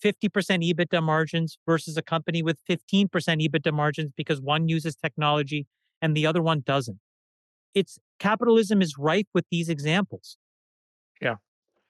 50% 0.04 0.30
EBITDA 0.30 1.02
margins 1.02 1.58
versus 1.66 1.98
a 1.98 2.02
company 2.02 2.44
with 2.44 2.60
15% 2.70 3.10
EBITDA 3.10 3.74
margins 3.74 4.12
because 4.16 4.42
one 4.42 4.68
uses 4.68 4.96
technology 4.96 5.68
and 6.02 6.18
the 6.18 6.26
other 6.26 6.42
one 6.42 6.62
doesn't. 6.66 7.00
It's 7.74 7.98
capitalism 8.20 8.82
is 8.82 8.98
rife 8.98 9.28
with 9.34 9.46
these 9.50 9.70
examples. 9.70 10.38
Yeah. 11.22 11.36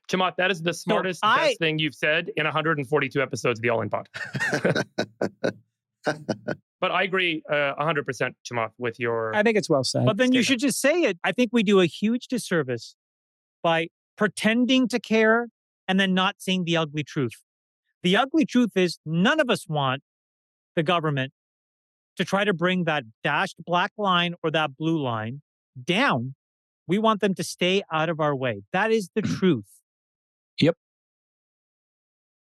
Chamath, 0.10 0.36
that 0.38 0.52
is 0.52 0.62
the 0.62 0.74
smartest, 0.74 1.22
I- 1.24 1.48
best 1.48 1.60
thing 1.60 1.80
you've 1.80 1.96
said 1.96 2.30
in 2.36 2.44
142 2.44 3.22
episodes 3.22 3.60
of 3.60 3.64
the 3.64 3.70
All 3.70 3.82
In 3.82 3.90
Pod. 3.90 4.08
but 6.84 6.92
I 6.92 7.04
agree 7.04 7.42
uh, 7.50 7.76
100%, 7.80 8.34
Chamath, 8.44 8.72
with 8.78 9.00
your. 9.00 9.34
I 9.34 9.42
think 9.42 9.56
it's 9.58 9.70
well 9.70 9.86
said. 9.86 10.06
But 10.06 10.18
then 10.18 10.34
you 10.34 10.44
should 10.44 10.60
just 10.60 10.82
say 10.82 11.04
it. 11.04 11.18
I 11.24 11.32
think 11.32 11.52
we 11.54 11.64
do 11.64 11.80
a 11.80 11.86
huge 11.86 12.28
disservice 12.28 12.98
by 13.64 13.88
pretending 14.18 14.90
to 14.90 15.00
care 15.00 15.48
and 15.88 15.98
then 15.98 16.14
not 16.14 16.36
seeing 16.40 16.66
the 16.66 16.76
ugly 16.76 17.06
truth. 17.06 17.42
The 18.02 18.18
ugly 18.18 18.46
truth 18.46 18.72
is 18.76 19.00
none 19.06 19.40
of 19.40 19.50
us 19.50 19.66
want 19.66 20.04
the 20.76 20.84
government 20.84 21.32
to 22.18 22.26
try 22.26 22.44
to 22.44 22.54
bring 22.54 22.84
that 22.84 23.06
dashed 23.24 23.64
black 23.66 23.94
line 23.98 24.36
or 24.44 24.52
that 24.52 24.76
blue 24.76 25.02
line 25.02 25.42
down. 25.82 26.36
We 26.86 27.00
want 27.00 27.22
them 27.22 27.34
to 27.36 27.46
stay 27.46 27.82
out 27.94 28.10
of 28.10 28.20
our 28.20 28.36
way. 28.36 28.64
That 28.74 28.92
is 28.92 29.10
the 29.16 29.22
truth. 29.40 29.80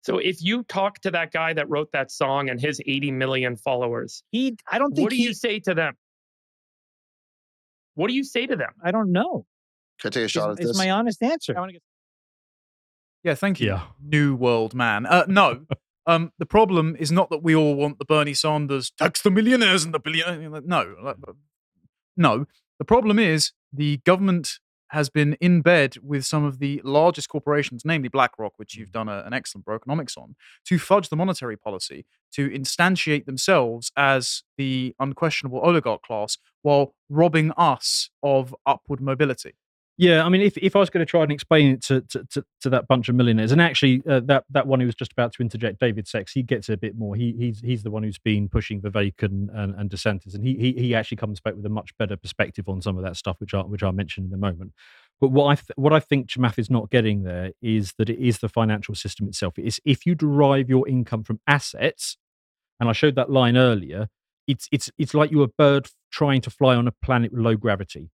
So 0.04 0.18
if 0.18 0.42
you 0.44 0.64
talk 0.64 1.00
to 1.02 1.12
that 1.12 1.32
guy 1.32 1.54
that 1.54 1.70
wrote 1.70 1.90
that 1.94 2.12
song 2.12 2.50
and 2.50 2.60
his 2.60 2.82
80 2.86 3.12
million 3.12 3.56
followers, 3.56 4.22
He, 4.32 4.58
I 4.70 4.78
don't 4.78 4.94
think 4.94 5.06
what 5.06 5.10
do 5.12 5.16
he, 5.16 5.24
you 5.24 5.34
say 5.34 5.60
to 5.62 5.74
them? 5.74 5.94
What 7.96 8.08
do 8.10 8.14
you 8.14 8.24
say 8.24 8.46
to 8.46 8.56
them? 8.56 8.72
I 8.84 8.92
don't 8.92 9.12
know. 9.12 9.46
Can 10.02 10.10
I 10.10 10.12
take 10.12 10.22
a 10.22 10.26
Is, 10.26 10.32
shot 10.32 10.52
at 10.52 10.60
is 10.60 10.68
this? 10.70 10.78
my 10.78 10.92
honest 10.92 11.24
answer. 11.24 11.56
Yeah, 13.24 13.36
thank 13.36 13.62
you, 13.62 13.68
Yeah. 13.68 13.84
New 14.04 14.36
World 14.36 14.74
Man. 14.74 15.06
Uh, 15.06 15.24
no, 15.30 15.66
um, 16.06 16.34
the 16.38 16.46
problem 16.46 16.98
is 17.00 17.10
not 17.10 17.30
that 17.30 17.42
we 17.42 17.56
all 17.56 17.76
want 17.76 17.98
the 17.98 18.06
Bernie 18.06 18.34
Sanders 18.34 18.92
tax 18.98 19.22
the 19.22 19.32
millionaires 19.32 19.86
and 19.86 19.94
the 19.94 20.00
billion. 20.00 20.52
No, 20.66 21.16
no. 22.18 22.46
The 22.80 22.86
problem 22.86 23.20
is 23.20 23.54
the 23.72 23.98
government 24.06 24.60
has 24.94 25.10
been 25.10 25.34
in 25.42 25.62
bed 25.62 25.96
with 26.04 26.24
some 26.24 26.44
of 26.44 26.60
the 26.60 26.80
largest 26.84 27.28
corporations, 27.28 27.84
namely 27.84 28.10
BlackRock, 28.10 28.54
which 28.58 28.76
you've 28.76 28.90
mm-hmm. 28.90 29.08
done 29.08 29.10
a, 29.10 29.24
an 29.26 29.34
excellent 29.34 29.66
brokenomics 29.66 30.18
on, 30.18 30.36
to 30.66 30.78
fudge 30.78 31.10
the 31.10 31.16
monetary 31.16 31.58
policy, 31.58 32.06
to 32.32 32.50
instantiate 32.50 33.26
themselves 33.26 33.92
as 33.98 34.44
the 34.58 34.96
unquestionable 35.00 35.60
oligarch 35.60 36.04
class 36.04 36.38
while 36.62 36.94
robbing 37.10 37.52
us 37.58 38.12
of 38.22 38.56
upward 38.66 39.02
mobility. 39.02 39.56
Yeah, 39.98 40.26
I 40.26 40.30
mean, 40.30 40.42
if, 40.42 40.58
if 40.58 40.76
I 40.76 40.80
was 40.80 40.90
going 40.90 41.06
to 41.06 41.10
try 41.10 41.22
and 41.22 41.32
explain 41.32 41.74
it 41.74 41.84
to 41.84 42.02
to, 42.02 42.26
to, 42.32 42.46
to 42.62 42.70
that 42.72 42.88
bunch 42.88 43.10
of 43.10 43.16
millionaires, 43.16 43.52
and 43.52 43.62
actually 43.62 44.02
uh, 44.10 44.22
that 44.22 44.44
that 44.50 44.66
one 44.66 44.80
who 44.80 44.88
was 44.88 44.96
just 44.96 45.12
about 45.12 45.34
to 45.34 45.44
interject, 45.44 45.80
David 45.80 46.08
Sacks, 46.08 46.34
he 46.34 46.42
gets 46.42 46.68
a 46.68 46.78
bit 46.78 46.98
more. 46.98 47.16
He 47.16 47.34
he's 47.38 47.60
he's 47.60 47.84
the 47.84 47.92
one 47.92 48.02
who's 48.02 48.18
been 48.18 48.50
pushing 48.50 48.82
Vivek 48.82 49.22
and, 49.22 49.52
and, 49.52 49.76
and 49.76 49.92
DeSantis, 49.92 50.34
and 50.34 50.44
he, 50.44 50.56
he 50.56 50.72
he 50.74 50.96
actually 50.96 51.18
comes 51.18 51.40
back 51.40 51.56
with 51.56 51.66
a 51.68 51.70
much 51.70 51.96
better 51.98 52.18
perspective 52.18 52.68
on 52.68 52.82
some 52.82 52.98
of 52.98 53.04
that 53.04 53.18
stuff, 53.18 53.36
which 53.40 53.54
I 53.54 53.62
which 53.62 53.84
I 53.84 53.92
mentioned 53.92 54.28
in 54.28 54.34
a 54.34 54.38
moment. 54.38 54.74
But 55.22 55.28
what 55.28 55.46
I 55.46 55.56
th- 55.56 55.76
what 55.76 55.94
I 55.94 56.00
think 56.00 56.28
Chamath 56.28 56.58
is 56.58 56.72
not 56.72 56.90
getting 56.90 57.22
there 57.22 57.52
is 57.62 57.94
that 58.00 58.10
it 58.10 58.20
is 58.20 58.40
the 58.40 58.50
financial 58.50 58.96
system 58.96 59.28
itself. 59.28 59.54
It's 59.58 59.80
if 59.86 60.08
you 60.08 60.16
derive 60.16 60.70
your 60.70 60.88
income 60.88 61.24
from 61.24 61.40
assets, 61.46 62.18
and 62.80 62.90
I 62.90 62.94
showed 62.94 63.16
that 63.16 63.30
line 63.30 63.58
earlier. 63.58 64.08
It's 64.48 64.68
it's 64.72 64.90
it's 64.98 65.14
like 65.14 65.30
you're 65.30 65.46
a 65.46 65.48
bird 65.48 65.88
trying 66.12 66.42
to 66.42 66.50
fly 66.50 66.76
on 66.76 66.88
a 66.88 66.92
planet 66.92 67.32
with 67.32 67.42
low 67.42 67.56
gravity 67.56 68.10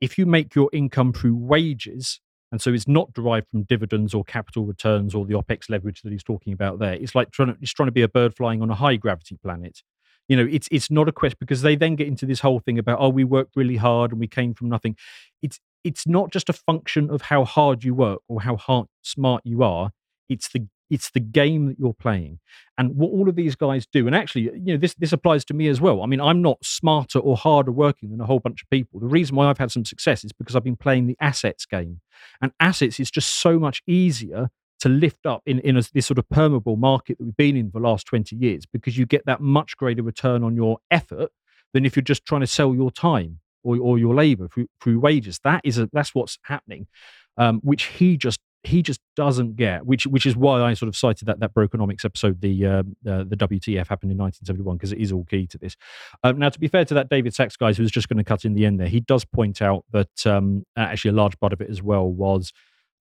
if 0.00 0.18
you 0.18 0.26
make 0.26 0.54
your 0.54 0.70
income 0.72 1.12
through 1.12 1.36
wages, 1.36 2.20
and 2.52 2.60
so 2.60 2.72
it's 2.72 2.86
not 2.86 3.12
derived 3.12 3.48
from 3.50 3.64
dividends 3.64 4.14
or 4.14 4.24
capital 4.24 4.64
returns 4.64 5.14
or 5.14 5.26
the 5.26 5.34
OPEX 5.34 5.68
leverage 5.68 6.02
that 6.02 6.12
he's 6.12 6.22
talking 6.22 6.52
about 6.52 6.78
there, 6.78 6.94
it's 6.94 7.14
like 7.14 7.30
trying 7.30 7.48
to, 7.48 7.58
it's 7.60 7.72
trying 7.72 7.88
to 7.88 7.92
be 7.92 8.02
a 8.02 8.08
bird 8.08 8.34
flying 8.36 8.62
on 8.62 8.70
a 8.70 8.74
high 8.74 8.96
gravity 8.96 9.36
planet. 9.42 9.82
You 10.28 10.36
know, 10.36 10.46
it's 10.50 10.68
it's 10.70 10.90
not 10.90 11.08
a 11.08 11.12
question 11.12 11.38
because 11.40 11.62
they 11.62 11.76
then 11.76 11.96
get 11.96 12.08
into 12.08 12.26
this 12.26 12.40
whole 12.40 12.58
thing 12.60 12.78
about 12.78 12.98
oh 13.00 13.08
we 13.08 13.24
worked 13.24 13.54
really 13.54 13.76
hard 13.76 14.10
and 14.10 14.20
we 14.20 14.26
came 14.26 14.54
from 14.54 14.68
nothing. 14.68 14.96
It's 15.42 15.60
it's 15.84 16.06
not 16.06 16.32
just 16.32 16.48
a 16.48 16.52
function 16.52 17.10
of 17.10 17.22
how 17.22 17.44
hard 17.44 17.84
you 17.84 17.94
work 17.94 18.20
or 18.28 18.40
how 18.40 18.56
hard 18.56 18.88
smart 19.02 19.42
you 19.44 19.62
are. 19.62 19.90
It's 20.28 20.48
the 20.48 20.66
it's 20.90 21.10
the 21.10 21.20
game 21.20 21.66
that 21.66 21.78
you're 21.78 21.94
playing. 21.94 22.38
And 22.78 22.94
what 22.96 23.10
all 23.10 23.28
of 23.28 23.36
these 23.36 23.56
guys 23.56 23.86
do 23.86 24.06
and 24.06 24.14
actually 24.14 24.42
you 24.42 24.74
know 24.74 24.76
this 24.76 24.94
this 24.94 25.12
applies 25.12 25.44
to 25.46 25.54
me 25.54 25.68
as 25.68 25.80
well. 25.80 26.02
I 26.02 26.06
mean 26.06 26.20
i'm 26.20 26.42
not 26.42 26.64
smarter 26.64 27.18
or 27.18 27.36
harder 27.36 27.72
working 27.72 28.10
than 28.10 28.20
a 28.20 28.26
whole 28.26 28.40
bunch 28.40 28.62
of 28.62 28.70
people. 28.70 29.00
The 29.00 29.06
reason 29.06 29.36
why 29.36 29.48
i've 29.48 29.58
had 29.58 29.70
some 29.70 29.84
success 29.84 30.24
is 30.24 30.32
because 30.32 30.56
i've 30.56 30.64
been 30.64 30.76
playing 30.76 31.06
the 31.06 31.16
assets 31.20 31.66
game. 31.66 32.00
And 32.40 32.52
assets 32.60 33.00
is 33.00 33.10
just 33.10 33.30
so 33.30 33.58
much 33.58 33.82
easier 33.86 34.50
to 34.78 34.88
lift 34.90 35.24
up 35.24 35.42
in, 35.46 35.58
in 35.60 35.78
a, 35.78 35.82
this 35.94 36.06
sort 36.06 36.18
of 36.18 36.28
permeable 36.28 36.76
market 36.76 37.16
that 37.18 37.24
we've 37.24 37.36
been 37.36 37.56
in 37.56 37.70
for 37.70 37.80
the 37.80 37.86
last 37.86 38.06
20 38.06 38.36
years 38.36 38.66
because 38.66 38.98
you 38.98 39.06
get 39.06 39.24
that 39.24 39.40
much 39.40 39.76
greater 39.76 40.02
return 40.02 40.44
on 40.44 40.54
your 40.54 40.78
effort 40.90 41.30
than 41.72 41.86
if 41.86 41.96
you're 41.96 42.02
just 42.02 42.26
trying 42.26 42.42
to 42.42 42.46
sell 42.46 42.74
your 42.74 42.90
time 42.90 43.40
or, 43.64 43.78
or 43.78 43.98
your 43.98 44.14
labor 44.14 44.48
through, 44.48 44.66
through 44.82 45.00
wages. 45.00 45.40
That 45.44 45.62
is 45.64 45.78
a, 45.78 45.88
that's 45.94 46.14
what's 46.14 46.38
happening 46.42 46.88
um, 47.36 47.60
which 47.62 47.84
he 47.84 48.16
just 48.16 48.40
he 48.66 48.82
just 48.82 49.00
doesn't 49.14 49.56
get, 49.56 49.86
which 49.86 50.06
which 50.06 50.26
is 50.26 50.36
why 50.36 50.60
I 50.60 50.74
sort 50.74 50.88
of 50.88 50.96
cited 50.96 51.26
that 51.28 51.40
that 51.40 51.54
Brokenomics 51.54 52.04
episode, 52.04 52.40
the 52.40 52.66
uh, 52.66 52.82
uh, 53.08 53.24
the 53.24 53.36
WTF 53.36 53.86
happened 53.86 54.10
in 54.12 54.18
1971, 54.18 54.76
because 54.76 54.92
it 54.92 54.98
is 54.98 55.12
all 55.12 55.24
key 55.24 55.46
to 55.46 55.58
this. 55.58 55.76
Um, 56.24 56.38
now, 56.38 56.48
to 56.48 56.58
be 56.58 56.68
fair 56.68 56.84
to 56.84 56.94
that 56.94 57.08
David 57.08 57.34
Sacks 57.34 57.56
guy, 57.56 57.72
who 57.72 57.82
was 57.82 57.92
just 57.92 58.08
going 58.08 58.18
to 58.18 58.24
cut 58.24 58.44
in 58.44 58.54
the 58.54 58.66
end 58.66 58.80
there, 58.80 58.88
he 58.88 59.00
does 59.00 59.24
point 59.24 59.62
out 59.62 59.84
that 59.92 60.26
um, 60.26 60.64
actually 60.76 61.10
a 61.10 61.14
large 61.14 61.38
part 61.38 61.52
of 61.52 61.60
it 61.60 61.70
as 61.70 61.82
well 61.82 62.06
was 62.06 62.52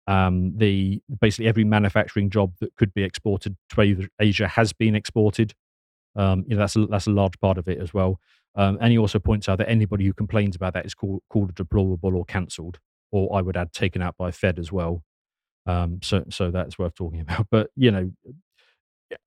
um, 0.08 0.54
the 0.58 1.02
basically 1.20 1.48
every 1.48 1.64
manufacturing 1.64 2.30
job 2.30 2.54
that 2.60 2.76
could 2.76 2.94
be 2.94 3.04
exported 3.04 3.58
to 3.70 4.08
Asia 4.20 4.48
has 4.48 4.72
been 4.72 4.96
exported. 4.96 5.54
Um, 6.16 6.46
you 6.48 6.56
know, 6.56 6.60
that's 6.60 6.76
a, 6.76 6.86
that's 6.86 7.08
a 7.08 7.12
large 7.12 7.40
part 7.40 7.58
of 7.58 7.68
it 7.68 7.80
as 7.80 7.94
well. 7.94 8.20
Um, 8.56 8.78
and 8.80 8.92
he 8.92 8.98
also 8.98 9.20
points 9.20 9.50
out 9.50 9.58
that 9.58 9.70
anybody 9.70 10.06
who 10.06 10.14
complains 10.14 10.56
about 10.56 10.74
that 10.76 10.86
is 10.86 10.94
called 10.94 11.24
called 11.30 11.56
deplorable 11.56 12.16
or 12.16 12.24
cancelled, 12.24 12.80
or 13.12 13.36
I 13.36 13.42
would 13.42 13.58
add 13.58 13.74
taken 13.74 14.02
out 14.02 14.16
by 14.18 14.32
Fed 14.32 14.60
as 14.60 14.72
well. 14.72 15.04
Um, 15.66 16.00
so 16.04 16.24
so 16.30 16.52
that's 16.52 16.78
worth 16.78 16.96
talking 16.96 17.20
about. 17.28 17.48
But 17.52 17.70
you 17.76 17.92
know, 17.92 18.12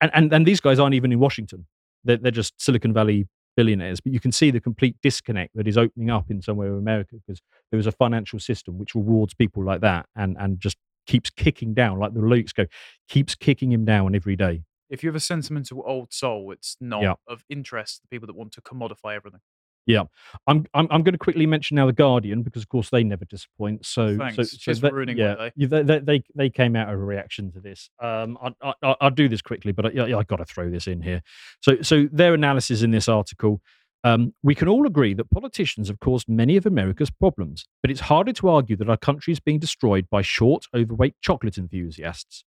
and 0.01 0.11
and, 0.15 0.33
and 0.33 0.47
these 0.47 0.61
guys 0.61 0.79
aren't 0.79 0.95
even 0.95 1.13
in 1.13 1.19
Washington. 1.19 1.67
They're, 2.05 2.17
they're 2.17 2.31
just 2.33 2.61
Silicon 2.61 2.93
Valley 2.93 3.27
billionaires. 3.57 4.01
But 4.01 4.13
you 4.13 4.21
can 4.21 4.31
see 4.33 4.51
the 4.51 4.61
complete 4.61 4.97
disconnect 5.03 5.57
that 5.57 5.67
is 5.67 5.77
opening 5.77 6.11
up 6.11 6.31
in 6.31 6.41
somewhere 6.43 6.69
in 6.69 6.79
America 6.79 7.17
because 7.27 7.41
there 7.71 7.81
is 7.81 7.87
a 7.87 7.93
financial 7.93 8.39
system 8.39 8.79
which 8.79 8.95
rewards 8.95 9.35
people 9.35 9.65
like 9.65 9.81
that 9.81 10.07
and 10.17 10.37
and 10.39 10.61
just 10.61 10.77
keeps 11.07 11.31
kicking 11.31 11.73
down, 11.75 11.99
like 11.99 12.13
the 12.15 12.21
lyrics 12.21 12.53
go, 12.53 12.67
keeps 13.09 13.35
kicking 13.35 13.73
him 13.73 13.85
down 13.85 14.15
every 14.15 14.37
day. 14.37 14.63
If 14.91 15.03
you 15.03 15.09
have 15.09 15.17
a 15.17 15.21
sentimental 15.21 15.83
old 15.87 16.13
soul, 16.13 16.51
it's 16.53 16.77
not 16.81 17.03
Yeah. 17.03 17.15
of 17.27 17.45
interest 17.49 18.03
to 18.03 18.09
people 18.09 18.27
that 18.27 18.37
want 18.37 18.53
to 18.53 18.61
commodify 18.63 19.15
everything. 19.17 19.41
Yeah, 19.89 20.03
I'm 20.47 20.67
I'm, 20.75 20.87
I'm 20.91 21.03
going 21.03 21.15
to 21.15 21.19
quickly 21.19 21.47
mention 21.47 21.77
now 21.77 21.87
the 21.87 21.95
Guardian 21.95 22.43
because 22.43 22.63
of 22.63 22.69
course 22.69 22.91
they 22.91 23.03
never 23.03 23.25
disappoint. 23.25 23.87
So 23.87 24.13
so, 24.13 24.19
Thanks. 24.19 24.63
so 24.63 24.75
for 24.75 24.81
that- 24.81 24.93
ruining 24.93 25.17
yeah, 25.17 25.49
they, 25.57 25.83
they 25.83 25.99
they 25.99 26.23
they 26.35 26.51
came 26.51 26.77
out 26.77 26.89
of 26.89 26.95
a 26.95 27.05
reaction 27.05 27.51
to 27.53 27.61
this. 27.61 27.89
Um, 27.99 28.37
I, 28.43 28.53
I, 28.63 28.73
I- 28.83 28.97
I'll 29.01 29.11
do 29.11 29.29
this 29.31 29.41
quickly, 29.41 29.73
but 29.73 29.87
I, 29.87 29.91
yeah, 29.91 30.17
I 30.19 30.23
got 30.25 30.37
to 30.37 30.45
throw 30.45 30.71
this 30.71 30.87
in 30.87 31.01
here. 31.01 31.23
So 31.63 31.81
so 31.81 32.07
their 32.13 32.35
analysis 32.35 32.83
in 32.83 32.93
this 32.93 33.09
article. 33.09 33.61
Um, 34.05 34.33
we 34.45 34.55
can 34.55 34.69
all 34.69 34.87
agree 34.87 35.13
that 35.15 35.29
politicians 35.31 35.89
have 35.89 35.99
caused 35.99 36.29
many 36.29 36.57
of 36.57 36.67
America's 36.67 37.11
problems, 37.11 37.67
but 37.83 37.91
it's 37.91 37.99
harder 38.03 38.33
to 38.35 38.49
argue 38.49 38.77
that 38.77 38.89
our 38.89 38.97
country 38.97 39.33
is 39.33 39.41
being 39.41 39.59
destroyed 39.59 40.07
by 40.09 40.23
short, 40.23 40.67
overweight 40.73 41.17
chocolate 41.21 41.59
enthusiasts. 41.59 42.45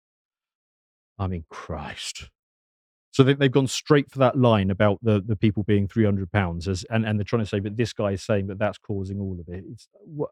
I 1.17 1.27
mean, 1.27 1.45
Christ. 1.49 2.29
So 3.17 3.23
they, 3.23 3.33
they've 3.33 3.51
gone 3.51 3.65
straight 3.65 4.11
for 4.11 4.19
that 4.19 4.37
line 4.37 4.69
about 4.69 4.99
the, 5.01 5.23
the 5.25 5.35
people 5.35 5.63
being 5.63 5.87
300 5.87 6.31
pounds 6.31 6.67
as, 6.67 6.85
and, 6.91 7.03
and 7.03 7.17
they're 7.17 7.23
trying 7.23 7.41
to 7.41 7.47
say, 7.47 7.57
but 7.57 7.75
this 7.75 7.91
guy 7.91 8.11
is 8.11 8.21
saying 8.21 8.45
that 8.45 8.59
that's 8.59 8.77
causing 8.77 9.19
all 9.19 9.39
of 9.39 9.51
it. 9.51 9.63
It's 9.71 9.87
what, 10.05 10.29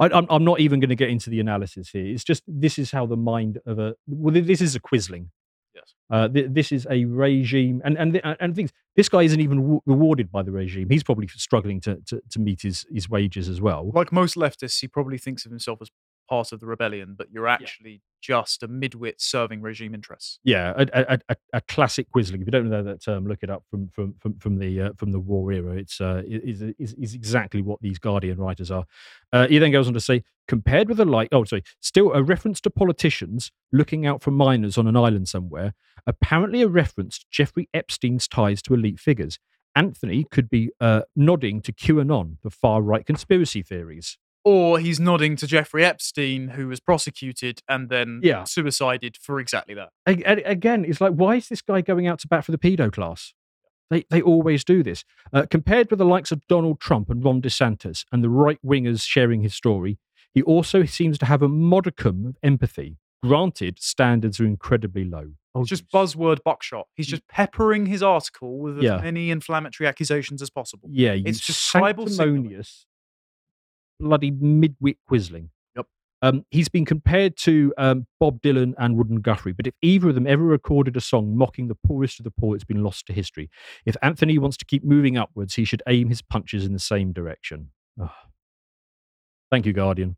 I, 0.00 0.06
I'm, 0.06 0.26
I'm 0.28 0.42
not 0.42 0.58
even 0.58 0.80
going 0.80 0.88
to 0.88 0.96
get 0.96 1.08
into 1.08 1.30
the 1.30 1.38
analysis 1.38 1.90
here. 1.90 2.04
It's 2.04 2.24
just, 2.24 2.42
this 2.48 2.80
is 2.80 2.90
how 2.90 3.06
the 3.06 3.16
mind 3.16 3.60
of 3.64 3.78
a, 3.78 3.94
well, 4.08 4.34
this 4.34 4.60
is 4.60 4.74
a 4.74 4.80
quisling. 4.80 5.28
Yes. 5.72 5.94
Uh, 6.10 6.26
th- 6.26 6.48
this 6.50 6.72
is 6.72 6.84
a 6.90 7.04
regime, 7.04 7.80
and 7.84 7.96
and 7.96 8.14
th- 8.14 8.24
and 8.40 8.56
things. 8.56 8.72
This 8.96 9.08
guy 9.10 9.22
isn't 9.22 9.40
even 9.40 9.58
w- 9.58 9.80
rewarded 9.84 10.32
by 10.32 10.42
the 10.42 10.50
regime. 10.50 10.88
He's 10.88 11.04
probably 11.04 11.28
struggling 11.28 11.80
to, 11.82 11.98
to, 12.06 12.20
to 12.30 12.38
meet 12.40 12.62
his, 12.62 12.86
his 12.90 13.08
wages 13.08 13.48
as 13.48 13.60
well. 13.60 13.92
Like 13.94 14.10
most 14.10 14.36
leftists, 14.36 14.80
he 14.80 14.88
probably 14.88 15.18
thinks 15.18 15.44
of 15.44 15.52
himself 15.52 15.78
as 15.80 15.90
part 16.28 16.52
of 16.52 16.60
the 16.60 16.66
rebellion, 16.66 17.14
but 17.16 17.28
you're 17.30 17.48
actually 17.48 18.02
just 18.22 18.62
a 18.62 18.68
midwit 18.68 19.14
serving 19.18 19.62
regime 19.62 19.94
interests. 19.94 20.40
Yeah, 20.42 20.72
a, 20.76 20.86
a, 20.92 21.18
a, 21.28 21.36
a 21.54 21.60
classic 21.62 22.08
quisling. 22.10 22.40
If 22.40 22.46
you 22.46 22.50
don't 22.50 22.68
know 22.68 22.82
that 22.82 23.02
term, 23.02 23.26
look 23.26 23.42
it 23.42 23.50
up 23.50 23.62
from 23.70 23.88
from 23.88 24.14
from, 24.20 24.38
from 24.38 24.58
the 24.58 24.80
uh, 24.80 24.90
from 24.96 25.12
the 25.12 25.20
war 25.20 25.52
era. 25.52 25.76
It's 25.76 26.00
uh, 26.00 26.22
is, 26.26 26.62
is 26.78 26.94
is 26.94 27.14
exactly 27.14 27.62
what 27.62 27.80
these 27.80 27.98
Guardian 27.98 28.38
writers 28.38 28.70
are. 28.70 28.84
Uh, 29.32 29.46
he 29.46 29.58
then 29.58 29.70
goes 29.70 29.86
on 29.86 29.94
to 29.94 30.00
say, 30.00 30.24
compared 30.48 30.88
with 30.88 30.98
the 30.98 31.04
like, 31.04 31.28
oh 31.32 31.44
sorry, 31.44 31.62
still 31.80 32.12
a 32.12 32.22
reference 32.22 32.60
to 32.62 32.70
politicians 32.70 33.52
looking 33.72 34.06
out 34.06 34.22
for 34.22 34.30
minors 34.30 34.76
on 34.76 34.86
an 34.86 34.96
island 34.96 35.28
somewhere. 35.28 35.74
Apparently, 36.06 36.62
a 36.62 36.68
reference 36.68 37.18
to 37.18 37.26
Jeffrey 37.30 37.68
Epstein's 37.74 38.28
ties 38.28 38.62
to 38.62 38.74
elite 38.74 39.00
figures. 39.00 39.38
Anthony 39.74 40.24
could 40.30 40.48
be 40.48 40.70
uh, 40.80 41.02
nodding 41.14 41.60
to 41.60 41.72
QAnon, 41.72 42.38
the 42.42 42.50
far 42.50 42.80
right 42.80 43.04
conspiracy 43.04 43.62
theories. 43.62 44.16
Or 44.48 44.78
he's 44.78 45.00
nodding 45.00 45.34
to 45.36 45.46
Jeffrey 45.48 45.84
Epstein, 45.84 46.50
who 46.50 46.68
was 46.68 46.78
prosecuted 46.78 47.62
and 47.68 47.88
then 47.88 48.20
Yeah. 48.22 48.44
suicided 48.44 49.16
for 49.20 49.40
exactly 49.40 49.74
that. 49.74 49.88
A- 50.06 50.22
a- 50.24 50.44
Again, 50.52 50.84
it's 50.84 51.00
like, 51.00 51.14
why 51.14 51.34
is 51.34 51.48
this 51.48 51.60
guy 51.62 51.80
going 51.80 52.06
out 52.06 52.20
to 52.20 52.28
bat 52.28 52.44
for 52.44 52.52
the 52.52 52.58
pedo 52.58 52.92
class? 52.92 53.34
They, 53.90 54.04
they 54.08 54.22
always 54.22 54.62
do 54.62 54.84
this. 54.84 55.02
Uh, 55.32 55.46
compared 55.50 55.90
with 55.90 55.98
the 55.98 56.04
likes 56.04 56.30
of 56.30 56.46
Donald 56.46 56.78
Trump 56.80 57.10
and 57.10 57.24
Ron 57.24 57.42
DeSantis 57.42 58.04
and 58.12 58.22
the 58.22 58.30
right 58.30 58.58
wingers 58.64 59.02
sharing 59.02 59.42
his 59.42 59.54
story, 59.54 59.98
he 60.32 60.42
also 60.42 60.84
seems 60.84 61.18
to 61.18 61.26
have 61.26 61.42
a 61.42 61.48
modicum 61.48 62.24
of 62.26 62.36
empathy. 62.42 62.98
Granted, 63.24 63.80
standards 63.80 64.38
are 64.38 64.44
incredibly 64.46 65.04
low. 65.04 65.32
It's 65.56 65.70
just 65.70 65.90
buzzword 65.90 66.44
buckshot. 66.44 66.86
He's 66.94 67.06
just 67.08 67.26
peppering 67.26 67.86
his 67.86 68.02
article 68.02 68.58
with 68.58 68.78
as 68.78 68.84
Yeah. 68.84 68.98
many 69.00 69.30
inflammatory 69.30 69.88
accusations 69.88 70.40
as 70.42 70.50
possible. 70.50 70.88
Yeah, 70.92 71.14
you 71.14 71.24
It's 71.26 71.40
just 71.40 71.68
tribal 71.70 72.06
sanctimonious, 72.06 72.86
bloody 73.98 74.30
midwit 74.30 74.96
quisling. 75.10 75.48
Yep. 75.76 75.86
Um, 76.22 76.44
he's 76.50 76.68
been 76.68 76.84
compared 76.84 77.36
to 77.38 77.72
um, 77.78 78.06
Bob 78.18 78.40
Dylan 78.42 78.74
and 78.78 78.96
Woody 78.96 79.16
Guthrie, 79.20 79.52
but 79.52 79.66
if 79.66 79.74
either 79.82 80.08
of 80.08 80.14
them 80.14 80.26
ever 80.26 80.44
recorded 80.44 80.96
a 80.96 81.00
song 81.00 81.36
mocking 81.36 81.68
the 81.68 81.76
poorest 81.86 82.20
of 82.20 82.24
the 82.24 82.30
poor, 82.30 82.54
it's 82.54 82.64
been 82.64 82.82
lost 82.82 83.06
to 83.06 83.12
history. 83.12 83.50
If 83.84 83.96
Anthony 84.02 84.38
wants 84.38 84.56
to 84.58 84.64
keep 84.64 84.84
moving 84.84 85.16
upwards, 85.16 85.54
he 85.54 85.64
should 85.64 85.82
aim 85.88 86.08
his 86.08 86.22
punches 86.22 86.64
in 86.64 86.72
the 86.72 86.78
same 86.78 87.12
direction. 87.12 87.70
Thank 89.50 89.66
you, 89.66 89.72
Guardian. 89.72 90.16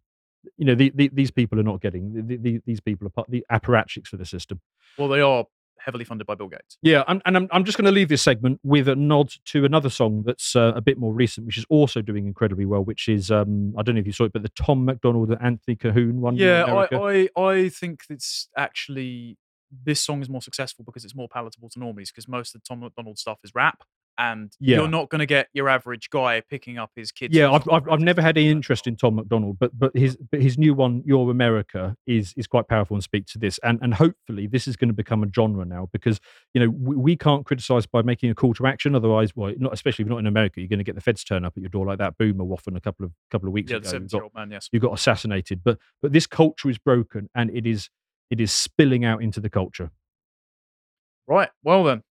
You 0.57 0.65
know, 0.65 0.75
the, 0.75 0.91
the, 0.95 1.11
these 1.13 1.31
people 1.31 1.61
are 1.61 1.65
not 1.65 1.81
getting, 1.81 2.27
the, 2.27 2.37
the, 2.37 2.61
these 2.65 2.81
people 2.81 3.07
are 3.07 3.11
part, 3.11 3.31
the 3.31 3.45
apparatchiks 3.53 4.07
for 4.07 4.17
the 4.17 4.25
system. 4.25 4.61
Well, 4.97 5.09
they 5.09 5.21
are 5.21 5.45
heavily 5.85 6.05
funded 6.05 6.27
by 6.27 6.35
Bill 6.35 6.49
Gates. 6.49 6.79
Yeah, 6.83 7.05
and, 7.09 7.23
and 7.25 7.37
I'm, 7.37 7.49
I'm 7.51 7.65
just 7.65 7.79
going 7.79 7.87
to 7.87 7.93
leave 7.93 8.09
this 8.09 8.23
segment 8.23 8.61
with 8.63 8.89
a 8.89 8.97
nod 8.97 9.33
to 9.47 9.65
another 9.65 9.91
song 9.91 10.23
that's 10.25 10.55
uh, 10.57 10.73
a 10.75 10.81
bit 10.81 10.99
more 10.99 11.13
recent, 11.13 11.47
which 11.47 11.59
is 11.59 11.67
also 11.69 12.03
doing 12.03 12.27
incredibly 12.27 12.67
well, 12.67 12.85
which 12.85 13.09
is, 13.09 13.31
um, 13.31 13.75
I 13.79 13.83
don't 13.83 13.95
know 13.95 14.01
if 14.01 14.07
you 14.07 14.13
saw 14.13 14.25
it, 14.25 14.33
but 14.33 14.43
the 14.43 14.51
Tom 14.51 14.85
MacDonald 14.85 15.31
and 15.31 15.43
Anthony 15.43 15.77
Calhoun 15.77 16.21
one. 16.21 16.37
Yeah, 16.37 16.87
I, 16.93 17.29
I, 17.37 17.43
I 17.43 17.69
think 17.69 18.03
it's 18.11 18.49
actually 18.57 19.37
this 19.85 20.01
song 20.01 20.23
is 20.23 20.29
more 20.29 20.43
successful 20.43 20.85
because 20.85 21.05
it's 21.05 21.15
more 21.15 21.29
palatable 21.29 21.69
to 21.71 21.79
normies 21.79 22.09
because 22.09 22.27
most 22.29 22.55
of 22.55 22.63
the 22.63 22.67
Tom 22.67 22.81
MacDonald 22.81 23.19
stuff 23.19 23.39
is 23.45 23.53
rap. 23.55 23.85
And 24.19 24.53
Yeah. 24.59 24.79
you're 24.79 24.89
not 24.89 25.11
going 25.11 25.21
to 25.21 25.27
get 25.27 25.47
your 25.53 25.69
average 25.69 26.11
guy 26.11 26.41
picking 26.51 26.77
up 26.77 26.91
his 26.97 27.13
kids. 27.13 27.35
yeah, 27.37 27.53
I've, 27.53 27.69
I've, 27.71 27.89
I've 27.89 28.01
never 28.01 28.21
had 28.21 28.37
any 28.37 28.51
interest 28.51 28.89
in 28.89 28.97
Tom 28.97 29.15
MacDonald, 29.15 29.59
but 29.61 29.79
but 29.79 29.97
his 29.97 30.17
but 30.17 30.43
his 30.43 30.59
new 30.59 30.75
one, 30.75 31.03
Your 31.07 31.31
America, 31.31 31.95
is 32.07 32.35
is 32.37 32.47
quite 32.49 32.67
powerful 32.67 32.97
and 32.97 33.03
speak 33.05 33.27
to 33.27 33.39
this, 33.39 33.59
and 33.63 33.79
and 33.81 33.95
hopefully 33.95 34.49
this 34.49 34.67
is 34.67 34.77
going 34.77 34.89
to 34.89 34.95
become 34.95 35.23
a 35.23 35.29
genre 35.33 35.65
now 35.65 35.89
because 35.93 36.19
you 36.53 36.61
know 36.61 36.69
we, 36.69 36.97
we 36.97 37.17
can't 37.17 37.47
criticize 37.47 37.87
by 37.87 38.03
making 38.03 38.29
a 38.31 38.35
call 38.35 38.53
to 38.55 38.67
action, 38.67 38.95
otherwise, 38.97 39.37
well, 39.37 39.55
not 39.59 39.73
especially 39.73 40.03
if 40.03 40.09
you're 40.09 40.15
not 40.17 40.21
in 40.21 40.27
America, 40.27 40.61
you're 40.61 40.69
going 40.69 40.79
to 40.79 40.85
get 40.85 40.97
the 40.97 41.01
feds 41.01 41.23
turn 41.23 41.45
up 41.45 41.53
at 41.57 41.61
your 41.63 41.71
door 41.71 41.87
like 41.87 41.99
that 41.99 42.19
boomer 42.19 42.45
waffling 42.45 42.77
a 42.77 42.81
couple 42.81 43.07
of 43.07 43.13
couple 43.31 43.47
of 43.49 43.53
weeks 43.53 43.71
Yeah, 43.71 43.79
the 43.79 43.89
ago. 43.89 43.99
You've 43.99 44.11
70 44.11 44.17
year 44.17 44.21
got- 44.21 44.25
old 44.25 44.35
man, 44.35 44.51
yes. 44.51 44.69
you 44.73 44.81
got 44.81 44.93
assassinated 44.95 45.63
but 45.65 45.79
but 46.03 46.13
this 46.13 46.27
culture 46.27 46.69
is 46.69 46.79
broken 46.79 47.29
and 47.37 47.51
it 47.57 47.67
is 47.67 47.89
it 48.31 48.41
is 48.41 48.51
spilling 48.53 49.05
out 49.05 49.23
into 49.23 49.39
the 49.41 49.49
culture 49.51 49.91
Right. 51.27 51.51
Well, 51.63 51.85
then. 51.85 52.03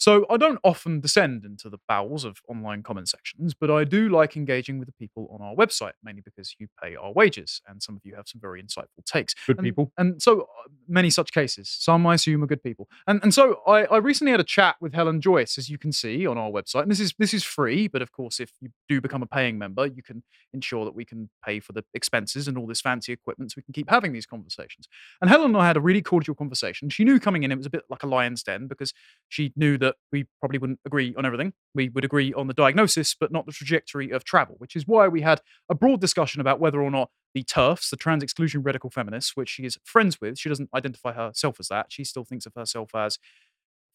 So 0.00 0.24
I 0.30 0.38
don't 0.38 0.58
often 0.64 1.00
descend 1.00 1.44
into 1.44 1.68
the 1.68 1.76
bowels 1.86 2.24
of 2.24 2.38
online 2.48 2.82
comment 2.82 3.10
sections, 3.10 3.52
but 3.52 3.70
I 3.70 3.84
do 3.84 4.08
like 4.08 4.34
engaging 4.34 4.78
with 4.78 4.88
the 4.88 4.94
people 4.94 5.28
on 5.30 5.46
our 5.46 5.54
website, 5.54 5.92
mainly 6.02 6.22
because 6.22 6.56
you 6.58 6.68
pay 6.82 6.96
our 6.96 7.12
wages, 7.12 7.60
and 7.68 7.82
some 7.82 7.96
of 7.96 8.02
you 8.02 8.14
have 8.14 8.26
some 8.26 8.40
very 8.40 8.62
insightful 8.62 9.04
takes. 9.04 9.34
Good 9.46 9.58
and, 9.58 9.64
people. 9.64 9.92
And 9.98 10.20
so 10.22 10.40
uh, 10.40 10.44
many 10.88 11.10
such 11.10 11.32
cases. 11.32 11.68
Some 11.68 12.06
I 12.06 12.14
assume 12.14 12.42
are 12.42 12.46
good 12.46 12.62
people. 12.62 12.88
And 13.06 13.20
and 13.22 13.34
so 13.34 13.60
I, 13.66 13.84
I 13.84 13.98
recently 13.98 14.30
had 14.30 14.40
a 14.40 14.44
chat 14.44 14.76
with 14.80 14.94
Helen 14.94 15.20
Joyce, 15.20 15.58
as 15.58 15.68
you 15.68 15.76
can 15.76 15.92
see 15.92 16.26
on 16.26 16.38
our 16.38 16.50
website. 16.50 16.82
And 16.82 16.90
this 16.90 17.00
is 17.00 17.12
this 17.18 17.34
is 17.34 17.44
free, 17.44 17.86
but 17.86 18.00
of 18.00 18.10
course, 18.10 18.40
if 18.40 18.52
you 18.62 18.70
do 18.88 19.02
become 19.02 19.22
a 19.22 19.26
paying 19.26 19.58
member, 19.58 19.84
you 19.84 20.02
can 20.02 20.22
ensure 20.54 20.86
that 20.86 20.94
we 20.94 21.04
can 21.04 21.28
pay 21.44 21.60
for 21.60 21.74
the 21.74 21.84
expenses 21.92 22.48
and 22.48 22.56
all 22.56 22.66
this 22.66 22.80
fancy 22.80 23.12
equipment 23.12 23.50
so 23.50 23.56
we 23.58 23.62
can 23.64 23.74
keep 23.74 23.90
having 23.90 24.14
these 24.14 24.24
conversations. 24.24 24.88
And 25.20 25.28
Helen 25.28 25.48
and 25.48 25.58
I 25.58 25.66
had 25.66 25.76
a 25.76 25.80
really 25.80 26.00
cordial 26.00 26.34
conversation. 26.34 26.88
She 26.88 27.04
knew 27.04 27.20
coming 27.20 27.42
in 27.42 27.52
it 27.52 27.58
was 27.58 27.66
a 27.66 27.70
bit 27.70 27.82
like 27.90 28.02
a 28.02 28.06
lion's 28.06 28.42
den 28.42 28.66
because 28.66 28.94
she 29.28 29.52
knew 29.56 29.76
that 29.76 29.89
we 30.12 30.26
probably 30.40 30.58
wouldn't 30.58 30.80
agree 30.84 31.14
on 31.16 31.24
everything. 31.24 31.52
We 31.74 31.88
would 31.88 32.04
agree 32.04 32.32
on 32.32 32.46
the 32.46 32.54
diagnosis, 32.54 33.14
but 33.18 33.32
not 33.32 33.46
the 33.46 33.52
trajectory 33.52 34.10
of 34.10 34.24
travel, 34.24 34.56
which 34.58 34.76
is 34.76 34.86
why 34.86 35.08
we 35.08 35.22
had 35.22 35.40
a 35.70 35.74
broad 35.74 36.00
discussion 36.00 36.40
about 36.40 36.60
whether 36.60 36.80
or 36.80 36.90
not 36.90 37.10
the 37.34 37.44
TERFs, 37.44 37.90
the 37.90 37.96
trans 37.96 38.22
exclusion 38.22 38.62
radical 38.62 38.90
feminists, 38.90 39.36
which 39.36 39.48
she 39.48 39.64
is 39.64 39.78
friends 39.84 40.20
with, 40.20 40.38
she 40.38 40.48
doesn't 40.48 40.70
identify 40.74 41.12
herself 41.12 41.60
as 41.60 41.68
that. 41.68 41.86
She 41.90 42.04
still 42.04 42.24
thinks 42.24 42.46
of 42.46 42.54
herself 42.54 42.94
as 42.94 43.18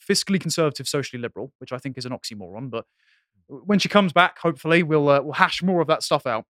fiscally 0.02 0.40
conservative, 0.40 0.88
socially 0.88 1.22
liberal, 1.22 1.52
which 1.60 1.72
I 1.72 1.78
think 1.78 1.98
is 1.98 2.06
an 2.06 2.12
oxymoron. 2.12 2.70
But 2.70 2.86
when 3.48 3.80
she 3.80 3.90
comes 3.90 4.14
back, 4.14 4.40
hopefully, 4.40 4.84
we'll 4.84 5.10
uh, 5.10 5.22
we'll 5.22 5.34
hash 5.34 5.62
more 5.62 5.82
of 5.82 5.88
that 5.88 6.04
stuff 6.04 6.26
out. 6.26 6.46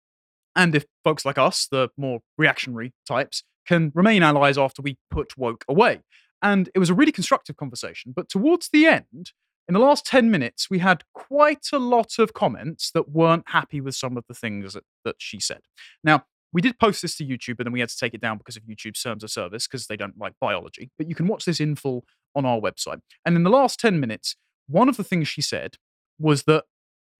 And 0.56 0.74
if 0.74 0.84
folks 1.02 1.24
like 1.24 1.38
us, 1.38 1.66
the 1.66 1.88
more 1.96 2.20
reactionary 2.38 2.92
types, 3.06 3.42
can 3.66 3.90
remain 3.94 4.22
allies 4.22 4.58
after 4.58 4.82
we 4.82 4.98
put 5.10 5.36
woke 5.36 5.64
away. 5.68 6.02
And 6.44 6.68
it 6.74 6.78
was 6.78 6.90
a 6.90 6.94
really 6.94 7.10
constructive 7.10 7.56
conversation. 7.56 8.12
But 8.14 8.28
towards 8.28 8.68
the 8.68 8.86
end, 8.86 9.32
in 9.66 9.72
the 9.74 9.80
last 9.80 10.04
10 10.06 10.30
minutes, 10.30 10.68
we 10.68 10.78
had 10.80 11.02
quite 11.14 11.66
a 11.72 11.78
lot 11.78 12.18
of 12.18 12.34
comments 12.34 12.90
that 12.92 13.08
weren't 13.08 13.48
happy 13.48 13.80
with 13.80 13.94
some 13.96 14.16
of 14.18 14.24
the 14.28 14.34
things 14.34 14.74
that, 14.74 14.84
that 15.06 15.16
she 15.18 15.40
said. 15.40 15.62
Now, 16.04 16.26
we 16.52 16.60
did 16.60 16.78
post 16.78 17.02
this 17.02 17.16
to 17.16 17.24
YouTube, 17.24 17.58
and 17.58 17.66
then 17.66 17.72
we 17.72 17.80
had 17.80 17.88
to 17.88 17.96
take 17.96 18.12
it 18.14 18.20
down 18.20 18.36
because 18.38 18.56
of 18.58 18.62
YouTube's 18.64 19.02
terms 19.02 19.24
of 19.24 19.30
service 19.30 19.66
because 19.66 19.86
they 19.86 19.96
don't 19.96 20.18
like 20.18 20.34
biology. 20.40 20.90
But 20.98 21.08
you 21.08 21.14
can 21.16 21.26
watch 21.26 21.46
this 21.46 21.60
in 21.60 21.74
full 21.76 22.04
on 22.36 22.44
our 22.44 22.60
website. 22.60 23.00
And 23.24 23.34
in 23.36 23.42
the 23.42 23.50
last 23.50 23.80
10 23.80 23.98
minutes, 23.98 24.36
one 24.68 24.88
of 24.88 24.96
the 24.98 25.02
things 25.04 25.26
she 25.26 25.40
said 25.42 25.76
was 26.18 26.42
that 26.44 26.64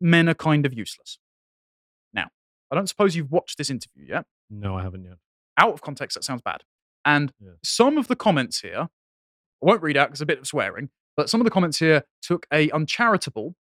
men 0.01 0.29
are 0.29 0.35
kind 0.35 0.66
of 0.66 0.75
useless. 0.75 1.18
Now, 2.12 2.29
I 2.70 2.75
don't 2.77 2.89
suppose 2.89 3.16
you've 3.16 3.33
watched 3.33 3.57
this 3.59 3.70
interview 3.70 4.05
yet. 4.07 4.27
no 4.51 4.77
i 4.77 4.83
haven't 4.83 5.05
yet 5.05 5.16
Out 5.57 5.72
of 5.72 5.81
context, 5.81 6.14
that 6.16 6.25
sounds 6.25 6.43
bad. 6.43 6.62
And 7.05 7.33
Yeah. 7.41 7.53
some 7.62 7.97
of 7.99 8.07
the 8.09 8.16
comments 8.16 8.61
here, 8.61 8.89
I 9.65 9.71
won't 9.71 9.83
read 9.83 9.97
out 9.97 10.09
because 10.09 10.21
a 10.21 10.27
bit 10.27 10.39
of 10.39 10.47
swearing, 10.47 10.91
but 11.17 11.31
some 11.31 11.41
of 11.41 11.45
the 11.45 11.51
comments 11.51 11.79
here 11.79 12.05
took 12.23 12.47
a 12.53 12.71
uncharitable 12.71 13.55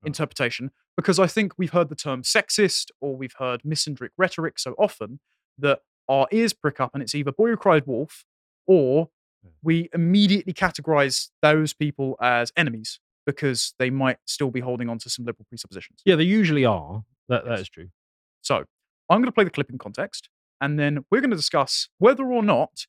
hmm. 0.00 0.06
interpretation 0.06 0.70
because 0.96 1.18
I 1.18 1.26
think 1.26 1.52
we've 1.58 1.72
heard 1.72 1.88
the 1.88 1.94
term 1.94 2.22
sexist 2.22 2.86
or 3.00 3.16
we've 3.16 3.34
heard 3.38 3.62
misandric 3.62 4.10
rhetoric 4.16 4.58
so 4.58 4.74
often 4.78 5.20
that 5.58 5.80
our 6.08 6.26
ears 6.32 6.52
prick 6.52 6.80
up 6.80 6.90
and 6.94 7.02
it's 7.02 7.14
either 7.14 7.32
boy 7.32 7.50
who 7.50 7.56
cried 7.56 7.86
wolf 7.86 8.24
or 8.66 9.10
hmm. 9.42 9.50
we 9.62 9.88
immediately 9.92 10.52
categorize 10.52 11.28
those 11.42 11.72
people 11.72 12.16
as 12.20 12.52
enemies 12.56 13.00
because 13.26 13.74
they 13.78 13.90
might 13.90 14.16
still 14.24 14.50
be 14.50 14.60
holding 14.60 14.88
on 14.88 14.98
to 14.98 15.10
some 15.10 15.24
liberal 15.24 15.46
presuppositions. 15.48 16.00
yeah 16.04 16.16
they 16.16 16.24
usually 16.24 16.64
are 16.64 17.04
that 17.28 17.44
that 17.44 17.50
Yes. 17.50 17.60
is 17.60 17.68
true 17.68 17.88
So 18.40 18.64
I'm 19.10 19.18
going 19.18 19.26
to 19.26 19.32
play 19.32 19.44
the 19.44 19.50
clip 19.50 19.70
in 19.70 19.76
context, 19.76 20.28
and 20.60 20.78
then 20.78 21.04
we're 21.10 21.20
going 21.20 21.30
to 21.30 21.36
discuss 21.36 21.88
whether 21.98 22.24
or 22.32 22.42
not 22.42 22.86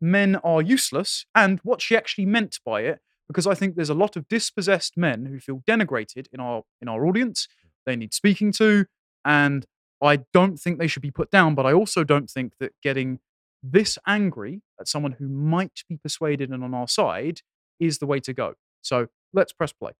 men 0.00 0.36
are 0.36 0.60
useless 0.62 1.24
and 1.34 1.60
what 1.62 1.80
she 1.82 1.96
actually 1.96 2.26
meant 2.26 2.58
by 2.64 2.82
it. 2.82 3.00
Because 3.26 3.46
I 3.46 3.54
think 3.54 3.74
there's 3.74 3.90
a 3.90 3.94
lot 3.94 4.16
of 4.16 4.28
dispossessed 4.28 4.96
men 4.98 5.24
who 5.26 5.40
feel 5.40 5.62
denigrated 5.66 6.26
in 6.32 6.40
our 6.40 6.62
in 6.82 6.88
our 6.88 7.06
audience. 7.06 7.48
They 7.86 7.96
need 7.96 8.12
speaking 8.12 8.52
to, 8.52 8.84
and 9.24 9.64
I 10.02 10.20
don't 10.34 10.58
think 10.58 10.78
they 10.78 10.86
should 10.86 11.02
be 11.02 11.10
put 11.10 11.30
down. 11.30 11.54
But 11.54 11.64
I 11.64 11.72
also 11.72 12.04
don't 12.04 12.28
think 12.30 12.52
that 12.60 12.72
getting 12.82 13.20
this 13.62 13.96
angry 14.06 14.60
at 14.78 14.88
someone 14.88 15.12
who 15.12 15.26
might 15.26 15.84
be 15.88 15.96
persuaded 15.96 16.50
and 16.50 16.62
on 16.62 16.74
our 16.74 16.86
side 16.86 17.40
is 17.80 17.98
the 17.98 18.04
way 18.06 18.20
to 18.20 18.34
go. 18.34 18.54
So 18.82 19.06
let's 19.32 19.54
press 19.54 19.72
play. 19.72 19.92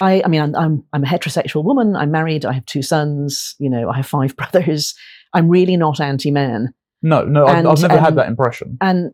I, 0.00 0.22
I 0.24 0.28
mean, 0.28 0.40
I'm, 0.40 0.56
I'm, 0.56 0.84
I'm 0.92 1.04
a 1.04 1.06
heterosexual 1.06 1.62
woman. 1.62 1.94
I'm 1.94 2.10
married. 2.10 2.44
I 2.44 2.52
have 2.54 2.66
two 2.66 2.82
sons. 2.82 3.54
You 3.60 3.70
know, 3.70 3.88
I 3.88 3.96
have 3.98 4.06
five 4.06 4.34
brothers. 4.36 4.94
I'm 5.32 5.48
really 5.48 5.76
not 5.76 6.00
anti-man. 6.00 6.74
No, 7.02 7.24
no, 7.24 7.46
I've- 7.46 7.68
I've 7.68 7.80
never 7.82 8.00
had 8.00 8.08
um, 8.08 8.16
that 8.16 8.26
impression. 8.26 8.78
And, 8.80 9.12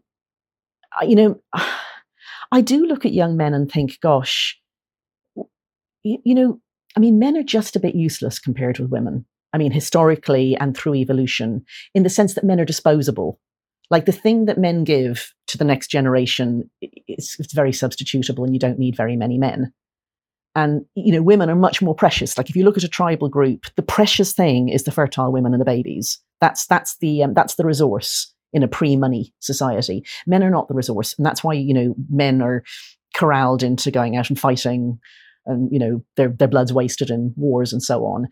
you 1.06 1.16
know, 1.16 1.40
I 2.52 2.60
do 2.60 2.86
look 2.86 3.04
at 3.06 3.12
young 3.12 3.36
men 3.36 3.54
and 3.54 3.70
think, 3.70 4.00
gosh, 4.00 4.58
you, 6.02 6.18
you 6.24 6.34
know, 6.34 6.60
I 6.96 7.00
mean, 7.00 7.18
men 7.18 7.36
are 7.36 7.42
just 7.42 7.76
a 7.76 7.80
bit 7.80 7.94
useless 7.94 8.38
compared 8.38 8.78
with 8.78 8.90
women. 8.90 9.24
I 9.52 9.58
mean, 9.58 9.72
historically 9.72 10.56
and 10.56 10.76
through 10.76 10.94
evolution, 10.96 11.64
in 11.94 12.02
the 12.02 12.08
sense 12.08 12.34
that 12.34 12.44
men 12.44 12.60
are 12.60 12.64
disposable. 12.64 13.40
Like 13.90 14.06
the 14.06 14.12
thing 14.12 14.46
that 14.46 14.58
men 14.58 14.84
give 14.84 15.32
to 15.48 15.58
the 15.58 15.64
next 15.64 15.88
generation, 15.88 16.70
it's, 16.80 17.38
it's 17.40 17.52
very 17.52 17.72
substitutable 17.72 18.44
and 18.44 18.54
you 18.54 18.60
don't 18.60 18.78
need 18.78 18.96
very 18.96 19.16
many 19.16 19.38
men. 19.38 19.72
And, 20.54 20.84
you 20.94 21.12
know, 21.12 21.22
women 21.22 21.50
are 21.50 21.56
much 21.56 21.82
more 21.82 21.94
precious. 21.94 22.36
Like 22.36 22.50
if 22.50 22.56
you 22.56 22.64
look 22.64 22.76
at 22.76 22.84
a 22.84 22.88
tribal 22.88 23.28
group, 23.28 23.66
the 23.76 23.82
precious 23.82 24.32
thing 24.32 24.68
is 24.68 24.84
the 24.84 24.92
fertile 24.92 25.32
women 25.32 25.52
and 25.52 25.60
the 25.60 25.64
babies. 25.64 26.18
That's, 26.40 26.66
that's, 26.66 26.96
the, 26.98 27.24
um, 27.24 27.34
that's 27.34 27.56
the 27.56 27.64
resource 27.64 28.32
in 28.52 28.62
a 28.62 28.68
pre-money 28.68 29.32
society. 29.38 30.04
Men 30.26 30.42
are 30.42 30.50
not 30.50 30.68
the 30.68 30.74
resource. 30.74 31.14
And 31.16 31.24
that's 31.24 31.44
why, 31.44 31.54
you 31.54 31.74
know, 31.74 31.94
men 32.08 32.42
are 32.42 32.62
corralled 33.14 33.62
into 33.62 33.90
going 33.90 34.16
out 34.16 34.28
and 34.28 34.38
fighting 34.38 34.98
and, 35.46 35.70
you 35.72 35.78
know, 35.78 36.04
their, 36.16 36.28
their 36.28 36.48
blood's 36.48 36.72
wasted 36.72 37.10
in 37.10 37.32
wars 37.36 37.72
and 37.72 37.82
so 37.82 38.04
on. 38.04 38.28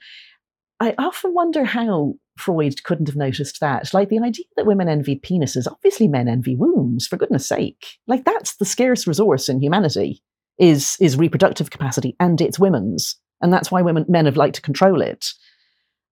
I 0.81 0.95
often 0.99 1.35
wonder 1.35 1.65
how 1.65 2.15
Freud 2.36 2.85
couldn't 2.85 3.09
have 3.09 3.16
noticed 3.16 3.61
that. 3.61 3.93
Like 3.93 4.11
the 4.11 4.20
idea 4.20 4.45
that 4.57 4.66
women 4.66 4.89
envied 4.89 5.23
penises, 5.23 5.66
obviously 5.70 6.07
men 6.07 6.28
envy 6.28 6.55
wombs, 6.55 7.07
for 7.07 7.16
goodness 7.16 7.49
sake. 7.49 7.99
Like 8.07 8.24
that's 8.24 8.57
the 8.57 8.65
scarce 8.65 9.07
resource 9.07 9.49
in 9.49 9.61
humanity 9.61 10.23
is 10.59 10.97
is 11.01 11.16
reproductive 11.16 11.70
capacity 11.70 12.16
and 12.19 12.40
it's 12.40 12.59
women's. 12.59 13.16
and 13.40 13.53
that's 13.53 13.70
why 13.70 13.82
women 13.82 14.05
men 14.09 14.27
have 14.27 14.36
liked 14.36 14.57
to 14.57 14.62
control 14.62 15.01
it. 15.01 15.27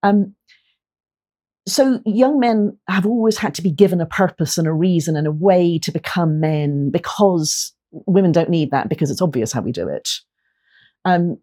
Um, 0.02 0.34
so 1.66 2.00
young 2.04 2.38
men 2.38 2.76
have 2.88 3.06
always 3.06 3.38
had 3.38 3.54
to 3.54 3.62
be 3.62 3.70
given 3.70 4.00
a 4.00 4.06
purpose 4.06 4.56
and 4.56 4.66
a 4.66 4.72
reason 4.72 5.16
and 5.16 5.26
a 5.26 5.32
way 5.32 5.78
to 5.80 5.90
become 5.90 6.38
men 6.38 6.90
because 6.90 7.72
women 7.90 8.32
don't 8.32 8.50
need 8.50 8.70
that 8.70 8.88
because 8.88 9.10
it's 9.10 9.22
obvious 9.22 9.52
how 9.52 9.60
we 9.60 9.72
do 9.72 9.88
it. 9.88 10.08
Um, 11.04 11.38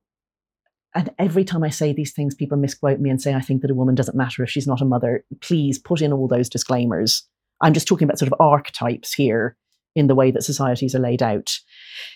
and 0.96 1.12
every 1.18 1.44
time 1.44 1.64
I 1.64 1.70
say 1.70 1.92
these 1.92 2.14
things, 2.14 2.36
people 2.36 2.58
misquote 2.58 3.00
me 3.00 3.10
and 3.10 3.22
say 3.22 3.34
I 3.34 3.42
think 3.42 3.62
that 3.62 3.72
a 3.72 3.76
woman 3.76 3.96
doesn't 3.96 4.18
matter 4.18 4.44
if 4.44 4.50
she's 4.50 4.68
not 4.68 4.82
a 4.82 4.86
mother. 4.86 5.26
Please 5.42 5.80
put 5.80 6.02
in 6.02 6.14
all 6.14 6.28
those 6.28 6.50
disclaimers. 6.50 7.24
I'm 7.62 7.74
just 7.74 7.88
talking 7.88 8.06
about 8.06 8.20
sort 8.20 8.32
of 8.32 8.40
archetypes 8.40 9.14
here 9.14 9.58
in 9.96 10.08
the 10.08 10.16
way 10.16 10.32
that 10.32 10.44
societies 10.44 10.96
are 10.96 11.00
laid 11.00 11.22
out. 11.22 11.58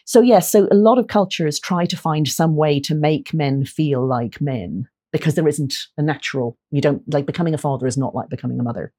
So 0.05 0.21
yes, 0.21 0.51
so 0.51 0.67
a 0.71 0.75
lot 0.75 0.97
of 0.97 1.07
cultures 1.07 1.59
try 1.59 1.85
to 1.85 1.97
find 1.97 2.27
some 2.27 2.55
way 2.55 2.79
to 2.81 2.95
make 2.95 3.33
men 3.33 3.65
feel 3.65 4.05
like 4.05 4.41
men 4.41 4.87
because 5.11 5.35
there 5.35 5.47
isn't 5.47 5.73
a 5.97 6.01
natural, 6.01 6.57
you 6.71 6.81
don't 6.81 7.01
like 7.11 7.25
becoming 7.25 7.53
a 7.53 7.57
father 7.57 7.87
is 7.87 7.97
not 7.97 8.15
like 8.15 8.29
becoming 8.29 8.59
a 8.59 8.63
mother. 8.63 8.93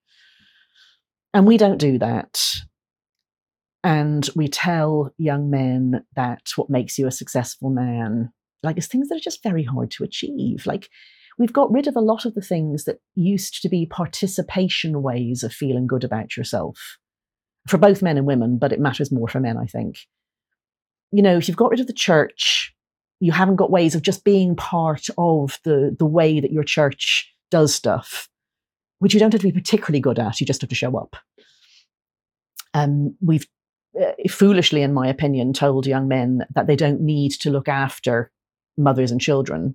And 1.35 1.47
we 1.47 1.57
don't 1.57 1.79
do 1.79 1.99
that. 1.99 2.41
And 3.85 4.29
we 4.35 4.49
tell 4.49 5.13
young 5.19 5.51
men 5.51 6.05
that 6.17 6.51
what 6.57 6.71
makes 6.71 6.99
you 6.99 7.07
a 7.07 7.13
successful 7.13 7.71
man, 7.71 8.33
like, 8.63 8.77
is 8.79 8.89
things 8.89 9.09
that 9.09 9.17
are 9.17 9.21
just 9.21 9.43
very 9.43 9.63
hard 9.63 9.91
to 9.93 10.05
achieve. 10.05 10.67
Like, 10.67 10.89
we've 11.39 11.53
got 11.53 11.71
rid 11.71 11.87
of 11.87 11.95
a 11.95 12.01
lot 12.01 12.25
of 12.25 12.35
the 12.35 12.43
things 12.43 12.85
that 12.85 12.99
used 13.15 13.63
to 13.63 13.69
be 13.69 13.87
participation 13.87 15.03
ways 15.03 15.43
of 15.43 15.53
feeling 15.53 15.87
good 15.87 16.05
about 16.05 16.37
yourself 16.37 16.99
for 17.69 17.79
both 17.79 18.03
men 18.03 18.17
and 18.17 18.27
women, 18.27 18.59
but 18.59 18.73
it 18.73 18.81
matters 18.81 19.13
more 19.13 19.29
for 19.29 19.41
men, 19.41 19.57
I 19.57 19.67
think. 19.67 19.99
You 21.13 21.23
know, 21.23 21.37
if 21.37 21.47
you've 21.47 21.57
got 21.57 21.71
rid 21.71 21.81
of 21.81 21.87
the 21.87 21.93
church, 21.93 22.75
you 23.21 23.33
haven't 23.33 23.57
got 23.57 23.71
ways 23.71 23.95
of 23.95 24.03
just 24.03 24.25
being 24.25 24.55
part 24.55 25.07
of 25.19 25.59
the 25.65 25.95
the 25.99 26.07
way 26.07 26.41
that 26.41 26.53
your 26.53 26.65
church 26.65 27.33
does 27.51 27.75
stuff, 27.75 28.29
which 28.99 29.15
you 29.15 29.21
don't 29.21 29.33
have 29.33 29.41
to 29.41 29.47
be 29.47 29.53
particularly 29.53 30.01
good 30.01 30.19
at. 30.19 30.41
You 30.41 30.47
just 30.47 30.61
have 30.61 30.71
to 30.71 30.77
show 30.77 30.97
up. 30.97 31.17
Um, 32.75 33.17
we've 33.21 33.47
uh, 34.01 34.13
foolishly, 34.29 34.83
in 34.83 34.93
my 34.93 35.09
opinion, 35.09 35.53
told 35.53 35.87
young 35.87 36.09
men 36.09 36.45
that 36.55 36.67
they 36.67 36.77
don't 36.77 37.01
need 37.01 37.33
to 37.33 37.51
look 37.51 37.69
after 37.69 38.31
mothers 38.77 39.11
and 39.11 39.21
children. 39.21 39.75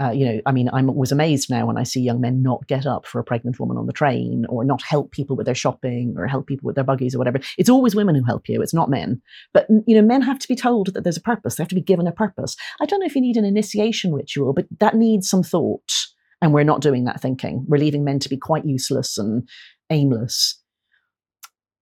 Uh, 0.00 0.10
you 0.10 0.24
know, 0.24 0.40
I 0.46 0.52
mean, 0.52 0.70
I'm 0.72 0.88
always 0.88 1.10
amazed 1.10 1.50
now 1.50 1.66
when 1.66 1.76
I 1.76 1.82
see 1.82 2.00
young 2.00 2.20
men 2.20 2.40
not 2.40 2.66
get 2.68 2.86
up 2.86 3.04
for 3.04 3.18
a 3.18 3.24
pregnant 3.24 3.58
woman 3.58 3.76
on 3.76 3.86
the 3.86 3.92
train 3.92 4.46
or 4.48 4.64
not 4.64 4.80
help 4.82 5.10
people 5.10 5.34
with 5.34 5.46
their 5.46 5.56
shopping 5.56 6.14
or 6.16 6.26
help 6.28 6.46
people 6.46 6.66
with 6.66 6.76
their 6.76 6.84
buggies 6.84 7.16
or 7.16 7.18
whatever. 7.18 7.40
It's 7.56 7.68
always 7.68 7.96
women 7.96 8.14
who 8.14 8.22
help 8.22 8.48
you. 8.48 8.62
It's 8.62 8.74
not 8.74 8.90
men. 8.90 9.20
But, 9.52 9.66
you 9.86 9.96
know, 9.96 10.06
men 10.06 10.22
have 10.22 10.38
to 10.38 10.46
be 10.46 10.54
told 10.54 10.94
that 10.94 11.02
there's 11.02 11.16
a 11.16 11.22
purpose. 11.22 11.56
They 11.56 11.62
have 11.62 11.68
to 11.68 11.74
be 11.74 11.80
given 11.80 12.06
a 12.06 12.12
purpose. 12.12 12.56
I 12.80 12.86
don't 12.86 13.00
know 13.00 13.06
if 13.06 13.16
you 13.16 13.20
need 13.20 13.36
an 13.36 13.44
initiation 13.44 14.12
ritual, 14.12 14.52
but 14.52 14.66
that 14.78 14.94
needs 14.94 15.28
some 15.28 15.42
thought. 15.42 16.06
And 16.40 16.54
we're 16.54 16.62
not 16.62 16.80
doing 16.80 17.04
that 17.04 17.20
thinking. 17.20 17.64
We're 17.66 17.78
leaving 17.78 18.04
men 18.04 18.20
to 18.20 18.28
be 18.28 18.36
quite 18.36 18.64
useless 18.64 19.18
and 19.18 19.48
aimless. 19.90 20.60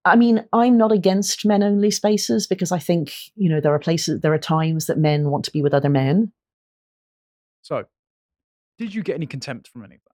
I 0.07 0.17
mean, 0.17 0.45
I'm 0.55 0.79
not 0.79 0.93
against 0.93 1.45
men 1.45 1.63
only 1.63 1.91
spaces 1.91 2.47
because 2.47 2.73
I 2.73 2.79
think, 2.79 3.13
you 3.35 3.51
know, 3.51 3.61
there 3.61 3.75
are 3.75 3.79
places, 3.79 4.21
there 4.21 4.33
are 4.33 4.39
times 4.39 4.87
that 4.87 4.97
men 4.97 5.29
want 5.31 5.45
to 5.47 5.51
be 5.51 5.61
with 5.61 5.75
other 5.75 5.91
men. 5.91 6.33
So, 7.63 7.85
did 8.79 8.95
you 8.95 9.03
get 9.03 9.15
any 9.15 9.27
contempt 9.27 9.69
from 9.69 9.85
any 9.85 9.97
of 9.97 10.01
that? 10.05 10.13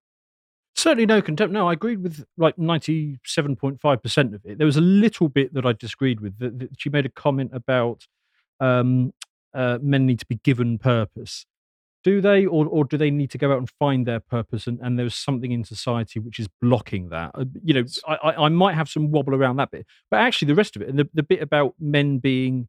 Certainly 0.74 1.06
no 1.06 1.20
contempt. 1.20 1.52
No, 1.52 1.68
I 1.68 1.74
agreed 1.74 2.02
with 2.02 2.24
like 2.36 2.58
ninety-seven 2.58 3.56
point 3.56 3.80
five 3.80 4.02
percent 4.02 4.34
of 4.34 4.40
it. 4.44 4.58
There 4.58 4.66
was 4.66 4.78
a 4.78 4.80
little 4.80 5.28
bit 5.28 5.52
that 5.54 5.66
I 5.66 5.72
disagreed 5.72 6.20
with. 6.20 6.38
That, 6.38 6.58
that 6.58 6.70
she 6.78 6.88
made 6.88 7.04
a 7.04 7.10
comment 7.10 7.50
about 7.52 8.06
um, 8.58 9.12
uh, 9.52 9.78
men 9.82 10.06
need 10.06 10.18
to 10.20 10.26
be 10.26 10.36
given 10.36 10.78
purpose. 10.78 11.44
Do 12.04 12.20
they, 12.20 12.46
or 12.46 12.66
or 12.66 12.84
do 12.84 12.96
they 12.96 13.10
need 13.10 13.30
to 13.30 13.38
go 13.38 13.52
out 13.52 13.58
and 13.58 13.70
find 13.78 14.06
their 14.06 14.18
purpose? 14.18 14.66
And, 14.66 14.80
and 14.80 14.98
there's 14.98 15.14
something 15.14 15.52
in 15.52 15.62
society 15.62 16.18
which 16.18 16.40
is 16.40 16.48
blocking 16.60 17.10
that. 17.10 17.32
Uh, 17.34 17.44
you 17.62 17.74
know, 17.74 17.84
I, 18.08 18.14
I 18.14 18.44
I 18.46 18.48
might 18.48 18.74
have 18.74 18.88
some 18.88 19.12
wobble 19.12 19.34
around 19.34 19.56
that 19.56 19.70
bit, 19.70 19.86
but 20.10 20.20
actually 20.20 20.46
the 20.46 20.56
rest 20.56 20.74
of 20.74 20.82
it 20.82 20.88
and 20.88 20.98
the, 20.98 21.08
the 21.14 21.22
bit 21.22 21.42
about 21.42 21.74
men 21.78 22.18
being 22.18 22.66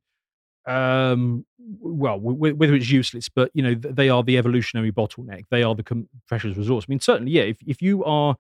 um 0.66 1.46
well 1.82 2.20
w- 2.20 2.56
whether 2.56 2.74
it's 2.74 2.90
useless 2.90 3.30
but 3.30 3.50
you 3.54 3.62
know 3.62 3.76
they 3.76 4.10
are 4.10 4.24
the 4.24 4.38
evolutionary 4.38 4.92
bottleneck 4.92 5.44
they 5.52 5.62
are 5.64 5.76
the 5.76 5.84
com- 5.84 6.08
precious 6.28 6.56
resource 6.56 6.86
i 6.88 6.90
mean 6.90 7.00
certainly 7.00 7.32
yeah 7.32 7.42
if, 7.44 7.58
if 7.68 7.82
you 7.82 8.04
are 8.06 8.36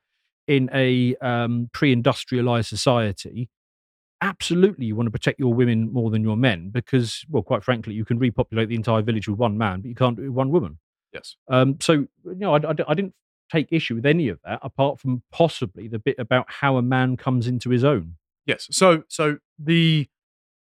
in 0.48 0.70
a 0.74 1.16
um, 1.18 1.70
pre-industrialized 1.74 2.68
society 2.68 3.50
absolutely 4.22 4.86
you 4.86 4.96
want 4.96 5.08
to 5.08 5.12
protect 5.12 5.40
your 5.40 5.54
women 5.54 5.92
more 5.92 6.10
than 6.10 6.24
your 6.24 6.38
men 6.38 6.70
because 6.70 7.26
well 7.30 7.44
quite 7.44 7.64
frankly 7.64 7.94
you 7.94 8.06
can 8.06 8.18
repopulate 8.18 8.70
the 8.70 8.76
entire 8.76 9.02
village 9.02 9.28
with 9.28 9.38
one 9.38 9.58
man 9.58 9.82
but 9.82 9.90
you 9.90 9.96
can't 9.96 10.16
do 10.16 10.24
it 10.24 10.28
with 10.28 10.36
one 10.36 10.52
woman 10.52 10.78
Yes. 11.14 11.36
um 11.50 11.78
so 11.80 11.94
you 11.94 12.10
know 12.24 12.56
I, 12.56 12.58
I, 12.58 12.74
I 12.88 12.94
didn't 12.94 13.14
take 13.52 13.68
issue 13.72 13.96
with 13.96 14.06
any 14.06 14.30
of 14.30 14.40
that 14.46 14.60
apart 14.64 15.00
from 15.00 15.24
possibly 15.32 15.88
the 15.88 16.00
bit 16.00 16.16
about 16.18 16.46
how 16.50 16.78
a 16.78 16.82
man 16.82 17.18
comes 17.18 17.48
into 17.48 17.70
his 17.70 17.84
own 17.84 18.16
Yes. 18.46 18.68
So 18.72 19.04
so 19.08 19.38
the 19.58 20.10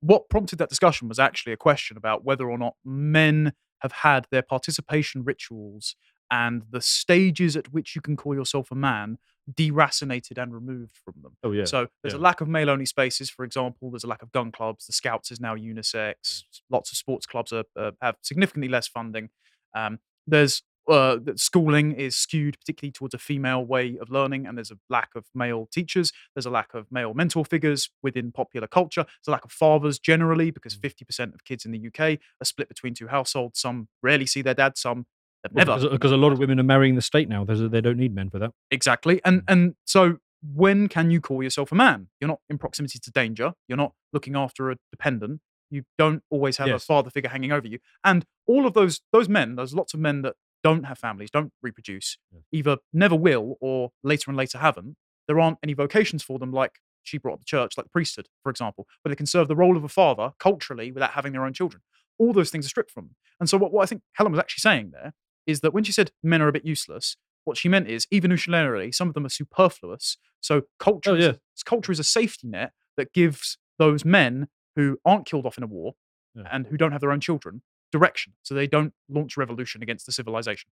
what 0.02 0.28
prompted 0.28 0.58
that 0.58 0.68
discussion 0.68 1.08
was 1.08 1.18
actually 1.18 1.52
a 1.52 1.56
question 1.56 1.96
about 1.96 2.24
whether 2.24 2.50
or 2.50 2.58
not 2.58 2.74
men 2.84 3.52
have 3.80 3.92
had 3.92 4.26
their 4.30 4.42
participation 4.42 5.24
rituals 5.24 5.96
and 6.30 6.62
the 6.70 6.80
stages 6.80 7.56
at 7.56 7.72
which 7.72 7.94
you 7.94 8.00
can 8.00 8.16
call 8.16 8.34
yourself 8.34 8.70
a 8.70 8.74
man 8.74 9.18
deracinated 9.52 10.40
and 10.42 10.52
removed 10.54 10.96
from 11.04 11.14
them. 11.22 11.36
oh 11.44 11.52
yeah 11.52 11.64
So 11.64 11.88
there's 12.02 12.14
yeah. 12.14 12.20
a 12.20 12.22
lack 12.22 12.40
of 12.40 12.48
male 12.48 12.70
only 12.70 12.86
spaces, 12.86 13.28
for 13.30 13.44
example. 13.44 13.90
There's 13.90 14.04
a 14.04 14.08
lack 14.08 14.22
of 14.22 14.32
gun 14.32 14.52
clubs. 14.52 14.86
The 14.86 14.92
Scouts 14.92 15.30
is 15.30 15.40
now 15.40 15.54
unisex. 15.56 16.42
Lots 16.70 16.90
of 16.92 16.98
sports 16.98 17.26
clubs 17.26 17.52
are, 17.52 17.64
uh, 17.76 17.92
have 18.00 18.16
significantly 18.22 18.68
less 18.68 18.88
funding. 18.88 19.30
Um, 19.74 19.98
there's 20.26 20.62
uh, 20.88 21.16
that 21.22 21.38
schooling 21.38 21.92
is 21.92 22.16
skewed 22.16 22.58
particularly 22.58 22.92
towards 22.92 23.14
a 23.14 23.18
female 23.18 23.64
way 23.64 23.96
of 24.00 24.10
learning, 24.10 24.46
and 24.46 24.56
there's 24.56 24.70
a 24.70 24.78
lack 24.90 25.10
of 25.14 25.24
male 25.34 25.68
teachers. 25.72 26.12
There's 26.34 26.46
a 26.46 26.50
lack 26.50 26.74
of 26.74 26.90
male 26.90 27.14
mentor 27.14 27.44
figures 27.44 27.90
within 28.02 28.32
popular 28.32 28.66
culture. 28.66 29.04
There's 29.04 29.28
a 29.28 29.30
lack 29.30 29.44
of 29.44 29.52
fathers 29.52 29.98
generally 29.98 30.50
because 30.50 30.76
mm. 30.76 30.90
50% 30.90 31.34
of 31.34 31.44
kids 31.44 31.64
in 31.64 31.72
the 31.72 31.86
UK 31.86 32.18
are 32.40 32.44
split 32.44 32.68
between 32.68 32.94
two 32.94 33.08
households. 33.08 33.60
Some 33.60 33.88
rarely 34.02 34.26
see 34.26 34.42
their 34.42 34.54
dad. 34.54 34.76
Some 34.76 35.06
have 35.44 35.54
never 35.54 35.74
because, 35.74 35.90
because 35.90 36.12
uh, 36.12 36.16
a 36.16 36.18
lot 36.18 36.32
of 36.32 36.38
women 36.38 36.60
are 36.60 36.64
marrying 36.64 36.94
the 36.94 37.02
state 37.02 37.28
now 37.28 37.44
There's 37.44 37.68
they 37.70 37.80
don't 37.80 37.98
need 37.98 38.14
men 38.14 38.30
for 38.30 38.38
that 38.38 38.52
Exactly. 38.70 39.20
And 39.24 39.42
mm. 39.42 39.44
and 39.48 39.74
so 39.84 40.18
when 40.42 40.88
can 40.88 41.10
you 41.10 41.20
call 41.20 41.42
yourself 41.42 41.70
a 41.70 41.74
man? 41.74 42.08
You're 42.20 42.28
not 42.28 42.40
in 42.50 42.58
proximity 42.58 42.98
to 42.98 43.10
danger. 43.10 43.52
You're 43.68 43.78
not 43.78 43.92
looking 44.12 44.36
after 44.36 44.70
a 44.70 44.76
dependent. 44.90 45.40
You 45.70 45.84
don't 45.96 46.22
always 46.30 46.58
have 46.58 46.68
a 46.68 46.78
father 46.78 47.08
figure 47.08 47.30
hanging 47.30 47.52
over 47.52 47.66
you. 47.66 47.78
And 48.04 48.26
all 48.46 48.66
of 48.66 48.74
those 48.74 49.00
those 49.12 49.28
men, 49.28 49.56
there's 49.56 49.74
lots 49.74 49.94
of 49.94 50.00
men 50.00 50.22
that 50.22 50.34
don't 50.62 50.84
have 50.84 50.98
families, 50.98 51.30
don't 51.30 51.52
reproduce, 51.62 52.18
either 52.52 52.76
never 52.92 53.16
will 53.16 53.56
or 53.60 53.90
later 54.02 54.30
and 54.30 54.36
later 54.36 54.58
haven't. 54.58 54.96
There 55.28 55.38
aren't 55.40 55.58
any 55.62 55.74
vocations 55.74 56.22
for 56.22 56.38
them 56.38 56.52
like 56.52 56.72
she 57.04 57.18
brought 57.18 57.34
up 57.34 57.38
the 57.40 57.44
church, 57.44 57.76
like 57.76 57.86
the 57.86 57.90
priesthood, 57.90 58.28
for 58.42 58.50
example, 58.50 58.86
where 59.02 59.10
they 59.10 59.16
can 59.16 59.26
serve 59.26 59.48
the 59.48 59.56
role 59.56 59.76
of 59.76 59.84
a 59.84 59.88
father 59.88 60.32
culturally 60.38 60.92
without 60.92 61.12
having 61.12 61.32
their 61.32 61.44
own 61.44 61.52
children. 61.52 61.82
All 62.18 62.32
those 62.32 62.50
things 62.50 62.66
are 62.66 62.68
stripped 62.68 62.90
from 62.92 63.06
them. 63.06 63.16
And 63.40 63.48
so 63.48 63.56
what, 63.58 63.72
what 63.72 63.82
I 63.82 63.86
think 63.86 64.02
Helen 64.14 64.32
was 64.32 64.38
actually 64.40 64.60
saying 64.60 64.90
there 64.92 65.12
is 65.46 65.60
that 65.60 65.72
when 65.74 65.82
she 65.84 65.92
said 65.92 66.10
men 66.22 66.40
are 66.42 66.48
a 66.48 66.52
bit 66.52 66.64
useless, 66.64 67.16
what 67.44 67.56
she 67.56 67.68
meant 67.68 67.88
is 67.88 68.06
evolutionarily, 68.14 68.94
some 68.94 69.08
of 69.08 69.14
them 69.14 69.26
are 69.26 69.30
superfluous. 69.30 70.16
So 70.40 70.62
culture, 70.78 71.10
Oh, 71.10 71.14
is, 71.16 71.24
yeah. 71.24 71.30
a- 71.32 71.38
culture 71.64 71.90
is 71.92 71.98
a 71.98 72.04
safety 72.04 72.46
net 72.48 72.72
that 72.96 73.12
gives 73.12 73.58
those 73.78 74.04
men 74.04 74.48
who 74.76 74.98
aren't 75.04 75.26
killed 75.26 75.46
off 75.46 75.58
in 75.58 75.64
a 75.64 75.66
war 75.66 75.94
Yeah. 76.36 76.44
and 76.52 76.66
who 76.68 76.76
don't 76.76 76.92
have 76.92 77.00
their 77.00 77.10
own 77.12 77.20
children 77.20 77.62
direction, 77.92 78.32
so 78.42 78.54
they 78.54 78.66
don't 78.66 78.92
launch 79.08 79.36
revolution 79.36 79.82
against 79.82 80.06
the 80.06 80.12
civilization. 80.12 80.70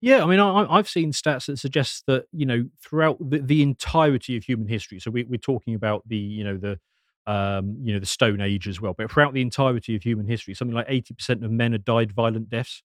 Yeah, 0.00 0.22
I 0.22 0.26
mean, 0.26 0.38
I, 0.38 0.64
I've 0.70 0.88
seen 0.88 1.12
stats 1.12 1.46
that 1.46 1.58
suggest 1.58 2.04
that 2.06 2.26
you 2.32 2.46
know 2.46 2.68
throughout 2.82 3.18
the, 3.18 3.38
the 3.38 3.62
entirety 3.62 4.36
of 4.36 4.44
human 4.44 4.68
history. 4.68 5.00
So 5.00 5.10
we, 5.10 5.24
we're 5.24 5.38
talking 5.38 5.74
about 5.74 6.02
the 6.06 6.16
you 6.16 6.44
know 6.44 6.56
the 6.56 6.78
um, 7.26 7.76
you 7.82 7.92
know 7.92 8.00
the 8.00 8.06
Stone 8.06 8.40
Age 8.40 8.68
as 8.68 8.80
well, 8.80 8.94
but 8.96 9.10
throughout 9.10 9.34
the 9.34 9.42
entirety 9.42 9.96
of 9.96 10.02
human 10.02 10.26
history, 10.26 10.54
something 10.54 10.74
like 10.74 10.86
eighty 10.88 11.14
percent 11.14 11.44
of 11.44 11.50
men 11.50 11.72
had 11.72 11.84
died 11.84 12.12
violent 12.12 12.48
deaths. 12.48 12.82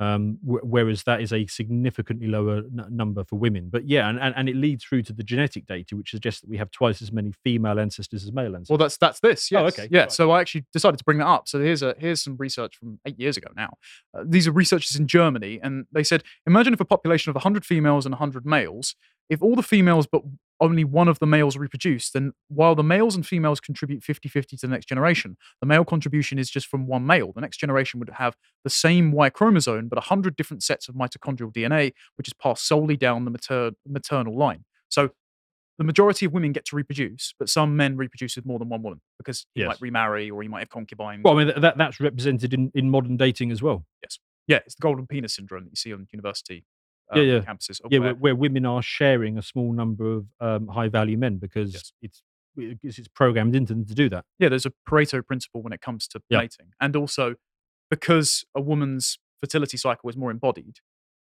Um, 0.00 0.38
wh- 0.42 0.64
whereas 0.64 1.02
that 1.04 1.20
is 1.20 1.30
a 1.30 1.46
significantly 1.46 2.26
lower 2.26 2.58
n- 2.58 2.86
number 2.90 3.22
for 3.22 3.38
women. 3.38 3.68
But 3.70 3.86
yeah, 3.86 4.08
and, 4.08 4.18
and, 4.18 4.34
and 4.34 4.48
it 4.48 4.56
leads 4.56 4.82
through 4.82 5.02
to 5.04 5.12
the 5.12 5.22
genetic 5.22 5.66
data, 5.66 5.94
which 5.94 6.10
suggests 6.10 6.40
that 6.40 6.48
we 6.48 6.56
have 6.56 6.70
twice 6.70 7.02
as 7.02 7.12
many 7.12 7.32
female 7.44 7.78
ancestors 7.78 8.24
as 8.24 8.32
male 8.32 8.46
ancestors. 8.56 8.70
Well, 8.70 8.78
that's 8.78 8.96
that's 8.96 9.20
this. 9.20 9.50
Yes. 9.50 9.60
Oh, 9.62 9.66
okay, 9.66 9.88
Yeah. 9.90 10.00
right. 10.00 10.12
So 10.12 10.30
I 10.30 10.40
actually 10.40 10.64
decided 10.72 10.96
to 10.96 11.04
bring 11.04 11.18
that 11.18 11.26
up. 11.26 11.48
So 11.48 11.60
here's 11.60 11.82
a 11.82 11.94
here's 11.98 12.22
some 12.22 12.36
research 12.38 12.76
from 12.78 12.98
eight 13.06 13.20
years 13.20 13.36
ago 13.36 13.50
now. 13.54 13.74
Uh, 14.16 14.24
these 14.26 14.48
are 14.48 14.52
researchers 14.52 14.96
in 14.96 15.06
Germany, 15.06 15.60
and 15.62 15.84
they 15.92 16.02
said, 16.02 16.22
imagine 16.46 16.72
if 16.72 16.80
a 16.80 16.84
population 16.86 17.28
of 17.28 17.34
100 17.36 17.66
females 17.66 18.06
and 18.06 18.12
100 18.14 18.46
males, 18.46 18.94
if 19.28 19.42
all 19.42 19.54
the 19.54 19.62
females 19.62 20.06
but 20.10 20.22
only 20.60 20.84
one 20.84 21.08
of 21.08 21.18
the 21.18 21.26
males 21.26 21.56
reproduce, 21.56 22.10
then 22.10 22.32
while 22.48 22.74
the 22.74 22.82
males 22.82 23.16
and 23.16 23.26
females 23.26 23.60
contribute 23.60 24.02
50-50 24.02 24.48
to 24.48 24.56
the 24.60 24.68
next 24.68 24.86
generation, 24.86 25.36
the 25.60 25.66
male 25.66 25.84
contribution 25.84 26.38
is 26.38 26.50
just 26.50 26.66
from 26.66 26.86
one 26.86 27.06
male. 27.06 27.32
The 27.34 27.40
next 27.40 27.56
generation 27.58 27.98
would 28.00 28.10
have 28.10 28.36
the 28.64 28.70
same 28.70 29.10
Y 29.12 29.30
chromosome, 29.30 29.88
but 29.88 29.96
100 29.96 30.36
different 30.36 30.62
sets 30.62 30.88
of 30.88 30.94
mitochondrial 30.94 31.52
DNA, 31.52 31.92
which 32.16 32.28
is 32.28 32.34
passed 32.34 32.66
solely 32.66 32.96
down 32.96 33.24
the 33.24 33.30
mater- 33.30 33.72
maternal 33.86 34.36
line. 34.36 34.64
So 34.88 35.10
the 35.78 35.84
majority 35.84 36.26
of 36.26 36.32
women 36.34 36.52
get 36.52 36.66
to 36.66 36.76
reproduce, 36.76 37.32
but 37.38 37.48
some 37.48 37.74
men 37.74 37.96
reproduce 37.96 38.36
with 38.36 38.44
more 38.44 38.58
than 38.58 38.68
one 38.68 38.82
woman 38.82 39.00
because 39.18 39.46
he 39.54 39.62
Yes. 39.62 39.68
might 39.68 39.80
remarry 39.80 40.30
or 40.30 40.42
he 40.42 40.48
might 40.48 40.58
have 40.60 40.68
concubines. 40.68 41.22
well, 41.24 41.38
I 41.38 41.44
mean, 41.44 41.60
that 41.60 41.78
that's 41.78 41.98
represented 42.00 42.52
in, 42.52 42.70
in 42.74 42.90
modern 42.90 43.16
dating 43.16 43.50
as 43.50 43.62
well. 43.62 43.86
Yes. 44.02 44.18
Yeah, 44.46 44.58
it's 44.66 44.74
the 44.74 44.82
golden 44.82 45.06
penis 45.06 45.34
syndrome 45.34 45.64
that 45.64 45.70
you 45.70 45.76
see 45.76 45.92
on 45.94 46.06
university 46.12 46.66
Yeah, 47.14 47.22
um, 47.22 47.28
yeah. 47.28 47.40
campuses. 47.40 47.80
Yeah, 47.90 47.98
where- 48.00 48.14
where, 48.14 48.34
women 48.36 48.66
are 48.66 48.82
sharing 48.82 49.36
a 49.38 49.42
small 49.42 49.72
number 49.72 50.12
of 50.12 50.26
um, 50.40 50.68
high 50.68 50.88
value 50.88 51.16
men 51.18 51.38
because 51.38 51.72
Yes. 51.74 51.92
it's 52.02 52.22
it's 52.56 52.98
it's 52.98 53.08
programmed 53.08 53.54
into 53.56 53.72
them 53.74 53.84
to 53.86 53.94
do 53.94 54.08
that. 54.10 54.24
yeah, 54.38 54.48
there's 54.48 54.66
a 54.66 54.72
Pareto 54.88 55.24
principle 55.26 55.62
when 55.62 55.72
it 55.72 55.80
comes 55.80 56.06
to 56.08 56.20
Yeah. 56.28 56.38
mating, 56.38 56.72
and 56.80 56.96
also 56.96 57.36
because 57.90 58.44
a 58.54 58.60
woman's 58.60 59.18
fertility 59.40 59.76
cycle 59.76 60.08
is 60.10 60.16
more 60.16 60.30
embodied, 60.30 60.76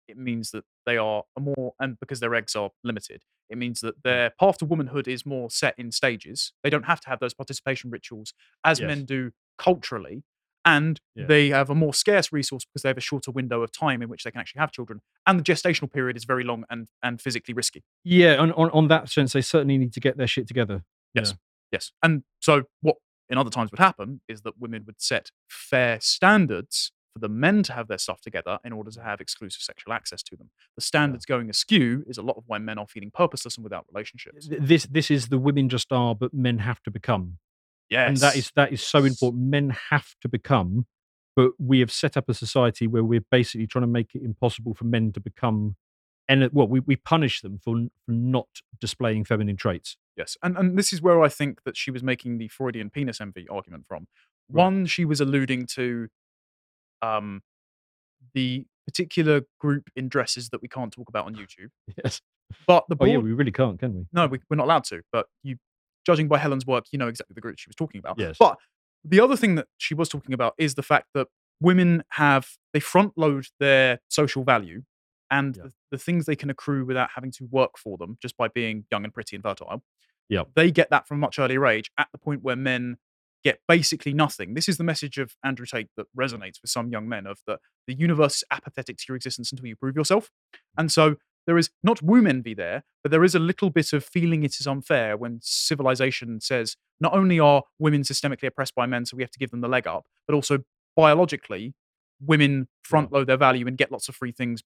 it 0.07 0.17
means 0.17 0.51
that 0.51 0.63
they 0.85 0.97
are 0.97 1.23
a 1.37 1.39
more, 1.39 1.73
and 1.79 1.99
because 1.99 2.19
their 2.19 2.33
eggs 2.35 2.55
are 2.55 2.71
limited, 2.83 3.23
it 3.49 3.57
means 3.57 3.81
that 3.81 4.01
their 4.03 4.31
path 4.39 4.57
to 4.59 4.65
womanhood 4.65 5.07
is 5.07 5.25
more 5.25 5.49
set 5.51 5.75
in 5.77 5.91
stages. 5.91 6.53
They 6.63 6.69
don't 6.69 6.85
have 6.85 6.99
to 7.01 7.09
have 7.09 7.19
those 7.19 7.33
participation 7.33 7.89
rituals 7.91 8.33
as 8.63 8.79
Yes. 8.79 8.87
men 8.87 9.05
do 9.05 9.31
culturally, 9.57 10.23
and 10.75 10.99
Yeah. 11.15 11.25
they 11.27 11.49
have 11.49 11.69
a 11.69 11.75
more 11.75 11.93
scarce 11.93 12.31
resource 12.31 12.63
because 12.65 12.81
they 12.83 12.89
have 12.89 12.97
a 12.97 13.01
shorter 13.09 13.31
window 13.31 13.61
of 13.63 13.71
time 13.71 14.01
in 14.03 14.09
which 14.09 14.23
they 14.23 14.31
can 14.31 14.41
actually 14.41 14.59
have 14.59 14.71
children, 14.71 15.01
and 15.25 15.39
the 15.39 15.43
gestational 15.51 15.91
period 15.91 16.15
is 16.17 16.25
very 16.25 16.43
long 16.43 16.63
and 16.69 16.87
and 17.01 17.21
physically 17.21 17.53
risky. 17.53 17.81
Yeah, 18.03 18.35
on, 18.43 18.51
on 18.53 18.69
on 18.71 18.87
that 18.89 19.09
sense, 19.09 19.33
they 19.33 19.41
certainly 19.41 19.77
need 19.77 19.93
to 19.93 19.99
get 19.99 20.17
their 20.17 20.27
shit 20.27 20.47
together. 20.47 20.83
Yes. 21.13 21.35
Yes. 21.71 21.91
And 22.01 22.23
so 22.39 22.63
what 22.81 22.95
in 23.29 23.37
other 23.37 23.51
times 23.51 23.69
would 23.71 23.79
happen 23.79 24.21
is 24.27 24.41
that 24.41 24.53
women 24.59 24.83
would 24.87 24.99
set 25.01 25.31
fair 25.47 25.99
standards 26.01 26.91
for 27.13 27.19
the 27.19 27.29
men 27.29 27.63
to 27.63 27.73
have 27.73 27.87
their 27.87 27.97
stuff 27.97 28.21
together 28.21 28.59
in 28.63 28.71
order 28.71 28.91
to 28.91 29.01
have 29.01 29.19
exclusive 29.21 29.61
sexual 29.61 29.93
access 29.93 30.21
to 30.23 30.35
them. 30.35 30.49
The 30.75 30.81
standards 30.81 31.25
going 31.25 31.49
askew 31.49 32.03
is 32.07 32.17
a 32.17 32.21
lot 32.21 32.37
of 32.37 32.43
why 32.47 32.57
men 32.59 32.77
are 32.77 32.87
feeling 32.87 33.11
purposeless 33.11 33.55
and 33.57 33.63
without 33.63 33.85
relationships. 33.91 34.47
This 34.71 34.85
this 34.85 35.09
is 35.11 35.27
the 35.29 35.39
women 35.39 35.69
just 35.69 35.91
are, 35.91 36.13
but 36.15 36.33
men 36.33 36.59
have 36.59 36.81
to 36.83 36.91
become. 36.91 37.37
Yes. 37.89 38.07
and 38.07 38.17
that 38.17 38.35
is 38.35 38.51
that 38.55 38.71
is 38.71 38.81
so 38.81 39.03
important. 39.03 39.43
Men 39.43 39.75
have 39.89 40.15
to 40.21 40.29
become, 40.29 40.85
but 41.35 41.51
we 41.57 41.79
have 41.79 41.91
set 41.91 42.17
up 42.17 42.29
a 42.29 42.33
society 42.33 42.87
where 42.87 43.03
we're 43.03 43.25
basically 43.31 43.67
trying 43.67 43.83
to 43.83 43.87
make 43.87 44.13
it 44.13 44.21
impossible 44.23 44.73
for 44.73 44.85
men 44.85 45.11
to 45.13 45.19
become. 45.19 45.75
And 46.27 46.47
well, 46.53 46.67
we, 46.67 46.81
we 46.81 46.95
punish 46.95 47.41
them 47.41 47.57
for, 47.57 47.75
for 48.05 48.11
not 48.11 48.47
displaying 48.79 49.25
feminine 49.25 49.57
traits. 49.57 49.97
Yes, 50.15 50.37
and 50.43 50.55
and 50.57 50.77
this 50.77 50.93
is 50.93 51.01
where 51.01 51.21
I 51.23 51.29
think 51.29 51.63
that 51.63 51.75
she 51.75 51.89
was 51.89 52.03
making 52.03 52.37
the 52.37 52.47
Freudian 52.49 52.89
penis 52.91 53.19
envy 53.19 53.47
argument 53.49 53.85
from. 53.87 54.07
One, 54.47 54.85
she 54.85 55.05
was 55.05 55.21
alluding 55.21 55.67
to 55.67 56.09
um, 57.01 57.41
the 58.33 58.65
particular 58.85 59.41
group 59.59 59.89
in 59.95 60.09
dresses 60.09 60.49
that 60.49 60.61
we 60.61 60.67
can't 60.67 60.91
talk 60.91 61.09
about 61.09 61.25
on 61.25 61.35
YouTube. 61.41 61.69
Yes. 62.03 62.21
But 62.65 62.85
the 62.89 62.97
Oh 62.99 63.05
yeah, 63.05 63.17
we 63.17 63.31
really 63.31 63.51
can't, 63.51 63.79
can 63.79 63.93
we? 63.93 64.05
no, 64.11 64.27
we, 64.27 64.39
we're 64.49 64.57
not 64.57 64.65
allowed 64.65 64.83
to. 64.85 65.01
But 65.11 65.27
you, 65.43 65.57
judging 66.05 66.27
by 66.27 66.37
Helen's 66.37 66.65
work, 66.65 66.85
you 66.91 66.99
know 66.99 67.07
exactly 67.07 67.33
the 67.33 67.41
group 67.41 67.57
she 67.57 67.69
was 67.69 67.75
talking 67.75 67.99
about. 67.99 68.17
Yes. 68.19 68.37
But 68.39 68.57
the 69.03 69.19
other 69.19 69.35
thing 69.35 69.55
that 69.55 69.67
she 69.77 69.93
was 69.93 70.09
talking 70.09 70.33
about 70.33 70.53
is 70.57 70.75
the 70.75 70.83
fact 70.83 71.07
that 71.13 71.27
women 71.61 72.03
have 72.11 72.47
they 72.73 72.79
front 72.79 73.13
load 73.17 73.45
their 73.59 73.99
social 74.07 74.43
value 74.43 74.83
and 75.31 75.55
Yeah. 75.55 75.63
the, 75.63 75.73
the 75.91 75.97
things 75.97 76.25
they 76.25 76.35
can 76.35 76.49
accrue 76.49 76.85
without 76.85 77.09
having 77.15 77.31
to 77.33 77.45
work 77.51 77.77
for 77.77 77.97
them 77.97 78.17
just 78.21 78.35
by 78.37 78.47
being 78.47 78.85
young 78.91 79.03
and 79.03 79.13
pretty 79.13 79.35
and 79.35 79.43
fertile. 79.43 79.83
Yeah. 80.27 80.43
They 80.55 80.71
get 80.71 80.89
that 80.89 81.07
from 81.07 81.17
a 81.17 81.19
much 81.21 81.39
earlier 81.39 81.65
age 81.65 81.91
at 81.97 82.07
the 82.11 82.17
point 82.17 82.43
where 82.43 82.55
men 82.55 82.97
get 83.43 83.59
basically 83.67 84.13
nothing. 84.13 84.53
This 84.53 84.67
is 84.67 84.77
the 84.77 84.83
message 84.83 85.17
of 85.17 85.33
Andrew 85.43 85.65
Tate 85.65 85.87
that 85.97 86.07
resonates 86.17 86.61
with 86.61 86.69
some 86.69 86.89
young 86.89 87.07
men 87.07 87.25
of 87.25 87.39
that 87.47 87.59
the 87.87 87.93
universe 87.93 88.37
is 88.37 88.43
apathetic 88.51 88.97
to 88.97 89.05
your 89.07 89.15
existence 89.15 89.51
until 89.51 89.65
you 89.67 89.75
prove 89.75 89.95
yourself. 89.95 90.25
Mm. 90.25 90.59
And 90.77 90.91
so 90.91 91.15
there 91.49 91.57
is 91.57 91.71
not 91.81 91.99
womb 92.03 92.27
envy 92.27 92.53
there, 92.53 92.83
but 93.01 93.09
there 93.11 93.23
is 93.23 93.33
a 93.33 93.39
little 93.39 93.71
bit 93.71 93.91
of 93.91 94.05
feeling 94.05 94.43
it 94.43 94.55
is 94.59 94.67
unfair 94.67 95.17
when 95.17 95.39
civilization 95.41 96.39
says 96.39 96.75
not 96.99 97.11
only 97.13 97.39
are 97.39 97.63
women 97.79 98.03
systemically 98.03 98.45
oppressed 98.45 98.75
by 98.75 98.85
men, 98.85 99.03
so 99.03 99.17
we 99.17 99.23
have 99.23 99.31
to 99.31 99.39
give 99.39 99.49
them 99.49 99.61
the 99.61 99.67
leg 99.67 99.87
up, 99.87 100.05
but 100.27 100.35
also 100.35 100.59
biologically, 100.95 101.73
women 102.23 102.67
front 102.83 103.11
load 103.11 103.25
their 103.25 103.35
value 103.37 103.65
and 103.65 103.79
get 103.79 103.91
lots 103.91 104.07
of 104.09 104.15
free 104.15 104.31
things 104.31 104.61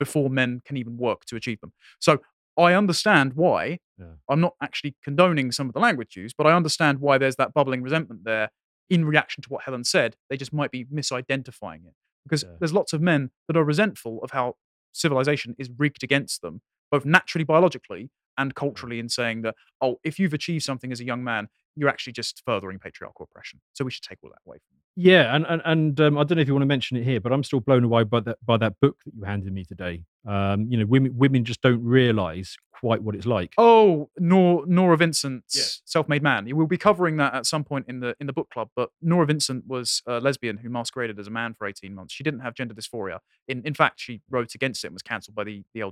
before 0.00 0.28
men 0.28 0.60
can 0.64 0.76
even 0.76 0.96
work 0.96 1.24
to 1.26 1.36
achieve 1.36 1.60
them. 1.60 1.72
So 2.00 2.18
I 2.58 2.72
understand 2.72 3.34
why. 3.34 3.78
Yeah. 3.96 4.14
I'm 4.28 4.40
not 4.40 4.54
actually 4.60 4.96
condoning 5.04 5.52
some 5.52 5.68
of 5.68 5.72
the 5.74 5.78
language 5.80 6.16
used, 6.16 6.34
but 6.36 6.48
I 6.48 6.52
understand 6.52 6.98
why 6.98 7.16
there's 7.16 7.36
that 7.36 7.54
bubbling 7.54 7.80
resentment 7.82 8.24
there 8.24 8.50
in 8.90 9.04
reaction 9.04 9.40
to 9.42 9.48
what 9.50 9.62
Helen 9.62 9.84
said. 9.84 10.16
They 10.30 10.36
just 10.36 10.52
might 10.52 10.72
be 10.72 10.84
misidentifying 10.86 11.86
it 11.86 11.94
because 12.24 12.42
Yeah. 12.42 12.56
there's 12.58 12.72
lots 12.72 12.92
of 12.92 13.00
men 13.00 13.30
that 13.46 13.56
are 13.56 13.62
resentful 13.64 14.20
of 14.24 14.32
how 14.32 14.56
civilization 14.94 15.54
is 15.58 15.70
rigged 15.76 16.02
against 16.02 16.40
them, 16.42 16.62
both 16.90 17.04
naturally, 17.04 17.44
biologically, 17.44 18.10
and 18.38 18.54
culturally, 18.54 18.98
in 18.98 19.08
saying 19.08 19.42
that, 19.42 19.54
oh, 19.80 19.96
if 20.04 20.18
you've 20.18 20.34
achieved 20.34 20.64
something 20.64 20.92
as 20.92 21.00
a 21.00 21.04
young 21.04 21.22
man, 21.24 21.48
you're 21.76 21.88
actually 21.88 22.12
just 22.12 22.42
furthering 22.46 22.78
patriarchal 22.78 23.24
oppression. 23.24 23.60
So 23.72 23.84
we 23.84 23.90
should 23.90 24.04
take 24.04 24.18
all 24.22 24.30
that 24.30 24.38
away 24.46 24.58
from 24.58 24.76
you. 24.76 24.80
Yeah, 24.96 25.34
and 25.34 25.44
and, 25.48 25.60
and 25.64 26.00
um, 26.00 26.18
I 26.18 26.22
don't 26.24 26.36
know 26.36 26.42
if 26.42 26.46
you 26.46 26.54
want 26.54 26.62
to 26.62 26.66
mention 26.66 26.96
it 26.96 27.02
here, 27.02 27.20
but 27.20 27.32
I'm 27.32 27.42
still 27.42 27.58
blown 27.60 27.82
away 27.82 28.04
by 28.04 28.20
that 28.20 28.38
by 28.44 28.56
that 28.58 28.74
book 28.80 28.96
that 29.04 29.12
you 29.16 29.24
handed 29.24 29.52
me 29.52 29.64
today. 29.64 30.04
Um, 30.26 30.66
you 30.70 30.78
know, 30.78 30.86
women 30.86 31.16
women 31.16 31.44
just 31.44 31.60
don't 31.62 31.82
realise 31.82 32.56
quite 32.78 33.02
what 33.02 33.14
it's 33.16 33.26
like. 33.26 33.52
Oh, 33.58 34.10
Nor, 34.18 34.64
Nora 34.66 34.96
Vincent's 34.96 35.56
Yeah. 35.56 35.62
Self-Made 35.84 36.22
Man. 36.22 36.46
We'll 36.54 36.66
be 36.66 36.76
covering 36.76 37.16
that 37.16 37.34
at 37.34 37.46
some 37.46 37.64
point 37.64 37.86
in 37.88 38.00
the 38.00 38.14
in 38.20 38.28
the 38.28 38.32
book 38.32 38.50
club. 38.50 38.68
But 38.76 38.90
Nora 39.02 39.26
Vincent 39.26 39.66
was 39.66 40.00
a 40.06 40.20
lesbian 40.20 40.58
who 40.58 40.68
masqueraded 40.68 41.18
as 41.18 41.26
a 41.26 41.30
man 41.30 41.54
for 41.54 41.66
18 41.66 41.92
months. 41.92 42.14
She 42.14 42.22
didn't 42.22 42.40
have 42.40 42.54
gender 42.54 42.74
dysphoria. 42.74 43.18
In 43.48 43.62
in 43.64 43.74
fact, 43.74 43.98
she 43.98 44.20
wrote 44.30 44.54
against 44.54 44.84
it 44.84 44.88
and 44.88 44.94
was 44.94 45.02
cancelled 45.02 45.34
by 45.34 45.42
the, 45.42 45.64
the 45.74 45.82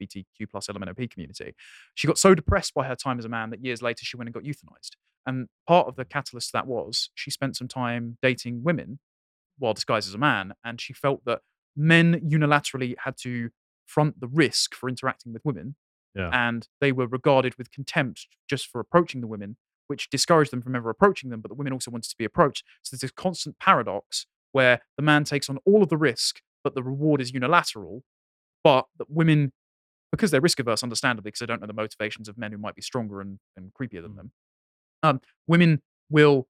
LGBTQ 0.00 0.50
plus 0.50 0.66
LMNOP 0.68 1.10
community. 1.10 1.54
She 1.94 2.06
got 2.06 2.18
so 2.18 2.34
depressed 2.34 2.74
by 2.74 2.86
her 2.86 2.96
time 2.96 3.18
as 3.18 3.24
a 3.24 3.28
man 3.28 3.50
that 3.50 3.64
years 3.64 3.82
later 3.82 4.04
she 4.04 4.16
went 4.16 4.28
and 4.28 4.34
got 4.34 4.44
euthanized. 4.44 4.92
And 5.26 5.48
part 5.66 5.88
of 5.88 5.96
the 5.96 6.04
catalyst 6.04 6.52
that 6.52 6.66
was 6.66 7.10
she 7.14 7.30
spent 7.30 7.56
some 7.56 7.68
time 7.68 8.16
dating 8.22 8.62
women 8.64 8.98
while 9.58 9.74
disguised 9.74 10.08
as 10.08 10.14
a 10.14 10.18
man, 10.18 10.52
and 10.64 10.80
she 10.80 10.92
felt 10.92 11.24
that 11.24 11.40
men 11.76 12.20
unilaterally 12.20 12.94
had 13.04 13.16
to 13.18 13.50
front 13.86 14.20
the 14.20 14.28
risk 14.28 14.74
for 14.74 14.88
interacting 14.88 15.32
with 15.32 15.44
women 15.44 15.74
Yeah. 16.14 16.30
and 16.32 16.68
they 16.80 16.92
were 16.92 17.06
regarded 17.06 17.56
with 17.56 17.70
contempt 17.70 18.28
just 18.48 18.66
for 18.68 18.80
approaching 18.80 19.20
the 19.20 19.26
women, 19.26 19.56
which 19.88 20.10
discouraged 20.10 20.52
them 20.52 20.62
from 20.62 20.76
ever 20.76 20.90
approaching 20.90 21.30
them. 21.30 21.40
But 21.40 21.48
the 21.48 21.54
women 21.54 21.72
also 21.72 21.90
wanted 21.90 22.10
to 22.10 22.16
be 22.16 22.24
approached. 22.24 22.64
So 22.82 22.94
there's 22.94 23.00
this 23.00 23.10
constant 23.10 23.58
paradox 23.58 24.26
where 24.52 24.80
the 24.96 25.02
man 25.02 25.24
takes 25.24 25.48
on 25.50 25.58
all 25.64 25.82
of 25.82 25.88
the 25.88 25.96
risk, 25.96 26.40
but 26.62 26.74
the 26.74 26.82
reward 26.82 27.20
is 27.20 27.32
unilateral. 27.32 28.04
But 28.62 28.86
that 28.98 29.10
women, 29.10 29.52
because 30.10 30.30
they're 30.30 30.40
risk 30.40 30.60
averse, 30.60 30.82
understandably, 30.82 31.28
because 31.28 31.40
they 31.40 31.46
don't 31.46 31.60
know 31.60 31.66
the 31.66 31.72
motivations 31.72 32.28
of 32.28 32.38
men 32.38 32.52
who 32.52 32.58
might 32.58 32.74
be 32.74 32.82
stronger 32.82 33.20
and, 33.20 33.38
and 33.56 33.72
creepier 33.74 34.02
than 34.02 34.16
them, 34.16 34.32
um, 35.02 35.20
women 35.46 35.82
will 36.10 36.48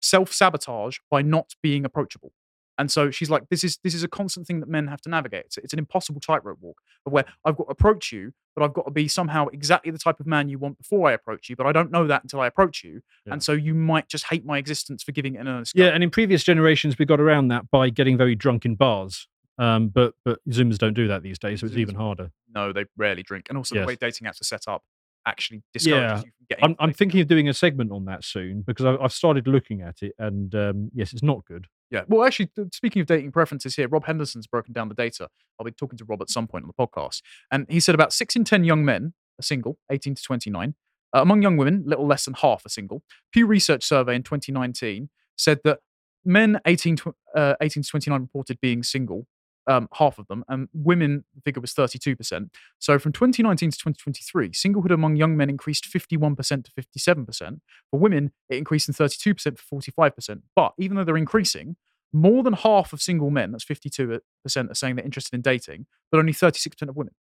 self 0.00 0.32
sabotage 0.32 0.98
by 1.10 1.22
not 1.22 1.54
being 1.62 1.84
approachable. 1.84 2.32
And 2.78 2.90
so 2.92 3.10
she's 3.10 3.28
like, 3.28 3.48
this 3.50 3.64
is 3.64 3.78
this 3.82 3.92
is 3.92 4.04
a 4.04 4.08
constant 4.08 4.46
thing 4.46 4.60
that 4.60 4.68
men 4.68 4.86
have 4.86 5.00
to 5.02 5.10
navigate. 5.10 5.46
It's, 5.46 5.58
it's 5.58 5.72
an 5.72 5.80
impossible 5.80 6.20
tightrope 6.20 6.58
walk 6.60 6.80
of 7.04 7.12
where 7.12 7.24
I've 7.44 7.56
got 7.56 7.64
to 7.64 7.70
approach 7.70 8.12
you, 8.12 8.32
but 8.54 8.64
I've 8.64 8.72
got 8.72 8.86
to 8.86 8.92
be 8.92 9.08
somehow 9.08 9.48
exactly 9.48 9.90
the 9.90 9.98
type 9.98 10.20
of 10.20 10.26
man 10.26 10.48
you 10.48 10.58
want 10.58 10.78
before 10.78 11.08
I 11.08 11.12
approach 11.12 11.48
you, 11.48 11.56
but 11.56 11.66
I 11.66 11.72
don't 11.72 11.90
know 11.90 12.06
that 12.06 12.22
until 12.22 12.40
I 12.40 12.46
approach 12.46 12.84
you. 12.84 13.00
Yeah. 13.26 13.32
And 13.32 13.42
so 13.42 13.52
you 13.52 13.74
might 13.74 14.08
just 14.08 14.26
hate 14.26 14.46
my 14.46 14.58
existence 14.58 15.02
for 15.02 15.10
giving 15.10 15.34
it 15.34 15.38
an 15.38 15.48
earnest. 15.48 15.72
Yeah, 15.74 15.88
and 15.88 16.04
in 16.04 16.10
previous 16.10 16.44
generations, 16.44 16.96
we 16.98 17.04
got 17.04 17.20
around 17.20 17.48
that 17.48 17.68
by 17.70 17.90
getting 17.90 18.16
very 18.16 18.36
drunk 18.36 18.64
in 18.64 18.76
bars. 18.76 19.26
Um, 19.58 19.88
but 19.88 20.14
but 20.24 20.38
Zoomers 20.48 20.78
don't 20.78 20.94
do 20.94 21.08
that 21.08 21.22
these 21.22 21.38
days, 21.38 21.60
so 21.60 21.66
it's 21.66 21.74
Zoomers 21.74 21.78
even 21.78 21.94
harder. 21.96 22.30
No, 22.54 22.72
they 22.72 22.84
rarely 22.96 23.22
drink. 23.22 23.46
And 23.48 23.58
also 23.58 23.74
Yes. 23.74 23.82
the 23.82 23.86
way 23.88 23.96
dating 23.96 24.26
apps 24.28 24.40
are 24.40 24.44
set 24.44 24.68
up 24.68 24.82
actually 25.26 25.62
discourages 25.72 26.02
Yeah, 26.10 26.16
you 26.16 26.22
from 26.22 26.46
getting 26.48 26.64
I'm, 26.64 26.76
I'm 26.78 26.92
thinking 26.92 27.20
of 27.20 27.26
doing 27.26 27.48
a 27.48 27.54
segment 27.54 27.90
on 27.92 28.04
that 28.06 28.24
soon 28.24 28.62
because 28.62 28.86
I've, 28.86 28.98
I've 29.00 29.12
started 29.12 29.46
looking 29.46 29.82
at 29.82 30.02
it, 30.02 30.12
and 30.18 30.54
um, 30.54 30.90
yes, 30.94 31.12
it's 31.12 31.22
not 31.22 31.44
good. 31.44 31.66
Yeah. 31.90 32.02
Well, 32.06 32.24
actually, 32.26 32.50
speaking 32.72 33.00
of 33.00 33.06
dating 33.06 33.32
preferences 33.32 33.74
here, 33.76 33.88
Rob 33.88 34.04
Henderson's 34.04 34.46
broken 34.46 34.72
down 34.74 34.88
the 34.88 34.94
data. 34.94 35.28
I'll 35.58 35.64
be 35.64 35.72
talking 35.72 35.96
to 35.98 36.04
Rob 36.04 36.20
at 36.22 36.28
some 36.30 36.46
point 36.46 36.64
on 36.64 36.70
the 36.76 36.86
podcast. 36.86 37.22
And 37.50 37.66
he 37.68 37.80
said 37.80 37.94
about 37.94 38.12
six 38.12 38.36
in 38.36 38.44
10 38.44 38.64
young 38.64 38.84
men 38.84 39.14
are 39.38 39.42
single, 39.42 39.78
18 39.90 40.14
to 40.14 40.22
29. 40.22 40.74
Uh, 41.16 41.22
among 41.22 41.40
young 41.40 41.56
women, 41.56 41.82
little 41.86 42.06
less 42.06 42.26
than 42.26 42.34
half 42.34 42.66
are 42.66 42.68
single. 42.68 43.02
Pew 43.32 43.46
Research 43.46 43.84
survey 43.84 44.14
in 44.14 44.22
2019 44.22 45.08
said 45.36 45.60
that 45.64 45.78
men 46.26 46.60
18 46.66 46.96
to, 46.96 47.14
uh, 47.34 47.54
18 47.62 47.82
to 47.82 47.88
29 47.88 48.20
reported 48.20 48.60
being 48.60 48.82
single, 48.82 49.26
um, 49.68 49.88
half 49.92 50.18
of 50.18 50.26
them, 50.26 50.44
and 50.48 50.68
women, 50.72 51.24
the 51.34 51.42
figure 51.42 51.60
was 51.60 51.72
32%. 51.74 52.50
So 52.78 52.98
from 52.98 53.12
2019 53.12 53.70
to 53.70 53.78
2023, 53.78 54.50
singlehood 54.50 54.92
among 54.92 55.16
young 55.16 55.36
men 55.36 55.50
increased 55.50 55.84
51% 55.84 56.64
to 56.64 56.70
57%. 56.72 57.60
For 57.90 58.00
women, 58.00 58.32
it 58.48 58.56
increased 58.56 58.86
from 58.86 58.94
32% 58.94 59.42
to 59.42 59.52
45%. 59.52 60.42
But 60.56 60.72
even 60.78 60.96
though 60.96 61.04
they're 61.04 61.16
increasing, 61.16 61.76
more 62.12 62.42
than 62.42 62.54
half 62.54 62.92
of 62.92 63.02
single 63.02 63.30
men, 63.30 63.52
that's 63.52 63.64
52%, 63.64 64.20
are 64.46 64.74
saying 64.74 64.96
they're 64.96 65.04
interested 65.04 65.34
in 65.34 65.42
dating, 65.42 65.86
but 66.10 66.18
only 66.18 66.32
36% 66.32 66.88
of 66.88 66.96
women. 66.96 67.14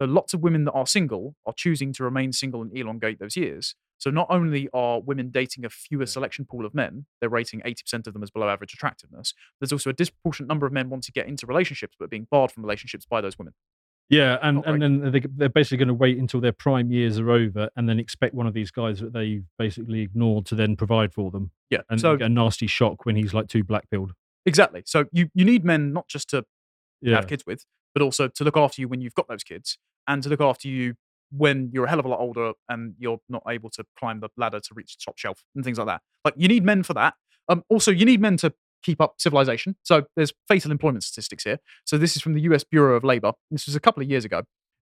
So 0.00 0.06
lots 0.06 0.32
of 0.32 0.40
women 0.40 0.64
that 0.64 0.72
are 0.72 0.86
single 0.86 1.36
are 1.44 1.52
choosing 1.54 1.92
to 1.94 2.04
remain 2.04 2.32
single 2.32 2.62
and 2.62 2.74
elongate 2.74 3.18
those 3.18 3.36
years. 3.36 3.74
So 4.00 4.10
not 4.10 4.26
only 4.30 4.68
are 4.72 4.98
women 5.00 5.30
dating 5.30 5.64
a 5.64 5.68
fewer 5.70 6.06
selection 6.06 6.46
pool 6.46 6.64
of 6.64 6.74
men, 6.74 7.04
they're 7.20 7.28
rating 7.28 7.60
80% 7.60 8.06
of 8.06 8.14
them 8.14 8.22
as 8.22 8.30
below 8.30 8.48
average 8.48 8.72
attractiveness. 8.72 9.34
There's 9.60 9.72
also 9.72 9.90
a 9.90 9.92
disproportionate 9.92 10.48
number 10.48 10.66
of 10.66 10.72
men 10.72 10.88
want 10.88 11.04
to 11.04 11.12
get 11.12 11.26
into 11.28 11.46
relationships 11.46 11.94
but 11.98 12.06
are 12.06 12.08
being 12.08 12.26
barred 12.30 12.50
from 12.50 12.64
relationships 12.64 13.04
by 13.04 13.20
those 13.20 13.38
women. 13.38 13.52
Yeah, 14.08 14.38
and, 14.42 14.56
Not 14.56 14.66
and 14.66 14.82
then 14.82 15.12
they, 15.12 15.20
they're 15.20 15.48
basically 15.48 15.76
going 15.76 15.88
to 15.88 15.94
wait 15.94 16.18
until 16.18 16.40
their 16.40 16.50
prime 16.52 16.90
years 16.90 17.20
are 17.20 17.30
over 17.30 17.68
and 17.76 17.88
then 17.88 18.00
expect 18.00 18.34
one 18.34 18.46
of 18.48 18.54
these 18.54 18.70
guys 18.72 18.98
that 19.00 19.12
they 19.12 19.42
basically 19.56 20.00
ignored 20.00 20.46
to 20.46 20.56
then 20.56 20.74
provide 20.74 21.12
for 21.14 21.30
them. 21.30 21.52
Yeah. 21.68 21.82
And 21.88 22.00
so 22.00 22.16
get 22.16 22.26
a 22.26 22.28
nasty 22.28 22.66
shock 22.66 23.04
when 23.06 23.14
he's 23.14 23.32
like 23.34 23.46
too 23.46 23.62
black 23.62 23.88
pilled. 23.88 24.14
Exactly. 24.46 24.82
So 24.86 25.04
you 25.12 25.28
you 25.34 25.44
need 25.44 25.64
men 25.64 25.92
not 25.92 26.08
just 26.08 26.28
to 26.30 26.44
Yeah. 27.02 27.16
have 27.16 27.28
kids 27.28 27.44
with, 27.46 27.66
but 27.94 28.02
also 28.02 28.26
to 28.28 28.44
look 28.44 28.56
after 28.56 28.80
you 28.80 28.88
when 28.88 29.00
you've 29.00 29.14
got 29.14 29.28
those 29.28 29.44
kids, 29.44 29.78
and 30.08 30.22
to 30.24 30.28
look 30.28 30.40
after 30.40 30.66
you 30.66 30.94
when 31.30 31.70
you're 31.72 31.84
a 31.84 31.88
hell 31.88 32.00
of 32.00 32.06
a 32.06 32.08
lot 32.08 32.20
older 32.20 32.52
and 32.68 32.94
you're 32.98 33.18
not 33.28 33.42
able 33.48 33.70
to 33.70 33.84
climb 33.98 34.20
the 34.20 34.28
ladder 34.36 34.60
to 34.60 34.74
reach 34.74 34.96
the 34.96 35.02
top 35.04 35.18
shelf 35.18 35.42
and 35.54 35.64
things 35.64 35.78
like 35.78 35.86
that. 35.86 36.00
Like 36.24 36.34
you 36.36 36.48
need 36.48 36.64
men 36.64 36.82
for 36.82 36.94
that. 36.94 37.14
Um, 37.48 37.62
also, 37.68 37.90
you 37.90 38.04
need 38.04 38.20
men 38.20 38.36
to 38.38 38.52
keep 38.82 39.00
up 39.00 39.14
civilization. 39.18 39.76
So 39.82 40.04
there's 40.16 40.32
fatal 40.48 40.70
employment 40.70 41.04
statistics 41.04 41.44
here. 41.44 41.58
So 41.84 41.98
this 41.98 42.16
is 42.16 42.22
from 42.22 42.34
the 42.34 42.40
U.S. 42.42 42.64
Bureau 42.64 42.96
of 42.96 43.04
Labor. 43.04 43.32
This 43.50 43.66
was 43.66 43.76
a 43.76 43.80
couple 43.80 44.02
of 44.02 44.10
years 44.10 44.24
ago. 44.24 44.42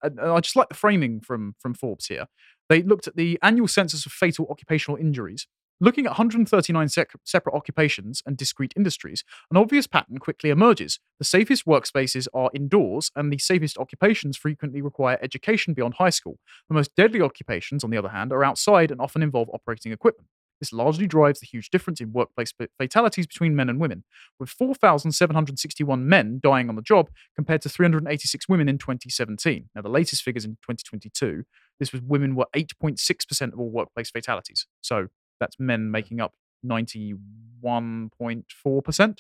And 0.03 0.21
I 0.21 0.41
just 0.41 0.57
like 0.57 0.69
the 0.69 0.75
framing 0.75 1.21
from 1.21 1.55
from 1.59 1.75
Forbes 1.75 2.07
here. 2.07 2.27
They 2.69 2.83
looked 2.83 3.07
at 3.07 3.17
the 3.17 3.39
annual 3.43 3.69
census 3.69 4.07
of 4.07 4.13
fatal 4.13 4.47
occupational 4.51 4.99
injuries. 4.99 5.47
Looking 5.81 6.07
at 6.07 6.11
139 6.11 6.89
sec- 6.89 7.13
separate 7.25 7.55
occupations 7.55 8.23
and 8.25 8.37
discrete 8.37 8.73
industries, 8.77 9.25
an 9.51 9.57
obvious 9.57 9.89
pattern 9.89 10.19
quickly 10.19 10.51
emerges. 10.51 11.01
The 11.19 11.25
safest 11.25 11.67
workspaces 11.67 12.29
are 12.33 12.51
indoors, 12.55 13.11
and 13.17 13.33
the 13.33 13.39
safest 13.39 13.77
occupations 13.79 14.37
frequently 14.37 14.81
require 14.81 15.19
education 15.21 15.75
beyond 15.75 15.95
high 15.95 16.11
school. 16.11 16.39
The 16.69 16.75
most 16.75 16.95
deadly 16.95 17.21
occupations, 17.21 17.83
on 17.83 17.91
the 17.91 17.99
other 17.99 18.11
hand, 18.11 18.33
are 18.33 18.45
outside 18.45 18.93
and 18.93 19.01
often 19.01 19.23
involve 19.23 19.51
operating 19.53 19.91
equipment. 19.91 20.29
This 20.61 20.73
largely 20.73 21.09
drives 21.09 21.41
the 21.41 21.47
huge 21.47 21.71
difference 21.71 22.01
in 22.01 22.13
workplace 22.13 22.55
fatalities 22.79 23.27
between 23.27 23.57
men 23.57 23.69
and 23.69 23.81
women, 23.81 24.05
with 24.39 24.51
4,761 24.51 26.09
men 26.09 26.39
dying 26.41 26.69
on 26.69 26.77
the 26.77 26.83
job 26.83 27.11
compared 27.35 27.63
to 27.63 27.69
386 27.69 28.49
women 28.49 28.69
in 28.69 28.79
2017. 28.79 29.71
Now, 29.75 29.83
the 29.83 29.89
latest 29.89 30.23
figures 30.23 30.45
in 30.45 30.53
2022, 30.63 31.45
this 31.81 31.93
was 31.93 32.01
women 32.01 32.37
were 32.37 32.47
8.6% 32.55 33.53
of 33.53 33.59
all 33.59 33.71
workplace 33.71 34.11
fatalities. 34.11 34.67
So 34.81 35.09
that's 35.41 35.59
men 35.59 35.91
making 35.91 36.21
up 36.21 36.35
91.4%. 36.65 39.19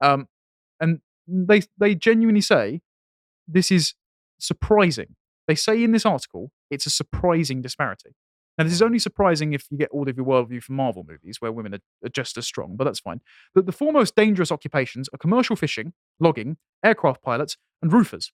Um, 0.00 0.28
and 0.80 1.00
they 1.28 1.62
they 1.78 1.94
genuinely 1.94 2.40
say 2.40 2.80
this 3.46 3.70
is 3.70 3.94
surprising. 4.38 5.14
They 5.46 5.54
say 5.54 5.82
in 5.82 5.92
this 5.92 6.04
article 6.04 6.50
it's 6.70 6.86
a 6.86 6.90
surprising 6.90 7.62
disparity. 7.62 8.16
Now, 8.58 8.64
this 8.64 8.74
is 8.74 8.82
only 8.82 8.98
surprising 8.98 9.54
if 9.54 9.66
you 9.70 9.78
get 9.78 9.88
all 9.90 10.08
of 10.08 10.16
your 10.16 10.26
worldview 10.26 10.62
from 10.62 10.76
Marvel 10.76 11.06
movies, 11.08 11.40
where 11.40 11.50
women 11.50 11.74
are, 11.74 11.80
are 12.04 12.10
just 12.10 12.36
as 12.36 12.46
strong, 12.46 12.76
but 12.76 12.84
that's 12.84 13.00
fine. 13.00 13.22
But 13.54 13.64
the 13.64 13.72
four 13.72 13.92
most 13.92 14.14
dangerous 14.14 14.52
occupations 14.52 15.08
are 15.14 15.18
commercial 15.18 15.56
fishing, 15.56 15.94
logging, 16.20 16.58
aircraft 16.84 17.22
pilots, 17.22 17.56
and 17.80 17.92
roofers. 17.92 18.30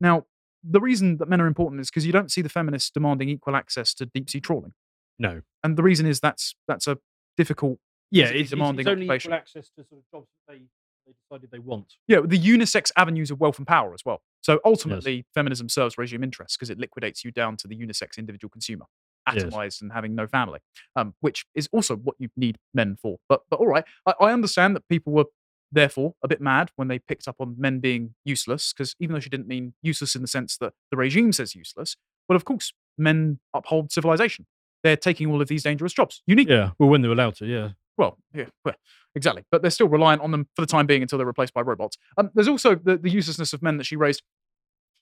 Now, 0.00 0.26
the 0.64 0.80
reason 0.80 1.18
that 1.18 1.28
men 1.28 1.40
are 1.40 1.46
important 1.46 1.80
is 1.80 1.90
because 1.90 2.06
you 2.06 2.12
don't 2.12 2.30
see 2.30 2.42
the 2.42 2.48
feminists 2.48 2.90
demanding 2.90 3.28
equal 3.28 3.54
access 3.54 3.94
to 3.94 4.06
deep 4.06 4.28
sea 4.28 4.40
trawling, 4.40 4.72
No. 5.18 5.42
and 5.62 5.76
the 5.76 5.82
reason 5.82 6.06
is 6.06 6.20
that's 6.20 6.54
that's 6.68 6.86
a 6.86 6.98
difficult, 7.36 7.78
Yeah, 8.10 8.26
it's, 8.26 8.50
demanding 8.50 8.80
it's 8.80 8.88
only 8.88 9.06
occupation. 9.06 9.30
equal 9.30 9.38
access 9.38 9.70
to 9.78 9.84
sort 9.84 10.00
of 10.02 10.10
jobs 10.10 10.28
that 10.46 10.52
they, 10.54 10.62
they 11.06 11.12
decided 11.22 11.50
they 11.50 11.58
want. 11.58 11.94
Yeah, 12.08 12.20
the 12.24 12.38
unisex 12.38 12.90
avenues 12.96 13.30
of 13.30 13.40
wealth 13.40 13.58
and 13.58 13.66
power 13.66 13.94
as 13.94 14.02
well. 14.04 14.22
So 14.42 14.60
ultimately, 14.64 15.24
feminism 15.34 15.68
serves 15.68 15.96
regime 15.96 16.22
interests 16.24 16.56
because 16.56 16.70
it 16.70 16.78
liquidates 16.78 17.24
you 17.24 17.30
down 17.30 17.56
to 17.58 17.68
the 17.68 17.76
unisex 17.76 18.18
individual 18.18 18.50
consumer, 18.50 18.86
Yes. 19.32 19.44
atomized 19.44 19.82
and 19.82 19.92
having 19.92 20.14
no 20.14 20.26
family, 20.26 20.60
um, 20.96 21.14
which 21.20 21.44
is 21.54 21.68
also 21.72 21.96
what 21.96 22.16
you 22.18 22.28
need 22.36 22.58
men 22.74 22.96
for. 23.00 23.18
But 23.28 23.42
but 23.48 23.60
all 23.60 23.68
right, 23.68 23.84
I, 24.06 24.14
I 24.20 24.32
understand 24.32 24.74
that 24.76 24.86
people 24.88 25.12
were 25.12 25.26
therefore 25.70 26.12
a 26.22 26.28
bit 26.28 26.40
mad 26.40 26.70
when 26.76 26.88
they 26.88 26.98
picked 26.98 27.26
up 27.26 27.36
on 27.40 27.54
men 27.56 27.78
being 27.80 28.14
useless 28.24 28.72
because 28.74 28.94
even 29.00 29.14
though 29.14 29.20
she 29.20 29.30
didn't 29.30 29.46
mean 29.48 29.72
useless 29.80 30.14
in 30.14 30.20
the 30.20 30.28
sense 30.28 30.58
that 30.58 30.74
the 30.90 30.96
regime 30.98 31.32
says 31.32 31.54
useless, 31.54 31.96
well, 32.28 32.36
of 32.36 32.44
course, 32.44 32.72
men 32.98 33.38
uphold 33.54 33.90
civilization. 33.90 34.44
They're 34.82 34.96
taking 34.96 35.30
all 35.30 35.40
of 35.40 35.48
these 35.48 35.62
dangerous 35.62 35.92
jobs. 35.92 36.22
Need 36.26 36.48
Yeah. 36.48 36.70
Well, 36.78 36.88
when 36.88 37.02
they're 37.02 37.12
allowed 37.12 37.36
to, 37.36 37.46
yeah. 37.46 37.70
well, 37.96 38.18
yeah, 38.34 38.46
well, 38.64 38.74
exactly. 39.14 39.44
But 39.50 39.62
they're 39.62 39.70
still 39.70 39.88
reliant 39.88 40.22
on 40.22 40.30
them 40.30 40.48
for 40.54 40.62
the 40.62 40.66
time 40.66 40.86
being 40.86 41.02
until 41.02 41.18
they're 41.18 41.26
replaced 41.26 41.54
by 41.54 41.60
robots. 41.60 41.96
Um, 42.18 42.30
there's 42.34 42.48
also 42.48 42.74
the, 42.74 42.96
the 42.96 43.10
uselessness 43.10 43.52
of 43.52 43.62
men 43.62 43.76
that 43.78 43.84
she 43.84 43.96
raised. 43.96 44.22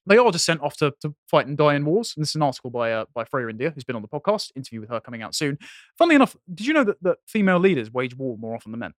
They 0.07 0.17
are 0.17 0.33
just 0.33 0.47
sent 0.47 0.63
off 0.63 0.77
to, 0.79 0.93
to 1.03 1.15
fight 1.31 1.47
and 1.47 1.57
die 1.57 1.75
in 1.75 1.85
wars. 1.85 2.15
And 2.17 2.23
this 2.23 2.31
is 2.31 2.35
an 2.35 2.43
article 2.43 2.71
by 2.71 2.93
uh, 2.93 3.05
by 3.15 3.25
Freya 3.25 3.49
India, 3.49 3.71
who's 3.71 3.85
been 3.85 3.97
on 3.97 4.03
the 4.03 4.09
podcast. 4.09 4.51
Interview 4.57 4.81
with 4.81 4.89
her 4.89 5.01
coming 5.01 5.23
out 5.23 5.35
soon. 5.35 5.59
Funnily 5.99 6.17
enough, 6.17 6.37
did 6.53 6.67
you 6.67 6.73
know 6.73 6.85
that, 6.85 7.03
that 7.03 7.19
female 7.27 7.59
leaders 7.59 7.93
wage 7.93 8.17
war 8.17 8.37
more 8.39 8.55
often 8.55 8.73
than 8.73 8.81
men? 8.81 8.95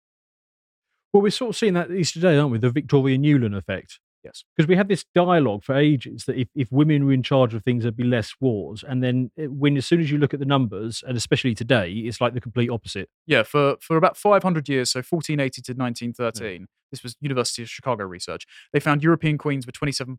Well, 1.12 1.22
we're 1.22 1.30
sort 1.30 1.50
of 1.50 1.56
seeing 1.56 1.74
that 1.74 1.90
these 1.90 2.12
today, 2.12 2.38
aren't 2.38 2.52
we? 2.52 2.59
The 2.59 2.70
Victoria 2.70 3.18
Nuland 3.18 3.56
effect. 3.56 3.98
Yes. 4.24 4.44
Because 4.57 4.69
we 4.69 4.77
had 4.77 4.89
this 4.89 5.05
dialogue 5.15 5.65
for 5.65 5.74
ages 5.74 6.24
that 6.27 6.36
if, 6.36 6.49
if 6.55 6.70
women 6.70 7.05
were 7.05 7.12
in 7.12 7.23
charge 7.23 7.55
of 7.55 7.65
things, 7.65 7.82
there'd 7.82 7.97
be 7.97 8.05
less 8.05 8.35
wars. 8.40 8.85
And 8.86 9.03
then 9.03 9.31
eh, 9.36 9.47
when 9.47 9.77
as 9.77 9.86
soon 9.86 10.01
as 10.01 10.11
you 10.11 10.19
look 10.19 10.32
at 10.32 10.40
the 10.40 10.47
numbers, 10.47 11.03
and 11.07 11.16
especially 11.16 11.55
today, 11.55 11.90
it's 11.90 12.20
like 12.20 12.35
the 12.35 12.40
complete 12.40 12.70
opposite. 12.70 13.09
Yeah, 13.27 13.43
for, 13.43 13.77
for 13.81 13.97
about 13.97 14.16
500 14.16 14.69
years, 14.69 14.93
so 14.93 14.99
1480 14.99 15.62
to 15.62 15.73
1913, 15.73 16.66
this 16.90 17.03
was 17.03 17.16
University 17.20 17.62
of 17.62 17.69
Chicago 17.69 18.05
research, 18.05 18.47
they 18.73 18.81
found 18.81 19.03
European 19.03 19.39
queens 19.39 19.66
were 19.66 19.73
27% 19.73 20.16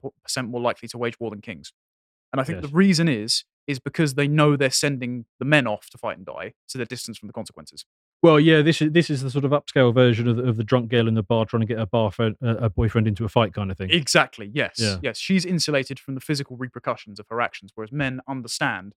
more 0.47 0.61
likely 0.61 0.87
to 0.89 0.97
wage 0.97 1.19
war 1.19 1.29
than 1.29 1.41
kings. 1.41 1.71
And 2.33 2.41
I 2.41 2.43
think 2.43 2.61
Yes. 2.61 2.69
the 2.71 2.75
reason 2.75 3.07
is 3.07 3.45
is 3.65 3.79
because 3.79 4.15
they 4.15 4.27
know 4.27 4.57
they're 4.57 4.69
sending 4.69 5.23
the 5.39 5.45
men 5.45 5.65
off 5.67 5.89
to 5.91 5.97
fight 5.97 6.17
and 6.17 6.25
die, 6.25 6.53
so 6.67 6.77
they're 6.77 6.85
distanced 6.85 7.19
from 7.21 7.27
the 7.27 7.33
consequences. 7.33 7.85
Well, 8.23 8.39
yeah, 8.39 8.61
this 8.61 8.81
is 8.81 8.93
this 8.93 9.09
is 9.09 9.21
the 9.21 9.29
sort 9.29 9.43
of 9.43 9.51
upscale 9.51 9.93
version 9.93 10.29
of 10.29 10.37
the, 10.37 10.43
of 10.43 10.55
the 10.55 10.63
drunk 10.63 10.89
girl 10.89 11.09
in 11.09 11.13
the 11.13 11.21
bar 11.21 11.45
trying 11.45 11.59
to 11.59 11.67
get 11.67 11.77
her 11.77 11.85
bar 11.85 12.09
friend, 12.09 12.35
uh, 12.41 12.55
a 12.55 12.69
boyfriend 12.69 13.05
into 13.05 13.25
a 13.25 13.29
fight 13.29 13.53
kind 13.53 13.69
of 13.69 13.77
thing. 13.77 13.89
Exactly. 13.91 14.49
Yes. 14.53 14.75
Yeah. 14.77 14.95
Yes. 15.03 15.17
She's 15.19 15.43
insulated 15.45 15.99
from 15.99 16.15
the 16.15 16.21
physical 16.21 16.55
repercussions 16.55 17.19
of 17.19 17.27
her 17.29 17.41
actions, 17.41 17.71
whereas 17.75 17.91
men 17.91 18.21
understand 18.27 18.93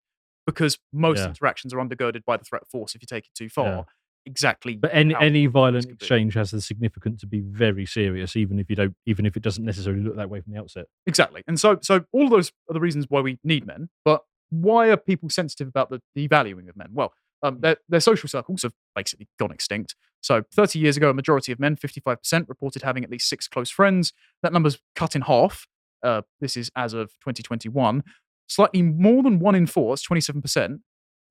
because 0.46 0.78
most 0.92 1.18
Yeah. 1.18 1.26
interactions 1.26 1.74
are 1.74 1.78
undergirded 1.78 2.24
by 2.24 2.36
the 2.36 2.44
threat 2.44 2.62
of 2.62 2.68
force 2.68 2.94
if 2.94 3.02
you 3.02 3.06
take 3.06 3.24
it 3.26 3.34
too 3.34 3.48
far. 3.48 3.66
Yeah. 3.66 3.82
Exactly. 4.26 4.76
But 4.76 4.90
any 4.92 5.14
any 5.20 5.46
violent 5.46 5.86
exchange 5.90 6.34
has 6.34 6.52
the 6.52 6.60
significance 6.60 7.20
to 7.20 7.26
be 7.26 7.40
very 7.40 7.84
serious, 7.84 8.36
even 8.36 8.60
if 8.60 8.70
you 8.70 8.76
don't, 8.76 8.94
even 9.06 9.26
if 9.26 9.36
it 9.36 9.42
doesn't 9.42 9.64
necessarily 9.64 10.02
look 10.02 10.16
that 10.16 10.30
way 10.30 10.40
from 10.40 10.52
the 10.52 10.60
outset. 10.60 10.86
Exactly. 11.04 11.42
And 11.48 11.58
so 11.58 11.78
so 11.82 12.04
all 12.12 12.28
those 12.28 12.52
are 12.70 12.74
the 12.74 12.80
reasons 12.80 13.06
why 13.08 13.20
we 13.22 13.38
need 13.42 13.66
men. 13.66 13.88
But 14.04 14.22
why 14.50 14.88
are 14.90 14.96
people 14.96 15.30
sensitive 15.30 15.66
about 15.66 15.90
the 15.90 16.00
devaluing 16.16 16.68
of 16.68 16.76
men? 16.76 16.90
Well. 16.92 17.12
Um, 17.46 17.60
their, 17.60 17.76
their 17.88 18.00
social 18.00 18.28
circles 18.28 18.62
have 18.62 18.72
basically 18.94 19.28
gone 19.38 19.52
extinct. 19.52 19.94
So 20.20 20.42
30 20.52 20.78
years 20.78 20.96
ago, 20.96 21.10
a 21.10 21.14
majority 21.14 21.52
of 21.52 21.60
men, 21.60 21.76
55%, 21.76 22.48
reported 22.48 22.82
having 22.82 23.04
at 23.04 23.10
least 23.10 23.28
six 23.28 23.46
close 23.46 23.70
friends. 23.70 24.12
That 24.42 24.52
number's 24.52 24.78
cut 24.96 25.14
in 25.14 25.22
half. 25.22 25.66
Uh, 26.02 26.22
this 26.40 26.56
is 26.56 26.70
as 26.76 26.92
of 26.92 27.10
2021. 27.20 28.02
Slightly 28.48 28.82
more 28.82 29.22
than 29.22 29.38
one 29.38 29.54
in 29.54 29.66
four, 29.66 29.94
it's 29.94 30.06
27% 30.06 30.80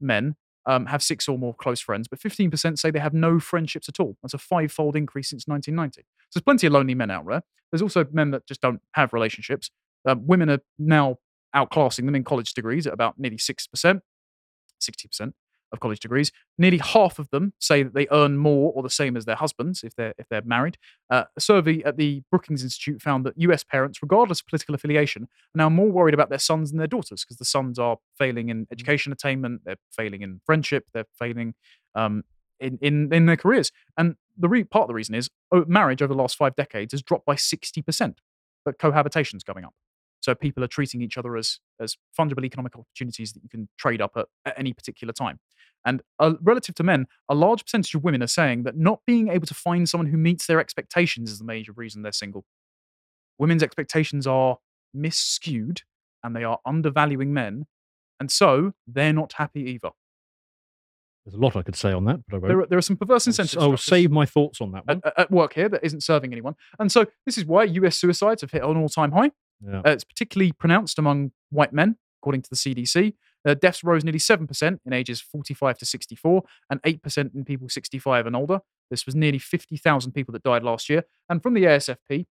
men, 0.02 0.36
um, 0.66 0.86
have 0.88 1.04
six 1.04 1.28
or 1.28 1.38
more 1.38 1.54
close 1.54 1.80
friends, 1.80 2.08
but 2.08 2.20
15% 2.20 2.78
say 2.78 2.92
they 2.92 3.00
have 3.00 3.14
no 3.14 3.40
friendships 3.40 3.88
at 3.88 4.00
all. 4.00 4.18
That's 4.22 4.34
a 4.34 4.38
five 4.38 4.72
fold 4.72 4.96
increase 4.96 5.30
since 5.30 5.48
1990. 5.48 6.02
So 6.02 6.40
there's 6.40 6.44
plenty 6.44 6.68
of 6.68 6.74
lonely 6.74 6.96
men 6.96 7.12
out 7.12 7.26
there. 7.28 7.42
There's 7.72 7.82
also 7.82 8.06
men 8.12 8.32
that 8.32 8.48
just 8.48 8.62
don't 8.62 8.82
have 8.94 9.14
relationships. 9.14 9.70
Um, 10.06 10.26
women 10.26 10.50
are 10.50 10.60
now 10.78 11.18
outclassing 11.56 12.06
them 12.06 12.16
in 12.16 12.24
college 12.24 12.54
degrees 12.54 12.86
at 12.86 12.94
about 12.94 13.18
nearly 13.18 13.38
6%, 13.38 14.02
60% 14.82 15.34
of 15.76 15.80
college 15.80 16.00
degrees. 16.00 16.32
Nearly 16.58 16.80
half 16.80 17.20
of 17.20 17.30
them 17.30 17.54
say 17.60 17.84
that 17.84 17.94
they 17.94 18.08
earn 18.12 18.38
more 18.38 18.72
or 18.74 18.82
the 18.84 18.90
same 18.90 19.16
as 19.16 19.26
their 19.26 19.36
husbands 19.36 19.84
if 19.84 19.96
they're 19.96 20.14
if 20.18 20.28
they're 20.30 20.42
married. 20.44 20.78
Uh, 21.10 21.26
a 21.36 21.42
survey 21.42 21.84
at 21.84 21.98
the 21.98 22.24
Brookings 22.32 22.64
Institute 22.64 23.02
found 23.02 23.26
that 23.26 23.34
U.S. 23.38 23.64
parents, 23.64 24.02
regardless 24.02 24.40
of 24.40 24.48
political 24.48 24.76
affiliation, 24.76 25.24
are 25.24 25.58
now 25.58 25.70
more 25.70 25.92
worried 25.92 26.14
about 26.14 26.30
their 26.30 26.40
sons 26.40 26.72
than 26.72 26.78
their 26.78 26.88
daughters 26.88 27.24
because 27.24 27.38
the 27.38 27.46
sons 27.46 27.78
are 27.78 27.98
failing 28.18 28.50
in 28.50 28.68
education 28.72 29.12
attainment, 29.12 29.62
they're 29.66 29.78
failing 29.92 30.22
in 30.22 30.42
friendship, 30.46 30.86
they're 30.94 31.06
failing 31.18 31.54
um, 31.94 32.24
in, 32.60 32.78
in 32.82 33.14
in 33.14 33.26
their 33.26 33.38
careers. 33.38 33.72
And 33.98 34.16
the 34.38 34.50
re- 34.50 34.64
part 34.64 34.84
of 34.84 34.88
the 34.88 34.94
reason 34.94 35.16
is 35.16 35.30
marriage 35.68 36.02
over 36.02 36.14
the 36.14 36.22
last 36.22 36.36
five 36.38 36.56
decades 36.56 36.94
has 36.94 37.02
dropped 37.02 37.26
by 37.26 37.36
sixty 37.36 37.82
percent, 37.82 38.22
but 38.64 38.80
cohabitation's 38.80 39.44
going 39.44 39.66
up. 39.66 39.74
So 40.26 40.34
people 40.34 40.64
are 40.64 40.68
treating 40.68 41.04
each 41.04 41.20
other 41.20 41.38
as 41.38 41.60
as 41.80 41.98
fungible 42.20 42.44
economic 42.44 42.76
opportunities 42.76 43.32
that 43.34 43.44
you 43.44 43.50
can 43.50 43.70
trade 43.78 44.02
up 44.02 44.14
at, 44.18 44.26
at 44.44 44.58
any 44.58 44.74
particular 44.74 45.14
time. 45.14 45.40
And 45.86 46.02
uh, 46.18 46.34
relative 46.42 46.74
to 46.76 46.84
men, 46.84 47.06
a 47.30 47.36
large 47.36 47.64
percentage 47.64 47.94
of 47.94 48.04
women 48.04 48.24
are 48.24 48.28
saying 48.28 48.64
that 48.64 48.76
not 48.76 49.02
being 49.06 49.28
able 49.28 49.46
to 49.46 49.54
find 49.54 49.88
someone 49.88 50.08
who 50.08 50.18
meets 50.18 50.48
their 50.48 50.60
expectations 50.60 51.30
is 51.30 51.38
the 51.38 51.46
major 51.46 51.74
reason 51.74 52.02
they're 52.02 52.12
single. 52.12 52.44
Women's 53.38 53.62
expectations 53.62 54.26
are 54.26 54.58
misskewed 54.96 55.82
and 56.24 56.36
they 56.36 56.44
are 56.44 56.58
undervaluing 56.66 57.32
men, 57.32 57.68
and 58.20 58.32
so 58.32 58.74
they're 58.88 59.14
not 59.14 59.34
happy 59.34 59.62
either. 59.62 59.92
There's 61.24 61.36
a 61.36 61.40
lot 61.40 61.56
I 61.56 61.62
could 61.62 61.76
say 61.76 61.92
on 61.92 62.06
that, 62.06 62.22
but 62.28 62.36
I 62.36 62.40
won't. 62.40 62.48
There 62.48 62.62
are, 62.62 62.66
there 62.66 62.78
are 62.80 62.84
some 62.84 62.98
perverse 62.98 63.28
incentives. 63.28 63.62
I'll 63.62 63.78
save 63.78 64.10
my 64.10 64.26
thoughts 64.26 64.60
on 64.60 64.72
that 64.72 64.88
one. 64.88 65.02
at, 65.06 65.20
at 65.20 65.32
work 65.32 65.54
here 65.54 65.70
that 65.70 65.84
isn't 65.84 66.02
serving 66.02 66.32
anyone. 66.32 66.56
And 66.80 66.92
so 66.92 67.06
this 67.28 67.38
is 67.38 67.46
why 67.46 67.66
US 67.66 67.98
suicides 67.98 68.42
have 68.42 68.50
hit 68.50 68.64
an 68.64 68.76
all 68.78 68.90
time 68.90 69.12
high. 69.12 69.32
Yeah. 69.62 69.80
Uh, 69.80 69.92
it's 69.92 70.04
particularly 70.04 70.52
pronounced 70.52 70.98
among 70.98 71.32
white 71.50 71.74
men, 71.74 71.98
according 72.22 72.42
to 72.44 72.50
the 72.50 72.56
CDC. 72.56 73.14
Uh, 73.46 73.54
deaths 73.54 73.84
rose 73.84 74.04
nearly 74.04 74.20
7% 74.20 74.80
in 74.86 74.94
ages 74.94 75.22
45 75.22 75.78
to 75.78 75.86
64 75.86 76.44
and 76.70 76.82
8% 76.82 77.36
in 77.36 77.46
people 77.46 77.70
65 77.70 78.26
and 78.26 78.36
older. 78.36 78.60
This 78.90 79.06
was 79.06 79.16
nearly 79.16 79.40
50,000 79.40 80.12
people 80.12 80.32
that 80.34 80.44
died 80.44 80.64
last 80.64 80.90
year. 80.90 81.04
And 81.30 81.42
from 81.44 81.54
the 81.54 81.64
ASFP, 81.64 82.26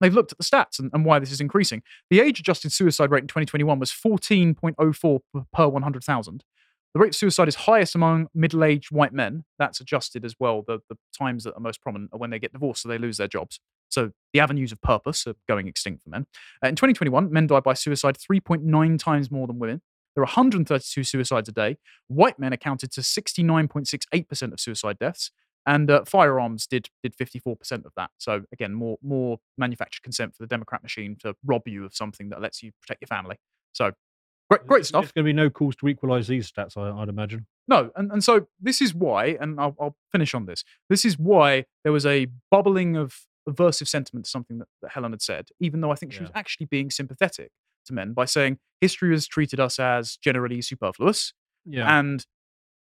they've 0.00 0.14
looked 0.14 0.32
at 0.32 0.38
the 0.38 0.44
stats 0.44 0.78
and, 0.78 0.90
and 0.92 1.04
why 1.04 1.18
this 1.18 1.30
is 1.30 1.40
increasing. 1.40 1.82
The 2.10 2.20
age 2.20 2.40
adjusted 2.40 2.72
suicide 2.72 3.10
rate 3.10 3.22
in 3.22 3.28
2021 3.28 3.78
was 3.78 3.90
14.04 3.92 5.20
per- 5.32 5.44
per 5.52 5.68
100,000. 5.68 6.44
The 6.94 7.00
rate 7.00 7.10
of 7.10 7.14
suicide 7.14 7.46
is 7.46 7.54
highest 7.54 7.94
among 7.94 8.28
middle 8.34 8.64
aged 8.64 8.90
white 8.90 9.12
men. 9.12 9.44
That's 9.58 9.80
adjusted 9.80 10.24
as 10.24 10.34
well. 10.40 10.64
The, 10.66 10.80
the 10.88 10.96
times 11.16 11.44
that 11.44 11.54
are 11.54 11.60
most 11.60 11.80
prominent 11.80 12.10
are 12.12 12.18
when 12.18 12.30
they 12.30 12.40
get 12.40 12.52
divorced, 12.52 12.82
so 12.82 12.88
they 12.88 12.98
lose 12.98 13.16
their 13.18 13.28
jobs. 13.28 13.60
So 13.88 14.10
the 14.32 14.40
avenues 14.40 14.72
of 14.72 14.80
purpose 14.80 15.26
are 15.26 15.34
going 15.48 15.68
extinct 15.68 16.02
for 16.02 16.10
men. 16.10 16.26
Uh, 16.64 16.68
in 16.68 16.76
2021, 16.76 17.32
men 17.32 17.46
died 17.46 17.62
by 17.62 17.74
suicide 17.74 18.16
3.9 18.18 18.98
times 18.98 19.30
more 19.30 19.46
than 19.46 19.58
women. 19.58 19.82
There 20.14 20.22
are 20.22 20.26
132 20.26 21.04
suicides 21.04 21.48
a 21.48 21.52
day. 21.52 21.76
White 22.08 22.38
men 22.38 22.52
accounted 22.52 22.90
to 22.92 23.00
69.68% 23.00 24.52
of 24.52 24.60
suicide 24.60 24.98
deaths, 24.98 25.30
and 25.66 25.88
uh, 25.90 26.04
firearms 26.04 26.66
did 26.66 26.88
did 27.02 27.14
54% 27.16 27.84
of 27.84 27.92
that. 27.96 28.10
So 28.18 28.42
again, 28.52 28.74
more 28.74 28.98
more 29.02 29.38
manufactured 29.56 30.02
consent 30.02 30.34
for 30.34 30.42
the 30.42 30.48
Democrat 30.48 30.82
machine 30.82 31.16
to 31.20 31.36
rob 31.44 31.62
you 31.66 31.84
of 31.84 31.94
something 31.94 32.30
that 32.30 32.40
lets 32.40 32.62
you 32.62 32.72
protect 32.80 33.02
your 33.02 33.06
family. 33.06 33.36
So 33.72 33.92
great, 34.50 34.66
great 34.66 34.86
stuff. 34.86 35.04
There's 35.04 35.12
going 35.12 35.24
to 35.24 35.28
be 35.28 35.32
no 35.32 35.50
cause 35.50 35.76
to 35.76 35.88
equalise 35.88 36.26
these 36.26 36.50
stats, 36.50 36.76
I, 36.76 36.90
I'd 37.00 37.08
imagine. 37.08 37.46
No, 37.68 37.90
and, 37.96 38.10
and 38.10 38.24
so 38.24 38.48
this 38.60 38.80
is 38.80 38.94
why, 38.94 39.38
and 39.40 39.60
I'll, 39.60 39.76
I'll 39.80 39.96
finish 40.10 40.34
on 40.34 40.46
this. 40.46 40.64
This 40.88 41.04
is 41.04 41.18
why 41.18 41.66
there 41.84 41.92
was 41.92 42.04
a 42.04 42.26
bubbling 42.50 42.96
of 42.96 43.14
aversive 43.48 43.88
sentiment 43.88 44.26
to 44.26 44.30
something 44.30 44.58
that, 44.58 44.68
that 44.82 44.92
Helen 44.92 45.12
had 45.12 45.22
said, 45.22 45.48
even 45.60 45.80
though 45.80 45.90
I 45.90 45.94
think 45.94 46.12
she 46.12 46.20
was 46.20 46.30
actually 46.34 46.66
being 46.66 46.90
sympathetic 46.90 47.52
to 47.86 47.94
men 47.94 48.12
by 48.12 48.24
saying 48.24 48.58
history 48.80 49.10
has 49.12 49.26
treated 49.26 49.60
us 49.60 49.78
as 49.78 50.16
generally 50.16 50.60
superfluous. 50.60 51.32
Yeah. 51.64 51.98
And 51.98 52.26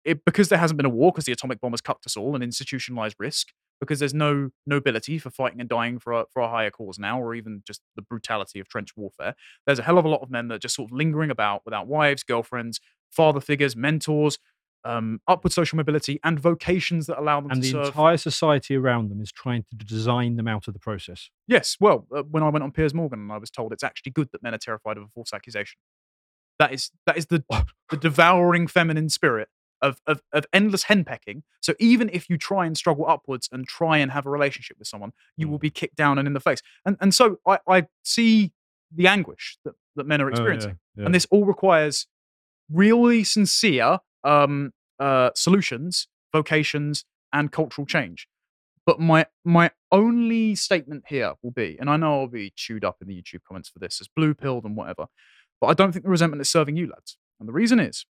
it, 0.06 0.26
because 0.26 0.50
there 0.50 0.60
hasn't 0.60 0.78
been 0.78 0.86
a 0.86 0.90
war, 0.90 1.12
because 1.12 1.26
the 1.26 1.32
atomic 1.32 1.60
bomb 1.62 1.72
has 1.72 1.82
cucked 1.82 2.06
us 2.06 2.16
all 2.18 2.36
and 2.36 2.44
institutionalized 2.44 3.16
risk, 3.20 3.50
because 3.80 4.00
there's 4.00 4.14
no 4.14 4.50
nobility 4.66 5.18
for 5.18 5.30
fighting 5.30 5.60
and 5.60 5.70
dying 5.70 6.00
for 6.00 6.14
a, 6.14 6.26
for 6.32 6.42
a 6.42 6.50
higher 6.50 6.72
cause 6.72 7.00
now, 7.00 7.22
or 7.22 7.34
even 7.34 7.64
just 7.66 7.82
the 7.96 8.02
brutality 8.02 8.60
of 8.60 8.68
trench 8.68 8.96
warfare, 8.96 9.36
there's 9.66 9.80
a 9.80 9.84
hell 9.84 9.98
of 9.98 10.06
a 10.06 10.10
lot 10.10 10.22
of 10.22 10.30
men 10.30 10.48
that 10.48 10.56
are 10.56 10.60
just 10.60 10.76
sort 10.76 10.92
of 10.92 10.98
lingering 10.98 11.32
about 11.32 11.62
without 11.66 11.88
wives, 11.88 12.24
girlfriends, 12.24 12.80
father 13.10 13.40
figures, 13.40 13.76
mentors, 13.76 14.38
um, 14.86 15.20
upward 15.28 15.52
social 15.52 15.76
mobility, 15.78 16.20
and 16.24 16.40
vocations 16.40 17.08
that 17.08 17.20
allow 17.20 17.42
them 17.42 17.50
to 17.50 17.54
and 17.54 17.64
the 17.64 17.72
serve. 17.72 17.88
entire 17.88 18.18
society 18.18 18.76
around 18.76 19.10
them 19.10 19.22
is 19.22 19.32
trying 19.32 19.66
to 19.70 19.76
design 19.86 20.36
them 20.36 20.48
out 20.48 20.68
of 20.68 20.74
the 20.74 20.80
process. 20.80 21.30
Yes, 21.48 21.78
well, 21.80 22.08
uh, 22.16 22.24
when 22.24 22.44
I 22.44 22.50
went 22.50 22.64
on 22.64 22.72
Piers 22.72 22.94
Morgan, 22.94 23.20
and 23.20 23.32
I 23.32 23.38
was 23.38 23.50
told 23.50 23.74
it's 23.74 23.84
actually 23.84 24.12
good 24.12 24.30
that 24.32 24.44
men 24.44 24.54
are 24.54 24.60
terrified 24.60 24.98
of 24.98 25.04
a 25.04 25.08
false 25.08 25.34
accusation. 25.34 25.80
That 26.60 26.74
is 26.74 26.92
that 27.06 27.18
is 27.18 27.28
the 27.28 27.44
the 27.90 27.98
devouring 27.98 28.68
feminine 28.68 29.10
spirit 29.10 29.50
of, 29.82 30.02
of 30.08 30.22
of 30.34 30.46
endless 30.54 30.86
henpecking. 30.86 31.44
So 31.62 31.74
even 31.80 32.10
if 32.14 32.30
you 32.30 32.38
try 32.38 32.66
and 32.66 32.78
struggle 32.78 33.06
upwards 33.08 33.50
and 33.52 33.68
try 33.68 33.98
and 33.98 34.12
have 34.12 34.26
a 34.26 34.30
relationship 34.30 34.78
with 34.80 34.88
someone, 34.88 35.12
you 35.38 35.48
will 35.48 35.58
Mm. 35.58 35.62
be 35.62 35.70
kicked 35.70 35.96
down 35.96 36.18
and 36.18 36.28
in 36.28 36.34
the 36.34 36.40
face. 36.40 36.62
And 36.86 36.98
and 37.02 37.14
so 37.14 37.38
I, 37.48 37.60
I 37.68 37.88
see 38.04 38.52
the 38.96 39.08
anguish 39.08 39.58
that, 39.66 39.76
that 39.96 40.06
men 40.08 40.22
are 40.22 40.26
Oh, 40.26 40.28
yeah, 40.30 40.32
experiencing. 40.34 40.80
yeah. 40.96 41.06
And 41.06 41.14
this 41.16 41.28
all 41.32 41.46
requires 41.46 42.08
really 42.72 43.24
sincere 43.24 44.00
um, 44.24 44.72
uh, 45.00 45.30
solutions, 45.36 46.08
vocations, 46.34 47.06
and 47.32 47.52
cultural 47.52 47.86
change. 47.86 48.28
But 48.86 49.00
my 49.00 49.28
my 49.46 49.72
only 49.92 50.56
statement 50.56 51.04
here 51.08 51.34
will 51.44 51.52
be, 51.52 51.78
and 51.80 51.90
I 51.90 51.98
know 51.98 52.22
I'll 52.22 52.28
be 52.28 52.52
chewed 52.56 52.84
up 52.84 52.98
in 53.02 53.08
the 53.08 53.16
YouTube 53.22 53.42
comments 53.48 53.70
for 53.70 53.80
this 53.80 54.02
as 54.02 54.08
blue 54.08 54.34
pilled 54.34 54.64
and 54.66 54.76
whatever, 54.76 55.06
but 55.62 55.68
I 55.68 55.74
don't 55.74 55.92
think 55.92 56.04
the 56.04 56.10
resentment 56.12 56.42
is 56.42 56.50
serving 56.50 56.76
you 56.76 56.88
lads. 56.88 57.18
And 57.40 57.48
the 57.48 57.54
reason 57.54 57.80
is 57.80 58.06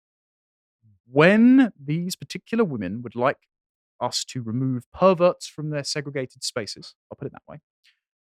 when 1.11 1.73
these 1.83 2.17
particular 2.17 2.65
women 2.65 3.03
would 3.03 3.15
like 3.15 3.49
us 4.01 4.25
to 4.25 4.43
remove 4.43 4.85
perverts 4.93 5.47
from 5.47 5.71
their 5.71 5.85
segregated 5.85 6.43
spaces, 6.43 6.95
I'll 7.11 7.17
put 7.17 7.27
it 7.27 7.33
that 7.33 7.43
way, 7.49 7.61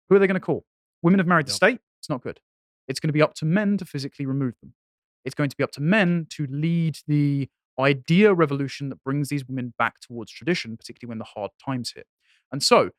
who 0.08 0.16
are 0.16 0.20
they 0.20 0.28
going 0.28 0.36
to 0.36 0.40
call? 0.40 0.66
Women 1.02 1.20
have 1.20 1.28
married 1.28 1.48
the 1.48 1.52
state? 1.52 1.80
It's 2.00 2.10
not 2.10 2.22
good. 2.22 2.40
It's 2.88 3.00
going 3.00 3.10
to 3.10 3.14
be 3.14 3.22
up 3.22 3.36
to 3.36 3.46
men 3.46 3.78
to 3.78 3.86
physically 3.86 4.26
remove 4.26 4.56
them. 4.62 4.74
It's 5.24 5.36
going 5.36 5.50
to 5.50 5.56
be 5.56 5.64
up 5.64 5.72
to 5.74 5.82
men 5.82 6.28
to 6.32 6.48
lead 6.50 6.98
the 7.08 7.50
idea 7.80 8.34
revolution 8.34 8.90
that 8.90 9.04
brings 9.04 9.30
these 9.30 9.48
women 9.48 9.74
back 9.78 10.00
towards 10.02 10.32
tradition, 10.32 10.76
particularly 10.76 11.10
when 11.10 11.20
the 11.20 11.26
hard 11.26 11.52
times 11.64 11.94
hit. 11.96 12.08
And 12.52 12.64
so, 12.64 12.90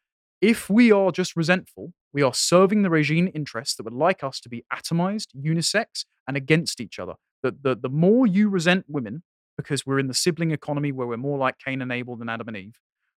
if 0.41 0.71
we 0.71 0.91
are 0.91 1.11
just 1.11 1.37
resentful, 1.37 1.93
we 2.13 2.23
are 2.23 2.33
serving 2.33 2.83
the 2.83 2.91
regime 2.91 3.29
interests 3.35 3.77
that 3.77 3.83
would 3.83 3.93
like 3.93 4.25
us 4.25 4.41
to 4.41 4.49
be 4.49 4.65
atomized, 4.73 5.29
unisex, 5.37 6.05
and 6.27 6.37
against 6.37 6.81
each 6.81 6.99
other. 6.99 7.15
The, 7.43 7.55
the, 7.61 7.77
the 7.77 7.89
more 7.89 8.27
you 8.27 8.49
resent 8.49 8.87
women, 8.89 9.23
because 9.61 9.87
we're 9.87 9.99
in 9.99 10.09
the 10.09 10.15
sibling 10.15 10.51
economy 10.51 10.93
where 10.93 11.07
we're 11.07 11.17
more 11.17 11.39
like 11.39 11.57
Cain 11.59 11.83
and 11.83 11.93
Abel 11.93 12.17
than 12.17 12.29
Adam 12.29 12.49
and 12.49 12.57
Eve, 12.57 12.79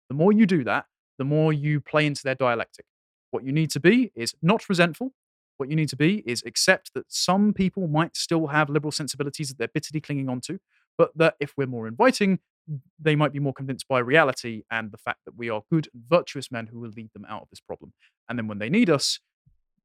the 0.09 0.15
more 0.15 0.33
you 0.33 0.47
do 0.47 0.65
that, 0.65 0.87
the 1.19 1.25
more 1.25 1.53
you 1.53 1.81
play 1.81 2.07
into 2.07 2.23
their 2.23 2.35
dialectic. 2.35 2.87
What 3.31 3.45
you 3.45 3.53
need 3.53 3.71
to 3.71 3.81
be 3.81 4.11
is 4.15 4.35
not 4.43 4.69
resentful. 4.69 5.13
What 5.59 5.69
you 5.69 5.77
need 5.77 5.91
to 5.91 5.97
be 5.97 6.23
is 6.27 6.43
accept 6.47 6.93
that 6.95 7.05
some 7.09 7.53
people 7.53 7.87
might 7.87 8.17
still 8.17 8.47
have 8.49 8.71
liberal 8.71 8.91
sensibilities 8.91 9.49
that 9.49 9.59
they're 9.59 9.69
bitterly 9.69 10.01
clinging 10.01 10.29
onto, 10.29 10.59
but 10.97 11.11
that 11.17 11.35
if 11.39 11.53
we're 11.57 11.67
more 11.67 11.87
inviting, 11.87 12.39
they 12.99 13.15
might 13.15 13.33
be 13.33 13.39
more 13.39 13.53
convinced 13.53 13.87
by 13.89 13.99
reality 13.99 14.63
and 14.71 14.91
the 14.91 14.99
fact 14.99 15.21
that 15.27 15.37
we 15.37 15.51
are 15.51 15.63
good 15.71 15.89
and 15.93 16.03
virtuous 16.09 16.51
men 16.51 16.67
who 16.67 16.81
will 16.81 16.91
lead 16.91 17.11
them 17.13 17.27
out 17.29 17.43
of 17.43 17.49
this 17.51 17.61
problem. 17.61 17.93
And 18.29 18.39
then 18.39 18.49
when 18.49 18.59
they 18.59 18.71
need 18.71 18.89
us, 18.89 19.21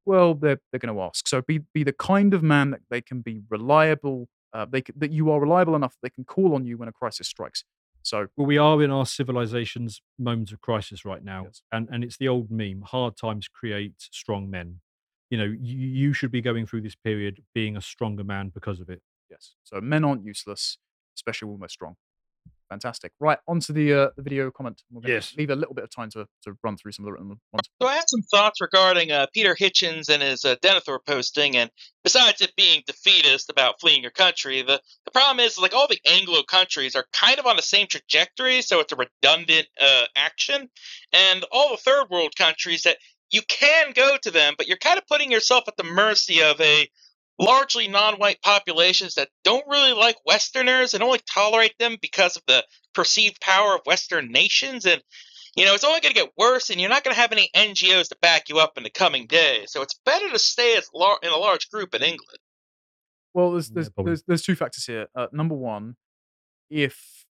well, 0.05 0.35
they're, 0.35 0.61
they're 0.71 0.79
going 0.79 0.95
to 0.95 1.01
ask. 1.01 1.27
So 1.27 1.41
be, 1.41 1.59
be 1.73 1.83
the 1.83 1.93
kind 1.93 2.33
of 2.33 2.43
man 2.43 2.71
that 2.71 2.81
they 2.89 3.01
can 3.01 3.21
be 3.21 3.41
reliable, 3.49 4.29
uh, 4.55 4.65
they, 4.69 4.81
that 4.95 5.11
you 5.11 5.29
are 5.31 5.39
reliable 5.39 5.75
enough 5.75 5.97
they 6.01 6.09
can 6.09 6.23
call 6.23 6.55
on 6.55 6.65
you 6.65 6.77
when 6.77 6.87
a 6.87 6.93
crisis 6.93 7.27
strikes. 7.27 7.65
So 8.03 8.27
Well, 8.37 8.47
we 8.47 8.57
are 8.57 8.81
in 8.81 8.91
our 8.91 9.05
civilization's 9.05 10.01
moments 10.17 10.51
of 10.53 10.61
crisis 10.61 11.03
right 11.03 11.23
now, 11.23 11.47
and 11.71 11.89
and 11.91 12.03
it's 12.03 12.17
the 12.17 12.29
old 12.29 12.49
meme: 12.49 12.83
hard 12.85 13.17
times 13.17 13.47
create 13.47 13.95
strong 13.97 14.49
men. 14.49 14.79
You 15.29 15.39
know, 15.39 15.43
you, 15.43 15.77
you 15.77 16.13
should 16.13 16.31
be 16.31 16.41
going 16.41 16.67
through 16.67 16.81
this 16.81 16.95
period 16.95 17.43
being 17.53 17.75
a 17.75 17.81
stronger 17.81 18.23
man 18.23 18.49
because 18.49 18.79
of 18.79 18.89
it. 18.89 19.01
Yes. 19.29 19.55
So 19.63 19.81
men 19.81 20.05
aren't 20.05 20.23
useless, 20.23 20.77
especially 21.17 21.49
when 21.49 21.59
we're 21.59 21.67
strong. 21.67 21.95
Fantastic. 22.75 23.13
Right, 23.21 23.37
onto 23.47 23.71
the 23.71 23.93
uh, 23.93 24.09
the 24.17 24.21
video 24.21 24.51
comment. 24.51 24.83
We're 24.91 25.01
going 25.01 25.13
Yes. 25.13 25.33
leave 25.37 25.49
a 25.49 25.55
little 25.55 25.73
bit 25.73 25.85
of 25.85 25.89
time 25.89 26.09
to, 26.11 26.27
to 26.43 26.57
run 26.61 26.75
through 26.75 26.91
some 26.91 27.05
of 27.05 27.07
the 27.07 27.13
written 27.13 27.29
ones. 27.29 27.69
So 27.81 27.87
I 27.87 27.95
had 27.95 28.03
some 28.07 28.21
thoughts 28.33 28.59
regarding 28.59 29.11
uh, 29.11 29.27
Peter 29.33 29.55
Hitchens 29.55 30.09
and 30.09 30.21
his 30.21 30.43
uh, 30.43 30.57
Denethor 30.61 30.99
posting, 31.07 31.55
and 31.55 31.71
besides 32.03 32.41
it 32.41 32.51
being 32.57 32.83
defeatist 32.85 33.49
about 33.49 33.79
fleeing 33.79 34.01
your 34.01 34.11
country, 34.11 34.61
the, 34.61 34.81
the 35.05 35.11
problem 35.11 35.39
is 35.39 35.57
like 35.57 35.73
all 35.73 35.87
the 35.87 35.99
Anglo 36.05 36.43
countries 36.43 36.97
are 36.97 37.05
kind 37.13 37.39
of 37.39 37.45
on 37.45 37.55
the 37.55 37.61
same 37.61 37.87
trajectory, 37.87 38.61
so 38.61 38.81
it's 38.81 38.91
a 38.91 38.97
redundant 38.97 39.67
uh, 39.79 40.03
action, 40.17 40.69
and 41.13 41.45
all 41.53 41.71
the 41.71 41.77
third 41.77 42.07
world 42.09 42.33
countries 42.37 42.83
that 42.83 42.97
you 43.31 43.41
can 43.47 43.93
go 43.93 44.17
to 44.21 44.31
them, 44.31 44.53
but 44.57 44.67
you're 44.67 44.77
kind 44.77 44.97
of 44.97 45.07
putting 45.07 45.31
yourself 45.31 45.63
at 45.69 45.77
the 45.77 45.83
mercy 45.85 46.41
of 46.43 46.59
a 46.59 46.89
largely 47.37 47.87
non-white 47.87 48.41
populations 48.41 49.15
that 49.15 49.29
don't 49.43 49.67
really 49.67 49.93
like 49.93 50.17
Westerners 50.25 50.93
and 50.93 51.03
only 51.03 51.19
tolerate 51.31 51.77
them 51.79 51.97
because 52.01 52.37
of 52.37 52.43
the 52.47 52.63
perceived 52.93 53.41
power 53.41 53.75
of 53.75 53.81
Western 53.85 54.31
nations 54.31 54.85
and 54.85 55.01
you 55.55 55.65
know, 55.65 55.73
it's 55.73 55.85
only 55.85 56.01
going 56.01 56.13
to 56.13 56.21
get 56.21 56.33
worse, 56.37 56.69
and 56.69 56.81
you're 56.81 56.89
not 56.89 57.03
going 57.05 57.15
to 57.15 57.21
have 57.21 57.31
any 57.31 57.49
NGOs 57.55 58.09
to 58.09 58.17
back 58.21 58.49
you 58.49 58.59
up 58.59 58.73
in 58.77 58.83
the 58.83 58.89
coming 58.89 59.25
days. 59.25 59.71
So 59.71 59.81
it's 59.81 59.97
better 60.05 60.29
to 60.29 60.37
stay 60.37 60.75
as 60.75 60.89
lar- 60.93 61.19
in 61.23 61.29
a 61.29 61.37
large 61.37 61.69
group 61.69 61.95
in 61.95 62.01
England. 62.01 62.39
Well, 63.33 63.51
there's 63.51 63.69
there's, 63.69 63.89
probably. 63.89 64.11
there's 64.11 64.23
there's 64.27 64.41
two 64.41 64.55
factors 64.55 64.85
here. 64.85 65.07
Uh, 65.15 65.27
number 65.31 65.55
one, 65.55 65.95
if 66.69 67.25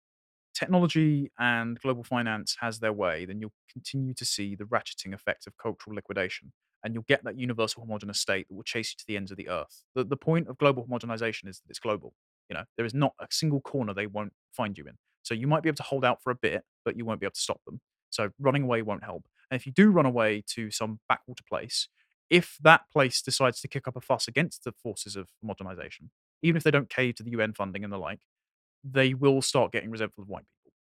technology 0.54 1.32
and 1.40 1.80
global 1.80 2.04
finance 2.04 2.58
has 2.60 2.80
their 2.80 2.94
way, 2.94 3.26
then 3.26 3.40
you'll 3.40 3.54
continue 3.72 4.14
to 4.14 4.26
see 4.26 4.56
the 4.56 4.66
ratcheting 4.66 5.14
effect 5.14 5.48
of 5.48 5.58
cultural 5.58 5.96
liquidation, 5.96 6.54
and 6.84 6.94
you'll 6.94 7.06
get 7.08 7.24
that 7.24 7.38
universal 7.38 7.84
homogenous 7.84 8.20
state 8.20 8.48
that 8.48 8.56
will 8.56 8.64
chase 8.64 8.94
you 8.94 8.98
to 8.98 9.06
the 9.08 9.18
ends 9.18 9.32
of 9.32 9.38
the 9.38 9.50
earth. 9.50 9.84
The 9.96 10.04
the 10.04 10.18
point 10.18 10.48
of 10.48 10.58
global 10.58 10.86
homogenization 10.86 11.48
is 11.48 11.60
that 11.60 11.70
it's 11.70 11.80
global. 11.80 12.14
You 12.50 12.56
know, 12.56 12.64
there 12.76 12.86
is 12.86 12.94
not 12.94 13.14
a 13.20 13.28
single 13.30 13.62
corner 13.62 13.94
they 13.94 14.08
won't 14.08 14.34
find 14.52 14.78
you 14.78 14.86
in. 14.86 14.96
So 15.24 15.34
you 15.34 15.48
might 15.48 15.64
be 15.64 15.70
able 15.70 15.78
to 15.78 15.84
hold 15.84 16.04
out 16.04 16.22
for 16.22 16.32
a 16.32 16.36
bit, 16.36 16.64
but 16.84 16.98
you 16.98 17.06
won't 17.06 17.20
be 17.20 17.26
able 17.26 17.34
to 17.34 17.40
stop 17.40 17.62
them. 17.66 17.80
So 18.10 18.30
running 18.40 18.64
away 18.64 18.82
won't 18.82 19.04
help. 19.04 19.26
And 19.50 19.60
if 19.60 19.66
you 19.66 19.72
do 19.72 19.92
run 19.92 20.06
away 20.06 20.44
to 20.48 20.72
some 20.72 21.00
backwater 21.08 21.44
place, 21.48 21.88
if 22.30 22.58
that 22.62 22.82
place 22.92 23.22
decides 23.22 23.62
to 23.62 23.68
kick 23.68 23.88
up 23.88 23.96
a 23.96 24.02
fuss 24.02 24.28
against 24.28 24.64
the 24.64 24.72
forces 24.72 25.16
of 25.16 25.30
modernization, 25.44 26.12
even 26.42 26.58
if 26.58 26.64
they 26.64 26.72
don't 26.72 26.90
cave 26.90 27.16
to 27.16 27.24
the 27.24 27.32
UN 27.32 27.54
funding 27.54 27.84
and 27.84 27.92
the 27.92 27.98
like, 27.98 28.22
they 28.84 29.14
will 29.14 29.42
start 29.42 29.72
getting 29.72 29.92
resentful 29.92 30.24
of 30.24 30.30
white 30.30 30.46
people. 30.64 30.74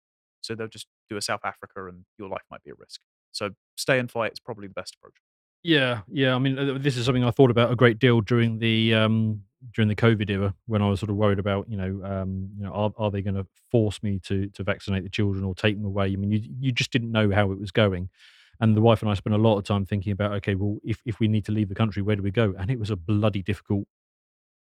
So 0.41 0.55
they'll 0.55 0.69
just 0.69 0.87
do 1.09 1.17
a 1.17 1.23
South 1.23 1.41
Africa 1.45 1.87
and 1.87 2.05
your 2.19 2.29
life 2.29 2.43
might 2.51 2.63
be 2.63 2.71
at 2.71 2.79
risk. 2.79 3.01
So 3.33 3.51
stay 3.77 3.99
and 3.99 4.11
fight 4.11 4.33
is 4.33 4.41
probably 4.41 4.69
the 4.69 4.75
best 4.75 4.97
approach. 4.97 5.15
Yeah, 5.63 6.01
yeah. 6.09 6.35
I 6.35 6.39
mean, 6.39 6.59
uh, 6.59 6.79
this 6.79 6.97
is 6.97 7.05
something 7.07 7.25
I 7.25 7.31
thought 7.31 7.51
about 7.51 7.73
a 7.73 7.77
great 7.77 7.99
deal 7.99 8.21
during 8.21 8.59
the 8.59 8.95
um, 8.95 9.43
during 9.75 9.89
the 9.89 9.97
COVID 9.97 10.31
era 10.31 10.55
when 10.67 10.83
I 10.83 10.89
was 10.89 11.01
sort 11.01 11.11
of 11.11 11.17
worried 11.17 11.39
about, 11.41 11.69
you 11.69 11.77
know, 11.77 12.01
um, 12.05 12.51
you 12.57 12.65
know, 12.65 12.73
are, 12.73 12.93
are 12.97 13.11
they 13.11 13.23
going 13.23 13.35
to 13.35 13.47
force 13.71 14.03
me 14.03 14.21
to 14.25 14.49
to 14.51 14.63
vaccinate 14.63 15.03
the 15.03 15.11
children 15.11 15.45
or 15.45 15.55
take 15.55 15.77
them 15.77 15.85
away? 15.85 16.07
I 16.07 16.17
mean, 16.17 16.31
you 16.31 16.41
you 16.61 16.73
just 16.73 16.93
didn't 16.93 17.11
know 17.13 17.31
how 17.33 17.51
it 17.51 17.59
was 17.59 17.73
going, 17.73 18.09
and 18.61 18.77
the 18.77 18.81
wife 18.81 19.03
and 19.03 19.11
I 19.11 19.15
spent 19.15 19.35
a 19.35 19.39
lot 19.39 19.59
of 19.59 19.65
time 19.65 19.85
thinking 19.85 20.13
about, 20.13 20.33
okay, 20.35 20.55
well, 20.55 20.79
if 20.85 21.01
if 21.05 21.19
we 21.19 21.27
need 21.29 21.45
to 21.47 21.53
leave 21.53 21.69
the 21.69 21.75
country, 21.75 22.03
where 22.03 22.17
do 22.17 22.23
we 22.23 22.31
go? 22.31 22.55
And 22.59 22.71
it 22.71 22.79
was 22.79 22.91
a 22.91 22.97
bloody 22.97 23.43
difficult 23.43 23.87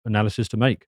analysis 0.04 0.48
to 0.48 0.56
make. 0.56 0.86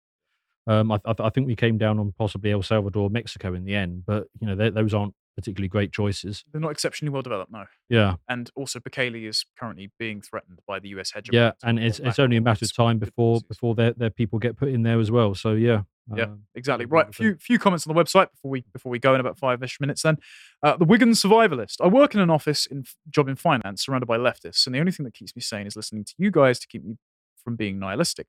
Um, 0.67 0.93
I, 0.93 1.01
I, 1.07 1.15
I 1.21 1.31
think 1.31 1.47
we 1.47 1.57
came 1.57 1.79
down 1.79 1.99
on 2.01 2.13
possibly 2.19 2.53
El 2.53 2.63
Salvador, 2.63 3.11
Mexico 3.11 3.55
in 3.55 3.65
the 3.65 3.75
end, 3.77 4.05
but 4.07 4.29
you 4.41 4.47
know, 4.49 4.57
they, 4.57 4.71
those 4.71 4.95
aren't 4.95 5.15
particularly 5.41 5.69
great 5.69 5.93
choices. 5.93 6.45
They're 6.53 6.61
not 6.61 6.71
exceptionally 6.71 7.11
well 7.11 7.23
developed, 7.23 7.51
no. 7.53 7.65
Yeah, 7.89 8.17
And 8.29 8.51
also, 8.55 8.79
Bukele 8.79 9.27
is 9.29 9.45
currently 9.59 9.91
being 9.99 10.21
threatened 10.21 10.61
by 10.67 10.79
the 10.79 10.89
US 10.91 11.11
hegemony. 11.13 11.39
yeah, 11.43 11.53
and 11.63 11.79
it's 11.79 11.99
it's 11.99 12.19
only 12.19 12.37
a 12.37 12.41
matter 12.41 12.65
of 12.65 12.75
time 12.75 12.99
before 12.99 13.41
before 13.49 13.75
their 13.75 13.93
their 13.93 14.11
people 14.11 14.39
get 14.39 14.57
put 14.57 14.69
in 14.69 14.83
there 14.83 15.01
as 15.01 15.11
well. 15.11 15.35
So 15.35 15.53
yeah, 15.53 15.83
Yeah, 16.15 16.25
um, 16.25 16.43
exactly. 16.55 16.87
Right. 16.87 17.15
Few 17.15 17.37
few 17.37 17.59
comments 17.59 17.87
on 17.87 17.95
the 17.95 18.01
website 18.03 18.31
before 18.33 18.51
we 18.51 18.65
before 18.73 18.91
we 18.91 18.99
go 18.99 19.15
in 19.15 19.21
about 19.21 19.39
five 19.39 19.63
ish 19.63 19.81
minutes. 19.81 20.03
Then, 20.03 20.17
uh, 20.63 20.77
the 20.77 20.85
Wigan 20.85 21.11
Survivalist. 21.13 21.77
I 21.81 21.87
work 21.89 22.15
in 22.15 22.21
an 22.21 22.31
office 22.31 22.67
in 22.67 22.85
job 23.09 23.29
in 23.29 23.37
finance, 23.37 23.85
surrounded 23.85 24.07
by 24.07 24.19
leftists, 24.19 24.67
and 24.67 24.75
the 24.75 24.81
only 24.81 24.93
thing 24.93 25.05
that 25.05 25.15
keeps 25.15 25.35
me 25.37 25.43
sane 25.43 25.67
is 25.67 25.77
listening 25.77 26.05
to 26.05 26.15
you 26.19 26.31
guys 26.31 26.59
to 26.61 26.67
keep 26.67 26.85
me 26.85 26.97
from 27.43 27.57
being 27.57 27.79
nihilistic. 27.79 28.27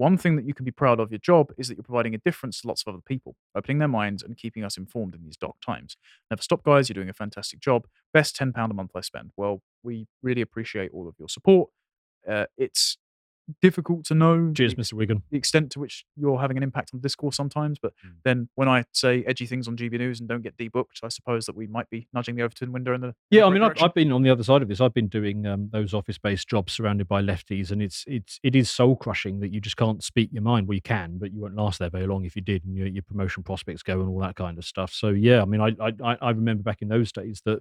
One 0.00 0.16
thing 0.16 0.36
that 0.36 0.46
you 0.46 0.54
can 0.54 0.64
be 0.64 0.70
proud 0.70 0.98
of 0.98 1.10
your 1.12 1.18
job 1.18 1.52
is 1.58 1.68
that 1.68 1.74
you're 1.76 1.82
providing 1.82 2.14
a 2.14 2.18
difference 2.24 2.62
to 2.62 2.68
lots 2.68 2.82
of 2.82 2.94
other 2.94 3.02
people, 3.04 3.36
opening 3.54 3.80
their 3.80 3.86
minds 3.86 4.22
and 4.22 4.34
keeping 4.34 4.64
us 4.64 4.78
informed 4.78 5.14
in 5.14 5.22
these 5.22 5.36
dark 5.36 5.56
times. 5.60 5.98
Never 6.30 6.40
stop, 6.40 6.64
guys. 6.64 6.88
You're 6.88 6.94
doing 6.94 7.10
a 7.10 7.12
fantastic 7.12 7.60
job. 7.60 7.86
Best 8.14 8.34
ten 8.34 8.50
pound 8.54 8.72
a 8.72 8.74
month 8.74 8.92
I 8.94 9.02
spend. 9.02 9.32
Well, 9.36 9.60
we 9.82 10.06
really 10.22 10.40
appreciate 10.40 10.90
all 10.94 11.06
of 11.06 11.16
your 11.18 11.28
support. 11.28 11.68
Uh, 12.26 12.46
it's 12.56 12.96
difficult 13.60 14.04
to 14.06 14.14
know 14.14 14.52
cheers, 14.54 14.74
the 14.74 14.82
Mr. 14.82 14.92
Wigan. 14.94 15.22
the 15.30 15.36
extent 15.38 15.70
to 15.72 15.80
which 15.80 16.04
you're 16.16 16.38
having 16.40 16.56
an 16.56 16.62
impact 16.62 16.90
on 16.92 17.00
the 17.00 17.02
discourse 17.02 17.36
sometimes. 17.36 17.78
But 17.80 17.92
Mm. 18.06 18.10
then 18.24 18.48
when 18.54 18.68
I 18.68 18.84
say 18.92 19.24
edgy 19.26 19.46
things 19.46 19.66
on 19.68 19.76
GB 19.76 19.98
News 19.98 20.20
and 20.20 20.28
don't 20.28 20.42
get 20.42 20.56
debooked, 20.56 21.02
I 21.02 21.08
suppose 21.08 21.46
that 21.46 21.56
we 21.56 21.66
might 21.66 21.90
be 21.90 22.08
nudging 22.12 22.36
the 22.36 22.42
Overton 22.42 22.72
window 22.72 22.94
in 22.94 23.00
the 23.00 23.08
in 23.08 23.14
the 23.30 23.36
Yeah, 23.36 23.46
I 23.46 23.50
mean, 23.50 23.62
I've. 23.62 23.80
I've 23.82 23.94
been 23.94 24.12
on 24.12 24.22
the 24.22 24.30
other 24.30 24.42
side 24.44 24.62
of 24.62 24.68
this. 24.68 24.80
I've 24.80 24.94
been 24.94 25.08
doing 25.08 25.46
um, 25.46 25.68
those 25.72 25.92
office-based 25.94 26.48
jobs 26.48 26.72
surrounded 26.72 27.08
by 27.08 27.22
lefties, 27.22 27.70
and 27.70 27.82
it's 27.82 28.04
it's 28.06 28.38
it 28.42 28.54
is 28.54 28.70
soul 28.70 28.94
crushing 28.96 29.40
that 29.40 29.52
you 29.52 29.60
just 29.60 29.76
can't 29.76 30.02
speak 30.04 30.30
your 30.32 30.42
mind. 30.42 30.68
Well, 30.68 30.74
you 30.76 30.82
can, 30.82 31.18
but 31.18 31.32
you 31.32 31.40
won't 31.40 31.56
last 31.56 31.78
there 31.80 31.90
very 31.90 32.06
long 32.06 32.24
if 32.24 32.36
you 32.36 32.42
did, 32.42 32.64
and 32.64 32.76
your, 32.76 32.86
your 32.86 33.02
promotion 33.02 33.42
prospects 33.42 33.82
go 33.82 34.00
and 34.00 34.08
all 34.08 34.20
that 34.20 34.36
kind 34.36 34.58
of 34.58 34.64
stuff. 34.64 34.92
So 34.92 35.08
yeah, 35.08 35.42
I 35.42 35.44
mean, 35.44 35.60
I, 35.60 35.74
I- 36.02 36.18
I 36.20 36.30
remember 36.30 36.62
back 36.62 36.82
in 36.82 36.88
those 36.88 37.10
days 37.12 37.42
that. 37.44 37.60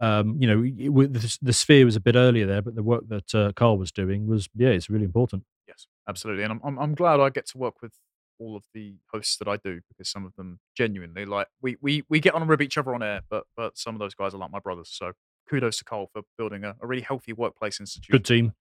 Um, 0.00 0.36
you 0.38 0.46
know, 0.46 0.62
it, 0.62 1.12
the, 1.12 1.38
the 1.40 1.52
sphere 1.52 1.84
was 1.84 1.96
a 1.96 2.00
bit 2.00 2.16
earlier 2.16 2.46
there, 2.46 2.62
but 2.62 2.74
the 2.74 2.82
work 2.82 3.08
that 3.08 3.34
uh, 3.34 3.52
Carl 3.52 3.78
was 3.78 3.90
doing 3.90 4.26
was, 4.26 4.48
yeah, 4.54 4.68
it's 4.68 4.90
really 4.90 5.04
important. 5.04 5.44
Yes, 5.66 5.86
absolutely. 6.08 6.42
And 6.44 6.52
I'm, 6.52 6.60
I'm 6.62 6.78
I'm 6.78 6.94
glad 6.94 7.20
I 7.20 7.30
get 7.30 7.46
to 7.48 7.58
work 7.58 7.80
with 7.80 7.92
all 8.38 8.56
of 8.56 8.64
the 8.74 8.96
hosts 9.12 9.36
that 9.38 9.48
I 9.48 9.56
do 9.56 9.80
because 9.88 10.10
some 10.10 10.26
of 10.26 10.34
them 10.36 10.60
genuinely 10.76 11.24
like 11.24 11.46
we 11.62 11.76
we 11.80 12.02
we 12.08 12.20
get 12.20 12.34
on 12.34 12.46
rib 12.46 12.60
each 12.60 12.76
other 12.76 12.94
on 12.94 13.02
air, 13.02 13.22
but 13.30 13.44
but 13.56 13.78
some 13.78 13.94
of 13.94 13.98
those 13.98 14.14
guys 14.14 14.34
are 14.34 14.38
like 14.38 14.50
my 14.50 14.60
brothers. 14.60 14.90
So 14.92 15.12
kudos 15.48 15.78
to 15.78 15.84
Carl 15.84 16.08
for 16.12 16.22
building 16.36 16.64
a, 16.64 16.74
a 16.80 16.86
really 16.86 17.02
healthy 17.02 17.32
workplace 17.32 17.80
institution. 17.80 18.12
Good 18.12 18.24
team. 18.24 18.52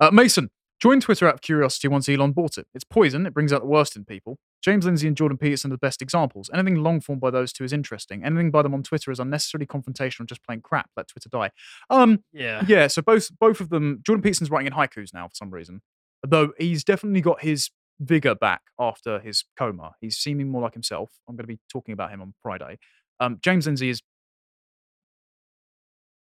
Uh, 0.00 0.10
Mason, 0.10 0.50
join 0.80 1.00
Twitter 1.00 1.26
out 1.26 1.34
of 1.34 1.40
curiosity 1.40 1.88
once 1.88 2.08
Elon 2.08 2.32
bought 2.32 2.58
it. 2.58 2.66
It's 2.74 2.84
poison. 2.84 3.26
It 3.26 3.34
brings 3.34 3.52
out 3.52 3.62
the 3.62 3.66
worst 3.68 3.96
in 3.96 4.04
people. 4.04 4.38
James 4.62 4.84
Lindsay 4.84 5.06
and 5.06 5.16
Jordan 5.16 5.38
Peterson 5.38 5.70
are 5.70 5.74
the 5.74 5.78
best 5.78 6.02
examples. 6.02 6.50
Anything 6.52 6.76
long 6.76 7.00
form 7.00 7.18
by 7.18 7.30
those 7.30 7.52
two 7.52 7.64
is 7.64 7.72
interesting. 7.72 8.24
Anything 8.24 8.50
by 8.50 8.62
them 8.62 8.74
on 8.74 8.82
Twitter 8.82 9.10
is 9.10 9.20
unnecessarily 9.20 9.66
confrontational, 9.66 10.26
just 10.26 10.42
plain 10.44 10.60
crap. 10.60 10.90
Let 10.96 11.08
Twitter 11.08 11.28
die. 11.28 11.50
Um, 11.90 12.24
Yeah. 12.32 12.64
yeah. 12.66 12.86
So 12.88 13.02
both 13.02 13.30
both 13.38 13.60
of 13.60 13.68
them. 13.70 14.00
Jordan 14.04 14.22
Peterson's 14.22 14.50
writing 14.50 14.66
in 14.66 14.72
haikus 14.72 15.14
now 15.14 15.28
for 15.28 15.34
some 15.34 15.50
reason, 15.50 15.82
though 16.26 16.52
he's 16.58 16.82
definitely 16.84 17.20
got 17.20 17.42
his 17.42 17.70
vigor 18.00 18.34
back 18.34 18.62
after 18.78 19.18
his 19.20 19.44
coma. 19.56 19.92
He's 20.00 20.16
seeming 20.16 20.48
more 20.48 20.62
like 20.62 20.74
himself. 20.74 21.10
I'm 21.28 21.36
going 21.36 21.44
to 21.44 21.52
be 21.52 21.60
talking 21.70 21.92
about 21.92 22.10
him 22.10 22.20
on 22.20 22.34
Friday. 22.42 22.78
Um, 23.20 23.38
James 23.42 23.66
Lindsay 23.66 23.90
is. 23.90 24.02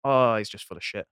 Oh, 0.03 0.35
he's 0.37 0.49
just 0.49 0.65
full 0.65 0.77
of 0.77 0.83
shit. 0.83 1.05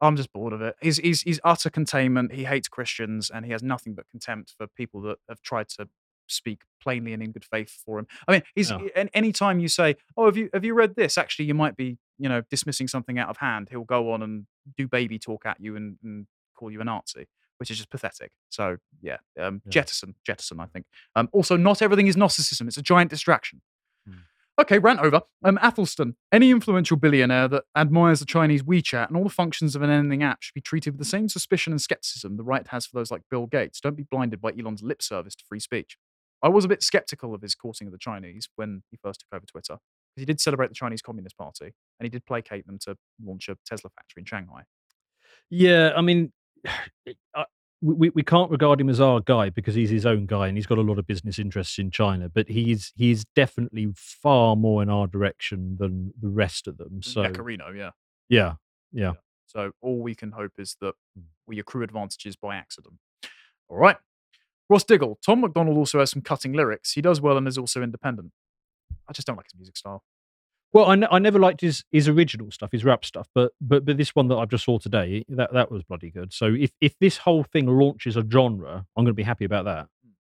I'm 0.00 0.16
just 0.16 0.32
bored 0.32 0.52
of 0.52 0.60
it. 0.62 0.74
He's, 0.82 0.96
he's 0.98 1.22
he's 1.22 1.40
utter 1.44 1.70
containment. 1.70 2.32
He 2.32 2.44
hates 2.44 2.68
Christians 2.68 3.30
and 3.32 3.46
he 3.46 3.52
has 3.52 3.62
nothing 3.62 3.94
but 3.94 4.08
contempt 4.10 4.52
for 4.58 4.66
people 4.66 5.00
that 5.02 5.18
have 5.28 5.40
tried 5.42 5.68
to 5.70 5.88
speak 6.26 6.62
plainly 6.80 7.12
and 7.12 7.22
in 7.22 7.32
good 7.32 7.44
faith 7.44 7.70
for 7.84 7.98
him. 7.98 8.06
I 8.26 8.32
mean, 8.32 8.42
he's 8.54 8.70
and 8.96 9.08
any 9.14 9.32
time 9.32 9.60
you 9.60 9.68
say, 9.68 9.96
"Oh, 10.16 10.26
have 10.26 10.36
you 10.36 10.50
have 10.52 10.64
you 10.64 10.74
read 10.74 10.96
this?" 10.96 11.16
Actually, 11.18 11.46
you 11.46 11.54
might 11.54 11.76
be 11.76 11.98
you 12.18 12.28
know 12.28 12.42
dismissing 12.50 12.88
something 12.88 13.18
out 13.18 13.28
of 13.28 13.36
hand. 13.38 13.68
He'll 13.70 13.84
go 13.84 14.12
on 14.12 14.22
and 14.22 14.46
do 14.76 14.86
baby 14.88 15.18
talk 15.18 15.46
at 15.46 15.60
you 15.60 15.76
and, 15.76 15.96
and 16.02 16.26
call 16.56 16.70
you 16.70 16.80
a 16.80 16.84
Nazi, 16.84 17.26
which 17.58 17.70
is 17.70 17.76
just 17.78 17.90
pathetic. 17.90 18.32
So 18.48 18.76
yeah, 19.00 19.18
um, 19.40 19.62
Yeah. 19.66 19.70
jettison, 19.70 20.14
jettison. 20.24 20.60
I 20.60 20.66
think. 20.66 20.86
Um, 21.16 21.28
also, 21.32 21.56
not 21.56 21.82
everything 21.82 22.06
is 22.06 22.16
narcissism. 22.16 22.66
It's 22.68 22.76
a 22.76 22.82
giant 22.82 23.10
distraction. 23.10 23.62
Hmm. 24.06 24.14
Okay, 24.60 24.78
rant 24.78 25.00
over. 25.00 25.22
Um, 25.42 25.58
Athelston, 25.62 26.14
any 26.30 26.50
influential 26.50 26.98
billionaire 26.98 27.48
that 27.48 27.64
admires 27.74 28.20
the 28.20 28.26
Chinese 28.26 28.62
WeChat 28.62 29.08
and 29.08 29.16
all 29.16 29.24
the 29.24 29.30
functions 29.30 29.74
of 29.74 29.80
an 29.80 29.88
ending 29.88 30.22
app 30.22 30.42
should 30.42 30.52
be 30.54 30.60
treated 30.60 30.92
with 30.92 30.98
the 30.98 31.06
same 31.06 31.28
suspicion 31.30 31.72
and 31.72 31.80
skepticism 31.80 32.36
the 32.36 32.44
right 32.44 32.66
has 32.68 32.84
for 32.86 32.96
those 32.98 33.10
like 33.10 33.22
Bill 33.30 33.46
Gates. 33.46 33.80
Don't 33.80 33.96
be 33.96 34.02
blinded 34.02 34.42
by 34.42 34.52
Elon's 34.52 34.82
lip 34.82 35.00
service 35.00 35.34
to 35.36 35.44
free 35.48 35.58
speech. 35.58 35.96
I 36.42 36.48
was 36.48 36.64
a 36.64 36.68
bit 36.68 36.82
skeptical 36.82 37.34
of 37.34 37.42
his 37.42 37.54
courting 37.54 37.86
of 37.86 37.92
the 37.92 37.98
Chinese 37.98 38.48
when 38.56 38.82
he 38.90 38.98
first 39.02 39.20
took 39.20 39.28
over 39.36 39.46
Twitter, 39.46 39.74
because 40.14 40.22
he 40.22 40.24
did 40.24 40.40
celebrate 40.40 40.68
the 40.68 40.74
Chinese 40.74 41.02
Communist 41.02 41.36
Party 41.38 41.66
and 41.66 42.04
he 42.04 42.08
did 42.08 42.24
placate 42.26 42.66
them 42.66 42.78
to 42.80 42.96
launch 43.24 43.48
a 43.48 43.56
Tesla 43.64 43.90
factory 43.90 44.20
in 44.20 44.24
Shanghai. 44.24 44.62
Yeah, 45.50 45.92
I 45.96 46.00
mean, 46.00 46.32
I- 46.66 47.14
uh, 47.34 47.44
we 47.84 48.10
we 48.10 48.22
can't 48.22 48.48
regard 48.48 48.80
him 48.80 48.88
as 48.88 49.00
our 49.00 49.18
guy 49.18 49.50
because 49.50 49.74
he's 49.74 49.90
his 49.90 50.06
own 50.06 50.24
guy 50.26 50.46
and 50.46 50.56
he's 50.56 50.66
got 50.66 50.78
a 50.78 50.82
lot 50.82 51.00
of 51.00 51.06
business 51.08 51.36
interests 51.40 51.80
in 51.80 51.90
China. 51.90 52.28
But 52.28 52.48
he's 52.48 52.92
he's 52.94 53.24
definitely 53.34 53.88
far 53.96 54.54
more 54.54 54.82
in 54.84 54.88
our 54.88 55.08
direction 55.08 55.76
than 55.80 56.12
the 56.20 56.28
rest 56.28 56.68
of 56.68 56.76
them. 56.78 57.02
So 57.02 57.24
Yaccarino, 57.24 57.76
yeah. 57.76 57.90
yeah, 58.28 58.54
yeah. 58.92 59.14
So 59.48 59.72
all 59.80 60.00
we 60.00 60.14
can 60.14 60.30
hope 60.30 60.52
is 60.58 60.76
that 60.80 60.94
we 61.48 61.58
accrue 61.58 61.82
advantages 61.82 62.36
by 62.36 62.54
accident. 62.54 62.94
All 63.68 63.78
right. 63.78 63.96
Ross 64.72 64.84
Diggle. 64.84 65.18
Tom 65.24 65.42
MacDonald 65.42 65.76
also 65.76 65.98
has 65.98 66.10
some 66.10 66.22
cutting 66.22 66.54
lyrics. 66.54 66.92
He 66.92 67.02
does 67.02 67.20
well 67.20 67.36
and 67.36 67.46
is 67.46 67.58
also 67.58 67.82
independent. 67.82 68.32
I 69.06 69.12
just 69.12 69.26
don't 69.26 69.36
like 69.36 69.46
his 69.46 69.54
music 69.58 69.76
style. 69.76 70.02
Well, 70.72 70.86
I, 70.88 71.18
never 71.18 71.38
liked 71.38 71.60
his 71.60 71.84
his 71.92 72.08
original 72.08 72.50
stuff, 72.50 72.72
his 72.72 72.82
rap 72.82 73.04
stuff, 73.04 73.28
but 73.34 73.52
but 73.60 73.84
but 73.84 73.98
this 73.98 74.14
one 74.14 74.28
that 74.28 74.36
I've 74.36 74.48
just 74.48 74.64
saw 74.64 74.78
today, 74.78 75.26
that 75.28 75.52
that 75.52 75.70
was 75.70 75.82
bloody 75.82 76.10
good. 76.10 76.32
So 76.32 76.46
if 76.46 76.70
if 76.80 76.98
this 76.98 77.18
whole 77.18 77.44
thing 77.44 77.66
launches 77.66 78.16
a 78.16 78.24
genre, 78.26 78.86
I'm 78.96 79.04
going 79.04 79.08
to 79.08 79.12
be 79.12 79.22
happy 79.22 79.44
about 79.44 79.66
that. 79.66 79.88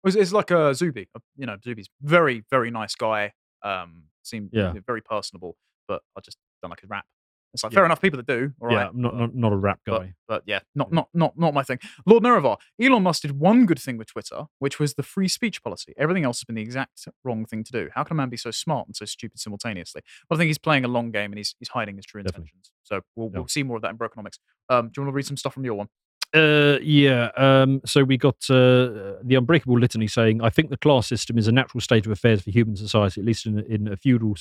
It's, 0.04 0.14
it's 0.14 0.32
like 0.32 0.50
a 0.50 0.74
Zuby. 0.74 1.08
You 1.38 1.46
know, 1.46 1.56
Zuby's 1.64 1.88
very, 2.02 2.44
very 2.50 2.70
nice 2.70 2.94
guy. 2.94 3.32
Um, 3.62 4.04
seemed 4.22 4.50
Yeah. 4.52 4.74
very 4.86 5.00
personable, 5.00 5.56
but 5.88 6.02
I 6.14 6.20
just 6.20 6.36
don't 6.60 6.68
like 6.70 6.80
his 6.82 6.90
rap. 6.90 7.06
It's 7.54 7.62
like 7.64 7.72
Yeah. 7.72 7.76
fair 7.76 7.84
enough, 7.86 8.00
people 8.02 8.18
that 8.18 8.26
do. 8.26 8.52
All 8.60 8.68
right. 8.68 8.74
yeah, 8.74 8.88
I'm 8.88 9.00
not, 9.00 9.14
not 9.16 9.34
not 9.34 9.52
a 9.52 9.56
rap 9.56 9.80
guy. 9.86 10.14
but 10.28 10.42
yeah, 10.46 10.60
not 10.74 10.92
not 10.92 11.08
not 11.14 11.38
not 11.38 11.54
my 11.54 11.62
thing. 11.62 11.78
Lord 12.04 12.22
Nerevar, 12.22 12.58
Elon 12.80 13.02
Musk 13.02 13.22
did 13.22 13.32
one 13.38 13.64
good 13.64 13.78
thing 13.78 13.96
with 13.96 14.08
Twitter, 14.08 14.44
which 14.58 14.78
was 14.78 14.94
the 14.94 15.02
free 15.02 15.28
speech 15.28 15.62
policy. 15.62 15.94
Everything 15.96 16.24
else 16.24 16.38
has 16.40 16.44
been 16.44 16.56
the 16.56 16.62
exact 16.62 17.08
wrong 17.24 17.46
thing 17.46 17.64
to 17.64 17.72
do. 17.72 17.88
How 17.94 18.04
can 18.04 18.14
a 18.14 18.18
man 18.18 18.28
be 18.28 18.36
so 18.36 18.50
smart 18.50 18.86
and 18.88 18.94
so 18.96 19.06
stupid 19.06 19.38
simultaneously? 19.40 20.02
Well, 20.28 20.36
I 20.36 20.38
think 20.40 20.48
he's 20.48 20.58
playing 20.58 20.84
a 20.84 20.88
long 20.88 21.10
game 21.10 21.30
and 21.32 21.38
he's 21.38 21.54
he's 21.58 21.68
hiding 21.68 21.96
his 21.96 22.04
true 22.04 22.22
Definitely. 22.22 22.50
intentions. 22.54 22.70
So 22.82 23.00
we'll 23.14 23.30
Yeah. 23.32 23.38
we'll 23.38 23.48
see 23.48 23.62
more 23.62 23.76
of 23.76 23.82
that 23.82 23.90
in 23.92 23.96
Brokenomics. 23.98 24.38
Um, 24.68 24.88
do 24.88 25.00
you 25.00 25.02
want 25.04 25.12
to 25.12 25.16
read 25.16 25.26
some 25.26 25.36
stuff 25.38 25.54
from 25.54 25.64
your 25.64 25.74
one? 25.74 25.88
Uh, 26.34 26.78
yeah. 26.82 27.30
Um, 27.36 27.80
so 27.86 28.02
we 28.04 28.18
got 28.18 28.34
uh, 28.50 29.16
the 29.22 29.36
unbreakable 29.38 29.78
litany 29.78 30.08
saying, 30.08 30.42
"I 30.42 30.50
think 30.50 30.70
the 30.70 30.76
class 30.76 31.06
system 31.06 31.38
is 31.38 31.46
a 31.48 31.52
natural 31.52 31.80
state 31.80 32.04
of 32.04 32.12
affairs 32.12 32.42
for 32.42 32.50
human 32.50 32.76
society, 32.76 33.20
at 33.20 33.24
least 33.26 33.46
in, 33.46 33.58
a- 33.60 33.62
in 33.62 33.88
a 33.88 33.96
feudal 33.96 34.34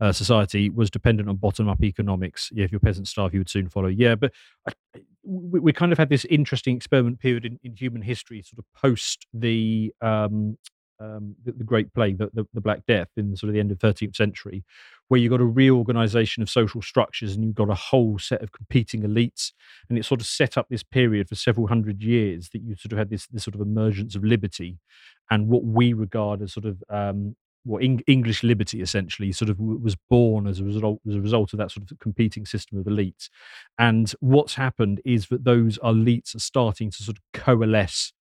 uh, 0.00 0.12
society, 0.12 0.68
was 0.68 0.90
dependent 0.90 1.28
on 1.28 1.36
bottom-up 1.36 1.82
economics. 1.82 2.50
Yeah, 2.52 2.64
if 2.64 2.72
your 2.72 2.80
peasants 2.80 3.10
starve, 3.10 3.32
you 3.32 3.40
would 3.40 3.48
soon 3.48 3.68
follow. 3.68 3.88
Yeah, 3.88 4.14
but 4.14 4.32
I, 4.68 4.72
we, 5.22 5.60
we 5.60 5.72
kind 5.72 5.92
of 5.92 5.98
had 5.98 6.08
this 6.08 6.24
interesting 6.26 6.76
experiment 6.76 7.20
period 7.20 7.44
in, 7.44 7.58
in 7.62 7.74
human 7.74 8.02
history, 8.02 8.42
sort 8.42 8.58
of 8.58 8.64
post 8.80 9.26
the 9.32 9.92
um, 10.00 10.58
um, 10.98 11.34
the, 11.44 11.52
the 11.52 11.64
Great 11.64 11.92
Plague, 11.92 12.18
the, 12.18 12.30
the, 12.32 12.46
the 12.54 12.60
Black 12.60 12.86
Death, 12.86 13.08
in 13.16 13.36
sort 13.36 13.48
of 13.48 13.54
the 13.54 13.60
end 13.60 13.70
of 13.70 13.78
13th 13.78 14.16
century, 14.16 14.64
where 15.08 15.20
you 15.20 15.28
got 15.28 15.40
a 15.40 15.44
reorganization 15.44 16.42
of 16.42 16.50
social 16.50 16.82
structures 16.82 17.34
and 17.34 17.44
you've 17.44 17.54
got 17.54 17.70
a 17.70 17.74
whole 17.74 18.18
set 18.18 18.42
of 18.42 18.52
competing 18.52 19.02
elites 19.02 19.52
and 19.88 19.98
it 19.98 20.04
sort 20.04 20.20
of 20.20 20.26
set 20.26 20.56
up 20.56 20.68
this 20.68 20.82
period 20.82 21.28
for 21.28 21.34
several 21.34 21.68
hundred 21.68 22.02
years 22.02 22.48
that 22.50 22.62
you 22.62 22.74
sort 22.74 22.92
of 22.92 22.98
had 22.98 23.10
this 23.10 23.26
this 23.28 23.44
sort 23.44 23.54
of 23.54 23.60
emergence 23.60 24.14
of 24.14 24.24
liberty 24.24 24.78
and 25.30 25.48
what 25.48 25.64
we 25.64 25.92
regard 25.92 26.42
as 26.42 26.52
sort 26.52 26.66
of 26.66 26.82
um 26.90 27.36
Eng- 27.80 28.02
English 28.06 28.42
liberty 28.42 28.80
essentially 28.80 29.32
sort 29.32 29.48
of 29.48 29.58
w- 29.58 29.78
was 29.78 29.96
born 30.08 30.46
as 30.46 30.60
a 30.60 30.64
result 30.64 31.00
as 31.08 31.14
a 31.14 31.20
result 31.20 31.52
of 31.52 31.58
that 31.58 31.70
sort 31.70 31.90
of 31.90 31.98
competing 31.98 32.46
system 32.46 32.78
of 32.78 32.86
elites 32.86 33.28
and 33.78 34.12
what's 34.20 34.54
happened 34.54 35.00
is 35.04 35.28
that 35.28 35.44
those 35.44 35.78
elites 35.78 36.34
are 36.34 36.40
starting 36.40 36.90
to 36.90 37.02
sort 37.02 37.16
of 37.16 37.22
coalesce 37.32 38.12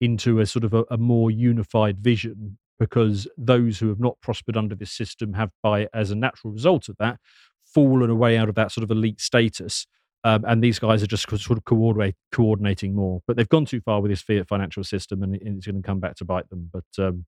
into 0.00 0.40
a 0.40 0.46
sort 0.46 0.64
of 0.64 0.74
a, 0.74 0.84
a 0.90 0.96
more 0.96 1.30
unified 1.30 1.98
vision 1.98 2.58
because 2.78 3.28
those 3.36 3.78
who 3.78 3.88
have 3.88 4.00
not 4.00 4.18
prospered 4.20 4.56
under 4.56 4.74
this 4.74 4.90
system 4.90 5.34
have 5.34 5.50
by 5.62 5.88
as 5.92 6.10
a 6.10 6.16
natural 6.16 6.52
result 6.52 6.88
of 6.88 6.96
that 6.98 7.18
fallen 7.64 8.10
away 8.10 8.36
out 8.36 8.48
of 8.48 8.54
that 8.54 8.72
sort 8.72 8.82
of 8.82 8.90
elite 8.90 9.20
status 9.20 9.86
um, 10.24 10.44
and 10.46 10.62
these 10.62 10.78
guys 10.78 11.02
are 11.02 11.06
just 11.06 11.28
sort 11.28 11.58
of 11.58 11.64
coordinate, 11.64 12.16
coordinating 12.30 12.94
more. 12.94 13.22
But 13.26 13.36
they've 13.36 13.48
gone 13.48 13.64
too 13.64 13.80
far 13.80 14.00
with 14.00 14.10
this 14.10 14.20
fiat 14.20 14.48
financial 14.48 14.84
system, 14.84 15.22
and, 15.22 15.34
and 15.34 15.56
it's 15.56 15.66
going 15.66 15.80
to 15.80 15.86
come 15.86 16.00
back 16.00 16.16
to 16.16 16.24
bite 16.24 16.48
them. 16.50 16.70
But 16.72 16.84
um, 17.02 17.24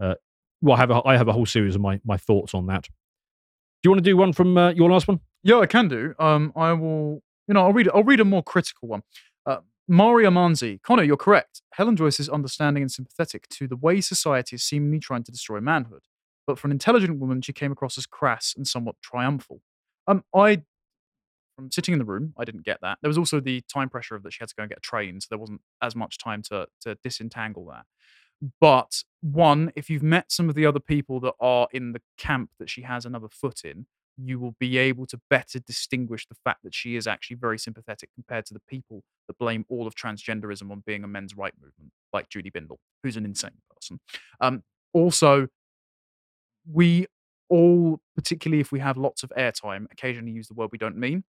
uh, 0.00 0.14
well, 0.62 0.76
I 0.76 0.80
have 0.80 0.90
a, 0.90 1.02
I 1.04 1.16
have 1.18 1.28
a 1.28 1.32
whole 1.32 1.46
series 1.46 1.74
of 1.74 1.82
my, 1.82 2.00
my 2.04 2.16
thoughts 2.16 2.54
on 2.54 2.66
that. 2.66 2.84
Do 2.84 3.88
you 3.88 3.90
want 3.90 4.04
to 4.04 4.10
do 4.10 4.16
one 4.16 4.32
from 4.32 4.56
uh, 4.56 4.70
your 4.70 4.90
last 4.90 5.08
one? 5.08 5.20
Yeah, 5.42 5.58
I 5.58 5.66
can 5.66 5.88
do. 5.88 6.14
Um, 6.18 6.52
I 6.56 6.72
will. 6.72 7.22
You 7.48 7.54
know, 7.54 7.62
I'll 7.62 7.72
read. 7.72 7.88
I'll 7.92 8.04
read 8.04 8.20
a 8.20 8.24
more 8.24 8.42
critical 8.42 8.88
one. 8.88 9.02
Uh, 9.44 9.58
Manzi, 9.90 10.80
Connor, 10.82 11.02
you're 11.02 11.16
correct. 11.16 11.62
Helen 11.72 11.96
Joyce 11.96 12.20
is 12.20 12.28
understanding 12.28 12.82
and 12.82 12.92
sympathetic 12.92 13.48
to 13.48 13.66
the 13.66 13.76
way 13.76 14.00
society 14.00 14.56
is 14.56 14.62
seemingly 14.62 15.00
trying 15.00 15.24
to 15.24 15.32
destroy 15.32 15.60
manhood. 15.60 16.02
but 16.46 16.58
for 16.58 16.68
an 16.68 16.72
intelligent 16.72 17.18
woman, 17.18 17.42
she 17.42 17.52
came 17.52 17.72
across 17.72 17.98
as 17.98 18.06
crass 18.06 18.54
and 18.56 18.66
somewhat 18.66 18.96
triumphal. 19.02 19.60
Um, 20.06 20.24
I, 20.34 20.62
from 21.56 21.70
sitting 21.72 21.92
in 21.92 21.98
the 21.98 22.04
room, 22.04 22.34
I 22.38 22.44
didn't 22.44 22.64
get 22.64 22.80
that. 22.82 22.98
There 23.02 23.08
was 23.08 23.18
also 23.18 23.40
the 23.40 23.62
time 23.72 23.88
pressure 23.88 24.14
of 24.14 24.22
that 24.22 24.32
she 24.32 24.38
had 24.40 24.48
to 24.50 24.54
go 24.56 24.62
and 24.62 24.70
get 24.70 24.78
a 24.78 24.82
train, 24.82 25.20
so 25.20 25.26
there 25.30 25.38
wasn't 25.38 25.60
as 25.82 25.96
much 25.96 26.18
time 26.18 26.42
to 26.44 26.66
to 26.82 26.96
disentangle 27.02 27.66
that. 27.66 27.86
But 28.60 29.04
one, 29.20 29.72
if 29.76 29.88
you've 29.88 30.02
met 30.02 30.32
some 30.32 30.48
of 30.48 30.54
the 30.54 30.66
other 30.66 30.80
people 30.80 31.20
that 31.20 31.34
are 31.40 31.68
in 31.72 31.92
the 31.92 32.02
camp 32.18 32.50
that 32.58 32.68
she 32.68 32.82
has 32.82 33.06
another 33.06 33.28
foot 33.28 33.62
in, 33.64 33.86
you 34.16 34.38
will 34.38 34.54
be 34.58 34.78
able 34.78 35.06
to 35.06 35.20
better 35.30 35.58
distinguish 35.58 36.26
the 36.26 36.34
fact 36.44 36.62
that 36.64 36.74
she 36.74 36.96
is 36.96 37.06
actually 37.06 37.36
very 37.36 37.58
sympathetic 37.58 38.10
compared 38.14 38.44
to 38.46 38.54
the 38.54 38.60
people 38.68 39.04
that 39.26 39.38
blame 39.38 39.64
all 39.68 39.86
of 39.86 39.94
transgenderism 39.94 40.70
on 40.70 40.82
being 40.84 41.04
a 41.04 41.08
men's 41.08 41.36
right 41.36 41.54
movement, 41.60 41.92
like 42.12 42.28
Julie 42.28 42.50
Bindel, 42.50 42.76
who's 43.02 43.16
an 43.16 43.24
insane 43.24 43.62
person. 43.74 44.00
Um, 44.40 44.62
also, 44.92 45.48
we 46.70 47.06
all, 47.48 48.00
particularly 48.16 48.60
if 48.60 48.72
we 48.72 48.80
have 48.80 48.96
lots 48.96 49.22
of 49.22 49.32
airtime, 49.36 49.86
occasionally 49.90 50.32
use 50.32 50.48
the 50.48 50.54
word 50.54 50.70
we 50.72 50.78
don't 50.78 50.96
mean, 50.96 51.24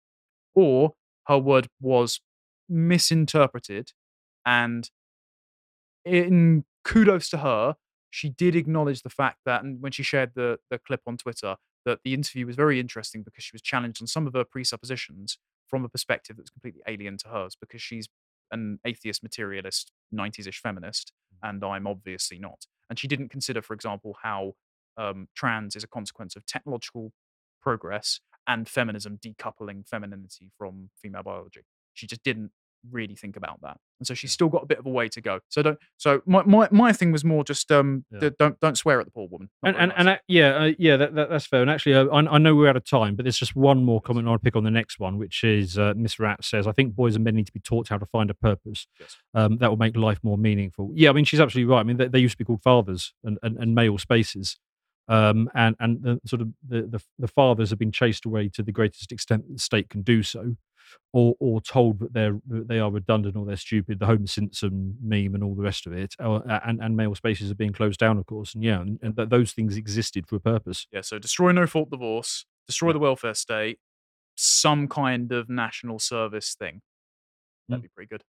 or 0.55 0.93
her 1.27 1.37
word 1.37 1.67
was 1.79 2.21
misinterpreted. 2.67 3.91
And 4.45 4.89
in 6.05 6.65
kudos 6.83 7.29
to 7.29 7.37
her, 7.37 7.75
she 8.09 8.29
did 8.29 8.55
acknowledge 8.55 9.01
the 9.01 9.09
fact 9.09 9.39
that, 9.45 9.63
and 9.63 9.81
when 9.81 9.91
she 9.91 10.03
shared 10.03 10.31
the, 10.35 10.59
the 10.69 10.77
clip 10.77 11.01
on 11.07 11.17
Twitter, 11.17 11.55
that 11.85 11.99
the 12.03 12.13
interview 12.13 12.45
was 12.45 12.55
very 12.55 12.79
interesting 12.79 13.23
because 13.23 13.43
she 13.43 13.53
was 13.53 13.61
challenged 13.61 14.01
on 14.01 14.07
some 14.07 14.27
of 14.27 14.33
her 14.33 14.43
presuppositions 14.43 15.37
from 15.67 15.83
a 15.83 15.89
perspective 15.89 16.37
that's 16.37 16.49
completely 16.49 16.81
alien 16.87 17.17
to 17.17 17.29
hers 17.29 17.57
because 17.59 17.81
she's 17.81 18.07
an 18.51 18.79
atheist 18.85 19.23
materialist 19.23 19.91
90s-ish 20.13 20.61
feminist 20.61 21.11
and 21.41 21.63
i'm 21.63 21.87
obviously 21.87 22.37
not. 22.37 22.67
And 22.89 22.99
she 22.99 23.07
didn't 23.07 23.29
consider 23.29 23.61
for 23.61 23.73
example 23.73 24.17
how 24.21 24.53
um, 24.97 25.27
trans 25.35 25.75
is 25.75 25.83
a 25.83 25.87
consequence 25.87 26.35
of 26.35 26.45
technological 26.45 27.11
progress 27.61 28.19
and 28.47 28.67
feminism 28.69 29.17
decoupling 29.17 29.87
femininity 29.87 30.51
from 30.57 30.89
female 31.01 31.23
biology. 31.23 31.61
She 31.93 32.07
just 32.07 32.23
didn't 32.23 32.51
really 32.91 33.15
think 33.15 33.37
about 33.37 33.59
that 33.61 33.77
and 33.99 34.05
so 34.07 34.13
she's 34.13 34.31
still 34.31 34.49
got 34.49 34.63
a 34.63 34.65
bit 34.65 34.77
of 34.77 34.85
a 34.85 34.89
way 34.89 35.07
to 35.07 35.21
go 35.21 35.39
so 35.49 35.61
don't 35.61 35.79
so 35.97 36.21
my 36.25 36.43
my, 36.43 36.67
my 36.71 36.91
thing 36.91 37.11
was 37.11 37.23
more 37.23 37.43
just 37.43 37.71
um 37.71 38.03
Yeah. 38.11 38.19
the- 38.19 38.29
don't 38.31 38.59
don't 38.59 38.77
swear 38.77 38.99
at 38.99 39.05
the 39.05 39.11
poor 39.11 39.27
woman 39.29 39.49
Not 39.63 39.75
And 39.75 39.77
and, 39.93 40.05
nice. 40.05 40.15
and 40.15 40.19
yeah, 40.27 40.49
uh, 40.55 40.71
yeah, 40.77 40.97
that, 40.97 41.15
that, 41.15 41.29
that's 41.29 41.45
fair. 41.47 41.61
And 41.61 41.69
actually, 41.71 41.95
uh, 41.95 42.05
I, 42.07 42.19
I 42.35 42.37
know 42.37 42.55
we're 42.55 42.67
out 42.69 42.75
of 42.77 42.83
time, 42.85 43.15
but 43.15 43.23
there's 43.23 43.37
just 43.37 43.55
one 43.55 43.83
more 43.85 44.01
comment 44.01 44.27
I'll 44.27 44.37
pick 44.37 44.55
on 44.55 44.63
the 44.63 44.71
next 44.71 44.99
one, 44.99 45.17
which 45.17 45.43
is 45.43 45.77
uh, 45.77 45.93
Miss 45.95 46.19
Rat 46.19 46.43
says, 46.43 46.67
"I 46.67 46.71
think 46.71 46.93
boys 46.95 47.15
and 47.15 47.23
men 47.23 47.35
need 47.35 47.45
to 47.47 47.51
be 47.53 47.59
taught 47.59 47.87
how 47.89 47.97
to 47.97 48.05
find 48.05 48.29
a 48.29 48.33
purpose. 48.33 48.87
Yes. 48.99 49.15
Um, 49.33 49.57
that 49.57 49.69
will 49.69 49.77
make 49.77 49.95
life 49.95 50.19
more 50.23 50.37
meaningful." 50.37 50.91
Yeah, 50.93 51.09
I 51.09 51.13
mean, 51.13 51.25
she's 51.25 51.39
absolutely 51.39 51.71
right. 51.73 51.79
I 51.79 51.83
mean, 51.83 51.97
they, 51.97 52.07
they 52.07 52.19
used 52.19 52.33
to 52.33 52.37
be 52.37 52.45
called 52.45 52.63
fathers 52.63 53.13
and, 53.23 53.37
and, 53.43 53.57
and 53.57 53.73
male 53.75 53.97
spaces, 53.97 54.57
um, 55.07 55.49
and 55.53 55.75
and 55.79 56.01
the 56.01 56.19
sort 56.25 56.41
of 56.41 56.49
the, 56.67 56.81
the 56.83 57.03
the 57.19 57.27
fathers 57.27 57.69
have 57.69 57.79
been 57.79 57.91
chased 57.91 58.25
away 58.25 58.49
to 58.49 58.63
the 58.63 58.71
greatest 58.71 59.11
extent 59.11 59.47
that 59.47 59.53
the 59.53 59.59
state 59.59 59.89
can 59.89 60.01
do 60.01 60.23
so. 60.23 60.55
Or, 61.15 61.35
or 61.39 61.61
told 61.61 61.99
that 61.99 62.11
they're 62.11 62.39
that 62.47 62.67
they 62.67 62.79
are 62.79 62.89
redundant 62.89 63.35
or 63.35 63.45
they're 63.45 63.55
stupid, 63.55 63.99
the 63.99 64.07
Homer 64.07 64.25
Simpson 64.25 64.97
meme 64.99 65.35
and 65.35 65.43
all 65.43 65.53
the 65.53 65.61
rest 65.61 65.85
of 65.85 65.93
it, 65.93 66.15
uh, 66.19 66.39
and 66.65 66.81
and 66.81 66.97
male 66.97 67.13
spaces 67.13 67.51
are 67.51 67.55
being 67.55 67.71
closed 67.71 67.99
down, 67.99 68.17
of 68.17 68.25
course, 68.25 68.55
and 68.55 68.63
yeah, 68.63 68.81
and, 68.81 68.97
and 69.03 69.15
that 69.17 69.29
those 69.29 69.51
things 69.51 69.77
existed 69.77 70.25
for 70.27 70.37
a 70.37 70.39
purpose. 70.39 70.87
Yeah, 70.91 71.01
so 71.01 71.19
destroy 71.19 71.51
no 71.51 71.67
fault 71.67 71.91
divorce, 71.91 72.45
destroy 72.65 72.93
the 72.93 72.99
welfare 72.99 73.35
state, 73.35 73.77
some 74.35 74.87
kind 74.87 75.31
of 75.31 75.49
national 75.49 75.99
service 75.99 76.55
thing. 76.55 76.81
That'd 77.69 77.83
be 77.83 77.89
pretty 77.89 78.09
good. 78.09 78.23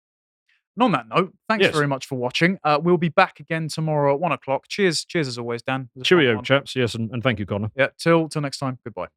And 0.76 0.84
on 0.84 0.92
that 0.94 1.08
note, 1.08 1.34
thanks 1.48 1.66
Yes. 1.66 1.74
very 1.76 1.88
much 1.88 2.08
for 2.08 2.16
watching. 2.18 2.58
Uh, 2.64 2.80
we'll 2.82 2.98
be 2.98 3.10
back 3.10 3.40
again 3.40 3.68
tomorrow 3.68 4.16
at 4.16 4.20
one 4.20 4.32
o'clock. 4.32 4.68
Cheers, 4.70 5.06
cheers 5.06 5.28
as 5.28 5.38
always, 5.38 5.62
Dan. 5.62 5.92
Cheerio, 6.02 6.42
chaps. 6.42 6.76
Yes, 6.76 6.96
and, 6.96 7.12
and 7.12 7.22
thank 7.22 7.38
you, 7.38 7.46
Connor. 7.46 7.70
Yeah, 7.76 7.90
till 8.00 8.28
till 8.28 8.42
next 8.42 8.58
time. 8.58 8.80
Goodbye. 8.84 9.10